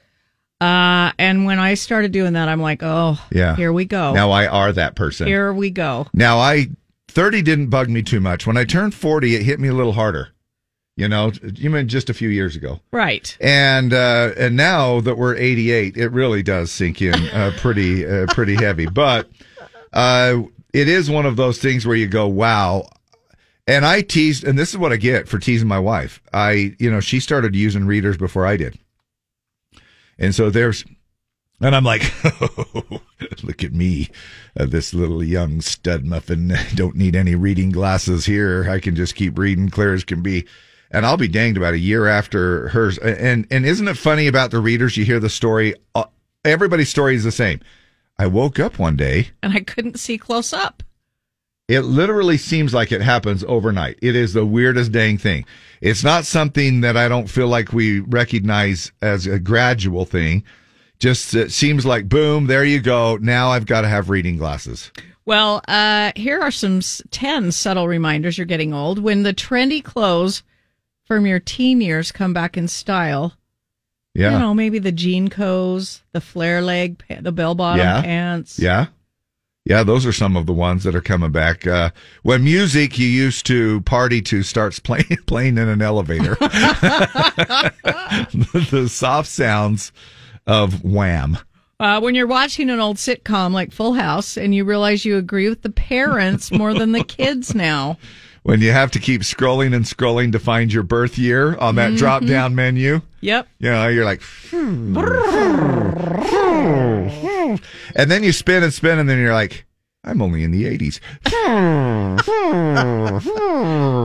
Uh, 0.60 1.10
and 1.18 1.44
when 1.44 1.58
I 1.58 1.74
started 1.74 2.12
doing 2.12 2.34
that, 2.34 2.48
I'm 2.48 2.62
like, 2.62 2.82
"Oh, 2.82 3.18
Yeah. 3.32 3.56
here 3.56 3.72
we 3.72 3.84
go. 3.84 4.12
Now 4.12 4.30
I 4.30 4.46
are 4.46 4.72
that 4.72 4.94
person. 4.94 5.26
here 5.26 5.52
we 5.52 5.70
go." 5.70 6.06
Now 6.14 6.38
I 6.38 6.68
30 7.08 7.42
didn't 7.42 7.66
bug 7.66 7.90
me 7.90 8.02
too 8.02 8.20
much. 8.20 8.46
When 8.46 8.56
I 8.56 8.64
turned 8.64 8.94
40, 8.94 9.34
it 9.34 9.42
hit 9.42 9.58
me 9.60 9.68
a 9.68 9.74
little 9.74 9.92
harder. 9.92 10.28
You 10.94 11.08
know, 11.08 11.32
you 11.54 11.70
mean 11.70 11.88
just 11.88 12.10
a 12.10 12.14
few 12.14 12.28
years 12.28 12.54
ago. 12.54 12.80
Right. 12.92 13.34
And 13.40 13.94
uh, 13.94 14.32
and 14.36 14.56
now 14.56 15.00
that 15.00 15.16
we're 15.16 15.34
88, 15.34 15.96
it 15.96 16.08
really 16.08 16.42
does 16.42 16.70
sink 16.70 17.00
in 17.00 17.14
uh, 17.30 17.52
pretty 17.56 18.06
uh, 18.06 18.26
pretty 18.28 18.56
heavy. 18.56 18.86
But 18.86 19.30
uh, 19.92 20.42
it 20.72 20.88
is 20.88 21.10
one 21.10 21.26
of 21.26 21.36
those 21.36 21.58
things 21.58 21.86
where 21.86 21.96
you 21.96 22.08
go, 22.08 22.26
wow. 22.26 22.88
And 23.66 23.86
I 23.86 24.02
teased, 24.02 24.44
and 24.44 24.58
this 24.58 24.70
is 24.70 24.78
what 24.78 24.92
I 24.92 24.96
get 24.96 25.28
for 25.28 25.38
teasing 25.38 25.68
my 25.68 25.78
wife. 25.78 26.20
I, 26.32 26.74
you 26.78 26.90
know, 26.90 27.00
she 27.00 27.20
started 27.20 27.54
using 27.54 27.86
readers 27.86 28.16
before 28.16 28.44
I 28.44 28.56
did, 28.56 28.76
and 30.18 30.34
so 30.34 30.50
there's, 30.50 30.84
and 31.60 31.74
I'm 31.74 31.84
like, 31.84 32.02
look 33.44 33.62
at 33.62 33.72
me, 33.72 34.10
uh, 34.58 34.66
this 34.66 34.92
little 34.92 35.22
young 35.22 35.60
stud 35.60 36.04
muffin. 36.04 36.54
Don't 36.74 36.96
need 36.96 37.14
any 37.14 37.36
reading 37.36 37.70
glasses 37.70 38.26
here. 38.26 38.68
I 38.68 38.80
can 38.80 38.96
just 38.96 39.14
keep 39.14 39.38
reading 39.38 39.68
clear 39.68 39.94
as 39.94 40.02
can 40.02 40.22
be. 40.22 40.44
And 40.92 41.06
I'll 41.06 41.16
be 41.16 41.28
danged 41.28 41.56
about 41.56 41.74
a 41.74 41.78
year 41.78 42.06
after 42.06 42.68
hers. 42.68 42.98
And 42.98 43.46
and 43.50 43.64
isn't 43.64 43.88
it 43.88 43.96
funny 43.96 44.26
about 44.26 44.50
the 44.50 44.60
readers? 44.60 44.96
You 44.96 45.04
hear 45.04 45.20
the 45.20 45.30
story. 45.30 45.74
Uh, 45.94 46.04
everybody's 46.44 46.90
story 46.90 47.16
is 47.16 47.24
the 47.24 47.32
same. 47.32 47.60
I 48.18 48.26
woke 48.26 48.60
up 48.60 48.78
one 48.78 48.96
day. 48.96 49.30
And 49.42 49.52
I 49.54 49.60
couldn't 49.60 49.98
see 49.98 50.18
close 50.18 50.52
up. 50.52 50.82
It 51.68 51.82
literally 51.82 52.36
seems 52.36 52.74
like 52.74 52.92
it 52.92 53.00
happens 53.00 53.42
overnight. 53.44 53.98
It 54.02 54.14
is 54.14 54.34
the 54.34 54.44
weirdest 54.44 54.92
dang 54.92 55.16
thing. 55.16 55.46
It's 55.80 56.04
not 56.04 56.26
something 56.26 56.82
that 56.82 56.96
I 56.96 57.08
don't 57.08 57.30
feel 57.30 57.48
like 57.48 57.72
we 57.72 58.00
recognize 58.00 58.92
as 59.00 59.26
a 59.26 59.38
gradual 59.38 60.04
thing. 60.04 60.44
Just 60.98 61.34
it 61.34 61.50
seems 61.50 61.86
like 61.86 62.08
boom, 62.08 62.46
there 62.46 62.64
you 62.64 62.80
go. 62.80 63.16
Now 63.16 63.48
I've 63.50 63.66
got 63.66 63.80
to 63.80 63.88
have 63.88 64.10
reading 64.10 64.36
glasses. 64.36 64.92
Well, 65.24 65.62
uh, 65.66 66.12
here 66.16 66.40
are 66.40 66.50
some 66.50 66.80
10 67.10 67.52
subtle 67.52 67.88
reminders 67.88 68.36
you're 68.36 68.44
getting 68.44 68.74
old. 68.74 68.98
When 68.98 69.22
the 69.22 69.32
trendy 69.32 69.82
clothes 69.82 70.42
from 71.16 71.26
your 71.26 71.40
teen 71.40 71.82
years 71.82 72.10
come 72.10 72.32
back 72.32 72.56
in 72.56 72.68
style, 72.68 73.34
Yeah. 74.14 74.32
you 74.32 74.38
know, 74.38 74.54
maybe 74.54 74.78
the 74.78 74.92
jean 74.92 75.28
coats, 75.28 76.02
the 76.12 76.22
flare 76.22 76.62
leg, 76.62 77.02
the 77.20 77.32
bell 77.32 77.54
bottom 77.54 77.80
yeah. 77.80 78.00
pants. 78.00 78.58
Yeah. 78.58 78.86
Yeah, 79.64 79.84
those 79.84 80.04
are 80.06 80.12
some 80.12 80.36
of 80.36 80.46
the 80.46 80.52
ones 80.52 80.82
that 80.84 80.96
are 80.96 81.00
coming 81.02 81.30
back. 81.30 81.66
Uh, 81.66 81.90
when 82.22 82.42
music 82.42 82.98
you 82.98 83.06
used 83.06 83.46
to 83.46 83.80
party 83.82 84.20
to 84.22 84.42
starts 84.42 84.80
playing 84.80 85.16
playing 85.26 85.58
in 85.58 85.68
an 85.68 85.82
elevator, 85.82 86.34
the 86.40 87.70
soft 88.90 89.28
sounds 89.28 89.92
of 90.46 90.82
Wham. 90.82 91.38
Uh, 91.78 92.00
when 92.00 92.14
you're 92.14 92.26
watching 92.26 92.70
an 92.70 92.80
old 92.80 92.96
sitcom 92.96 93.52
like 93.52 93.70
Full 93.70 93.94
House 93.94 94.36
and 94.36 94.54
you 94.54 94.64
realize 94.64 95.04
you 95.04 95.16
agree 95.16 95.48
with 95.48 95.62
the 95.62 95.70
parents 95.70 96.50
more 96.50 96.74
than 96.74 96.92
the 96.92 97.04
kids 97.04 97.54
now. 97.54 97.98
When 98.44 98.60
you 98.60 98.72
have 98.72 98.90
to 98.92 98.98
keep 98.98 99.20
scrolling 99.22 99.72
and 99.74 99.84
scrolling 99.84 100.32
to 100.32 100.38
find 100.40 100.72
your 100.72 100.82
birth 100.82 101.16
year 101.16 101.56
on 101.58 101.76
that 101.76 101.92
Mhm. 101.92 101.96
drop 101.98 102.24
down 102.26 102.54
menu. 102.56 103.00
Yep. 103.20 103.46
You 103.60 103.70
know, 103.70 103.86
you're 103.88 104.04
like, 104.04 104.20
and 107.94 108.10
then 108.10 108.22
you 108.24 108.32
spin 108.32 108.62
and 108.62 108.72
spin, 108.74 108.98
and 108.98 109.08
then 109.08 109.18
you're 109.18 109.32
like, 109.34 109.66
I'm 110.04 110.20
only 110.20 110.42
in 110.42 110.50
the 110.50 110.64
80s. 110.64 110.98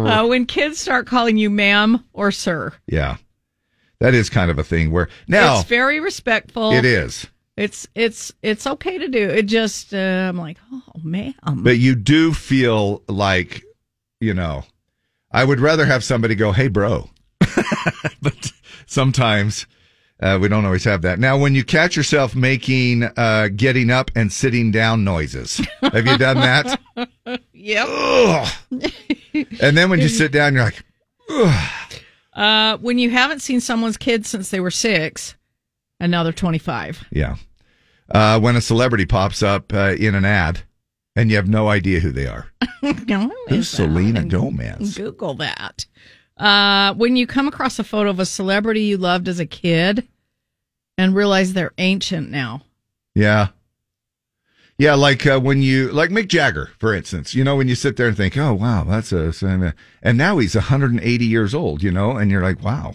Uh, 0.08 0.26
when 0.26 0.46
kids 0.46 0.80
start 0.80 1.06
calling 1.08 1.38
you 1.38 1.50
ma'am 1.50 2.04
or 2.14 2.32
sir. 2.32 2.74
Yeah. 2.88 3.18
That 4.00 4.14
is 4.14 4.30
kind 4.30 4.50
of 4.52 4.58
a 4.60 4.64
thing 4.64 4.92
where 4.92 5.10
now 5.28 5.60
it's 5.60 5.68
very 5.70 6.00
respectful. 6.00 6.72
it 6.72 6.86
is. 6.86 7.28
It's 7.58 7.88
it's 7.96 8.32
it's 8.44 8.66
okay 8.68 8.98
to 9.00 9.08
do. 9.08 9.20
It 9.30 9.44
just 9.48 9.94
uh, 9.94 9.98
I'm 10.30 10.38
like, 10.38 10.58
oh 10.72 10.82
ma'am. 11.04 11.34
But 11.58 11.78
you 11.80 11.96
do 11.96 12.34
feel 12.34 13.02
like, 13.08 13.64
you 14.20 14.34
know, 14.34 14.64
I 15.32 15.44
would 15.44 15.60
rather 15.60 15.86
have 15.86 16.04
somebody 16.04 16.36
go, 16.36 16.52
"Hey, 16.52 16.68
bro," 16.68 17.10
but 18.22 18.52
sometimes 18.86 19.68
uh, 20.22 20.38
we 20.42 20.48
don't 20.48 20.66
always 20.66 20.84
have 20.86 21.02
that. 21.04 21.20
Now, 21.20 21.38
when 21.38 21.54
you 21.56 21.64
catch 21.64 21.96
yourself 21.96 22.36
making 22.36 23.04
uh, 23.04 23.50
getting 23.56 23.90
up 23.92 24.10
and 24.16 24.32
sitting 24.32 24.72
down 24.72 25.04
noises, 25.04 25.62
have 25.82 26.06
you 26.08 26.18
done 26.18 26.38
that? 26.38 26.80
Yep. 27.60 28.48
And 29.60 29.76
then 29.78 29.90
when 29.90 30.00
you 30.00 30.08
sit 30.08 30.32
down, 30.32 30.54
you're 30.54 30.64
like, 30.64 30.84
Uh, 32.34 32.78
when 32.78 32.98
you 32.98 33.10
haven't 33.10 33.42
seen 33.42 33.60
someone's 33.60 33.98
kids 33.98 34.30
since 34.30 34.50
they 34.52 34.60
were 34.62 34.72
six, 34.72 35.36
and 36.00 36.10
now 36.12 36.24
they're 36.24 36.32
25. 36.32 37.06
yeah. 37.12 37.36
Uh, 38.10 38.40
when 38.40 38.56
a 38.56 38.62
celebrity 38.62 39.06
pops 39.06 39.44
up 39.44 39.74
uh, 39.74 39.94
in 40.00 40.16
an 40.16 40.24
ad, 40.24 40.62
and 41.18 41.32
you 41.32 41.36
have 41.36 41.50
no 41.50 41.68
idea 41.68 42.00
who 42.00 42.12
they 42.12 42.28
are. 42.28 42.48
No, 43.08 43.32
Who's 43.50 43.70
Selena 43.70 44.24
Gomez? 44.24 44.96
Google 44.96 45.34
that. 45.36 45.86
Uh, 46.38 46.94
when 46.94 47.16
you 47.16 47.26
come 47.26 47.48
across 47.48 47.80
a 47.80 47.84
photo 47.84 48.10
of 48.12 48.20
a 48.20 48.26
celebrity 48.26 48.82
you 48.82 48.98
loved 48.98 49.28
as 49.28 49.40
a 49.40 49.46
kid 49.46 50.08
and 50.98 51.16
realize 51.16 51.54
they're 51.54 51.74
ancient 51.80 52.30
now. 52.30 52.62
Yeah. 53.16 53.48
Yeah, 54.78 54.94
like 54.94 55.26
uh, 55.26 55.40
when 55.40 55.64
you 55.64 55.92
like 55.92 56.12
Mick 56.12 56.28
Jagger, 56.28 56.70
for 56.78 56.94
instance. 56.94 57.34
You 57.34 57.44
know, 57.44 57.56
when 57.56 57.68
you 57.68 57.74
sit 57.74 57.98
there 57.98 58.10
and 58.10 58.16
think, 58.16 58.38
"Oh, 58.38 58.54
wow, 58.54 58.84
that's 58.84 59.12
a," 59.12 59.74
and 60.04 60.18
now 60.18 60.38
he's 60.38 60.54
180 60.54 61.26
years 61.26 61.56
old. 61.56 61.82
You 61.82 61.92
know, 61.92 62.12
and 62.16 62.30
you're 62.30 62.44
like, 62.44 62.64
"Wow." 62.64 62.94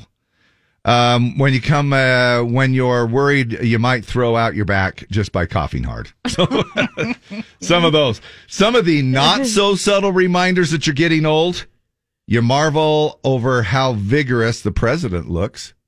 Um, 0.84 1.38
when 1.38 1.52
you 1.52 1.60
come, 1.60 1.92
uh, 1.92 2.42
when 2.42 2.74
you're 2.74 3.06
worried, 3.06 3.52
you 3.62 3.78
might 3.78 4.04
throw 4.04 4.34
out 4.36 4.56
your 4.56 4.64
back 4.64 5.04
just 5.10 5.30
by 5.30 5.46
coughing 5.46 5.84
hard. 5.84 6.10
So, 6.28 6.46
some 7.60 7.84
of 7.84 7.92
those, 7.92 8.20
some 8.48 8.74
of 8.74 8.84
the 8.86 9.02
not 9.02 9.46
so 9.46 9.74
subtle 9.74 10.12
reminders 10.12 10.70
that 10.70 10.86
you're 10.86 10.94
getting 10.94 11.26
old. 11.26 11.66
You 12.26 12.40
marvel 12.40 13.20
over 13.22 13.62
how 13.62 13.92
vigorous 13.92 14.62
the 14.62 14.72
president 14.72 15.28
looks. 15.30 15.74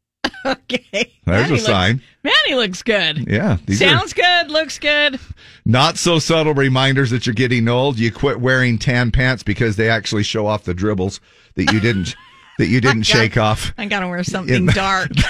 Okay. 0.46 1.10
There's 1.24 1.46
a 1.46 1.52
Manny 1.52 1.58
sign. 1.58 1.92
Looks, 1.94 2.04
Manny 2.22 2.54
looks 2.54 2.82
good. 2.82 3.26
Yeah, 3.30 3.56
Sounds 3.70 4.12
good. 4.12 4.50
Looks 4.50 4.78
good. 4.78 5.18
Not 5.64 5.96
so 5.96 6.18
subtle 6.18 6.52
reminders 6.52 7.10
that 7.12 7.24
you're 7.24 7.34
getting 7.34 7.66
old. 7.66 7.98
You 7.98 8.12
quit 8.12 8.40
wearing 8.40 8.76
tan 8.76 9.10
pants 9.10 9.42
because 9.42 9.76
they 9.76 9.88
actually 9.88 10.22
show 10.22 10.46
off 10.46 10.64
the 10.64 10.74
dribbles 10.74 11.20
that 11.54 11.72
you 11.72 11.80
didn't 11.80 12.14
that 12.58 12.66
you 12.68 12.80
didn't 12.80 13.02
shake 13.04 13.36
off. 13.36 13.72
I 13.78 13.86
gotta 13.86 14.08
wear 14.08 14.22
something 14.24 14.54
In- 14.54 14.66
dark. 14.66 15.10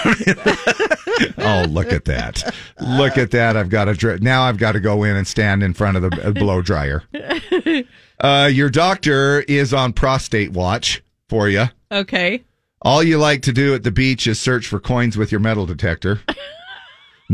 Oh, 1.39 1.65
look 1.69 1.93
at 1.93 2.07
that! 2.07 2.53
Look 2.81 3.17
at 3.19 3.31
that! 3.31 3.57
I've 3.57 3.69
got 3.69 3.85
to 3.85 3.95
dri- 3.95 4.19
now. 4.21 4.43
I've 4.43 4.59
got 4.59 4.73
to 4.73 4.81
go 4.81 5.05
in 5.05 5.15
and 5.15 5.27
stand 5.27 5.63
in 5.63 5.73
front 5.73 5.97
of 5.97 6.03
the 6.03 6.29
uh, 6.29 6.33
blow 6.33 6.61
dryer. 6.63 7.03
Uh, 8.21 8.49
your 8.51 8.71
doctor 8.71 9.41
is 9.43 9.75
on 9.75 9.93
prostate 9.93 10.53
watch 10.53 11.03
for 11.29 11.49
you. 11.49 11.65
okay. 11.91 12.43
All 12.83 13.03
you 13.03 13.19
like 13.19 13.43
to 13.43 13.53
do 13.53 13.75
at 13.75 13.83
the 13.83 13.91
beach 13.91 14.27
is 14.29 14.39
search 14.41 14.69
for 14.69 14.79
coins 14.79 15.17
with 15.17 15.33
your 15.33 15.41
metal 15.41 15.67
detector. 15.67 16.21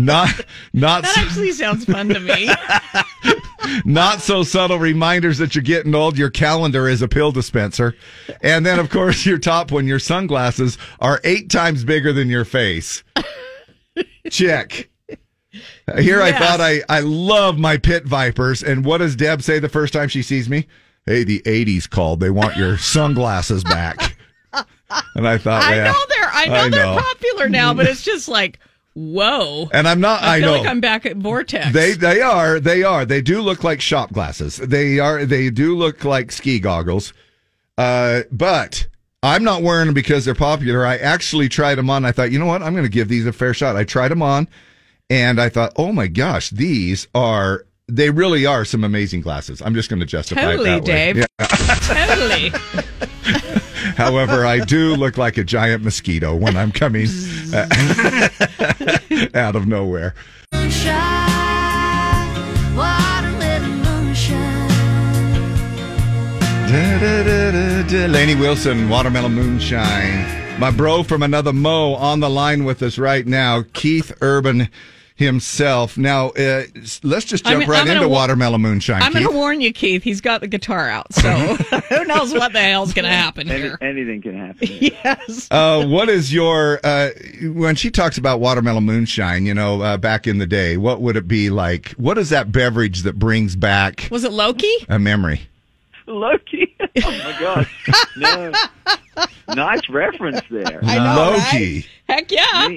Not, 0.00 0.46
not. 0.72 1.02
That 1.02 1.18
actually 1.18 1.52
sounds 1.52 1.84
fun 1.84 2.08
to 2.08 2.20
me. 2.20 2.50
Not 3.84 4.20
so 4.20 4.42
subtle 4.42 4.78
reminders 4.78 5.38
that 5.38 5.54
you're 5.54 5.62
getting 5.62 5.94
old. 5.94 6.16
Your 6.16 6.30
calendar 6.30 6.88
is 6.88 7.02
a 7.02 7.08
pill 7.08 7.32
dispenser. 7.32 7.94
And 8.42 8.64
then, 8.64 8.78
of 8.78 8.88
course, 8.90 9.26
your 9.26 9.38
top 9.38 9.70
one, 9.70 9.86
your 9.86 9.98
sunglasses 9.98 10.78
are 11.00 11.20
eight 11.24 11.50
times 11.50 11.84
bigger 11.84 12.12
than 12.12 12.28
your 12.28 12.44
face. 12.44 13.04
Check. 14.30 14.88
Here 15.98 16.22
I 16.22 16.32
thought 16.32 16.60
I, 16.60 16.80
I 16.88 17.00
love 17.00 17.58
my 17.58 17.76
pit 17.76 18.04
vipers. 18.04 18.62
And 18.62 18.84
what 18.84 18.98
does 18.98 19.16
Deb 19.16 19.42
say 19.42 19.58
the 19.58 19.68
first 19.68 19.92
time 19.92 20.08
she 20.08 20.22
sees 20.22 20.48
me? 20.48 20.66
Hey, 21.04 21.24
the 21.24 21.40
80s 21.40 21.88
called. 21.88 22.20
They 22.20 22.30
want 22.30 22.56
your 22.56 22.78
sunglasses 22.78 23.64
back. 23.64 24.16
And 25.14 25.28
I 25.28 25.38
thought, 25.38 25.62
I 25.62 25.84
know 25.84 25.94
they're 26.08 26.30
I 26.32 26.46
know 26.48 26.68
they're 26.68 27.00
popular 27.00 27.48
now, 27.48 27.72
but 27.72 27.86
it's 27.86 28.02
just 28.02 28.26
like 28.26 28.58
whoa. 28.94 29.68
And 29.72 29.86
I'm 29.88 30.00
not- 30.00 30.22
I 30.22 30.40
feel 30.40 30.52
know. 30.52 30.58
like 30.60 30.68
I'm 30.68 30.80
back 30.80 31.06
at 31.06 31.16
Vortex. 31.16 31.72
They 31.72 31.92
they 31.92 32.20
are 32.22 32.60
they 32.60 32.82
are 32.82 33.04
they 33.04 33.22
do 33.22 33.40
look 33.40 33.64
like 33.64 33.80
shop 33.80 34.12
glasses. 34.12 34.56
They 34.56 34.98
are 34.98 35.24
they 35.24 35.50
do 35.50 35.76
look 35.76 36.04
like 36.04 36.32
ski 36.32 36.58
goggles. 36.58 37.12
Uh, 37.78 38.22
but 38.30 38.86
I'm 39.22 39.44
not 39.44 39.62
wearing 39.62 39.86
them 39.86 39.94
because 39.94 40.24
they're 40.24 40.34
popular. 40.34 40.84
I 40.84 40.96
actually 40.96 41.48
tried 41.48 41.76
them 41.76 41.88
on. 41.90 42.04
I 42.04 42.12
thought, 42.12 42.30
you 42.30 42.38
know 42.38 42.46
what? 42.46 42.62
I'm 42.62 42.72
going 42.72 42.84
to 42.84 42.90
give 42.90 43.08
these 43.08 43.26
a 43.26 43.32
fair 43.32 43.54
shot. 43.54 43.76
I 43.76 43.84
tried 43.84 44.08
them 44.08 44.22
on, 44.22 44.48
and 45.08 45.40
I 45.40 45.48
thought, 45.48 45.72
oh 45.76 45.92
my 45.92 46.06
gosh, 46.06 46.50
these 46.50 47.06
are 47.14 47.64
they 47.90 48.10
really 48.10 48.46
are 48.46 48.64
some 48.64 48.84
amazing 48.84 49.20
glasses. 49.20 49.60
I'm 49.60 49.74
just 49.74 49.88
going 49.88 50.00
to 50.00 50.06
justify 50.06 50.42
Totally, 50.42 50.70
it 50.70 50.84
that 50.84 50.88
way. 50.88 51.12
Dave. 51.12 51.16
Yeah. 51.16 51.26
totally. 52.06 52.52
However, 53.96 54.46
I 54.46 54.60
do 54.60 54.94
look 54.94 55.16
like 55.18 55.36
a 55.36 55.44
giant 55.44 55.82
mosquito 55.82 56.34
when 56.34 56.56
I'm 56.56 56.72
coming 56.72 57.06
uh, 57.52 57.68
out 59.34 59.56
of 59.56 59.66
nowhere. 59.66 60.14
Watermelon 62.74 63.82
moonshine. 63.82 64.70
Lainey 68.12 68.36
Wilson, 68.36 68.88
Watermelon 68.88 69.34
Moonshine. 69.34 70.58
My 70.60 70.70
bro 70.70 71.02
from 71.02 71.22
another 71.22 71.52
Mo 71.52 71.94
on 71.94 72.20
the 72.20 72.30
line 72.30 72.64
with 72.64 72.82
us 72.82 72.98
right 72.98 73.26
now, 73.26 73.64
Keith 73.72 74.12
Urban 74.20 74.68
himself. 75.20 75.96
Now, 75.96 76.30
uh, 76.30 76.62
let's 77.04 77.24
just 77.26 77.44
jump 77.44 77.68
right 77.68 77.80
I'm 77.80 77.86
gonna 77.86 77.98
into 78.00 78.08
wa- 78.08 78.16
Watermelon 78.20 78.60
Moonshine. 78.60 79.00
I'm 79.02 79.12
going 79.12 79.24
to 79.26 79.30
warn 79.30 79.60
you, 79.60 79.72
Keith. 79.72 80.02
He's 80.02 80.20
got 80.20 80.40
the 80.40 80.48
guitar 80.48 80.88
out, 80.88 81.12
so 81.14 81.30
who 81.88 82.04
knows 82.06 82.32
what 82.34 82.52
the 82.52 82.60
hell's 82.60 82.92
going 82.92 83.04
to 83.04 83.10
happen 83.10 83.48
Any- 83.50 83.62
here? 83.62 83.78
anything 83.80 84.22
can 84.22 84.36
happen. 84.36 84.68
yes. 84.80 85.46
uh, 85.50 85.86
what 85.86 86.08
is 86.08 86.32
your 86.32 86.80
uh, 86.82 87.10
when 87.42 87.76
she 87.76 87.90
talks 87.90 88.18
about 88.18 88.40
watermelon 88.40 88.84
moonshine? 88.84 89.46
You 89.46 89.54
know, 89.54 89.80
uh, 89.82 89.96
back 89.96 90.26
in 90.26 90.38
the 90.38 90.46
day, 90.46 90.76
what 90.76 91.00
would 91.00 91.16
it 91.16 91.28
be 91.28 91.50
like? 91.50 91.90
What 91.92 92.18
is 92.18 92.30
that 92.30 92.50
beverage 92.50 93.02
that 93.02 93.18
brings 93.18 93.54
back 93.56 94.08
Was 94.10 94.24
it 94.24 94.32
Loki? 94.32 94.72
a 94.88 94.98
memory? 94.98 95.42
Loki. 96.06 96.74
Oh 96.80 96.86
my 96.96 97.36
god. 97.38 97.68
No. 98.16 98.52
Nice 99.54 99.88
reference 99.88 100.40
there. 100.48 100.78
I 100.82 100.98
know, 100.98 101.32
Loki. 101.32 101.84
Heck 102.08 102.30
yeah. 102.30 102.68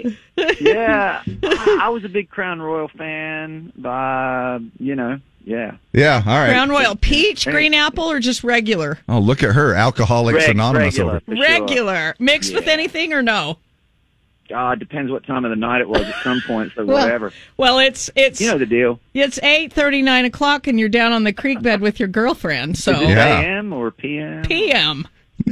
yeah. 0.60 1.22
I, 1.44 1.80
I 1.84 1.90
was 1.90 2.04
a 2.04 2.10
big 2.10 2.30
Crown 2.32 2.60
Royal 2.62 2.88
fan 2.88 3.72
by, 3.76 4.60
you 4.80 4.96
know, 4.96 5.20
yeah. 5.46 5.76
Yeah, 5.92 6.24
all 6.26 6.34
right. 6.36 6.50
Crown 6.50 6.70
Royal 6.70 6.96
peach, 6.96 7.46
green 7.46 7.74
apple, 7.76 8.06
or 8.06 8.20
just 8.20 8.44
regular? 8.44 8.98
Oh, 9.08 9.20
look 9.20 9.44
at 9.44 9.54
her, 9.54 9.76
Alcoholics 9.76 10.40
Reg- 10.40 10.50
Anonymous 10.50 10.96
regular. 10.98 11.12
over. 11.12 11.20
For 11.22 11.36
sure. 11.36 11.44
Regular. 11.44 12.16
Mixed 12.18 12.56
with 12.56 12.68
anything 12.68 13.14
or 13.14 13.22
no? 13.22 13.60
Uh, 14.54 14.76
depends 14.76 15.12
what 15.12 15.26
time 15.26 15.46
of 15.46 15.50
the 15.52 15.56
night 15.56 15.82
it 15.82 15.88
was 15.88 16.02
at 16.02 16.24
some 16.24 16.42
point, 16.48 16.72
so 16.76 16.86
Well- 16.86 17.04
whatever. 17.04 17.32
Well, 17.58 17.78
it's 17.80 18.10
it's 18.16 18.42
You 18.42 18.48
know 18.48 18.58
the 18.58 18.66
deal. 18.66 19.00
it's 19.14 19.38
eight 19.44 19.72
thirty 19.74 20.02
nine 20.02 20.26
o'clock, 20.26 20.66
and 20.68 20.80
you're 20.80 20.90
down 20.90 21.12
on 21.14 21.24
the 21.24 21.34
creek 21.34 21.62
bed 21.62 21.82
with 21.82 22.00
your 22.00 22.10
girlfriend. 22.10 22.78
So 22.80 22.92
Is 22.94 23.10
it 23.12 23.18
AM 23.18 23.72
or 23.74 23.92
PM? 23.92 24.44
PM. 24.44 25.08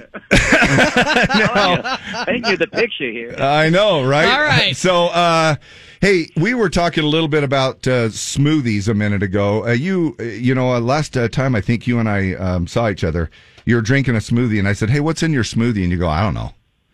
Paint 2.25 2.47
you 2.47 2.57
the 2.57 2.69
picture 2.71 3.09
here. 3.11 3.35
I 3.37 3.69
know, 3.69 4.03
right? 4.03 4.31
All 4.31 4.41
right. 4.41 4.75
So, 4.75 5.07
uh, 5.07 5.55
hey, 6.01 6.29
we 6.35 6.53
were 6.53 6.69
talking 6.69 7.03
a 7.03 7.07
little 7.07 7.27
bit 7.27 7.43
about 7.43 7.87
uh, 7.87 8.07
smoothies 8.09 8.87
a 8.87 8.93
minute 8.93 9.23
ago. 9.23 9.65
Uh, 9.67 9.71
you, 9.71 10.15
uh, 10.19 10.23
you 10.23 10.55
know, 10.55 10.73
uh, 10.73 10.79
last 10.79 11.17
uh, 11.17 11.27
time 11.27 11.55
I 11.55 11.61
think 11.61 11.87
you 11.87 11.99
and 11.99 12.07
I 12.07 12.33
um, 12.33 12.67
saw 12.67 12.89
each 12.89 13.03
other, 13.03 13.29
you 13.65 13.75
were 13.75 13.81
drinking 13.81 14.15
a 14.15 14.19
smoothie, 14.19 14.59
and 14.59 14.67
I 14.67 14.73
said, 14.73 14.89
"Hey, 14.89 14.99
what's 14.99 15.23
in 15.23 15.33
your 15.33 15.43
smoothie?" 15.43 15.83
And 15.83 15.91
you 15.91 15.97
go, 15.97 16.09
"I 16.09 16.21
don't 16.23 16.33
know." 16.33 16.53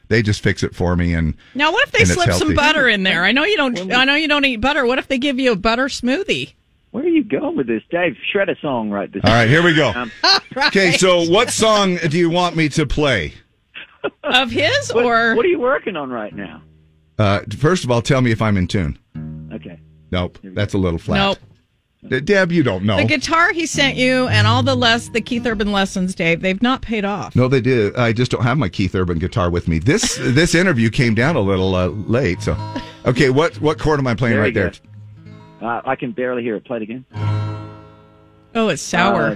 They 0.09 0.21
just 0.21 0.41
fix 0.41 0.63
it 0.63 0.73
for 0.73 0.95
me, 0.95 1.13
and 1.13 1.35
Now, 1.53 1.71
what 1.71 1.85
if 1.85 1.91
they 1.91 1.99
and 1.99 2.09
it's 2.09 2.13
slip 2.13 2.33
some 2.33 2.55
butter 2.55 2.87
in 2.87 3.03
there? 3.03 3.25
I 3.25 3.33
know 3.33 3.43
you 3.43 3.57
don't. 3.57 3.93
I 3.93 4.05
know 4.05 4.15
you 4.15 4.27
don't 4.27 4.45
eat 4.45 4.61
butter. 4.61 4.85
What 4.85 4.99
if 4.99 5.07
they 5.07 5.17
give 5.17 5.39
you 5.39 5.51
a 5.51 5.55
butter 5.55 5.85
smoothie? 5.85 6.53
Where 6.91 7.03
are 7.03 7.07
you 7.07 7.23
going 7.23 7.57
with 7.57 7.67
this, 7.67 7.83
Dave? 7.91 8.15
Shred 8.31 8.49
a 8.49 8.55
song 8.61 8.89
right 8.89 9.11
this 9.11 9.21
All 9.23 9.31
right, 9.31 9.49
here 9.49 9.61
we 9.63 9.73
go. 9.75 9.89
Um, 9.89 10.11
Okay, 10.67 10.93
so 10.93 11.29
what 11.29 11.51
song 11.51 11.97
do 11.97 12.17
you 12.17 12.29
want 12.29 12.55
me 12.55 12.67
to 12.69 12.85
play? 12.87 13.33
Of 14.23 14.49
his 14.49 14.91
what, 14.93 15.05
or 15.05 15.35
what 15.35 15.45
are 15.45 15.49
you 15.49 15.59
working 15.59 15.95
on 15.95 16.09
right 16.09 16.33
now? 16.33 16.63
Uh, 17.19 17.41
first 17.57 17.83
of 17.83 17.91
all, 17.91 18.01
tell 18.01 18.21
me 18.21 18.31
if 18.31 18.41
I'm 18.41 18.57
in 18.57 18.67
tune. 18.67 18.97
Okay. 19.53 19.79
Nope, 20.11 20.39
that's 20.43 20.73
a 20.73 20.77
little 20.77 20.97
flat. 20.99 21.17
Nope. 21.17 21.37
D- 22.07 22.21
Deb, 22.21 22.51
you 22.51 22.63
don't 22.63 22.85
know. 22.85 22.97
The 22.97 23.05
guitar 23.05 23.51
he 23.51 23.65
sent 23.65 23.97
you 23.97 24.27
and 24.27 24.47
all 24.47 24.63
the 24.63 24.75
less 24.75 25.09
the 25.09 25.19
Keith 25.19 25.45
Urban 25.45 25.71
lessons, 25.71 26.15
Dave, 26.15 26.41
they've 26.41 26.61
not 26.61 26.81
paid 26.81 27.05
off. 27.05 27.35
No, 27.35 27.47
they 27.47 27.59
did. 27.59 27.95
I 27.97 28.13
just 28.13 28.31
don't 28.31 28.43
have 28.43 28.57
my 28.57 28.69
Keith 28.69 28.95
Urban 28.95 29.19
guitar 29.19 29.49
with 29.49 29.67
me. 29.67 29.79
This 29.79 30.15
this 30.21 30.55
interview 30.55 30.89
came 30.89 31.15
down 31.15 31.35
a 31.35 31.41
little 31.41 31.75
uh, 31.75 31.87
late. 31.87 32.41
So, 32.41 32.55
okay, 33.05 33.29
what 33.29 33.59
what 33.61 33.77
chord 33.79 33.99
am 33.99 34.07
I 34.07 34.15
playing 34.15 34.35
Very 34.35 34.45
right 34.45 34.53
there? 34.53 34.73
Good. 35.59 35.65
Uh, 35.65 35.81
I 35.85 35.95
can 35.95 36.11
barely 36.11 36.43
hear 36.43 36.55
it. 36.55 36.65
Play 36.65 36.77
it 36.77 36.83
again. 36.83 37.05
Oh, 38.55 38.69
it's 38.69 38.81
sour. 38.81 39.23
Uh, 39.23 39.35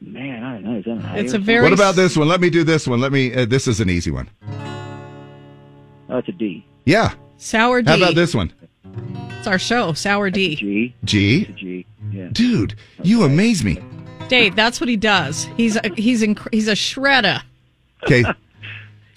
man, 0.00 0.44
I 0.44 0.54
don't 0.54 0.64
know. 0.64 0.78
Is 0.78 0.84
that 0.84 0.90
an 0.92 1.16
It's 1.16 1.32
a 1.34 1.38
very 1.38 1.62
What 1.62 1.72
about 1.72 1.96
this 1.96 2.16
one? 2.16 2.28
Let 2.28 2.40
me 2.40 2.50
do 2.50 2.64
this 2.64 2.86
one. 2.86 3.00
Let 3.00 3.12
me. 3.12 3.34
Uh, 3.34 3.44
this 3.46 3.66
is 3.66 3.80
an 3.80 3.90
easy 3.90 4.10
one. 4.10 4.28
Oh, 6.08 6.18
it's 6.18 6.28
a 6.28 6.32
D. 6.32 6.64
Yeah. 6.84 7.14
sour 7.38 7.82
D. 7.82 7.90
How 7.90 7.96
about 7.96 8.14
this 8.14 8.34
one? 8.34 8.52
It's 9.38 9.46
our 9.46 9.58
show, 9.58 9.92
Sour 9.94 10.28
D. 10.30 10.56
G. 10.56 10.94
G. 11.04 11.44
G. 11.56 11.86
Yeah. 12.12 12.28
Dude, 12.32 12.74
you 13.02 13.22
amaze 13.22 13.64
me. 13.64 13.78
Dave, 14.28 14.54
that's 14.54 14.80
what 14.80 14.88
he 14.88 14.96
does. 14.96 15.44
He's 15.56 15.76
a, 15.76 15.88
he's 15.96 16.22
inc- 16.22 16.52
he's 16.52 16.68
a 16.68 16.72
shredder. 16.72 17.42
Okay. 18.04 18.24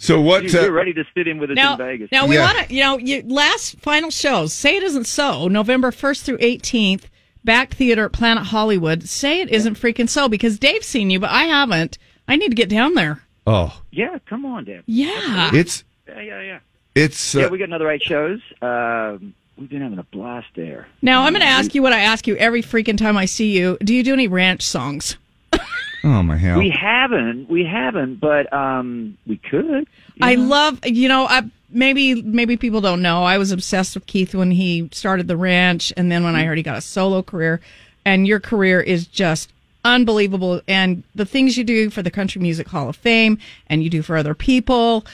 So 0.03 0.19
what? 0.19 0.43
You're 0.43 0.65
Uh, 0.65 0.69
ready 0.71 0.91
to 0.95 1.05
sit 1.15 1.29
in 1.29 1.37
with 1.37 1.51
us 1.51 1.55
Now, 1.55 1.73
in 1.73 1.77
Vegas. 1.77 2.11
now 2.11 2.27
we 2.27 2.35
Yeah. 2.35 2.53
want 2.53 2.67
to, 2.67 2.73
you 2.75 2.81
know, 2.83 2.97
you, 2.97 3.23
last 3.25 3.79
final 3.79 4.11
shows. 4.11 4.51
Say 4.51 4.75
it 4.75 4.83
isn't 4.83 5.05
so. 5.07 5.47
November 5.47 5.91
first 5.93 6.25
through 6.25 6.39
eighteenth, 6.41 7.09
Bakkt 7.47 7.69
Theater 7.71 8.05
at 8.05 8.11
Planet 8.11 8.47
Hollywood. 8.47 9.03
Say 9.07 9.39
it 9.39 9.49
isn't 9.49 9.79
freaking 9.79 10.09
so 10.09 10.27
because 10.27 10.59
Dave's 10.59 10.87
seen 10.87 11.09
you, 11.09 11.21
but 11.21 11.29
I 11.29 11.43
haven't. 11.45 11.97
I 12.27 12.35
need 12.35 12.49
to 12.49 12.55
get 12.55 12.67
down 12.67 12.95
there. 12.95 13.21
oh, 13.47 13.81
Yeah, 13.91 14.17
come 14.27 14.45
on, 14.45 14.65
Dave. 14.65 14.83
Yeah. 14.87 15.51
it's 15.53 15.85
Yeah, 16.05 16.21
yeah, 16.21 16.41
yeah. 16.41 16.59
it's. 16.95 17.33
yeah, 17.33 17.45
Uh, 17.45 17.49
we 17.49 17.57
got 17.57 17.69
another 17.69 17.89
eight 17.89 18.03
shows. 18.03 18.41
Um, 18.61 19.33
we've 19.57 19.69
been 19.69 19.81
having 19.81 19.99
a 19.99 20.03
blast 20.03 20.47
there. 20.55 20.87
Now 21.01 21.23
I'm 21.23 21.31
going 21.31 21.41
to 21.41 21.47
ask 21.47 21.73
you 21.73 21.81
what 21.81 21.93
I 21.93 21.99
ask 22.01 22.27
you 22.27 22.35
every 22.35 22.61
freaking 22.61 22.97
time 22.97 23.15
I 23.15 23.23
see 23.23 23.57
you. 23.57 23.77
Do 23.81 23.93
you 23.95 24.03
do 24.03 24.11
any 24.11 24.27
ranch 24.27 24.63
songs? 24.63 25.15
oh 26.03 26.23
my 26.23 26.37
hell. 26.37 26.57
We 26.57 26.69
haven't, 26.69 27.49
we 27.49 27.65
haven't, 27.65 28.19
but 28.19 28.51
um, 28.53 29.17
we 29.25 29.37
could. 29.37 29.87
I 30.21 30.35
love, 30.35 30.79
you 30.85 31.07
know, 31.07 31.25
I 31.25 31.43
maybe 31.69 32.21
maybe 32.21 32.57
people 32.57 32.81
don't 32.81 33.01
know. 33.01 33.23
I 33.23 33.37
was 33.37 33.51
obsessed 33.51 33.95
with 33.95 34.05
Keith 34.05 34.35
when 34.35 34.51
he 34.51 34.89
started 34.91 35.27
the 35.27 35.37
ranch, 35.37 35.91
and 35.97 36.11
then 36.11 36.23
when 36.23 36.35
I 36.35 36.45
heard 36.45 36.57
he 36.57 36.63
got 36.63 36.77
a 36.77 36.81
solo 36.81 37.23
career, 37.23 37.61
and 38.05 38.27
your 38.27 38.39
career 38.39 38.79
is 38.81 39.07
just 39.07 39.51
unbelievable. 39.83 40.61
And 40.67 41.03
the 41.15 41.25
things 41.25 41.57
you 41.57 41.63
do 41.63 41.89
for 41.89 42.01
the 42.01 42.11
Country 42.11 42.41
Music 42.41 42.67
Hall 42.67 42.89
of 42.89 42.95
Fame, 42.95 43.37
and 43.67 43.83
you 43.83 43.89
do 43.89 44.01
for 44.01 44.15
other 44.15 44.35
people, 44.35 45.05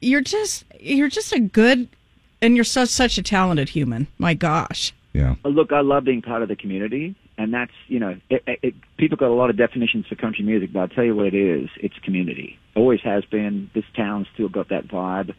you're 0.00 0.20
just 0.20 0.64
you're 0.80 1.08
just 1.08 1.32
a 1.32 1.40
good, 1.40 1.88
and 2.42 2.56
you're 2.56 2.64
such 2.64 2.88
such 2.88 3.18
a 3.18 3.22
talented 3.22 3.70
human. 3.70 4.06
My 4.18 4.34
gosh. 4.34 4.92
Yeah. 5.12 5.36
Look, 5.44 5.72
I 5.72 5.80
love 5.80 6.04
being 6.04 6.22
part 6.22 6.42
of 6.42 6.48
the 6.48 6.56
community, 6.56 7.14
and 7.38 7.54
that's 7.54 7.72
you 7.86 7.98
know, 8.00 8.16
it, 8.28 8.42
it, 8.46 8.58
it, 8.62 8.74
people 8.98 9.16
got 9.16 9.28
a 9.30 9.34
lot 9.34 9.48
of 9.48 9.56
definitions 9.56 10.06
for 10.08 10.14
country 10.16 10.44
music, 10.44 10.72
but 10.72 10.80
I'll 10.80 10.88
tell 10.88 11.04
you 11.04 11.14
what 11.16 11.26
it 11.26 11.34
is: 11.34 11.70
it's 11.80 11.94
community. 12.02 12.58
Always 12.76 13.00
has 13.02 13.24
been. 13.24 13.70
This 13.74 13.84
town's 13.96 14.26
still 14.34 14.48
got 14.48 14.68
that 14.68 14.88
vibe, 14.88 15.34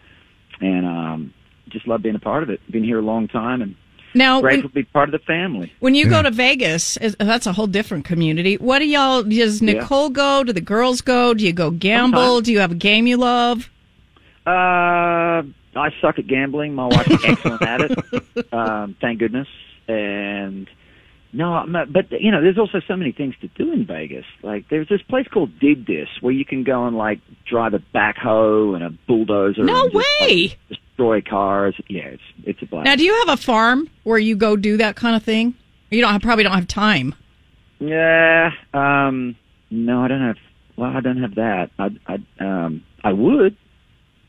and 0.62 0.86
um, 0.88 1.34
just 1.68 1.88
love 1.88 2.02
being 2.02 2.16
a 2.16 2.20
part 2.20 2.42
of 2.44 2.50
it. 2.50 2.60
Been 2.72 2.84
here 2.84 3.00
a 3.00 3.04
long 3.04 3.28
time, 3.28 3.62
and 3.62 3.76
Now, 4.16 4.36
when, 4.38 4.42
grateful 4.44 4.70
to 4.70 4.74
be 4.76 4.84
part 4.84 5.10
of 5.10 5.14
the 5.14 5.20
family. 5.26 5.72
when 5.80 5.94
you 5.94 6.10
go 6.10 6.22
to 6.24 6.32
Vegas, 6.32 6.98
is- 6.98 7.16
that's 7.20 7.46
a 7.46 7.54
whole 7.54 7.68
different 7.68 8.06
community. 8.06 8.56
What 8.58 8.80
do 8.80 8.86
y'all? 8.88 9.22
Does 9.24 9.62
Yeah. 9.62 9.74
Nicole 9.74 10.10
go? 10.10 10.44
Do 10.44 10.52
the 10.54 10.62
girls 10.62 11.02
go? 11.02 11.34
Do 11.34 11.46
you 11.46 11.54
go 11.54 11.70
gamble? 11.70 12.20
Sometimes. 12.20 12.46
Do 12.46 12.52
you 12.54 12.60
have 12.60 12.72
a 12.72 12.76
game 12.76 13.06
you 13.08 13.18
love? 13.18 13.70
Uh, 14.48 15.44
I 15.76 15.92
suck 16.02 16.18
at 16.18 16.26
gambling. 16.28 16.74
My 16.74 16.88
wife's 16.88 17.24
excellent 17.24 17.62
at 17.62 17.82
it. 17.82 18.00
Um, 18.54 18.96
thank 19.00 19.20
goodness. 19.20 19.48
And 19.88 20.68
no, 21.32 21.54
I'm 21.54 21.72
not- 21.72 21.92
but 21.94 22.12
you 22.12 22.32
know, 22.32 22.42
there's 22.42 22.58
also 22.58 22.82
so 22.88 22.96
many 22.96 23.12
things 23.12 23.36
to 23.42 23.48
do 23.50 23.72
in 23.72 23.86
Vegas. 23.86 24.26
Like 24.42 24.70
there's 24.70 24.88
this 24.90 25.02
place 25.04 25.28
called 25.28 25.60
Dig 25.60 25.86
This 25.86 26.08
where 26.22 26.34
you 26.34 26.46
can 26.46 26.64
go 26.64 26.86
and 26.86 26.98
like 26.98 27.20
drive 27.46 27.74
a 27.74 27.80
backhoe 27.94 28.76
and 28.76 28.84
a 28.84 28.90
bulldozer. 29.08 29.64
No 29.64 29.84
and 29.84 29.92
just, 29.92 29.96
like, 30.22 30.30
way. 30.30 30.58
destroy 30.70 31.22
cars. 31.22 31.76
Yeah, 31.88 32.06
it's 32.08 32.24
it's 32.44 32.62
a 32.62 32.66
blast. 32.66 32.86
Now, 32.86 32.96
do 32.96 33.04
you 33.04 33.14
have 33.26 33.30
a 33.30 33.42
farm 33.42 33.90
where 34.04 34.18
you 34.18 34.36
go 34.36 34.56
do 34.56 34.78
that 34.78 34.96
kind 34.96 35.16
of 35.16 35.24
thing? 35.24 35.54
You 35.92 36.02
don't 36.02 36.12
have, 36.12 36.22
probably 36.22 36.44
don't 36.44 36.54
have 36.54 36.68
time. 36.68 37.16
Yeah. 37.80 38.52
Um. 38.74 39.36
No, 39.72 40.04
I 40.04 40.08
don't 40.08 40.22
have. 40.22 40.38
Well, 40.76 40.92
I 40.96 41.00
don't 41.02 41.22
have 41.22 41.36
that. 41.36 41.72
I. 41.80 41.90
I. 42.08 42.18
Um. 42.44 42.84
I 43.04 43.14
would, 43.14 43.56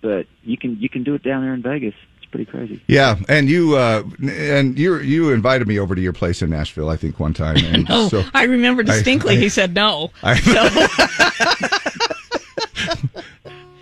but 0.00 0.26
you 0.42 0.56
can. 0.56 0.76
You 0.80 0.88
can 0.88 1.02
do 1.02 1.14
it 1.14 1.22
down 1.22 1.42
there 1.42 1.54
in 1.54 1.62
Vegas. 1.62 1.94
It's 2.32 2.46
pretty 2.46 2.50
crazy. 2.50 2.80
Yeah, 2.86 3.16
and 3.28 3.48
you 3.48 3.76
uh, 3.76 4.04
and 4.22 4.78
you 4.78 4.98
you 5.00 5.30
invited 5.32 5.66
me 5.66 5.78
over 5.80 5.94
to 5.96 6.00
your 6.00 6.12
place 6.12 6.42
in 6.42 6.50
Nashville, 6.50 6.88
I 6.88 6.96
think, 6.96 7.18
one 7.18 7.34
time. 7.34 7.56
And 7.56 7.88
No, 7.88 8.08
so 8.08 8.22
I 8.34 8.44
remember 8.44 8.82
distinctly. 8.84 9.36
I- 9.36 9.40
he 9.40 9.48
said 9.48 9.74
no. 9.74 10.10
I- 10.22 10.36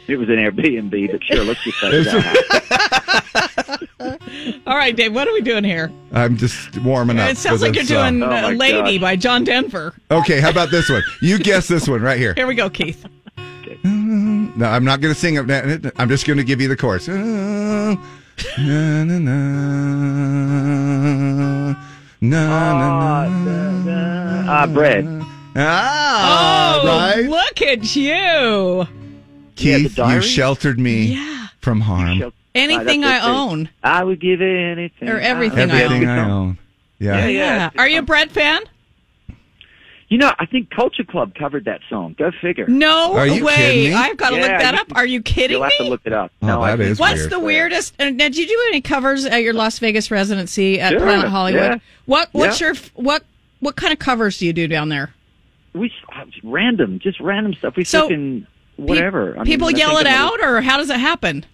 It 0.09 0.17
was 0.17 0.31
an 0.31 0.37
Airbnb, 0.37 1.11
but 1.13 1.23
sure, 1.23 1.45
let's 1.45 1.63
just 1.63 1.79
say 1.81 2.03
that. 2.03 2.59
All 4.67 4.75
right, 4.77 4.97
Dave. 4.97 5.15
What 5.15 5.29
are 5.29 5.35
we 5.35 5.43
doing 5.43 5.65
here? 5.65 5.93
I'm 6.13 6.39
just 6.39 6.79
warming 6.79 7.19
up. 7.19 7.29
It 7.29 7.37
sounds 7.37 7.61
like 7.61 7.75
you're 7.75 7.85
doing 7.85 8.23
uh, 8.23 8.49
"Lady" 8.57 8.97
by 8.99 9.17
John 9.17 9.45
Denver. 9.45 9.95
Okay, 10.11 10.41
how 10.41 10.49
about 10.49 10.71
this 10.71 10.89
one? 10.89 11.03
You 11.21 11.39
guess 11.39 11.69
this 11.69 11.87
one 11.87 12.01
right 12.01 12.19
here. 12.19 12.33
Here 12.33 12.47
we 12.47 12.55
go, 12.55 12.71
Keith. 12.71 13.05
No, 13.85 14.65
I'm 14.67 14.85
not 14.85 15.03
going 15.03 15.13
to 15.13 15.21
sing 15.21 15.35
it. 15.37 15.93
I'm 15.99 16.09
just 16.09 16.27
going 16.27 16.39
to 16.39 16.45
give 16.45 16.63
you 16.63 16.69
the 16.69 16.77
chorus. 16.77 17.07
Uh, 17.07 17.95
na, 18.59 19.05
na, 19.05 19.19
na, 19.19 19.39
na, 22.21 23.29
na, 23.29 23.71
na. 23.85 24.45
Ah, 24.49 24.67
bread. 24.67 25.07
Ah, 25.57 26.81
oh, 26.83 26.87
right. 26.87 27.29
look 27.29 27.63
at 27.63 27.97
you! 27.97 28.87
Keith, 29.57 29.99
you 29.99 30.23
sheltered 30.23 30.79
me 30.79 31.19
from 31.61 31.81
harm. 31.81 32.33
Anything 32.55 33.05
Ah, 33.05 33.09
I 33.09 33.11
that's 33.13 33.25
it, 33.25 33.29
too. 33.29 33.35
own, 33.35 33.69
I 33.83 34.05
would 34.05 34.21
give 34.21 34.41
anything. 34.41 35.09
or 35.09 35.19
everything, 35.19 35.71
I 35.71 35.85
own. 35.85 36.07
I 36.07 36.31
own. 36.31 36.59
Yeah. 36.99 37.19
Yeah, 37.19 37.27
yeah. 37.29 37.71
Are 37.79 37.89
you 37.89 38.01
a 38.01 38.03
bread 38.03 38.31
fan? 38.31 38.63
You 40.09 40.17
know, 40.17 40.33
I 40.39 40.47
think 40.47 40.71
Culture 40.71 41.05
Club 41.05 41.35
covered 41.35 41.67
that 41.67 41.81
song. 41.91 42.15
Go 42.19 42.31
figure. 42.41 42.67
No 42.67 43.13
Are 43.15 43.27
you 43.27 43.45
way! 43.45 43.55
kidding 43.57 43.91
me? 43.91 43.95
I've 43.95 44.17
got 44.17 44.31
to 44.31 44.37
look 44.37 44.47
Yeah, 44.47 44.59
that 44.59 44.75
you 44.75 44.81
up. 44.81 44.97
Are 44.97 45.05
you 45.07 45.21
kidding 45.23 45.57
You'll 45.57 45.65
have 45.65 45.77
to 45.77 45.83
me? 45.85 45.91
look 45.91 46.01
it 46.07 46.15
up. 46.15 46.33
Oh, 46.41 46.47
no, 46.47 46.63
I 46.63 46.71
that 46.71 46.79
think- 46.79 46.91
is 46.93 46.99
What's 46.99 47.19
weird. 47.21 47.31
the 47.31 47.39
weirdest? 47.41 47.95
And 47.99 48.19
did 48.19 48.35
you 48.37 48.47
do 48.47 48.59
any 48.69 48.81
covers 48.81 49.27
at 49.27 49.43
your 49.43 49.53
Las 49.53 49.79
Vegas 49.79 50.11
residency 50.11 50.81
at 50.81 50.93
Sure, 50.93 51.01
Planet 51.01 51.29
Hollywood? 51.29 51.61
yeah. 51.63 51.79
What 52.07 52.31
What's 52.33 52.59
Yeah. 52.61 52.69
your 52.69 52.77
what 52.95 53.25
What 53.61 53.77
kind 53.77 53.93
of 53.93 53.99
covers 53.99 54.39
do 54.39 54.47
you 54.47 54.53
do 54.55 54.67
down 54.67 54.89
there? 54.89 55.13
We 55.75 55.93
random, 56.43 57.01
just 57.01 57.21
random 57.21 57.53
stuff. 57.55 57.77
We 57.77 57.85
So, 57.85 58.03
fucking 58.03 58.47
whatever. 58.77 59.35
I 59.35 59.39
mean, 59.39 59.45
People 59.45 59.69
I 59.69 59.71
yell 59.73 59.89
think 59.97 60.03
it 60.03 60.07
of 60.07 60.13
out, 60.13 60.41
or 60.43 60.61
how 60.63 60.79
does 60.79 60.89
it 60.91 60.99
happen? 61.01 61.45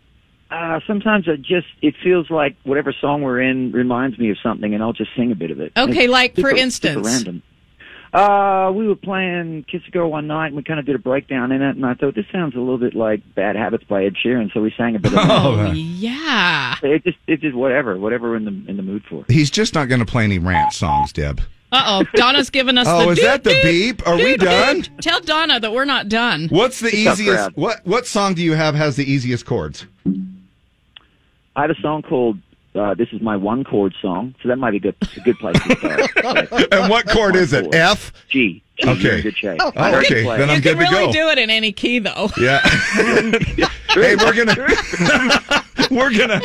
Uh, 0.51 0.79
sometimes 0.87 1.27
it 1.27 1.43
just 1.43 1.67
it 1.83 1.95
feels 2.05 2.31
like 2.31 2.55
whatever 2.63 2.93
song 3.01 3.23
we're 3.23 3.41
in 3.41 3.73
reminds 3.73 4.17
me 4.19 4.31
of 4.31 4.37
something, 4.43 4.73
and 4.75 4.83
I'll 4.83 4.93
just 4.93 5.11
sing 5.17 5.33
a 5.33 5.35
bit 5.35 5.51
of 5.51 5.59
it. 5.61 5.73
Okay, 5.77 6.05
It's 6.05 6.13
like, 6.13 6.35
for 6.35 6.43
super- 6.43 6.51
super 6.51 6.61
instance? 6.63 7.07
random. 7.07 7.43
Uh, 8.15 8.71
we 8.73 8.87
were 8.87 8.95
playing 8.95 9.65
Kiss 9.65 9.83
a 9.89 9.91
Girl 9.91 10.09
one 10.09 10.29
night, 10.29 10.47
and 10.47 10.57
we 10.57 10.63
kind 10.63 10.79
of 10.79 10.87
did 10.87 10.95
a 10.95 11.01
breakdown 11.01 11.51
in 11.51 11.61
it, 11.63 11.75
and 11.75 11.85
I 11.85 11.95
thought 11.95 12.15
this 12.15 12.27
sounds 12.31 12.55
a 12.55 12.61
little 12.61 12.79
bit 12.79 12.95
like 12.95 13.23
Bad 13.35 13.57
Habits 13.57 13.83
by 13.85 14.05
Ed 14.05 14.15
Sheeran, 14.25 14.53
so 14.55 14.63
we 14.63 14.73
sang 14.77 14.95
a 14.95 15.01
bit 15.01 15.13
of 15.13 15.19
Oh, 15.23 15.55
it. 15.59 15.65
right. 15.65 15.75
Yeah. 15.77 16.77
It 16.83 17.03
just 17.03 17.19
it 17.27 17.41
just 17.41 17.57
whatever, 17.57 17.99
whatever 17.99 18.31
we're 18.31 18.37
in 18.37 18.45
the 18.45 18.71
in 18.71 18.77
the 18.77 18.85
mood 18.85 19.03
for. 19.11 19.25
He's 19.29 19.51
just 19.51 19.75
not 19.75 19.89
going 19.89 19.99
to 19.99 20.07
play 20.07 20.23
any 20.23 20.39
rant 20.39 20.73
songs, 20.73 21.13
Deb. 21.13 21.41
Uh 21.73 21.83
oh, 22.05 22.05
Donna's 22.15 22.51
giving 22.51 22.79
us. 22.79 22.87
Oh, 22.91 23.07
the 23.07 23.11
is 23.11 23.21
that 23.23 23.43
the 23.43 23.51
doot, 23.51 23.63
beep? 23.65 24.07
Are 24.07 24.15
we 24.15 24.37
doot, 24.37 24.41
doot. 24.41 24.49
done? 24.49 24.83
Tell 25.01 25.21
Donna 25.21 25.59
that 25.59 25.73
we're 25.73 25.85
not 25.85 26.09
done. 26.09 26.47
What's 26.51 26.79
the 26.79 26.87
It's 26.89 26.95
a 26.95 27.11
easiest? 27.15 27.35
crowd. 27.37 27.53
What 27.57 27.85
what 27.85 28.07
song 28.07 28.35
do 28.35 28.43
you 28.45 28.53
have 28.53 28.77
has 28.77 28.95
the 28.95 29.11
easiest 29.11 29.45
chords? 29.45 29.87
I 31.57 31.63
have 31.63 31.71
a 31.71 31.81
song 31.81 32.03
called 32.03 32.39
uh, 32.75 32.95
"This 32.95 33.09
Is 33.13 33.21
My 33.21 33.37
One 33.37 33.65
Chord 33.65 33.95
Song," 34.01 34.35
so 34.43 34.49
that 34.49 34.57
might 34.57 34.73
be 34.73 34.79
good 34.81 34.95
a 35.17 35.21
good 35.21 35.39
place 35.39 35.57
to 35.63 35.77
start. 35.77 36.73
and 36.73 36.91
what 36.91 37.09
chord 37.09 37.37
is 37.37 37.53
it? 37.53 37.75
F. 37.75 38.13
G. 38.29 38.63
G 38.79 38.89
Okay. 38.89 39.01
You're 39.03 39.23
good 39.23 39.37
shape. 39.37 39.61
Oh, 39.63 39.73
I 39.77 39.91
heard 39.93 40.09
you 40.11 40.17
okay. 40.17 40.25
Then 40.39 40.51
I'm 40.51 40.57
you 40.57 40.63
good 40.63 40.77
can 40.79 40.87
to 40.87 40.93
really 40.93 41.07
go. 41.07 41.13
do 41.13 41.29
it 41.29 41.39
in 41.39 41.51
any 41.51 41.73
key, 41.73 42.01
though. 42.01 42.29
Yeah. 42.39 42.61
hey, 43.95 44.17
we're 44.17 44.35
gonna 44.35 44.57
we're 45.91 46.13
gonna 46.17 46.41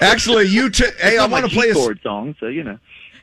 actually 0.00 0.46
you. 0.48 0.70
T- 0.70 0.84
hey, 0.98 1.18
I 1.18 1.24
It's 1.24 1.30
not 1.30 1.30
want 1.30 1.42
my 1.44 1.48
to 1.48 1.54
play 1.54 1.70
a. 1.70 1.74
keyboard 1.74 2.00
song, 2.02 2.34
so 2.40 2.46
you 2.46 2.64
know. 2.64 2.78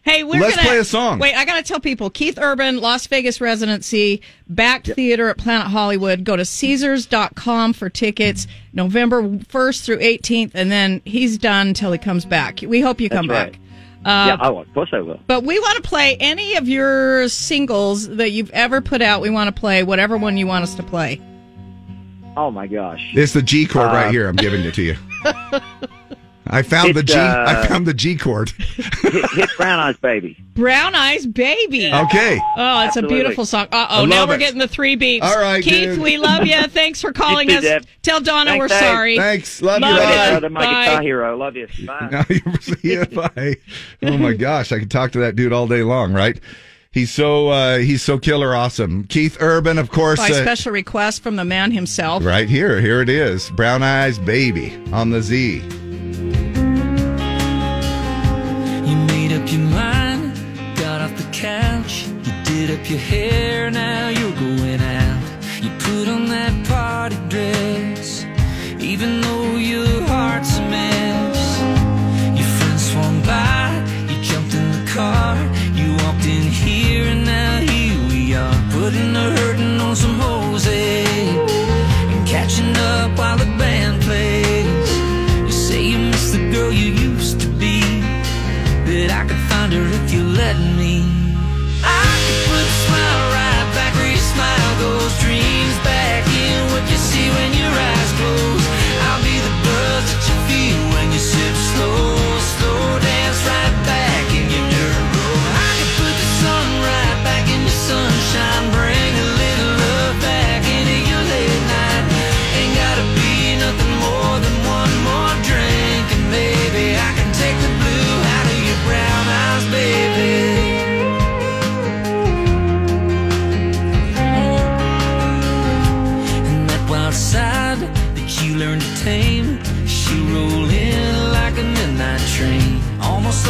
Hey, 0.09 0.23
we're 0.23 0.39
Let's 0.41 0.55
gonna 0.55 0.67
play 0.67 0.77
a 0.79 0.83
song. 0.83 1.19
Wait, 1.19 1.35
I 1.35 1.45
gotta 1.45 1.61
tell 1.61 1.79
people: 1.79 2.09
Keith 2.09 2.39
Urban, 2.39 2.79
Las 2.81 3.05
Vegas 3.07 3.39
residency, 3.39 4.21
Bakkt 4.51 4.95
Theater 4.95 5.29
at 5.29 5.37
Planet 5.37 5.67
Hollywood. 5.67 6.23
Go 6.23 6.35
to 6.35 6.43
Caesars.com 6.45 7.73
for 7.73 7.89
tickets. 7.89 8.47
November 8.73 9.37
first 9.49 9.85
through 9.85 9.99
18th, 9.99 10.51
and 10.55 10.71
then 10.71 11.01
he's 11.05 11.37
done 11.37 11.67
until 11.67 11.91
he 11.91 11.97
comes 11.99 12.25
back. 12.25 12.59
We 12.65 12.81
hope 12.81 12.99
you 12.99 13.09
come 13.09 13.27
That's 13.27 13.51
right. 13.51 13.51
back. 13.53 13.61
Uh, 14.05 14.27
yeah, 14.29 14.37
oh, 14.49 14.59
of 14.59 14.73
course 14.73 14.89
I 14.93 15.01
will. 15.01 15.19
But 15.27 15.43
we 15.43 15.59
want 15.59 15.75
to 15.83 15.87
play 15.87 16.15
any 16.19 16.55
of 16.55 16.67
your 16.67 17.27
singles 17.29 18.07
that 18.07 18.31
you've 18.31 18.49
ever 18.51 18.81
put 18.81 19.01
out. 19.01 19.21
We 19.21 19.29
want 19.29 19.53
to 19.53 19.59
play 19.59 19.83
whatever 19.83 20.17
one 20.17 20.37
you 20.37 20.47
want 20.47 20.63
us 20.63 20.73
to 20.75 20.83
play. 20.83 21.21
Oh 22.37 22.49
my 22.49 22.65
gosh. 22.65 23.11
It's 23.13 23.33
the 23.33 23.41
G 23.41 23.67
chord 23.67 23.87
right 23.87 24.07
Uh, 24.07 24.11
here. 24.11 24.27
I'm 24.29 24.37
giving 24.37 24.61
it 24.61 24.73
to 24.75 24.81
you. 24.81 24.95
I 26.51 26.63
found 26.63 26.95
the 26.95 27.01
It's, 27.01 27.13
G. 27.13 27.19
I 27.19 27.53
uh, 27.61 27.67
found 27.67 27.85
the 27.85 27.93
G 27.93 28.17
chord. 28.17 28.49
hit, 28.57 29.31
hit 29.31 29.49
Brown 29.57 29.79
Eyes 29.79 29.97
Baby. 29.97 30.35
Brown 30.55 30.95
Eyes 30.95 31.27
Baby. 31.27 31.87
Okay. 31.93 32.39
Oh, 32.57 32.81
it's 32.85 32.97
Absolutely. 32.97 33.15
a 33.15 33.19
beautiful 33.19 33.45
song. 33.45 33.67
Uh 33.71 33.87
oh, 33.91 34.05
now 34.05 34.21
love 34.21 34.29
we're 34.29 34.37
getting 34.37 34.59
the 34.59 34.67
three 34.67 34.97
beeps. 34.97 35.21
All 35.21 35.39
right, 35.39 35.63
Keith, 35.63 35.89
dude. 35.95 35.99
we 35.99 36.17
love 36.17 36.45
you. 36.45 36.61
Thanks 36.67 37.01
for 37.01 37.13
calling 37.13 37.51
us. 37.51 37.61
Deb. 37.63 37.85
Tell 38.01 38.19
Donna 38.19 38.51
Thanks, 38.51 38.61
we're 38.63 38.67
Dave. 38.67 38.79
sorry. 38.79 39.17
Thanks. 39.17 39.61
Love, 39.61 39.81
Love 39.81 39.91
you. 39.91 40.01
you. 40.01 40.05
Love 40.09 40.41
Bye. 40.41 40.47
you, 40.47 40.53
my 40.53 40.61
Bye. 40.65 40.85
guitar 40.85 41.01
hero. 41.01 41.37
Love 41.37 41.55
you. 41.55 41.67
Bye. 41.85 42.09
Now 42.11 42.25
you 42.29 42.41
see 42.61 42.93
it. 42.93 43.13
Bye. 43.13 43.55
Oh 44.01 44.17
my 44.17 44.33
gosh, 44.33 44.71
I 44.71 44.79
could 44.79 44.91
talk 44.91 45.11
to 45.11 45.19
that 45.19 45.35
dude 45.35 45.53
all 45.53 45.67
day 45.67 45.83
long, 45.83 46.13
right? 46.13 46.39
He's 46.91 47.11
so 47.11 47.49
uh, 47.49 47.77
he's 47.77 48.01
so 48.01 48.17
killer 48.17 48.55
awesome. 48.55 49.03
Keith 49.03 49.37
Urban, 49.39 49.77
of 49.77 49.91
course. 49.91 50.17
By 50.17 50.31
uh, 50.31 50.41
special 50.41 50.71
request 50.71 51.21
from 51.21 51.35
the 51.35 51.45
man 51.45 51.69
himself. 51.71 52.25
Right 52.25 52.49
here, 52.49 52.81
here 52.81 53.01
it 53.01 53.09
is. 53.09 53.51
Brown 53.51 53.83
Eyes 53.83 54.17
Baby 54.17 54.75
on 54.91 55.11
the 55.11 55.21
Z. 55.21 55.61
up 59.39 59.51
your 59.51 59.61
mind, 59.61 60.37
got 60.75 61.01
off 61.01 61.15
the 61.15 61.29
couch. 61.31 62.07
You 62.25 62.33
did 62.43 62.71
up 62.71 62.89
your 62.89 62.99
hair, 62.99 63.71
now 63.71 64.09
you're 64.09 64.35
going 64.35 64.81
out. 64.81 65.21
You 65.61 65.69
put 65.79 66.07
on 66.07 66.27
that 66.27 66.53
party 66.67 67.17
dress, 67.29 68.25
even 68.79 69.21
though 69.21 69.55
your 69.55 70.01
heart's 70.03 70.57
a 70.57 70.61
mess. 70.61 71.59
Your 72.37 72.49
friends 72.57 72.91
swung 72.91 73.21
by, 73.23 73.69
you 74.09 74.21
jumped 74.21 74.53
in 74.53 74.71
the 74.71 74.91
car. 74.91 75.35
You 75.73 75.95
walked 76.03 76.25
in 76.25 76.43
here, 76.43 77.05
and 77.05 77.25
now 77.25 77.59
here 77.59 77.99
we 78.09 78.35
are, 78.35 78.59
putting 78.71 79.13
the 79.13 79.25
hurting 79.37 79.79
on 79.79 79.95
some 79.95 80.19
Jose 80.19 81.05
and 82.11 82.27
catching 82.27 82.75
up 82.75 83.17
while 83.17 83.37
the 83.37 83.45
band 83.57 84.01
plays. 84.01 84.38
Let 90.39 90.57
me. 90.57 90.78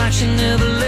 I 0.10 0.11
the 0.11 0.26
never 0.26 0.79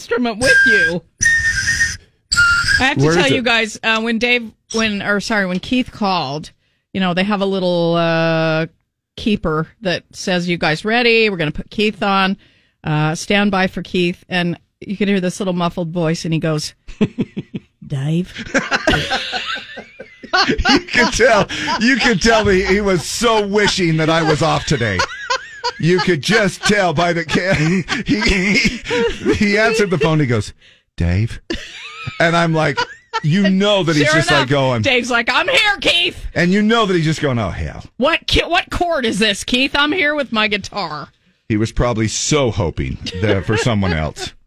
instrument 0.00 0.38
with 0.38 0.56
you. 0.66 1.02
I 2.80 2.84
have 2.84 2.96
to 2.96 3.04
Where 3.04 3.14
tell 3.14 3.30
you 3.30 3.42
guys, 3.42 3.78
uh, 3.82 4.00
when 4.00 4.18
Dave, 4.18 4.50
when, 4.72 5.02
or 5.02 5.20
sorry, 5.20 5.44
when 5.44 5.60
Keith 5.60 5.92
called, 5.92 6.52
you 6.94 7.00
know, 7.00 7.12
they 7.12 7.24
have 7.24 7.42
a 7.42 7.46
little 7.46 7.94
uh, 7.96 8.66
keeper 9.16 9.68
that 9.82 10.04
says, 10.12 10.48
You 10.48 10.56
guys 10.56 10.84
ready? 10.84 11.28
We're 11.28 11.36
going 11.36 11.52
to 11.52 11.56
put 11.56 11.70
Keith 11.70 12.02
on. 12.02 12.38
Uh, 12.82 13.14
stand 13.14 13.50
by 13.50 13.66
for 13.66 13.82
Keith. 13.82 14.24
And 14.30 14.58
you 14.80 14.96
can 14.96 15.08
hear 15.08 15.20
this 15.20 15.38
little 15.38 15.52
muffled 15.52 15.92
voice, 15.92 16.24
and 16.24 16.32
he 16.32 16.40
goes, 16.40 16.74
Dave. 17.86 18.32
you 20.70 20.80
could 20.80 21.12
tell. 21.12 21.46
You 21.80 21.96
could 21.96 22.22
tell 22.22 22.46
me 22.46 22.62
he 22.62 22.80
was 22.80 23.04
so 23.04 23.46
wishing 23.46 23.98
that 23.98 24.08
I 24.08 24.22
was 24.22 24.40
off 24.40 24.64
today. 24.64 24.98
You 25.78 25.98
could 26.00 26.22
just 26.22 26.62
tell 26.62 26.92
by 26.92 27.12
the 27.12 27.24
ca- 27.24 27.54
he 27.54 27.82
he, 29.34 29.34
he 29.34 29.58
answered 29.58 29.90
the 29.90 29.98
phone. 29.98 30.20
He 30.20 30.26
goes, 30.26 30.52
Dave, 30.96 31.40
and 32.18 32.36
I'm 32.36 32.52
like, 32.52 32.78
you 33.22 33.48
know 33.50 33.82
that 33.82 33.96
he's 33.96 34.06
Sure 34.06 34.14
just 34.16 34.30
enough, 34.30 34.40
like 34.42 34.48
going, 34.50 34.82
Dave's 34.82 35.10
like, 35.10 35.28
I'm 35.30 35.48
here, 35.48 35.76
Keith. 35.80 36.26
and 36.34 36.52
you 36.52 36.62
know 36.62 36.86
that 36.86 36.94
he's 36.94 37.04
just 37.04 37.20
going, 37.22 37.38
oh 37.38 37.50
hell. 37.50 37.84
What 37.96 38.26
ki- 38.26 38.44
what 38.44 38.70
chord 38.70 39.04
is 39.06 39.18
this, 39.18 39.44
Keith? 39.44 39.74
I'm 39.74 39.92
here 39.92 40.14
with 40.14 40.32
my 40.32 40.48
guitar. 40.48 41.08
He 41.48 41.56
was 41.56 41.72
probably 41.72 42.06
so 42.08 42.50
hoping 42.50 42.96
that 43.22 43.44
for 43.44 43.56
someone 43.56 43.92
else. 43.92 44.32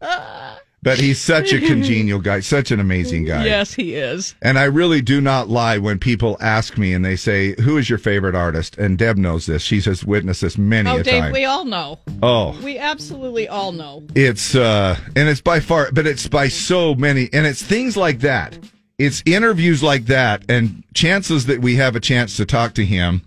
But 0.84 1.00
he's 1.00 1.18
such 1.20 1.52
a 1.52 1.58
congenial 1.60 2.20
guy, 2.20 2.40
such 2.40 2.70
an 2.70 2.78
amazing 2.78 3.24
guy. 3.32 3.46
Yes, 3.46 3.72
he 3.74 3.94
is. 3.94 4.34
And 4.42 4.58
I 4.58 4.64
really 4.64 5.00
do 5.00 5.20
not 5.20 5.48
lie 5.48 5.78
when 5.78 5.98
people 5.98 6.36
ask 6.40 6.76
me 6.78 6.92
and 6.92 7.02
they 7.04 7.16
say, 7.16 7.54
"Who 7.62 7.78
is 7.78 7.88
your 7.88 7.98
favorite 7.98 8.34
artist?" 8.34 8.76
And 8.76 8.98
Deb 8.98 9.16
knows 9.16 9.46
this; 9.46 9.62
she 9.62 9.80
has 9.80 10.04
witnessed 10.04 10.42
this 10.42 10.58
many 10.58 10.90
Oh, 10.90 10.98
a 10.98 11.02
Dave, 11.02 11.22
time. 11.22 11.32
we 11.32 11.46
all 11.46 11.64
know. 11.64 11.98
oh, 12.22 12.56
We 12.62 12.78
absolutely 12.78 13.48
all 13.48 13.72
know. 13.72 14.04
it's 14.14 14.54
uh, 14.54 14.96
and 15.16 15.28
it's 15.28 15.40
by 15.40 15.58
far, 15.60 15.90
but 15.90 16.06
it's 16.06 16.28
by 16.28 16.48
so 16.48 16.94
many, 16.94 17.30
and 17.32 17.46
it's 17.46 17.62
things 17.62 17.96
like 17.96 18.20
that. 18.20 18.58
It's 18.98 19.22
interviews 19.26 19.82
like 19.82 20.04
that, 20.06 20.44
and 20.50 20.84
chances 20.94 21.46
that 21.46 21.60
we 21.60 21.76
have 21.76 21.96
a 21.96 22.00
chance 22.00 22.36
to 22.36 22.44
talk 22.46 22.74
to 22.74 22.84
him, 22.84 23.22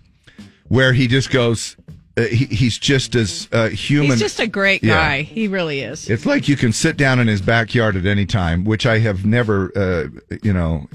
where 0.68 0.92
he 0.92 1.06
just 1.08 1.30
goes, 1.30 1.76
uh, 2.18 2.22
he, 2.26 2.44
he's 2.46 2.76
just 2.78 3.14
as 3.14 3.48
uh, 3.52 3.68
human. 3.68 4.10
He's 4.10 4.20
just 4.20 4.40
a 4.40 4.46
great 4.46 4.82
Yeah. 4.82 4.94
guy. 4.94 5.22
He 5.22 5.48
really 5.48 5.80
is. 5.80 6.10
It's 6.10 6.26
like 6.26 6.48
you 6.48 6.56
can 6.56 6.72
sit 6.72 6.96
down 6.96 7.18
in 7.20 7.26
his 7.28 7.40
backyard 7.40 7.96
at 7.96 8.04
any 8.06 8.26
time, 8.26 8.64
which 8.64 8.84
I 8.86 8.98
have 8.98 9.24
never, 9.24 9.70
uh, 9.76 10.36
you 10.42 10.52
know. 10.52 10.86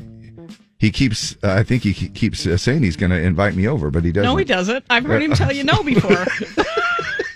He 0.80 0.92
keeps, 0.92 1.38
uh, 1.44 1.54
I 1.54 1.64
think 1.64 1.84
he 1.84 1.94
keeps 1.94 2.46
uh, 2.46 2.58
saying 2.58 2.84
he's 2.84 2.98
going 2.98 3.12
to 3.12 3.18
invite 3.18 3.56
me 3.56 3.66
over, 3.70 3.90
but 3.90 4.04
he 4.04 4.12
doesn't. 4.12 4.30
No, 4.30 4.36
he 4.36 4.44
doesn't. 4.44 4.84
I've 4.90 5.06
heard 5.06 5.22
him 5.24 5.32
tell 5.32 5.54
you 5.54 5.64
no 5.64 5.82
before. 5.94 6.26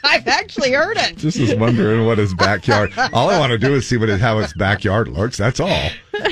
I've 0.07 0.27
actually 0.27 0.71
heard 0.71 0.97
it. 0.97 1.17
Just 1.17 1.39
was 1.39 1.53
wondering 1.55 2.05
what 2.05 2.17
his 2.17 2.33
backyard. 2.33 2.93
All 3.13 3.29
I 3.29 3.39
want 3.39 3.51
to 3.51 3.57
do 3.57 3.75
is 3.75 3.87
see 3.87 3.97
what 3.97 4.09
his, 4.09 4.19
how 4.21 4.39
his 4.39 4.53
backyard 4.53 5.07
looks. 5.07 5.37
That's 5.37 5.59
all. 5.59 5.89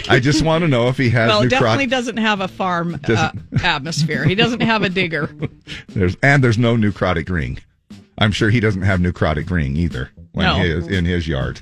I 0.10 0.19
just 0.19 0.43
want 0.43 0.64
to 0.64 0.68
know 0.68 0.88
if 0.88 0.97
he 0.97 1.10
has 1.11 1.27
well, 1.30 1.43
new 1.43 1.49
definitely 1.49 1.85
doesn't 1.88 2.18
have 2.18 2.41
a 2.41 2.47
farm 2.47 2.99
uh, 3.07 3.31
atmosphere. 3.64 4.23
He 4.26 4.34
doesn't 4.35 4.61
have 4.61 4.81
a 4.84 4.89
digger. 4.89 5.30
There's 5.89 6.15
and 6.23 6.43
there's 6.43 6.57
no 6.57 6.76
necrotic 6.76 7.30
ring. 7.30 7.60
I'm 8.18 8.31
sure 8.31 8.49
he 8.49 8.60
doesn't 8.60 8.81
have 8.81 8.99
necrotic 8.99 9.49
ring 9.49 9.76
either 9.76 10.10
when 10.31 10.45
No. 10.45 10.56
he 10.56 10.69
is 10.69 10.88
in 10.88 11.06
his 11.06 11.27
yard. 11.27 11.61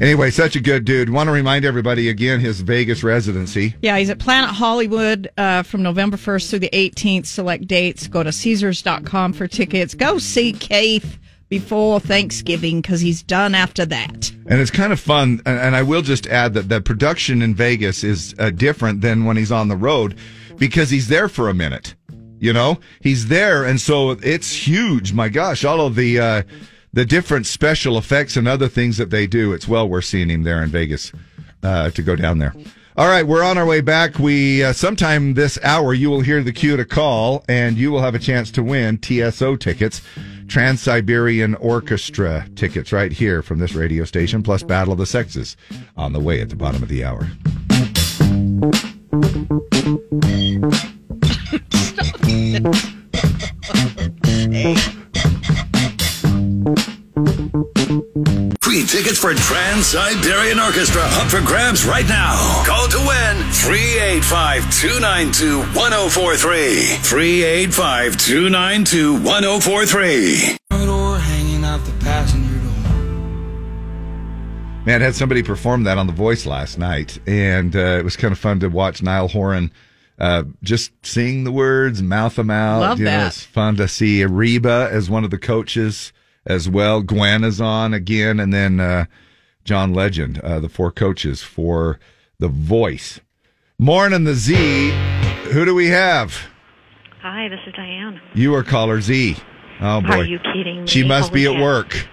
Anyway, 0.00 0.30
such 0.30 0.54
a 0.54 0.60
good 0.60 0.84
dude. 0.84 1.10
Want 1.10 1.26
to 1.26 1.32
remind 1.32 1.64
everybody 1.64 2.08
again 2.08 2.38
his 2.38 2.60
Vegas 2.60 3.02
residency. 3.02 3.74
Yeah, 3.82 3.98
he's 3.98 4.10
at 4.10 4.20
Planet 4.20 4.50
Hollywood 4.50 5.28
uh, 5.36 5.64
from 5.64 5.82
November 5.82 6.16
1st 6.16 6.50
through 6.50 6.58
the 6.60 6.70
18th. 6.72 7.26
Select 7.26 7.66
dates. 7.66 8.06
Go 8.06 8.22
to 8.22 8.30
Caesars.com 8.30 9.32
for 9.32 9.48
tickets. 9.48 9.94
Go 9.94 10.18
see 10.18 10.52
Keith 10.52 11.18
before 11.48 11.98
Thanksgiving 11.98 12.80
because 12.80 13.00
he's 13.00 13.22
done 13.22 13.56
after 13.56 13.84
that. 13.86 14.30
And 14.46 14.60
it's 14.60 14.70
kind 14.70 14.92
of 14.92 15.00
fun. 15.00 15.42
And, 15.44 15.58
and 15.58 15.74
I 15.74 15.82
will 15.82 16.02
just 16.02 16.28
add 16.28 16.54
that 16.54 16.68
the 16.68 16.80
production 16.80 17.42
in 17.42 17.54
Vegas 17.54 18.04
is 18.04 18.36
uh, 18.38 18.50
different 18.50 19.00
than 19.00 19.24
when 19.24 19.36
he's 19.36 19.50
on 19.50 19.66
the 19.66 19.76
road 19.76 20.16
because 20.58 20.90
he's 20.90 21.08
there 21.08 21.28
for 21.28 21.48
a 21.48 21.54
minute. 21.54 21.94
You 22.40 22.52
know, 22.52 22.78
he's 23.00 23.26
there, 23.26 23.64
and 23.64 23.80
so 23.80 24.12
it's 24.12 24.52
huge. 24.52 25.12
My 25.12 25.28
gosh, 25.28 25.64
all 25.64 25.84
of 25.84 25.96
the 25.96 26.20
uh, 26.20 26.42
the 26.98 27.06
different 27.06 27.46
special 27.46 27.96
effects 27.96 28.36
and 28.36 28.48
other 28.48 28.66
things 28.66 28.96
that 28.96 29.10
they 29.10 29.24
do. 29.24 29.52
It's 29.52 29.68
well 29.68 29.88
worth 29.88 30.06
seeing 30.06 30.30
him 30.30 30.42
there 30.42 30.60
in 30.64 30.68
Vegas 30.68 31.12
uh, 31.62 31.90
to 31.90 32.02
go 32.02 32.16
down 32.16 32.38
there. 32.38 32.52
All 32.96 33.06
right, 33.06 33.24
we're 33.24 33.44
on 33.44 33.56
our 33.56 33.64
way 33.64 33.80
back. 33.80 34.18
We 34.18 34.64
uh, 34.64 34.72
sometime 34.72 35.34
this 35.34 35.60
hour 35.62 35.94
you 35.94 36.10
will 36.10 36.22
hear 36.22 36.42
the 36.42 36.52
cue 36.52 36.76
to 36.76 36.84
call, 36.84 37.44
and 37.48 37.76
you 37.76 37.92
will 37.92 38.00
have 38.00 38.16
a 38.16 38.18
chance 38.18 38.50
to 38.50 38.64
win 38.64 38.98
TSO 38.98 39.54
tickets, 39.54 40.02
Trans 40.48 40.82
Siberian 40.82 41.54
Orchestra 41.54 42.48
tickets, 42.56 42.90
right 42.90 43.12
here 43.12 43.42
from 43.42 43.60
this 43.60 43.74
radio 43.74 44.04
station, 44.04 44.42
plus 44.42 44.64
Battle 44.64 44.92
of 44.92 44.98
the 44.98 45.06
Sexes 45.06 45.56
on 45.96 46.12
the 46.12 46.18
way 46.18 46.40
at 46.40 46.48
the 46.48 46.56
bottom 46.56 46.82
of 46.82 46.88
the 46.88 47.04
hour. 47.04 47.28
Free 58.60 58.84
tickets 58.84 59.18
for 59.18 59.32
Trans 59.32 59.86
Siberian 59.86 60.60
Orchestra 60.60 61.02
up 61.02 61.28
for 61.28 61.40
grabs 61.40 61.86
right 61.86 62.06
now. 62.06 62.36
Call 62.66 62.88
to 62.88 62.98
win 62.98 63.42
385 63.52 64.70
292 64.74 65.58
1043. 65.58 66.84
385 67.02 68.16
292 68.18 69.14
1043. 69.14 70.58
Door 70.84 71.18
hanging 71.18 71.64
out 71.64 71.84
the 71.84 71.92
passenger 72.04 72.58
Man, 74.84 75.02
I 75.02 75.06
had 75.06 75.14
somebody 75.14 75.42
perform 75.42 75.84
that 75.84 75.98
on 75.98 76.06
The 76.06 76.14
Voice 76.14 76.46
last 76.46 76.78
night, 76.78 77.18
and 77.26 77.76
uh, 77.76 77.98
it 77.98 78.04
was 78.04 78.16
kind 78.16 78.32
of 78.32 78.38
fun 78.38 78.60
to 78.60 78.68
watch 78.68 79.02
Niall 79.02 79.28
Horan 79.28 79.70
uh, 80.18 80.44
just 80.62 80.92
sing 81.04 81.44
the 81.44 81.52
words, 81.52 82.02
mouth 82.02 82.36
them 82.36 82.50
out. 82.50 82.80
Love 82.80 82.98
you 82.98 83.04
know, 83.04 83.10
that. 83.10 83.26
it's 83.28 83.42
fun 83.42 83.76
to 83.76 83.86
see 83.86 84.24
Reba 84.24 84.88
as 84.90 85.08
one 85.10 85.24
of 85.24 85.30
the 85.30 85.38
coaches 85.38 86.12
as 86.48 86.68
well. 86.68 87.02
Gwen 87.02 87.44
is 87.44 87.60
on 87.60 87.94
again, 87.94 88.40
and 88.40 88.52
then 88.52 88.80
uh, 88.80 89.04
John 89.64 89.92
Legend, 89.92 90.40
uh, 90.40 90.58
the 90.58 90.68
four 90.68 90.90
coaches 90.90 91.42
for 91.42 92.00
The 92.40 92.48
Voice. 92.48 93.20
Morning, 93.78 94.24
the 94.24 94.34
Z. 94.34 94.90
Who 95.52 95.64
do 95.64 95.74
we 95.74 95.86
have? 95.88 96.48
Hi, 97.20 97.48
this 97.48 97.60
is 97.66 97.74
Diane. 97.74 98.20
You 98.34 98.54
are 98.54 98.64
caller 98.64 99.00
Z. 99.00 99.36
Oh 99.80 100.00
boy, 100.00 100.08
Are 100.08 100.24
you 100.24 100.40
kidding 100.40 100.82
me? 100.82 100.86
She 100.88 101.06
must 101.06 101.32
be 101.32 101.46
at 101.46 101.60
work. 101.60 102.08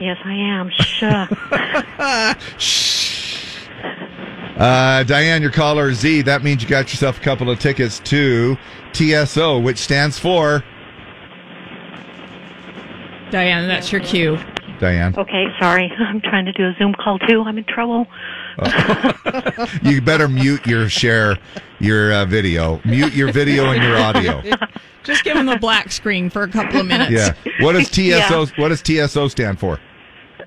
Yes, 0.00 0.16
I 0.24 0.32
am. 0.32 0.70
Shh. 2.58 3.66
Uh, 4.60 5.02
Diane, 5.04 5.40
your 5.40 5.50
caller 5.50 5.94
Z. 5.94 6.20
That 6.20 6.42
means 6.42 6.62
you 6.62 6.68
got 6.68 6.92
yourself 6.92 7.16
a 7.16 7.22
couple 7.22 7.48
of 7.48 7.58
tickets 7.58 7.98
to 8.00 8.58
TSO, 8.92 9.58
which 9.58 9.78
stands 9.78 10.18
for 10.18 10.62
Diane, 13.30 13.68
that's 13.68 13.92
your 13.92 14.00
cue. 14.00 14.38
Diane. 14.78 15.14
okay, 15.16 15.44
sorry. 15.60 15.92
I'm 15.98 16.20
trying 16.22 16.46
to 16.46 16.52
do 16.52 16.64
a 16.64 16.74
Zoom 16.78 16.94
call 16.94 17.18
too. 17.18 17.42
I'm 17.42 17.58
in 17.58 17.64
trouble. 17.64 18.06
You 19.82 20.02
better 20.02 20.28
mute 20.28 20.66
your 20.66 20.88
share, 20.88 21.38
your 21.78 22.12
uh, 22.12 22.24
video. 22.26 22.80
Mute 22.84 23.14
your 23.14 23.32
video 23.32 23.70
and 23.70 23.82
your 23.82 23.96
audio. 23.96 24.42
Just 25.04 25.24
give 25.24 25.36
him 25.36 25.46
the 25.46 25.56
black 25.56 25.90
screen 25.90 26.28
for 26.28 26.42
a 26.42 26.48
couple 26.48 26.80
of 26.80 26.86
minutes. 26.86 27.10
Yeah. 27.10 27.34
What 27.64 27.72
does 27.72 27.88
TSO? 27.88 28.00
Yeah. 28.00 28.46
What 28.56 28.68
does 28.68 28.82
TSO 28.82 29.28
stand 29.28 29.58
for? 29.58 29.78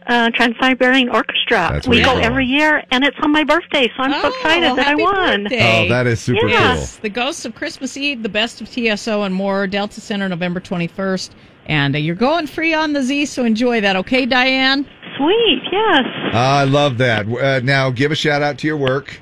uh, 0.07 0.30
Trans 0.31 0.55
Siberian 0.60 1.10
Orchestra. 1.10 1.69
That's 1.72 1.88
we 1.88 2.01
go 2.01 2.14
you're 2.14 2.23
every 2.23 2.45
year, 2.45 2.84
and 2.91 3.03
it's 3.03 3.18
on 3.22 3.31
my 3.31 3.43
birthday, 3.43 3.88
so 3.95 4.03
I'm 4.03 4.22
so 4.22 4.27
excited 4.30 4.61
well, 4.61 4.76
that 4.76 4.88
I 4.88 4.89
happy 4.91 5.03
won. 5.03 5.43
birthday. 5.43 5.85
Oh, 5.85 5.89
that 5.89 6.07
is 6.07 6.19
super 6.19 6.41
cool. 6.41 6.49
yes. 6.49 6.97
The 6.97 7.10
Ghosts 7.10 7.45
of 7.45 7.55
Christmas 7.55 7.95
Eve, 7.97 8.23
the 8.23 8.30
best 8.30 8.61
of 8.61 8.69
TSO 8.69 9.23
and 9.23 9.34
more, 9.34 9.68
Delta 9.68 10.01
Center, 10.01 10.27
November 10.30 10.60
21st. 10.60 11.31
And 11.65 11.95
uh, 11.95 11.99
you're 11.99 12.15
going 12.15 12.48
free 12.48 12.73
on 12.73 12.94
the 12.94 13.02
Z, 13.03 13.26
so 13.27 13.45
enjoy 13.45 13.81
that, 13.81 13.95
okay, 13.95 14.26
Diane? 14.26 14.85
Sweet, 15.18 15.61
yes. 15.72 16.06
I 16.34 16.64
love 16.65 16.98
that. 16.98 17.27
Uh, 17.27 17.61
now, 17.64 17.90
give 17.90 18.11
a 18.11 18.15
shout 18.15 18.41
out 18.41 18.57
to 18.60 18.68
your 18.68 18.77
work. 18.77 19.19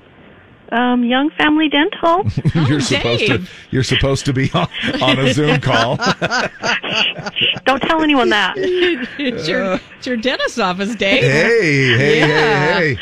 Um, 0.71 1.03
Young 1.03 1.29
Family 1.31 1.67
Dental. 1.67 2.23
you're 2.69 2.79
supposed 2.79 3.25
to. 3.27 3.41
You're 3.71 3.83
supposed 3.83 4.25
to 4.25 4.31
be 4.33 4.49
on, 4.53 4.69
on 5.01 5.19
a 5.19 5.33
Zoom 5.33 5.59
call. 5.59 5.97
Don't 7.65 7.81
tell 7.81 8.01
anyone 8.01 8.29
that. 8.29 8.53
it's, 8.57 9.47
your, 9.49 9.79
it's 9.97 10.07
your 10.07 10.15
dentist's 10.15 10.59
office, 10.59 10.95
Dave. 10.95 11.21
hey, 11.23 11.97
hey, 11.97 12.19
Yeah. 12.19 12.77
hey, 12.79 12.95
hey. 12.95 13.01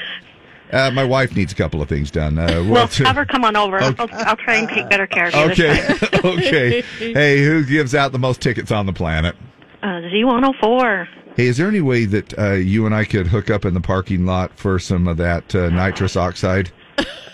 Uh, 0.72 0.92
my 0.92 1.04
wife 1.04 1.36
needs 1.36 1.52
a 1.52 1.56
couple 1.56 1.82
of 1.82 1.90
things 1.90 2.12
done. 2.12 2.38
Uh, 2.38 2.48
Well, 2.48 2.86
what- 2.86 2.94
have 2.98 3.16
her 3.16 3.26
come 3.26 3.44
on 3.44 3.56
over. 3.56 3.82
Okay. 3.82 3.96
I'll, 4.00 4.28
I'll 4.28 4.38
try 4.38 4.56
and 4.56 4.70
take 4.70 4.90
better 4.90 5.08
care 5.08 5.28
of 5.28 5.34
you. 5.34 5.42
Okay, 5.52 5.88
This 5.88 6.00
time. 6.00 6.20
okay. 6.26 6.82
Hey, 6.82 7.44
who 7.44 7.66
gives 7.66 7.96
out 7.96 8.12
the 8.12 8.20
most 8.20 8.42
tickets 8.42 8.72
on 8.72 8.86
the 8.86 8.94
planet? 8.94 9.36
Uh, 9.82 10.02
Z104. 10.12 11.08
Hey, 11.36 11.48
is 11.48 11.58
there 11.58 11.68
any 11.68 11.82
way 11.82 12.06
that 12.06 12.38
uh, 12.38 12.52
you 12.54 12.86
and 12.86 12.94
I 12.94 13.06
could 13.06 13.28
hook 13.28 13.50
up 13.50 13.66
in 13.66 13.74
the 13.74 13.82
parking 13.82 14.26
lot 14.26 14.58
for 14.58 14.78
some 14.78 15.08
of 15.08 15.18
that 15.18 15.56
uh, 15.56 15.70
nitrous 15.70 16.16
oxide? 16.16 16.72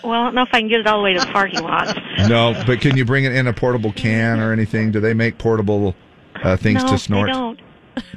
Well, 0.04 0.12
I 0.12 0.24
don't 0.24 0.34
know 0.36 0.42
if 0.42 0.50
I 0.52 0.60
can 0.60 0.68
get 0.68 0.80
it 0.80 0.86
all 0.86 0.98
the 0.98 1.02
way 1.04 1.14
to 1.14 1.20
the 1.20 1.26
parking 1.26 1.62
lot. 1.62 1.96
No, 2.28 2.54
but 2.66 2.80
can 2.80 2.96
you 2.96 3.04
bring 3.04 3.24
it 3.24 3.32
in 3.32 3.48
a 3.48 3.52
portable 3.52 3.92
can 3.92 4.38
or 4.38 4.52
anything? 4.52 4.92
Do 4.92 5.00
they 5.00 5.14
make 5.14 5.38
portable 5.38 5.96
uh, 6.36 6.56
things 6.56 6.84
no, 6.84 6.90
to 6.90 6.98
snort? 6.98 7.26
they 7.26 7.32
don't. 7.32 7.60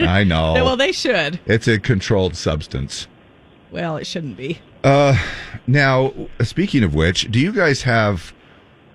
I 0.02 0.24
know. 0.24 0.54
Well, 0.54 0.78
they 0.78 0.92
should. 0.92 1.40
It's 1.48 1.68
a 1.68 1.80
controlled 1.80 2.36
substance. 2.36 3.08
Well, 3.72 3.98
it 3.98 4.06
shouldn't 4.06 4.38
be. 4.38 4.60
Uh, 4.84 5.18
now, 5.68 6.14
speaking 6.42 6.84
of 6.84 6.96
which, 6.96 7.30
do 7.32 7.40
you 7.40 7.52
guys 7.52 7.82
have? 7.84 8.34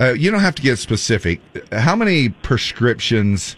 Uh, 0.01 0.13
you 0.13 0.31
don't 0.31 0.41
have 0.41 0.55
to 0.57 0.63
get 0.63 0.79
specific. 0.79 1.41
How 1.73 1.95
many 1.95 2.31
prescriptions 2.31 3.57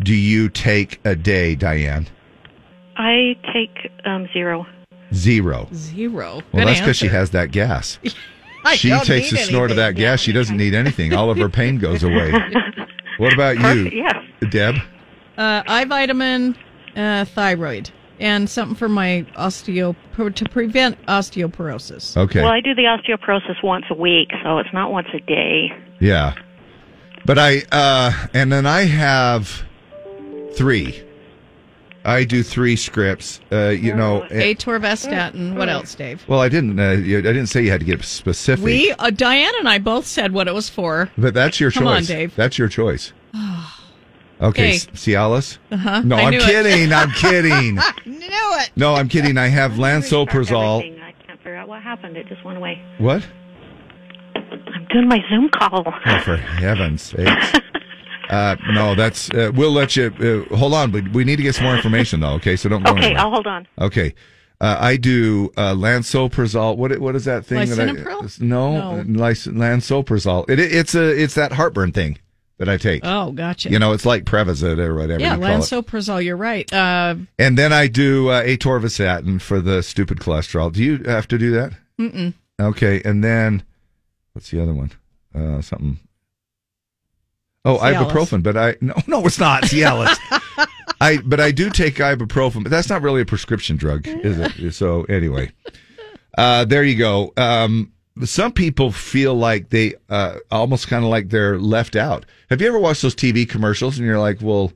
do 0.00 0.14
you 0.14 0.48
take 0.48 1.00
a 1.04 1.16
day, 1.16 1.54
Diane? 1.54 2.06
I 2.96 3.36
take 3.52 3.90
um, 4.04 4.28
zero. 4.32 4.66
Zero. 5.14 5.68
Zero. 5.74 6.42
Well, 6.52 6.64
Good 6.64 6.68
that's 6.68 6.80
because 6.80 6.96
she 6.96 7.08
has 7.08 7.30
that 7.30 7.50
gas. 7.50 7.98
I 8.64 8.76
she 8.76 8.90
don't 8.90 9.04
takes 9.04 9.32
a 9.32 9.34
need 9.34 9.44
snort 9.46 9.70
of 9.70 9.76
that 9.78 9.96
gas. 9.96 10.20
She 10.20 10.32
doesn't 10.32 10.56
need 10.56 10.74
anything. 10.74 11.12
All 11.12 11.30
of 11.30 11.38
her 11.38 11.48
pain 11.48 11.78
goes 11.78 12.02
away. 12.04 12.30
What 13.18 13.32
about 13.32 13.56
Perfect, 13.56 13.92
you, 13.94 14.02
yes. 14.02 14.24
Deb? 14.50 14.76
Uh, 15.36 15.62
eye 15.66 15.84
vitamin, 15.84 16.56
uh, 16.94 17.24
thyroid, 17.24 17.90
and 18.22 18.48
something 18.48 18.76
for 18.76 18.88
my 18.88 19.26
osteo 19.36 19.94
to 20.34 20.44
prevent 20.48 21.04
osteoporosis. 21.06 22.16
Okay. 22.16 22.40
Well, 22.40 22.50
I 22.52 22.60
do 22.60 22.74
the 22.74 22.84
osteoporosis 22.84 23.62
once 23.62 23.84
a 23.90 23.94
week, 23.94 24.30
so 24.42 24.58
it's 24.58 24.72
not 24.72 24.92
once 24.92 25.08
a 25.12 25.18
day. 25.20 25.72
Yeah. 26.00 26.34
But 27.26 27.38
I 27.38 27.62
uh 27.70 28.12
and 28.32 28.50
then 28.52 28.64
I 28.64 28.82
have 28.84 29.62
three. 30.54 31.02
I 32.04 32.24
do 32.24 32.42
three 32.42 32.74
scripts. 32.76 33.40
Uh 33.52 33.68
you 33.68 33.94
know 33.94 34.22
eh, 34.22 34.54
Atorvastatin. 34.54 35.56
What 35.56 35.68
else, 35.68 35.94
Dave? 35.94 36.24
well 36.28 36.40
I 36.40 36.48
didn't 36.48 36.78
uh, 36.78 36.92
you- 36.92 37.18
I 37.18 37.22
didn't 37.22 37.46
say 37.46 37.62
you 37.62 37.70
had 37.70 37.80
to 37.80 37.86
get 37.86 38.02
specific. 38.04 38.64
We, 38.64 38.92
uh, 38.92 39.10
Diane 39.10 39.52
and 39.58 39.68
I 39.68 39.78
both 39.78 40.06
said 40.06 40.32
what 40.32 40.46
it 40.48 40.54
was 40.54 40.68
for. 40.68 41.10
but 41.18 41.34
that's 41.34 41.60
your 41.60 41.70
Come 41.72 41.86
on, 41.88 41.98
choice. 41.98 42.08
Dave. 42.08 42.36
That's 42.36 42.56
your 42.58 42.68
choice. 42.68 43.12
Okay, 44.40 44.70
Hey. 44.70 44.74
S- 44.74 44.86
Cialis? 44.86 45.58
Uh-huh. 45.70 46.00
No, 46.04 46.16
I 46.16 46.22
I'm 46.22 46.30
knew 46.32 46.38
it. 46.40 46.42
kidding. 46.44 46.92
I'm 46.92 47.10
kidding. 47.24 47.78
Knew 48.56 48.62
it. 48.62 48.70
No, 48.76 48.94
I'm 48.94 49.08
kidding. 49.08 49.36
I 49.38 49.48
have 49.48 49.72
lansoprazole. 49.72 51.00
I 51.02 51.12
can't 51.26 51.38
figure 51.38 51.56
out 51.56 51.68
what 51.68 51.82
happened. 51.82 52.16
It 52.16 52.26
just 52.28 52.44
went 52.44 52.58
away. 52.58 52.80
What? 52.98 53.26
I'm 54.34 54.86
doing 54.90 55.08
my 55.08 55.18
Zoom 55.30 55.48
call. 55.50 55.84
Oh, 55.86 56.18
for 56.20 56.36
heaven's 56.36 57.02
sakes. 57.16 57.60
Uh, 58.28 58.56
no, 58.72 58.94
that's. 58.94 59.30
Uh, 59.30 59.50
we'll 59.54 59.72
let 59.72 59.96
you. 59.96 60.46
Uh, 60.50 60.56
hold 60.56 60.74
on, 60.74 60.90
but 60.90 61.08
we 61.12 61.24
need 61.24 61.36
to 61.36 61.42
get 61.42 61.54
some 61.54 61.64
more 61.64 61.74
information, 61.76 62.20
though. 62.20 62.34
Okay, 62.34 62.56
so 62.56 62.68
don't 62.68 62.82
go 62.84 62.92
Okay, 62.92 63.06
anywhere. 63.06 63.20
I'll 63.22 63.30
hold 63.30 63.46
on. 63.46 63.66
Okay. 63.80 64.14
Uh, 64.60 64.76
I 64.78 64.96
do 64.96 65.50
uh, 65.56 65.74
lansoprazole. 65.74 66.76
What 66.76 66.96
what 67.00 67.16
is 67.16 67.24
that 67.24 67.44
thing 67.44 67.68
that 67.68 67.80
I? 67.80 67.86
Lisinopril? 67.92 68.40
No, 68.40 69.02
No. 69.02 69.24
Lys- 69.26 69.48
lansoprazole. 69.48 70.48
It, 70.48 70.60
it's 70.60 70.94
a 70.94 71.10
it's 71.10 71.34
that 71.34 71.52
heartburn 71.52 71.90
thing 71.92 72.18
that 72.62 72.68
I 72.72 72.76
take. 72.76 73.00
Oh, 73.04 73.32
gotcha. 73.32 73.70
You 73.70 73.80
know, 73.80 73.92
it's 73.92 74.06
like 74.06 74.24
Prevacid 74.24 74.78
or 74.78 74.94
whatever 74.94 75.20
yeah, 75.20 75.36
lansoprazole. 75.36 76.24
You're 76.24 76.36
right. 76.36 76.72
Uh, 76.72 77.16
And 77.36 77.58
then 77.58 77.72
I 77.72 77.88
do 77.88 78.28
uh, 78.28 78.44
atorvastatin 78.44 79.40
for 79.40 79.60
the 79.60 79.82
stupid 79.82 80.18
cholesterol. 80.18 80.72
Do 80.72 80.82
you 80.84 80.98
have 81.04 81.26
to 81.28 81.38
do 81.38 81.50
that? 81.50 81.72
mm-mm. 81.98 82.34
Okay, 82.60 83.02
and 83.04 83.24
then 83.24 83.64
what's 84.32 84.50
the 84.50 84.62
other 84.62 84.72
one? 84.72 84.92
Uh, 85.34 85.60
something. 85.60 85.98
Oh, 87.64 87.78
Cialis. 87.78 88.10
ibuprofen, 88.10 88.42
but 88.44 88.56
I 88.56 88.76
no 88.80 88.94
no 89.08 89.26
it's 89.26 89.40
not 89.40 89.64
Cialis. 89.64 90.16
I 91.00 91.18
but 91.24 91.40
I 91.40 91.50
do 91.50 91.68
take 91.70 91.96
ibuprofen, 91.96 92.62
but 92.62 92.70
that's 92.70 92.88
not 92.88 93.02
really 93.02 93.22
a 93.22 93.26
prescription 93.26 93.76
drug, 93.76 94.06
is 94.06 94.38
it? 94.38 94.72
So 94.74 95.02
anyway, 95.04 95.50
uh, 96.38 96.64
there 96.64 96.84
you 96.84 96.96
go. 96.96 97.32
Um, 97.36 97.91
some 98.24 98.52
people 98.52 98.92
feel 98.92 99.34
like 99.34 99.70
they 99.70 99.94
uh, 100.08 100.36
almost 100.50 100.88
kind 100.88 101.04
of 101.04 101.10
like 101.10 101.30
they're 101.30 101.58
left 101.58 101.96
out. 101.96 102.26
Have 102.50 102.60
you 102.60 102.68
ever 102.68 102.78
watched 102.78 103.02
those 103.02 103.14
TV 103.14 103.48
commercials 103.48 103.98
and 103.98 104.06
you're 104.06 104.18
like, 104.20 104.38
well, 104.40 104.72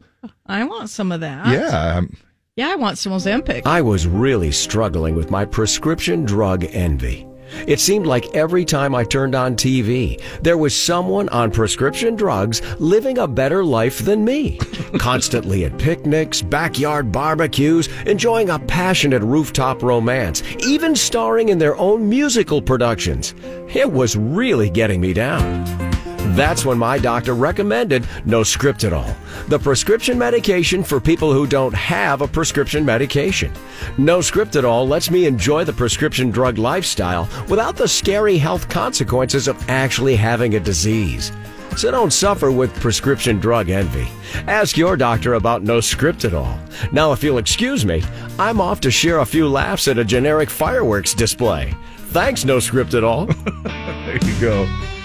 I 0.47 0.65
want 0.65 0.91
some 0.91 1.13
of 1.13 1.21
that. 1.21 1.47
yeah, 1.49 1.99
I'm, 1.99 2.17
Yeah, 2.57 2.71
I 2.71 2.77
want 2.77 2.99
some 2.99 3.13
Ozempic. 3.13 3.67
I 3.67 3.83
was 3.83 4.07
really 4.07 4.51
struggling 4.51 5.15
with 5.15 5.31
my 5.31 5.45
prescription 5.45 6.25
drug 6.25 6.65
envy. 6.71 7.27
It 7.67 7.81
seemed 7.81 8.07
like 8.07 8.35
every 8.35 8.65
time 8.65 8.95
I 8.95 9.05
turned 9.05 9.35
on 9.35 9.57
TV, 9.57 10.21
there 10.43 10.59
was 10.59 10.75
someone 10.75 11.29
on 11.31 11.51
prescription 11.51 12.17
drugs 12.17 12.63
living 12.81 13.19
a 13.19 13.27
better 13.27 13.65
life 13.65 13.99
than 13.99 14.25
me. 14.25 14.57
Constantly 14.99 15.65
at 15.65 15.79
picnics, 15.79 16.43
backyard 16.43 17.13
barbecues, 17.13 17.89
enjoying 18.07 18.51
a 18.51 18.59
passionate 18.59 19.23
rooftop 19.23 19.83
romance, 19.83 20.43
even 20.61 20.95
starring 20.95 21.49
in 21.49 21.59
their 21.59 21.77
own 21.77 22.09
musical 22.09 22.61
productions. 22.61 23.35
It 23.75 23.91
was 23.91 24.17
really 24.17 24.71
getting 24.71 25.01
me 25.01 25.13
down. 25.13 25.96
That's 26.35 26.65
when 26.65 26.79
my 26.79 26.99
doctor 26.99 27.35
recommended 27.35 28.07
No 28.25 28.43
script 28.43 28.85
at 28.85 28.93
all. 28.93 29.15
The 29.49 29.59
prescription 29.59 30.19
medication 30.19 30.83
for 30.83 31.01
people 31.01 31.33
who 31.33 31.47
don't 31.47 31.75
have 31.75 32.21
a 32.21 32.29
prescription 32.29 32.85
medication. 32.85 33.53
No 33.97 34.21
script 34.21 34.57
at 34.57 34.65
all 34.65 34.87
lets 34.87 35.11
me 35.11 35.27
enjoy 35.27 35.65
the 35.65 35.73
prescription 35.73 36.31
drug 36.31 36.59
lifestyle 36.59 37.29
without 37.49 37.77
the 37.77 37.89
scary 37.89 38.39
health 38.39 38.69
consequences 38.69 39.49
of 39.49 39.71
actually 39.71 40.17
having 40.17 40.57
a 40.57 40.61
disease. 40.61 41.33
So 41.77 41.91
don't 41.91 42.13
suffer 42.13 42.51
with 42.51 42.75
prescription 42.81 43.39
drug 43.39 43.69
envy. 43.69 44.09
Ask 44.47 44.77
your 44.77 44.97
doctor 44.97 45.35
about 45.35 45.63
No 45.63 45.81
script 45.81 46.25
at 46.25 46.35
all. 46.35 46.59
Now, 46.91 47.13
if 47.13 47.23
you'll 47.23 47.39
excuse 47.39 47.85
me, 47.85 48.03
I'm 48.39 48.61
off 48.61 48.81
to 48.81 48.91
share 48.91 49.19
a 49.19 49.27
few 49.27 49.47
laughs 49.47 49.87
at 49.87 49.99
a 49.99 50.05
generic 50.05 50.51
fireworks 50.51 51.15
display. 51.15 51.75
Thanks, 52.09 52.45
No 52.45 52.61
script 52.61 52.95
at 52.95 53.05
all. 53.05 53.27
there 53.65 54.19
you 54.25 54.41
go. 54.41 54.96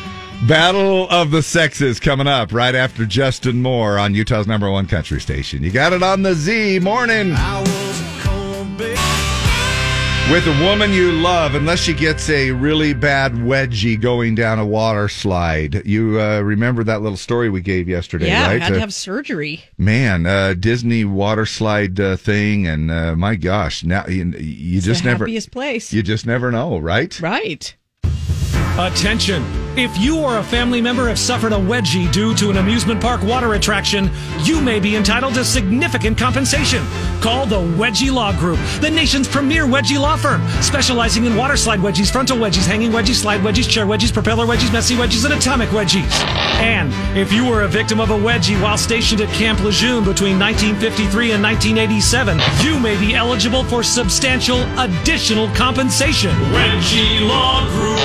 Battle 0.47 1.07
of 1.09 1.29
the 1.29 1.43
Sexes 1.43 1.99
coming 1.99 2.25
up 2.25 2.51
right 2.51 2.73
after 2.73 3.05
Justin 3.05 3.61
Moore 3.61 3.99
on 3.99 4.15
Utah's 4.15 4.47
number 4.47 4.69
one 4.71 4.87
country 4.87 5.21
station. 5.21 5.61
You 5.63 5.69
got 5.71 5.93
it 5.93 6.01
on 6.01 6.23
the 6.23 6.33
Z 6.33 6.79
morning. 6.79 7.29
With 10.31 10.47
a 10.47 10.57
woman 10.63 10.93
you 10.93 11.11
love, 11.11 11.55
unless 11.55 11.79
she 11.79 11.93
gets 11.93 12.29
a 12.29 12.51
really 12.51 12.93
bad 12.93 13.33
wedgie 13.33 13.99
going 13.99 14.33
down 14.33 14.59
a 14.59 14.65
water 14.65 15.09
slide. 15.09 15.85
You 15.85 16.19
uh, 16.19 16.39
remember 16.39 16.83
that 16.85 17.01
little 17.01 17.17
story 17.17 17.49
we 17.49 17.61
gave 17.61 17.87
yesterday, 17.89 18.27
yeah, 18.27 18.45
I 18.47 18.53
right? 18.53 18.61
had 18.61 18.71
Uh, 18.71 18.75
to 18.75 18.79
have 18.81 18.93
surgery. 18.93 19.63
Man, 19.77 20.25
uh, 20.25 20.53
Disney 20.57 21.03
water 21.05 21.45
slide 21.45 21.99
uh, 21.99 22.15
thing, 22.15 22.65
and 22.65 22.89
uh, 22.89 23.15
my 23.15 23.35
gosh, 23.35 23.83
now 23.83 24.05
you, 24.07 24.25
you 24.37 24.77
It's 24.77 24.85
just 24.85 25.03
the 25.03 25.09
never, 25.09 25.25
happiest 25.25 25.51
place. 25.51 25.91
you 25.93 26.01
just 26.01 26.25
never 26.25 26.49
know, 26.51 26.77
right? 26.79 27.19
Right. 27.19 27.75
Attention! 28.77 29.43
If 29.77 29.97
you 29.97 30.19
or 30.19 30.37
a 30.37 30.43
family 30.43 30.81
member 30.81 31.07
have 31.07 31.17
suffered 31.17 31.53
a 31.53 31.57
wedgie 31.57 32.11
due 32.11 32.35
to 32.35 32.49
an 32.49 32.57
amusement 32.57 32.99
park 32.99 33.23
water 33.23 33.53
attraction, 33.53 34.11
you 34.43 34.59
may 34.59 34.81
be 34.81 34.97
entitled 34.97 35.33
to 35.35 35.45
significant 35.45 36.17
compensation. 36.17 36.83
Call 37.21 37.45
the 37.45 37.55
Wedgie 37.55 38.11
Law 38.11 38.37
Group, 38.37 38.59
the 38.81 38.91
nation's 38.91 39.29
premier 39.29 39.63
wedgie 39.63 39.97
law 39.97 40.17
firm, 40.17 40.45
specializing 40.61 41.23
in 41.23 41.37
water 41.37 41.55
slide 41.55 41.79
wedgies, 41.79 42.11
frontal 42.11 42.37
wedgies, 42.37 42.65
hanging 42.65 42.91
wedgies, 42.91 43.21
slide 43.21 43.39
wedgies, 43.41 43.69
chair 43.69 43.85
wedgies, 43.85 44.11
propeller 44.11 44.45
wedgies, 44.45 44.73
messy 44.73 44.95
wedgies, 44.95 45.23
and 45.23 45.33
atomic 45.33 45.69
wedgies. 45.69 46.11
And 46.59 46.91
if 47.17 47.31
you 47.31 47.45
were 47.45 47.61
a 47.61 47.67
victim 47.69 48.01
of 48.01 48.09
a 48.09 48.17
wedgie 48.17 48.61
while 48.61 48.77
stationed 48.77 49.21
at 49.21 49.29
Camp 49.29 49.61
Lejeune 49.61 50.03
between 50.03 50.37
1953 50.37 51.31
and 51.31 51.41
1987, 51.41 52.39
you 52.65 52.77
may 52.77 52.99
be 52.99 53.15
eligible 53.15 53.63
for 53.63 53.83
substantial 53.83 54.63
additional 54.77 55.47
compensation. 55.55 56.31
Wedgie 56.51 57.25
Law 57.25 57.65
Group 57.69 58.01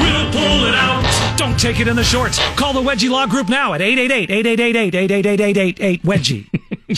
will 0.00 0.30
pull 0.30 0.66
it 0.68 0.74
out. 0.76 1.07
Don't 1.36 1.58
take 1.58 1.80
it 1.80 1.88
in 1.88 1.96
the 1.96 2.04
shorts. 2.04 2.38
Call 2.56 2.72
the 2.72 2.82
Wedgie 2.82 3.10
Law 3.10 3.26
Group 3.26 3.48
now 3.48 3.74
at 3.74 3.80
888 3.80 4.30
888 4.30 5.10
888 5.10 6.02
Wedgie. 6.02 6.46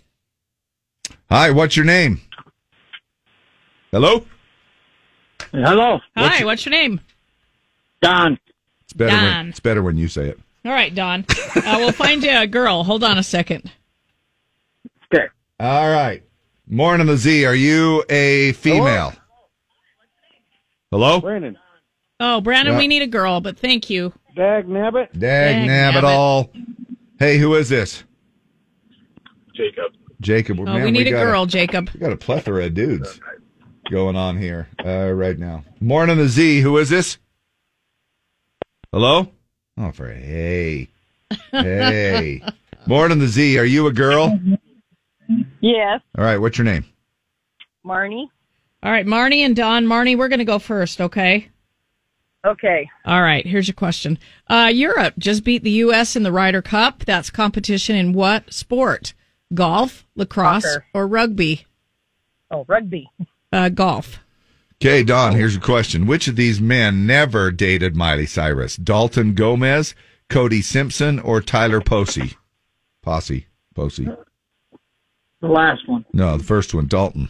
Hi, 1.31 1.51
what's 1.51 1.77
your 1.77 1.87
name? 1.87 2.21
Hello? 3.93 4.27
Hello. 5.53 6.01
Hi, 6.17 6.23
What's 6.23 6.45
what's 6.45 6.67
your- 6.67 6.75
your 6.75 6.83
name? 6.83 7.01
Don. 8.03 8.39
It's 8.85 8.93
better 8.93 9.13
when 9.15 9.33
Don. 9.33 9.49
it's 9.49 9.61
better 9.61 9.83
when 9.83 9.97
you 9.97 10.09
say 10.09 10.29
it. 10.29 10.39
All 10.65 10.73
right, 10.73 10.95
Don. 10.95 11.25
Uh, 11.57 11.77
we'll 11.79 11.93
find 11.93 12.23
you 12.23 12.31
a 12.37 12.47
girl. 12.47 12.85
Hold 12.85 13.03
on 13.05 13.19
a 13.19 13.23
second. 13.23 13.71
Okay. 15.13 15.27
All 15.61 15.91
right. 15.91 16.23
Morning 16.69 17.07
the 17.07 17.17
Z. 17.17 17.45
Are 17.45 17.55
you 17.55 18.05
a 18.09 18.53
female? 18.53 19.13
Hello? 20.91 21.21
Brandon. 21.21 21.59
Oh, 22.21 22.41
Brandon, 22.41 22.75
Yeah. 22.75 22.79
we 22.79 22.87
need 22.89 23.03
a 23.03 23.07
girl, 23.07 23.41
but 23.41 23.59
thank 23.59 23.89
you. 23.91 24.13
Dag 24.37 24.67
nabbit. 24.69 25.13
Dag 25.13 25.67
Dag 25.67 25.69
nabbit 25.69 26.03
all. 26.05 26.53
Hey, 27.19 27.39
who 27.39 27.55
is 27.55 27.69
this? 27.69 28.05
Jacob. 29.55 29.93
Jacob. 30.21 30.61
Oh, 30.61 30.65
Man, 30.65 30.83
we 30.85 30.91
need 30.91 31.07
a 31.09 31.11
got 31.11 31.25
girl, 31.25 31.47
Jacob. 31.47 31.91
We 31.93 32.01
got 32.01 32.13
a 32.13 32.17
plethora 32.17 32.67
of 32.67 32.75
dudes 32.75 33.21
going 33.91 34.17
on 34.17 34.39
here 34.39 34.69
uh, 34.85 35.11
right 35.13 35.39
now. 35.39 35.65
Morning 35.81 36.17
the 36.19 36.29
Z. 36.29 36.61
Who 36.61 36.79
is 36.79 36.89
this? 36.89 37.19
Hello? 38.93 39.27
Oh, 39.79 39.91
for 39.93 40.13
hey. 40.13 40.89
Hey. 41.51 42.43
Morning 42.87 43.19
the 43.19 43.27
Z. 43.27 43.59
Are 43.59 43.65
you 43.65 43.87
a 43.87 43.93
girl? 43.93 44.39
Yes, 45.61 46.03
All 46.19 46.25
right. 46.25 46.37
What's 46.37 46.59
your 46.59 46.67
name? 46.67 46.85
Marnie. 47.87 48.29
All 48.83 48.93
right, 48.93 49.07
Marnie 49.07 49.39
and 49.39 49.57
Don. 49.57 49.87
Marnie, 49.87 50.19
we're 50.19 50.29
going 50.29 50.41
to 50.41 50.45
go 50.45 50.59
first, 50.59 51.01
okay? 51.01 51.49
Okay. 52.45 52.91
All 53.07 53.23
right, 53.23 53.47
here's 53.47 53.67
your 53.67 53.75
question. 53.75 54.19
Uh, 54.49 54.71
Europe 54.73 55.15
just 55.17 55.43
beat 55.43 55.63
the 55.63 55.71
U.S. 55.71 56.15
in 56.17 56.23
the 56.23 56.33
Ryder 56.33 56.61
Cup. 56.61 57.05
That's 57.07 57.31
competition 57.31 57.97
in 57.97 58.13
what 58.13 58.53
sport? 58.53 59.15
Golf, 59.55 60.05
lacrosse, 60.17 60.65
Soccer. 60.65 60.85
or 60.93 61.07
rugby? 61.07 61.65
Oh, 62.51 62.65
rugby. 62.69 63.09
Uh, 63.53 63.69
golf. 63.71 64.19
Okay, 64.83 65.05
Don, 65.05 65.37
here's 65.37 65.55
your 65.55 65.63
question. 65.63 66.07
Which 66.07 66.27
of 66.27 66.35
these 66.35 66.61
men 66.61 67.07
never 67.07 67.53
dated 67.53 67.95
Miley 67.95 68.27
Cyrus? 68.27 68.75
Dalton 68.75 69.33
Gomez, 69.33 69.95
Cody 70.29 70.61
Simpson, 70.61 71.21
or 71.21 71.41
Tyler 71.41 71.81
Posey? 71.81 72.33
Posse. 73.01 73.47
Posey. 73.77 74.09
The 75.41 75.47
last 75.47 75.89
one. 75.89 76.05
No, 76.13 76.37
the 76.37 76.43
first 76.43 76.75
one, 76.75 76.89
Dalton. 76.89 77.29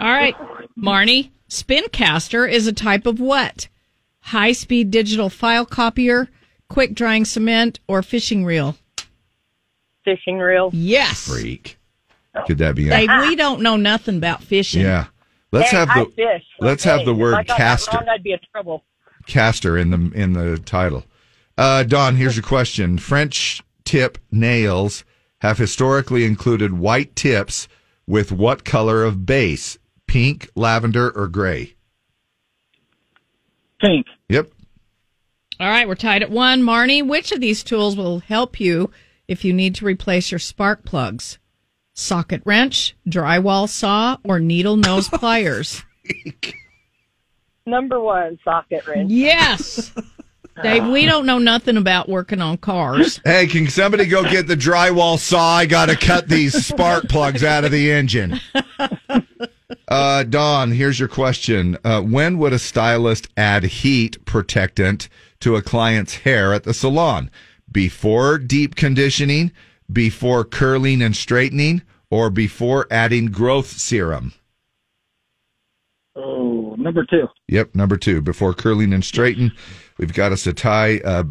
All 0.00 0.08
right, 0.08 0.36
Marnie. 0.78 1.30
Spincaster 1.50 2.48
is 2.48 2.68
a 2.68 2.72
type 2.72 3.06
of 3.06 3.18
what? 3.18 3.66
High 4.20 4.52
speed 4.52 4.92
digital 4.92 5.30
file 5.30 5.66
copier, 5.66 6.28
quick 6.68 6.94
drying 6.94 7.24
cement, 7.24 7.80
or 7.88 8.04
fishing 8.04 8.44
reel? 8.44 8.76
Fishing 10.04 10.38
reel. 10.38 10.70
Yes. 10.72 11.26
Freak. 11.26 11.76
Could 12.46 12.58
that 12.58 12.76
be 12.76 12.84
Hey, 12.84 13.06
it? 13.10 13.28
we 13.28 13.34
don't 13.34 13.62
know 13.62 13.76
nothing 13.76 14.18
about 14.18 14.44
fishing. 14.44 14.82
Yeah. 14.82 15.06
Let's 15.50 15.70
Hey, 15.70 15.76
have 15.78 15.88
the 15.88 16.12
fish, 16.14 16.44
let's 16.60 16.86
okay. 16.86 16.96
have 16.96 17.06
the 17.06 17.14
word 17.14 17.46
caster 17.46 17.96
wrong, 17.96 18.08
I'd 18.08 18.22
be 18.22 18.32
in 18.32 18.38
trouble. 18.52 18.84
caster 19.26 19.78
in 19.78 19.90
the 19.90 20.10
in 20.14 20.32
the 20.34 20.58
title. 20.58 21.04
Uh, 21.56 21.82
Don, 21.84 22.16
here's 22.16 22.36
your 22.36 22.44
question. 22.44 22.98
French 22.98 23.62
tip 23.84 24.18
nails 24.30 25.04
have 25.40 25.56
historically 25.58 26.24
included 26.24 26.72
white 26.78 27.16
tips 27.16 27.66
with 28.06 28.30
what 28.30 28.64
color 28.64 29.04
of 29.04 29.24
base? 29.26 29.78
Pink, 30.06 30.48
lavender, 30.54 31.10
or 31.10 31.28
gray? 31.28 31.74
Pink. 33.80 34.06
Yep. 34.28 34.50
All 35.60 35.68
right, 35.68 35.86
we're 35.88 35.94
tied 35.94 36.22
at 36.22 36.30
one. 36.30 36.62
Marnie, 36.62 37.06
which 37.06 37.32
of 37.32 37.40
these 37.40 37.62
tools 37.62 37.96
will 37.96 38.20
help 38.20 38.60
you 38.60 38.90
if 39.26 39.44
you 39.44 39.52
need 39.52 39.74
to 39.76 39.84
replace 39.84 40.30
your 40.30 40.38
spark 40.38 40.84
plugs? 40.84 41.38
Socket 41.98 42.42
wrench, 42.44 42.94
drywall 43.08 43.68
saw, 43.68 44.18
or 44.22 44.38
needle 44.38 44.76
nose 44.76 45.08
pliers? 45.12 45.82
Number 47.66 47.98
one, 47.98 48.38
socket 48.44 48.86
wrench. 48.86 49.10
Yes. 49.10 49.92
Dave, 50.62 50.86
we 50.86 51.06
don't 51.06 51.26
know 51.26 51.38
nothing 51.38 51.76
about 51.76 52.08
working 52.08 52.40
on 52.40 52.58
cars. 52.58 53.20
Hey, 53.24 53.48
can 53.48 53.68
somebody 53.68 54.06
go 54.06 54.22
get 54.22 54.46
the 54.46 54.54
drywall 54.54 55.18
saw? 55.18 55.56
I 55.56 55.66
got 55.66 55.86
to 55.86 55.96
cut 55.96 56.28
these 56.28 56.64
spark 56.66 57.08
plugs 57.08 57.42
out 57.42 57.64
of 57.64 57.72
the 57.72 57.90
engine. 57.90 58.38
Uh, 59.88 60.22
Don, 60.22 60.70
here's 60.70 61.00
your 61.00 61.08
question. 61.08 61.78
Uh, 61.82 62.00
when 62.00 62.38
would 62.38 62.52
a 62.52 62.60
stylist 62.60 63.26
add 63.36 63.64
heat 63.64 64.24
protectant 64.24 65.08
to 65.40 65.56
a 65.56 65.62
client's 65.62 66.14
hair 66.18 66.54
at 66.54 66.62
the 66.62 66.74
salon? 66.74 67.28
Before 67.70 68.38
deep 68.38 68.76
conditioning, 68.76 69.50
before 69.92 70.44
curling 70.44 71.02
and 71.02 71.16
straightening, 71.16 71.82
or 72.10 72.30
before 72.30 72.86
adding 72.90 73.26
growth 73.26 73.68
serum? 73.68 74.32
Oh, 76.16 76.74
number 76.78 77.04
two. 77.04 77.28
Yep, 77.48 77.74
number 77.74 77.96
two, 77.96 78.20
before 78.20 78.54
curling 78.54 78.92
and 78.92 79.04
straighten. 79.04 79.52
We've 79.98 80.12
got 80.12 80.32
us 80.32 80.46
a 80.46 80.52
tie. 80.52 80.98
Uh, 80.98 81.24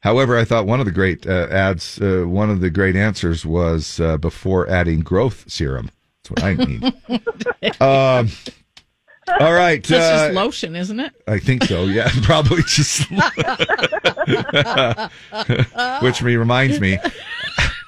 however, 0.00 0.38
I 0.38 0.44
thought 0.44 0.66
one 0.66 0.80
of 0.80 0.86
the 0.86 0.92
great 0.92 1.26
uh, 1.26 1.48
ads, 1.50 2.00
uh, 2.00 2.24
one 2.26 2.50
of 2.50 2.60
the 2.60 2.70
great 2.70 2.96
answers 2.96 3.44
was 3.44 4.00
uh, 4.00 4.16
before 4.18 4.68
adding 4.68 5.00
growth 5.00 5.50
serum. 5.50 5.90
That's 6.22 6.30
what 6.30 6.44
I 6.44 6.54
mean. 6.54 6.84
um, 7.80 8.28
all 9.40 9.52
right. 9.52 9.84
This 9.84 10.02
uh, 10.02 10.26
just 10.26 10.34
lotion, 10.34 10.76
isn't 10.76 11.00
it? 11.00 11.12
I 11.26 11.38
think 11.38 11.64
so. 11.64 11.84
Yeah, 11.84 12.08
probably 12.22 12.62
just. 12.62 13.10
Which 16.02 16.22
me 16.22 16.36
reminds 16.36 16.80
me, 16.80 16.98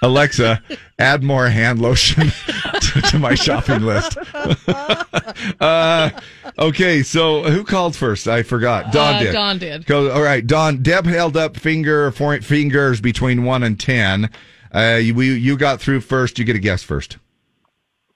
Alexa, 0.03 0.63
add 0.99 1.23
more 1.23 1.49
hand 1.49 1.81
lotion 1.81 2.29
to, 2.81 3.03
to 3.03 3.19
my 3.19 3.35
shopping 3.35 3.83
list. 3.83 4.17
uh, 5.61 6.11
okay, 6.59 7.03
so 7.03 7.43
who 7.43 7.65
called 7.65 7.95
first? 7.95 8.27
I 8.27 8.43
forgot. 8.43 8.93
Don 8.93 9.17
Uh, 9.17 9.19
did. 9.21 9.33
Dawn 9.33 9.59
did. 9.59 9.87
Go. 9.87 10.11
All 10.11 10.23
right, 10.23 10.47
Don. 10.47 10.83
Deb 10.83 11.05
held 11.07 11.37
up 11.37 11.57
finger 11.57 12.11
four, 12.13 12.41
fingers 12.41 13.01
between 13.01 13.45
one 13.45 13.63
and 13.63 13.79
ten. 13.79 14.31
Uh, 14.75 14.99
you, 15.03 15.15
we, 15.15 15.35
you 15.35 15.57
got 15.57 15.81
through 15.81 16.01
first. 16.01 16.39
You 16.39 16.45
get 16.45 16.57
a 16.57 16.61
guess 16.61 16.83
first. 16.83 17.19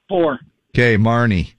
Four. 0.09 0.39
Okay, 0.75 0.97
Marnie. 0.97 1.55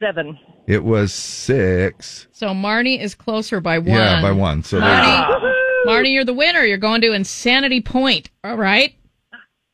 Seven. 0.00 0.38
It 0.66 0.84
was 0.84 1.12
six. 1.12 2.28
So 2.32 2.48
Marnie 2.48 3.00
is 3.00 3.14
closer 3.14 3.60
by 3.60 3.78
one. 3.78 3.88
Yeah, 3.88 4.22
by 4.22 4.30
one. 4.30 4.62
So 4.62 4.78
there 4.78 4.88
you 4.88 5.02
go. 5.02 5.04
Marnie, 5.04 5.54
Marnie, 5.86 6.12
you're 6.12 6.24
the 6.24 6.34
winner. 6.34 6.64
You're 6.64 6.78
going 6.78 7.00
to 7.00 7.12
Insanity 7.12 7.80
Point. 7.80 8.30
All 8.44 8.56
right. 8.56 8.94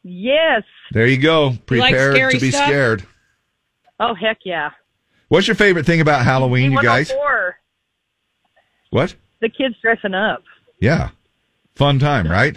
Yes. 0.09 0.63
There 0.93 1.07
you 1.07 1.19
go. 1.19 1.55
You 1.69 1.79
like 1.79 1.95
to 1.95 2.39
be 2.41 2.53
stuff? 2.53 2.67
scared. 2.67 3.05
Oh, 3.99 4.15
heck 4.15 4.39
yeah. 4.45 4.71
What's 5.29 5.49
your 5.49 5.57
favorite 5.57 5.85
thing 5.85 6.01
about 6.01 6.25
Halloween, 6.25 6.71
you 6.71 6.81
guys? 6.81 7.13
What? 8.91 9.17
The 9.41 9.49
kids 9.49 9.75
dressing 9.83 10.15
up. 10.15 10.45
Yeah. 10.81 11.11
Fun 11.75 11.99
time, 11.99 12.29
right? 12.29 12.57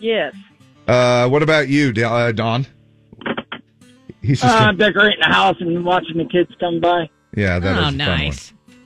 Yes. 0.00 0.34
Uh, 0.86 1.28
what 1.28 1.42
about 1.42 1.68
you, 1.68 1.92
uh, 2.06 2.30
Don? 2.30 2.64
He's 4.22 4.40
just 4.40 4.54
Uh, 4.54 4.70
decorating 4.72 5.18
the 5.20 5.32
house 5.34 5.56
and 5.60 5.84
watching 5.84 6.16
the 6.18 6.26
kids 6.26 6.50
come 6.60 6.78
by. 6.80 7.10
yeah, 7.34 7.58
that 7.58 7.72
is 7.72 7.76
oh, 7.78 7.80
a 7.80 7.84
fun 7.86 7.96
nice. 7.96 8.52
one. 8.52 8.76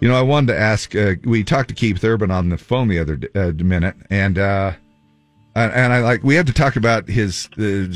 You 0.00 0.08
know, 0.08 0.16
I 0.16 0.22
wanted 0.22 0.48
to 0.54 0.58
ask. 0.58 0.96
Uh, 0.96 1.14
we 1.22 1.44
talked 1.44 1.68
to 1.68 1.74
Keith 1.76 2.02
Urban 2.02 2.32
on 2.32 2.48
the 2.48 2.58
phone 2.58 2.88
the 2.88 2.98
other 2.98 3.16
d- 3.16 3.28
uh, 3.36 3.52
minute, 3.52 3.94
and 4.10 4.36
uh, 4.36 4.72
and 5.54 5.92
I 5.92 6.00
like 6.00 6.22
we 6.22 6.34
have 6.36 6.46
to 6.46 6.52
talk 6.52 6.76
about 6.76 7.08
his 7.08 7.48
uh, 7.58 7.86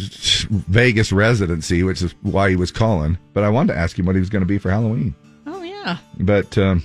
Vegas 0.50 1.12
residency, 1.12 1.82
which 1.82 2.02
is 2.02 2.14
why 2.22 2.50
he 2.50 2.56
was 2.56 2.70
calling. 2.70 3.18
But 3.32 3.44
I 3.44 3.48
wanted 3.48 3.72
to 3.72 3.78
ask 3.78 3.98
him 3.98 4.06
what 4.06 4.14
he 4.14 4.20
was 4.20 4.30
going 4.30 4.42
to 4.42 4.46
be 4.46 4.58
for 4.58 4.70
Halloween. 4.70 5.14
Oh 5.46 5.62
yeah. 5.62 5.98
But 6.18 6.56
um, 6.58 6.82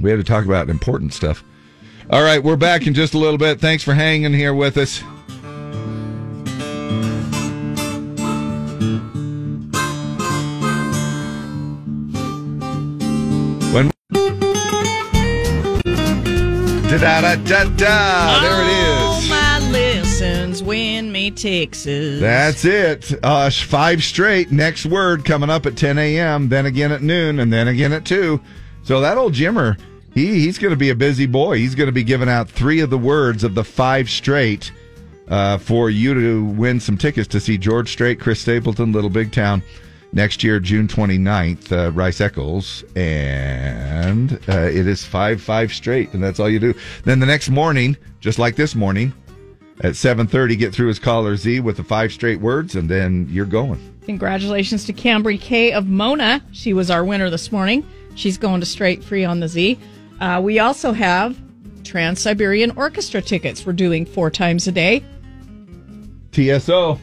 we 0.00 0.10
had 0.10 0.16
to 0.16 0.24
talk 0.24 0.44
about 0.44 0.70
important 0.70 1.12
stuff. 1.12 1.44
All 2.10 2.22
right, 2.22 2.42
we're 2.42 2.56
back 2.56 2.86
in 2.86 2.94
just 2.94 3.14
a 3.14 3.18
little 3.18 3.38
bit. 3.38 3.60
Thanks 3.60 3.82
for 3.82 3.94
hanging 3.94 4.32
here 4.34 4.54
with 4.54 4.76
us. 4.76 5.02
When 13.72 13.90
da 16.88 17.20
da 17.20 17.36
da 17.36 17.64
da, 17.76 18.40
there 18.40 18.62
it 18.62 19.18
is 19.18 19.21
win 20.62 21.12
me 21.12 21.30
Texas. 21.30 22.20
That's 22.20 22.64
it. 22.64 23.12
Uh, 23.24 23.50
five 23.50 24.02
straight. 24.02 24.50
Next 24.50 24.86
word 24.86 25.24
coming 25.24 25.50
up 25.50 25.66
at 25.66 25.76
10 25.76 25.98
a.m. 25.98 26.48
Then 26.48 26.66
again 26.66 26.92
at 26.92 27.02
noon, 27.02 27.40
and 27.40 27.52
then 27.52 27.68
again 27.68 27.92
at 27.92 28.04
two. 28.04 28.40
So 28.82 29.00
that 29.00 29.18
old 29.18 29.34
Jimmer, 29.34 29.78
he 30.14 30.40
he's 30.40 30.58
going 30.58 30.72
to 30.72 30.76
be 30.76 30.90
a 30.90 30.94
busy 30.94 31.26
boy. 31.26 31.58
He's 31.58 31.74
going 31.74 31.88
to 31.88 31.92
be 31.92 32.04
giving 32.04 32.28
out 32.28 32.48
three 32.48 32.80
of 32.80 32.90
the 32.90 32.98
words 32.98 33.44
of 33.44 33.54
the 33.54 33.64
five 33.64 34.08
straight 34.08 34.72
uh, 35.28 35.58
for 35.58 35.90
you 35.90 36.14
to 36.14 36.44
win 36.44 36.80
some 36.80 36.98
tickets 36.98 37.28
to 37.28 37.40
see 37.40 37.58
George 37.58 37.90
Strait, 37.90 38.20
Chris 38.20 38.40
Stapleton, 38.40 38.92
Little 38.92 39.10
Big 39.10 39.32
Town 39.32 39.62
next 40.12 40.44
year, 40.44 40.60
June 40.60 40.86
29th, 40.86 41.72
uh, 41.72 41.90
Rice 41.92 42.20
Eccles. 42.20 42.84
And 42.94 44.32
uh, 44.48 44.62
it 44.62 44.86
is 44.86 45.04
five, 45.04 45.40
five 45.40 45.72
straight. 45.72 46.12
And 46.12 46.22
that's 46.22 46.38
all 46.38 46.48
you 46.48 46.58
do. 46.58 46.74
Then 47.04 47.20
the 47.20 47.26
next 47.26 47.48
morning, 47.48 47.96
just 48.20 48.38
like 48.38 48.56
this 48.56 48.74
morning, 48.74 49.12
at 49.80 49.92
7.30, 49.92 50.58
get 50.58 50.74
through 50.74 50.88
his 50.88 50.98
caller 50.98 51.36
Z 51.36 51.60
with 51.60 51.76
the 51.76 51.84
five 51.84 52.12
straight 52.12 52.40
words, 52.40 52.76
and 52.76 52.88
then 52.88 53.26
you're 53.30 53.46
going. 53.46 53.80
Congratulations 54.04 54.84
to 54.84 54.92
Cambry 54.92 55.40
K 55.40 55.72
of 55.72 55.86
Mona. 55.86 56.42
She 56.52 56.72
was 56.72 56.90
our 56.90 57.04
winner 57.04 57.30
this 57.30 57.52
morning. 57.52 57.86
She's 58.14 58.36
going 58.36 58.60
to 58.60 58.66
straight 58.66 59.02
free 59.02 59.24
on 59.24 59.40
the 59.40 59.48
Z. 59.48 59.78
Uh, 60.20 60.40
we 60.42 60.58
also 60.58 60.92
have 60.92 61.38
Trans 61.84 62.20
Siberian 62.20 62.72
Orchestra 62.72 63.22
tickets. 63.22 63.64
We're 63.64 63.72
doing 63.72 64.04
four 64.04 64.30
times 64.30 64.66
a 64.66 64.72
day. 64.72 65.04
TSO. 66.32 66.98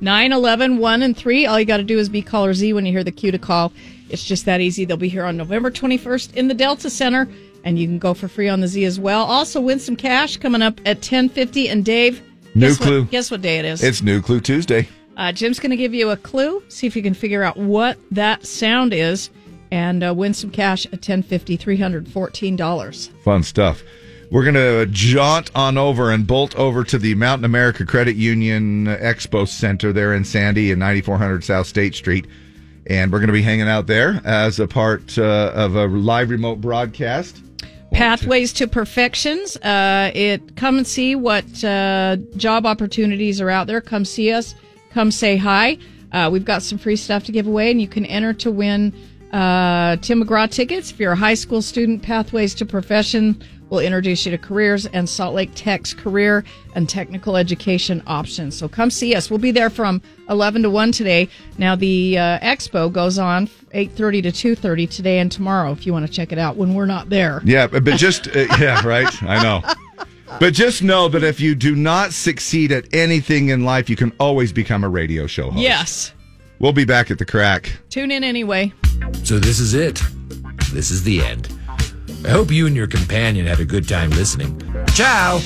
9, 0.00 0.32
11, 0.32 0.78
1, 0.78 1.02
and 1.02 1.16
3. 1.16 1.46
All 1.46 1.60
you 1.60 1.66
got 1.66 1.76
to 1.76 1.84
do 1.84 1.98
is 1.98 2.08
be 2.08 2.22
caller 2.22 2.54
Z 2.54 2.72
when 2.72 2.86
you 2.86 2.92
hear 2.92 3.04
the 3.04 3.12
cue 3.12 3.30
to 3.30 3.38
call. 3.38 3.72
It's 4.08 4.24
just 4.24 4.44
that 4.46 4.60
easy. 4.60 4.84
They'll 4.84 4.96
be 4.96 5.08
here 5.08 5.24
on 5.24 5.36
November 5.36 5.70
21st 5.70 6.34
in 6.34 6.48
the 6.48 6.54
Delta 6.54 6.90
Center, 6.90 7.28
and 7.64 7.78
you 7.78 7.86
can 7.86 7.98
go 7.98 8.14
for 8.14 8.28
free 8.28 8.48
on 8.48 8.60
the 8.60 8.68
Z 8.68 8.84
as 8.84 8.98
well. 8.98 9.24
Also, 9.24 9.60
win 9.60 9.78
some 9.78 9.96
cash 9.96 10.36
coming 10.36 10.62
up 10.62 10.80
at 10.80 10.96
1050. 10.96 11.68
And 11.68 11.84
Dave, 11.84 12.22
New 12.54 12.68
guess 12.68 12.78
clue. 12.78 13.02
What, 13.02 13.10
guess 13.10 13.30
what 13.30 13.42
day 13.42 13.58
it 13.58 13.64
is? 13.64 13.82
It's 13.82 14.02
New 14.02 14.20
Clue 14.22 14.40
Tuesday. 14.40 14.88
Uh, 15.16 15.32
Jim's 15.32 15.58
going 15.60 15.70
to 15.70 15.76
give 15.76 15.92
you 15.92 16.10
a 16.10 16.16
clue. 16.16 16.62
See 16.68 16.86
if 16.86 16.96
you 16.96 17.02
can 17.02 17.14
figure 17.14 17.42
out 17.42 17.56
what 17.56 17.98
that 18.10 18.46
sound 18.46 18.94
is, 18.94 19.30
and 19.70 20.02
uh, 20.02 20.14
win 20.14 20.34
some 20.34 20.50
cash 20.50 20.86
at 20.86 20.92
1050 20.92 21.58
$314. 21.58 23.10
Fun 23.22 23.42
stuff. 23.42 23.82
We're 24.30 24.44
going 24.44 24.54
to 24.54 24.86
jaunt 24.92 25.50
on 25.56 25.76
over 25.76 26.12
and 26.12 26.24
bolt 26.24 26.54
over 26.54 26.84
to 26.84 26.98
the 26.98 27.16
Mountain 27.16 27.44
America 27.44 27.84
Credit 27.84 28.14
Union 28.14 28.86
Expo 28.86 29.46
Center 29.46 29.92
there 29.92 30.14
in 30.14 30.24
Sandy 30.24 30.70
and 30.70 30.78
9400 30.78 31.42
South 31.42 31.66
State 31.66 31.96
Street. 31.96 32.26
And 32.86 33.10
we're 33.10 33.18
going 33.18 33.26
to 33.26 33.32
be 33.32 33.42
hanging 33.42 33.68
out 33.68 33.88
there 33.88 34.20
as 34.24 34.60
a 34.60 34.68
part 34.68 35.18
uh, 35.18 35.52
of 35.54 35.74
a 35.74 35.86
live 35.86 36.30
remote 36.30 36.60
broadcast. 36.60 37.42
Pathways 37.92 38.52
to 38.54 38.66
Professions. 38.66 39.56
Uh, 39.56 40.10
it 40.14 40.56
come 40.56 40.78
and 40.78 40.86
see 40.86 41.14
what 41.14 41.64
uh, 41.64 42.16
job 42.36 42.66
opportunities 42.66 43.40
are 43.40 43.50
out 43.50 43.66
there. 43.66 43.80
Come 43.80 44.04
see 44.04 44.32
us. 44.32 44.54
Come 44.90 45.10
say 45.10 45.36
hi. 45.36 45.78
Uh, 46.12 46.28
we've 46.32 46.44
got 46.44 46.62
some 46.62 46.78
free 46.78 46.96
stuff 46.96 47.24
to 47.24 47.32
give 47.32 47.46
away, 47.46 47.70
and 47.70 47.80
you 47.80 47.88
can 47.88 48.04
enter 48.06 48.32
to 48.34 48.50
win 48.50 48.92
uh, 49.32 49.96
Tim 49.96 50.22
McGraw 50.22 50.50
tickets. 50.50 50.90
If 50.90 50.98
you're 50.98 51.12
a 51.12 51.16
high 51.16 51.34
school 51.34 51.62
student, 51.62 52.02
Pathways 52.02 52.54
to 52.56 52.66
Profession 52.66 53.40
will 53.70 53.78
introduce 53.78 54.26
you 54.26 54.32
to 54.32 54.38
careers 54.38 54.84
and 54.86 55.08
Salt 55.08 55.34
Lake 55.34 55.52
Tech's 55.54 55.94
career 55.94 56.44
and 56.74 56.88
technical 56.88 57.36
education 57.36 58.02
options. 58.06 58.56
So 58.56 58.68
come 58.68 58.90
see 58.90 59.14
us. 59.14 59.30
We'll 59.30 59.38
be 59.38 59.52
there 59.52 59.70
from 59.70 60.02
11 60.28 60.62
to 60.62 60.70
1 60.70 60.92
today. 60.92 61.28
Now 61.56 61.76
the 61.76 62.18
uh, 62.18 62.38
expo 62.40 62.92
goes 62.92 63.18
on 63.18 63.46
8:30 63.72 64.22
to 64.24 64.32
2:30 64.56 64.90
today 64.90 65.18
and 65.20 65.32
tomorrow. 65.32 65.72
If 65.72 65.86
you 65.86 65.92
want 65.92 66.06
to 66.06 66.12
check 66.12 66.32
it 66.32 66.38
out 66.38 66.56
when 66.56 66.74
we're 66.74 66.86
not 66.86 67.08
there. 67.08 67.40
Yeah, 67.44 67.66
but 67.66 67.84
but 67.84 67.96
just, 67.96 68.28
uh, 68.28 68.46
yeah, 68.58 68.86
right. 68.86 69.22
I 69.22 69.42
know. 69.42 69.62
But 70.38 70.54
just 70.54 70.82
know 70.82 71.08
that 71.08 71.24
if 71.24 71.40
you 71.40 71.54
do 71.54 71.74
not 71.74 72.12
succeed 72.12 72.70
at 72.70 72.92
anything 72.94 73.48
in 73.48 73.64
life, 73.64 73.90
you 73.90 73.96
can 73.96 74.12
always 74.20 74.52
become 74.52 74.84
a 74.84 74.88
radio 74.88 75.26
show 75.26 75.50
host. 75.50 75.62
Yes. 75.62 76.12
We'll 76.60 76.72
be 76.72 76.84
back 76.84 77.10
at 77.10 77.18
the 77.18 77.24
crack. 77.24 77.72
Tune 77.88 78.10
in 78.10 78.22
anyway. 78.22 78.72
So 79.24 79.38
this 79.38 79.58
is 79.58 79.74
it. 79.74 80.00
This 80.72 80.90
is 80.90 81.02
the 81.02 81.22
end. 81.22 81.59
I 82.24 82.28
hope 82.28 82.50
you 82.50 82.66
and 82.66 82.76
your 82.76 82.86
companion 82.86 83.46
had 83.46 83.60
a 83.60 83.64
good 83.64 83.88
time 83.88 84.10
listening. 84.10 84.60
Ciao! 84.94 85.40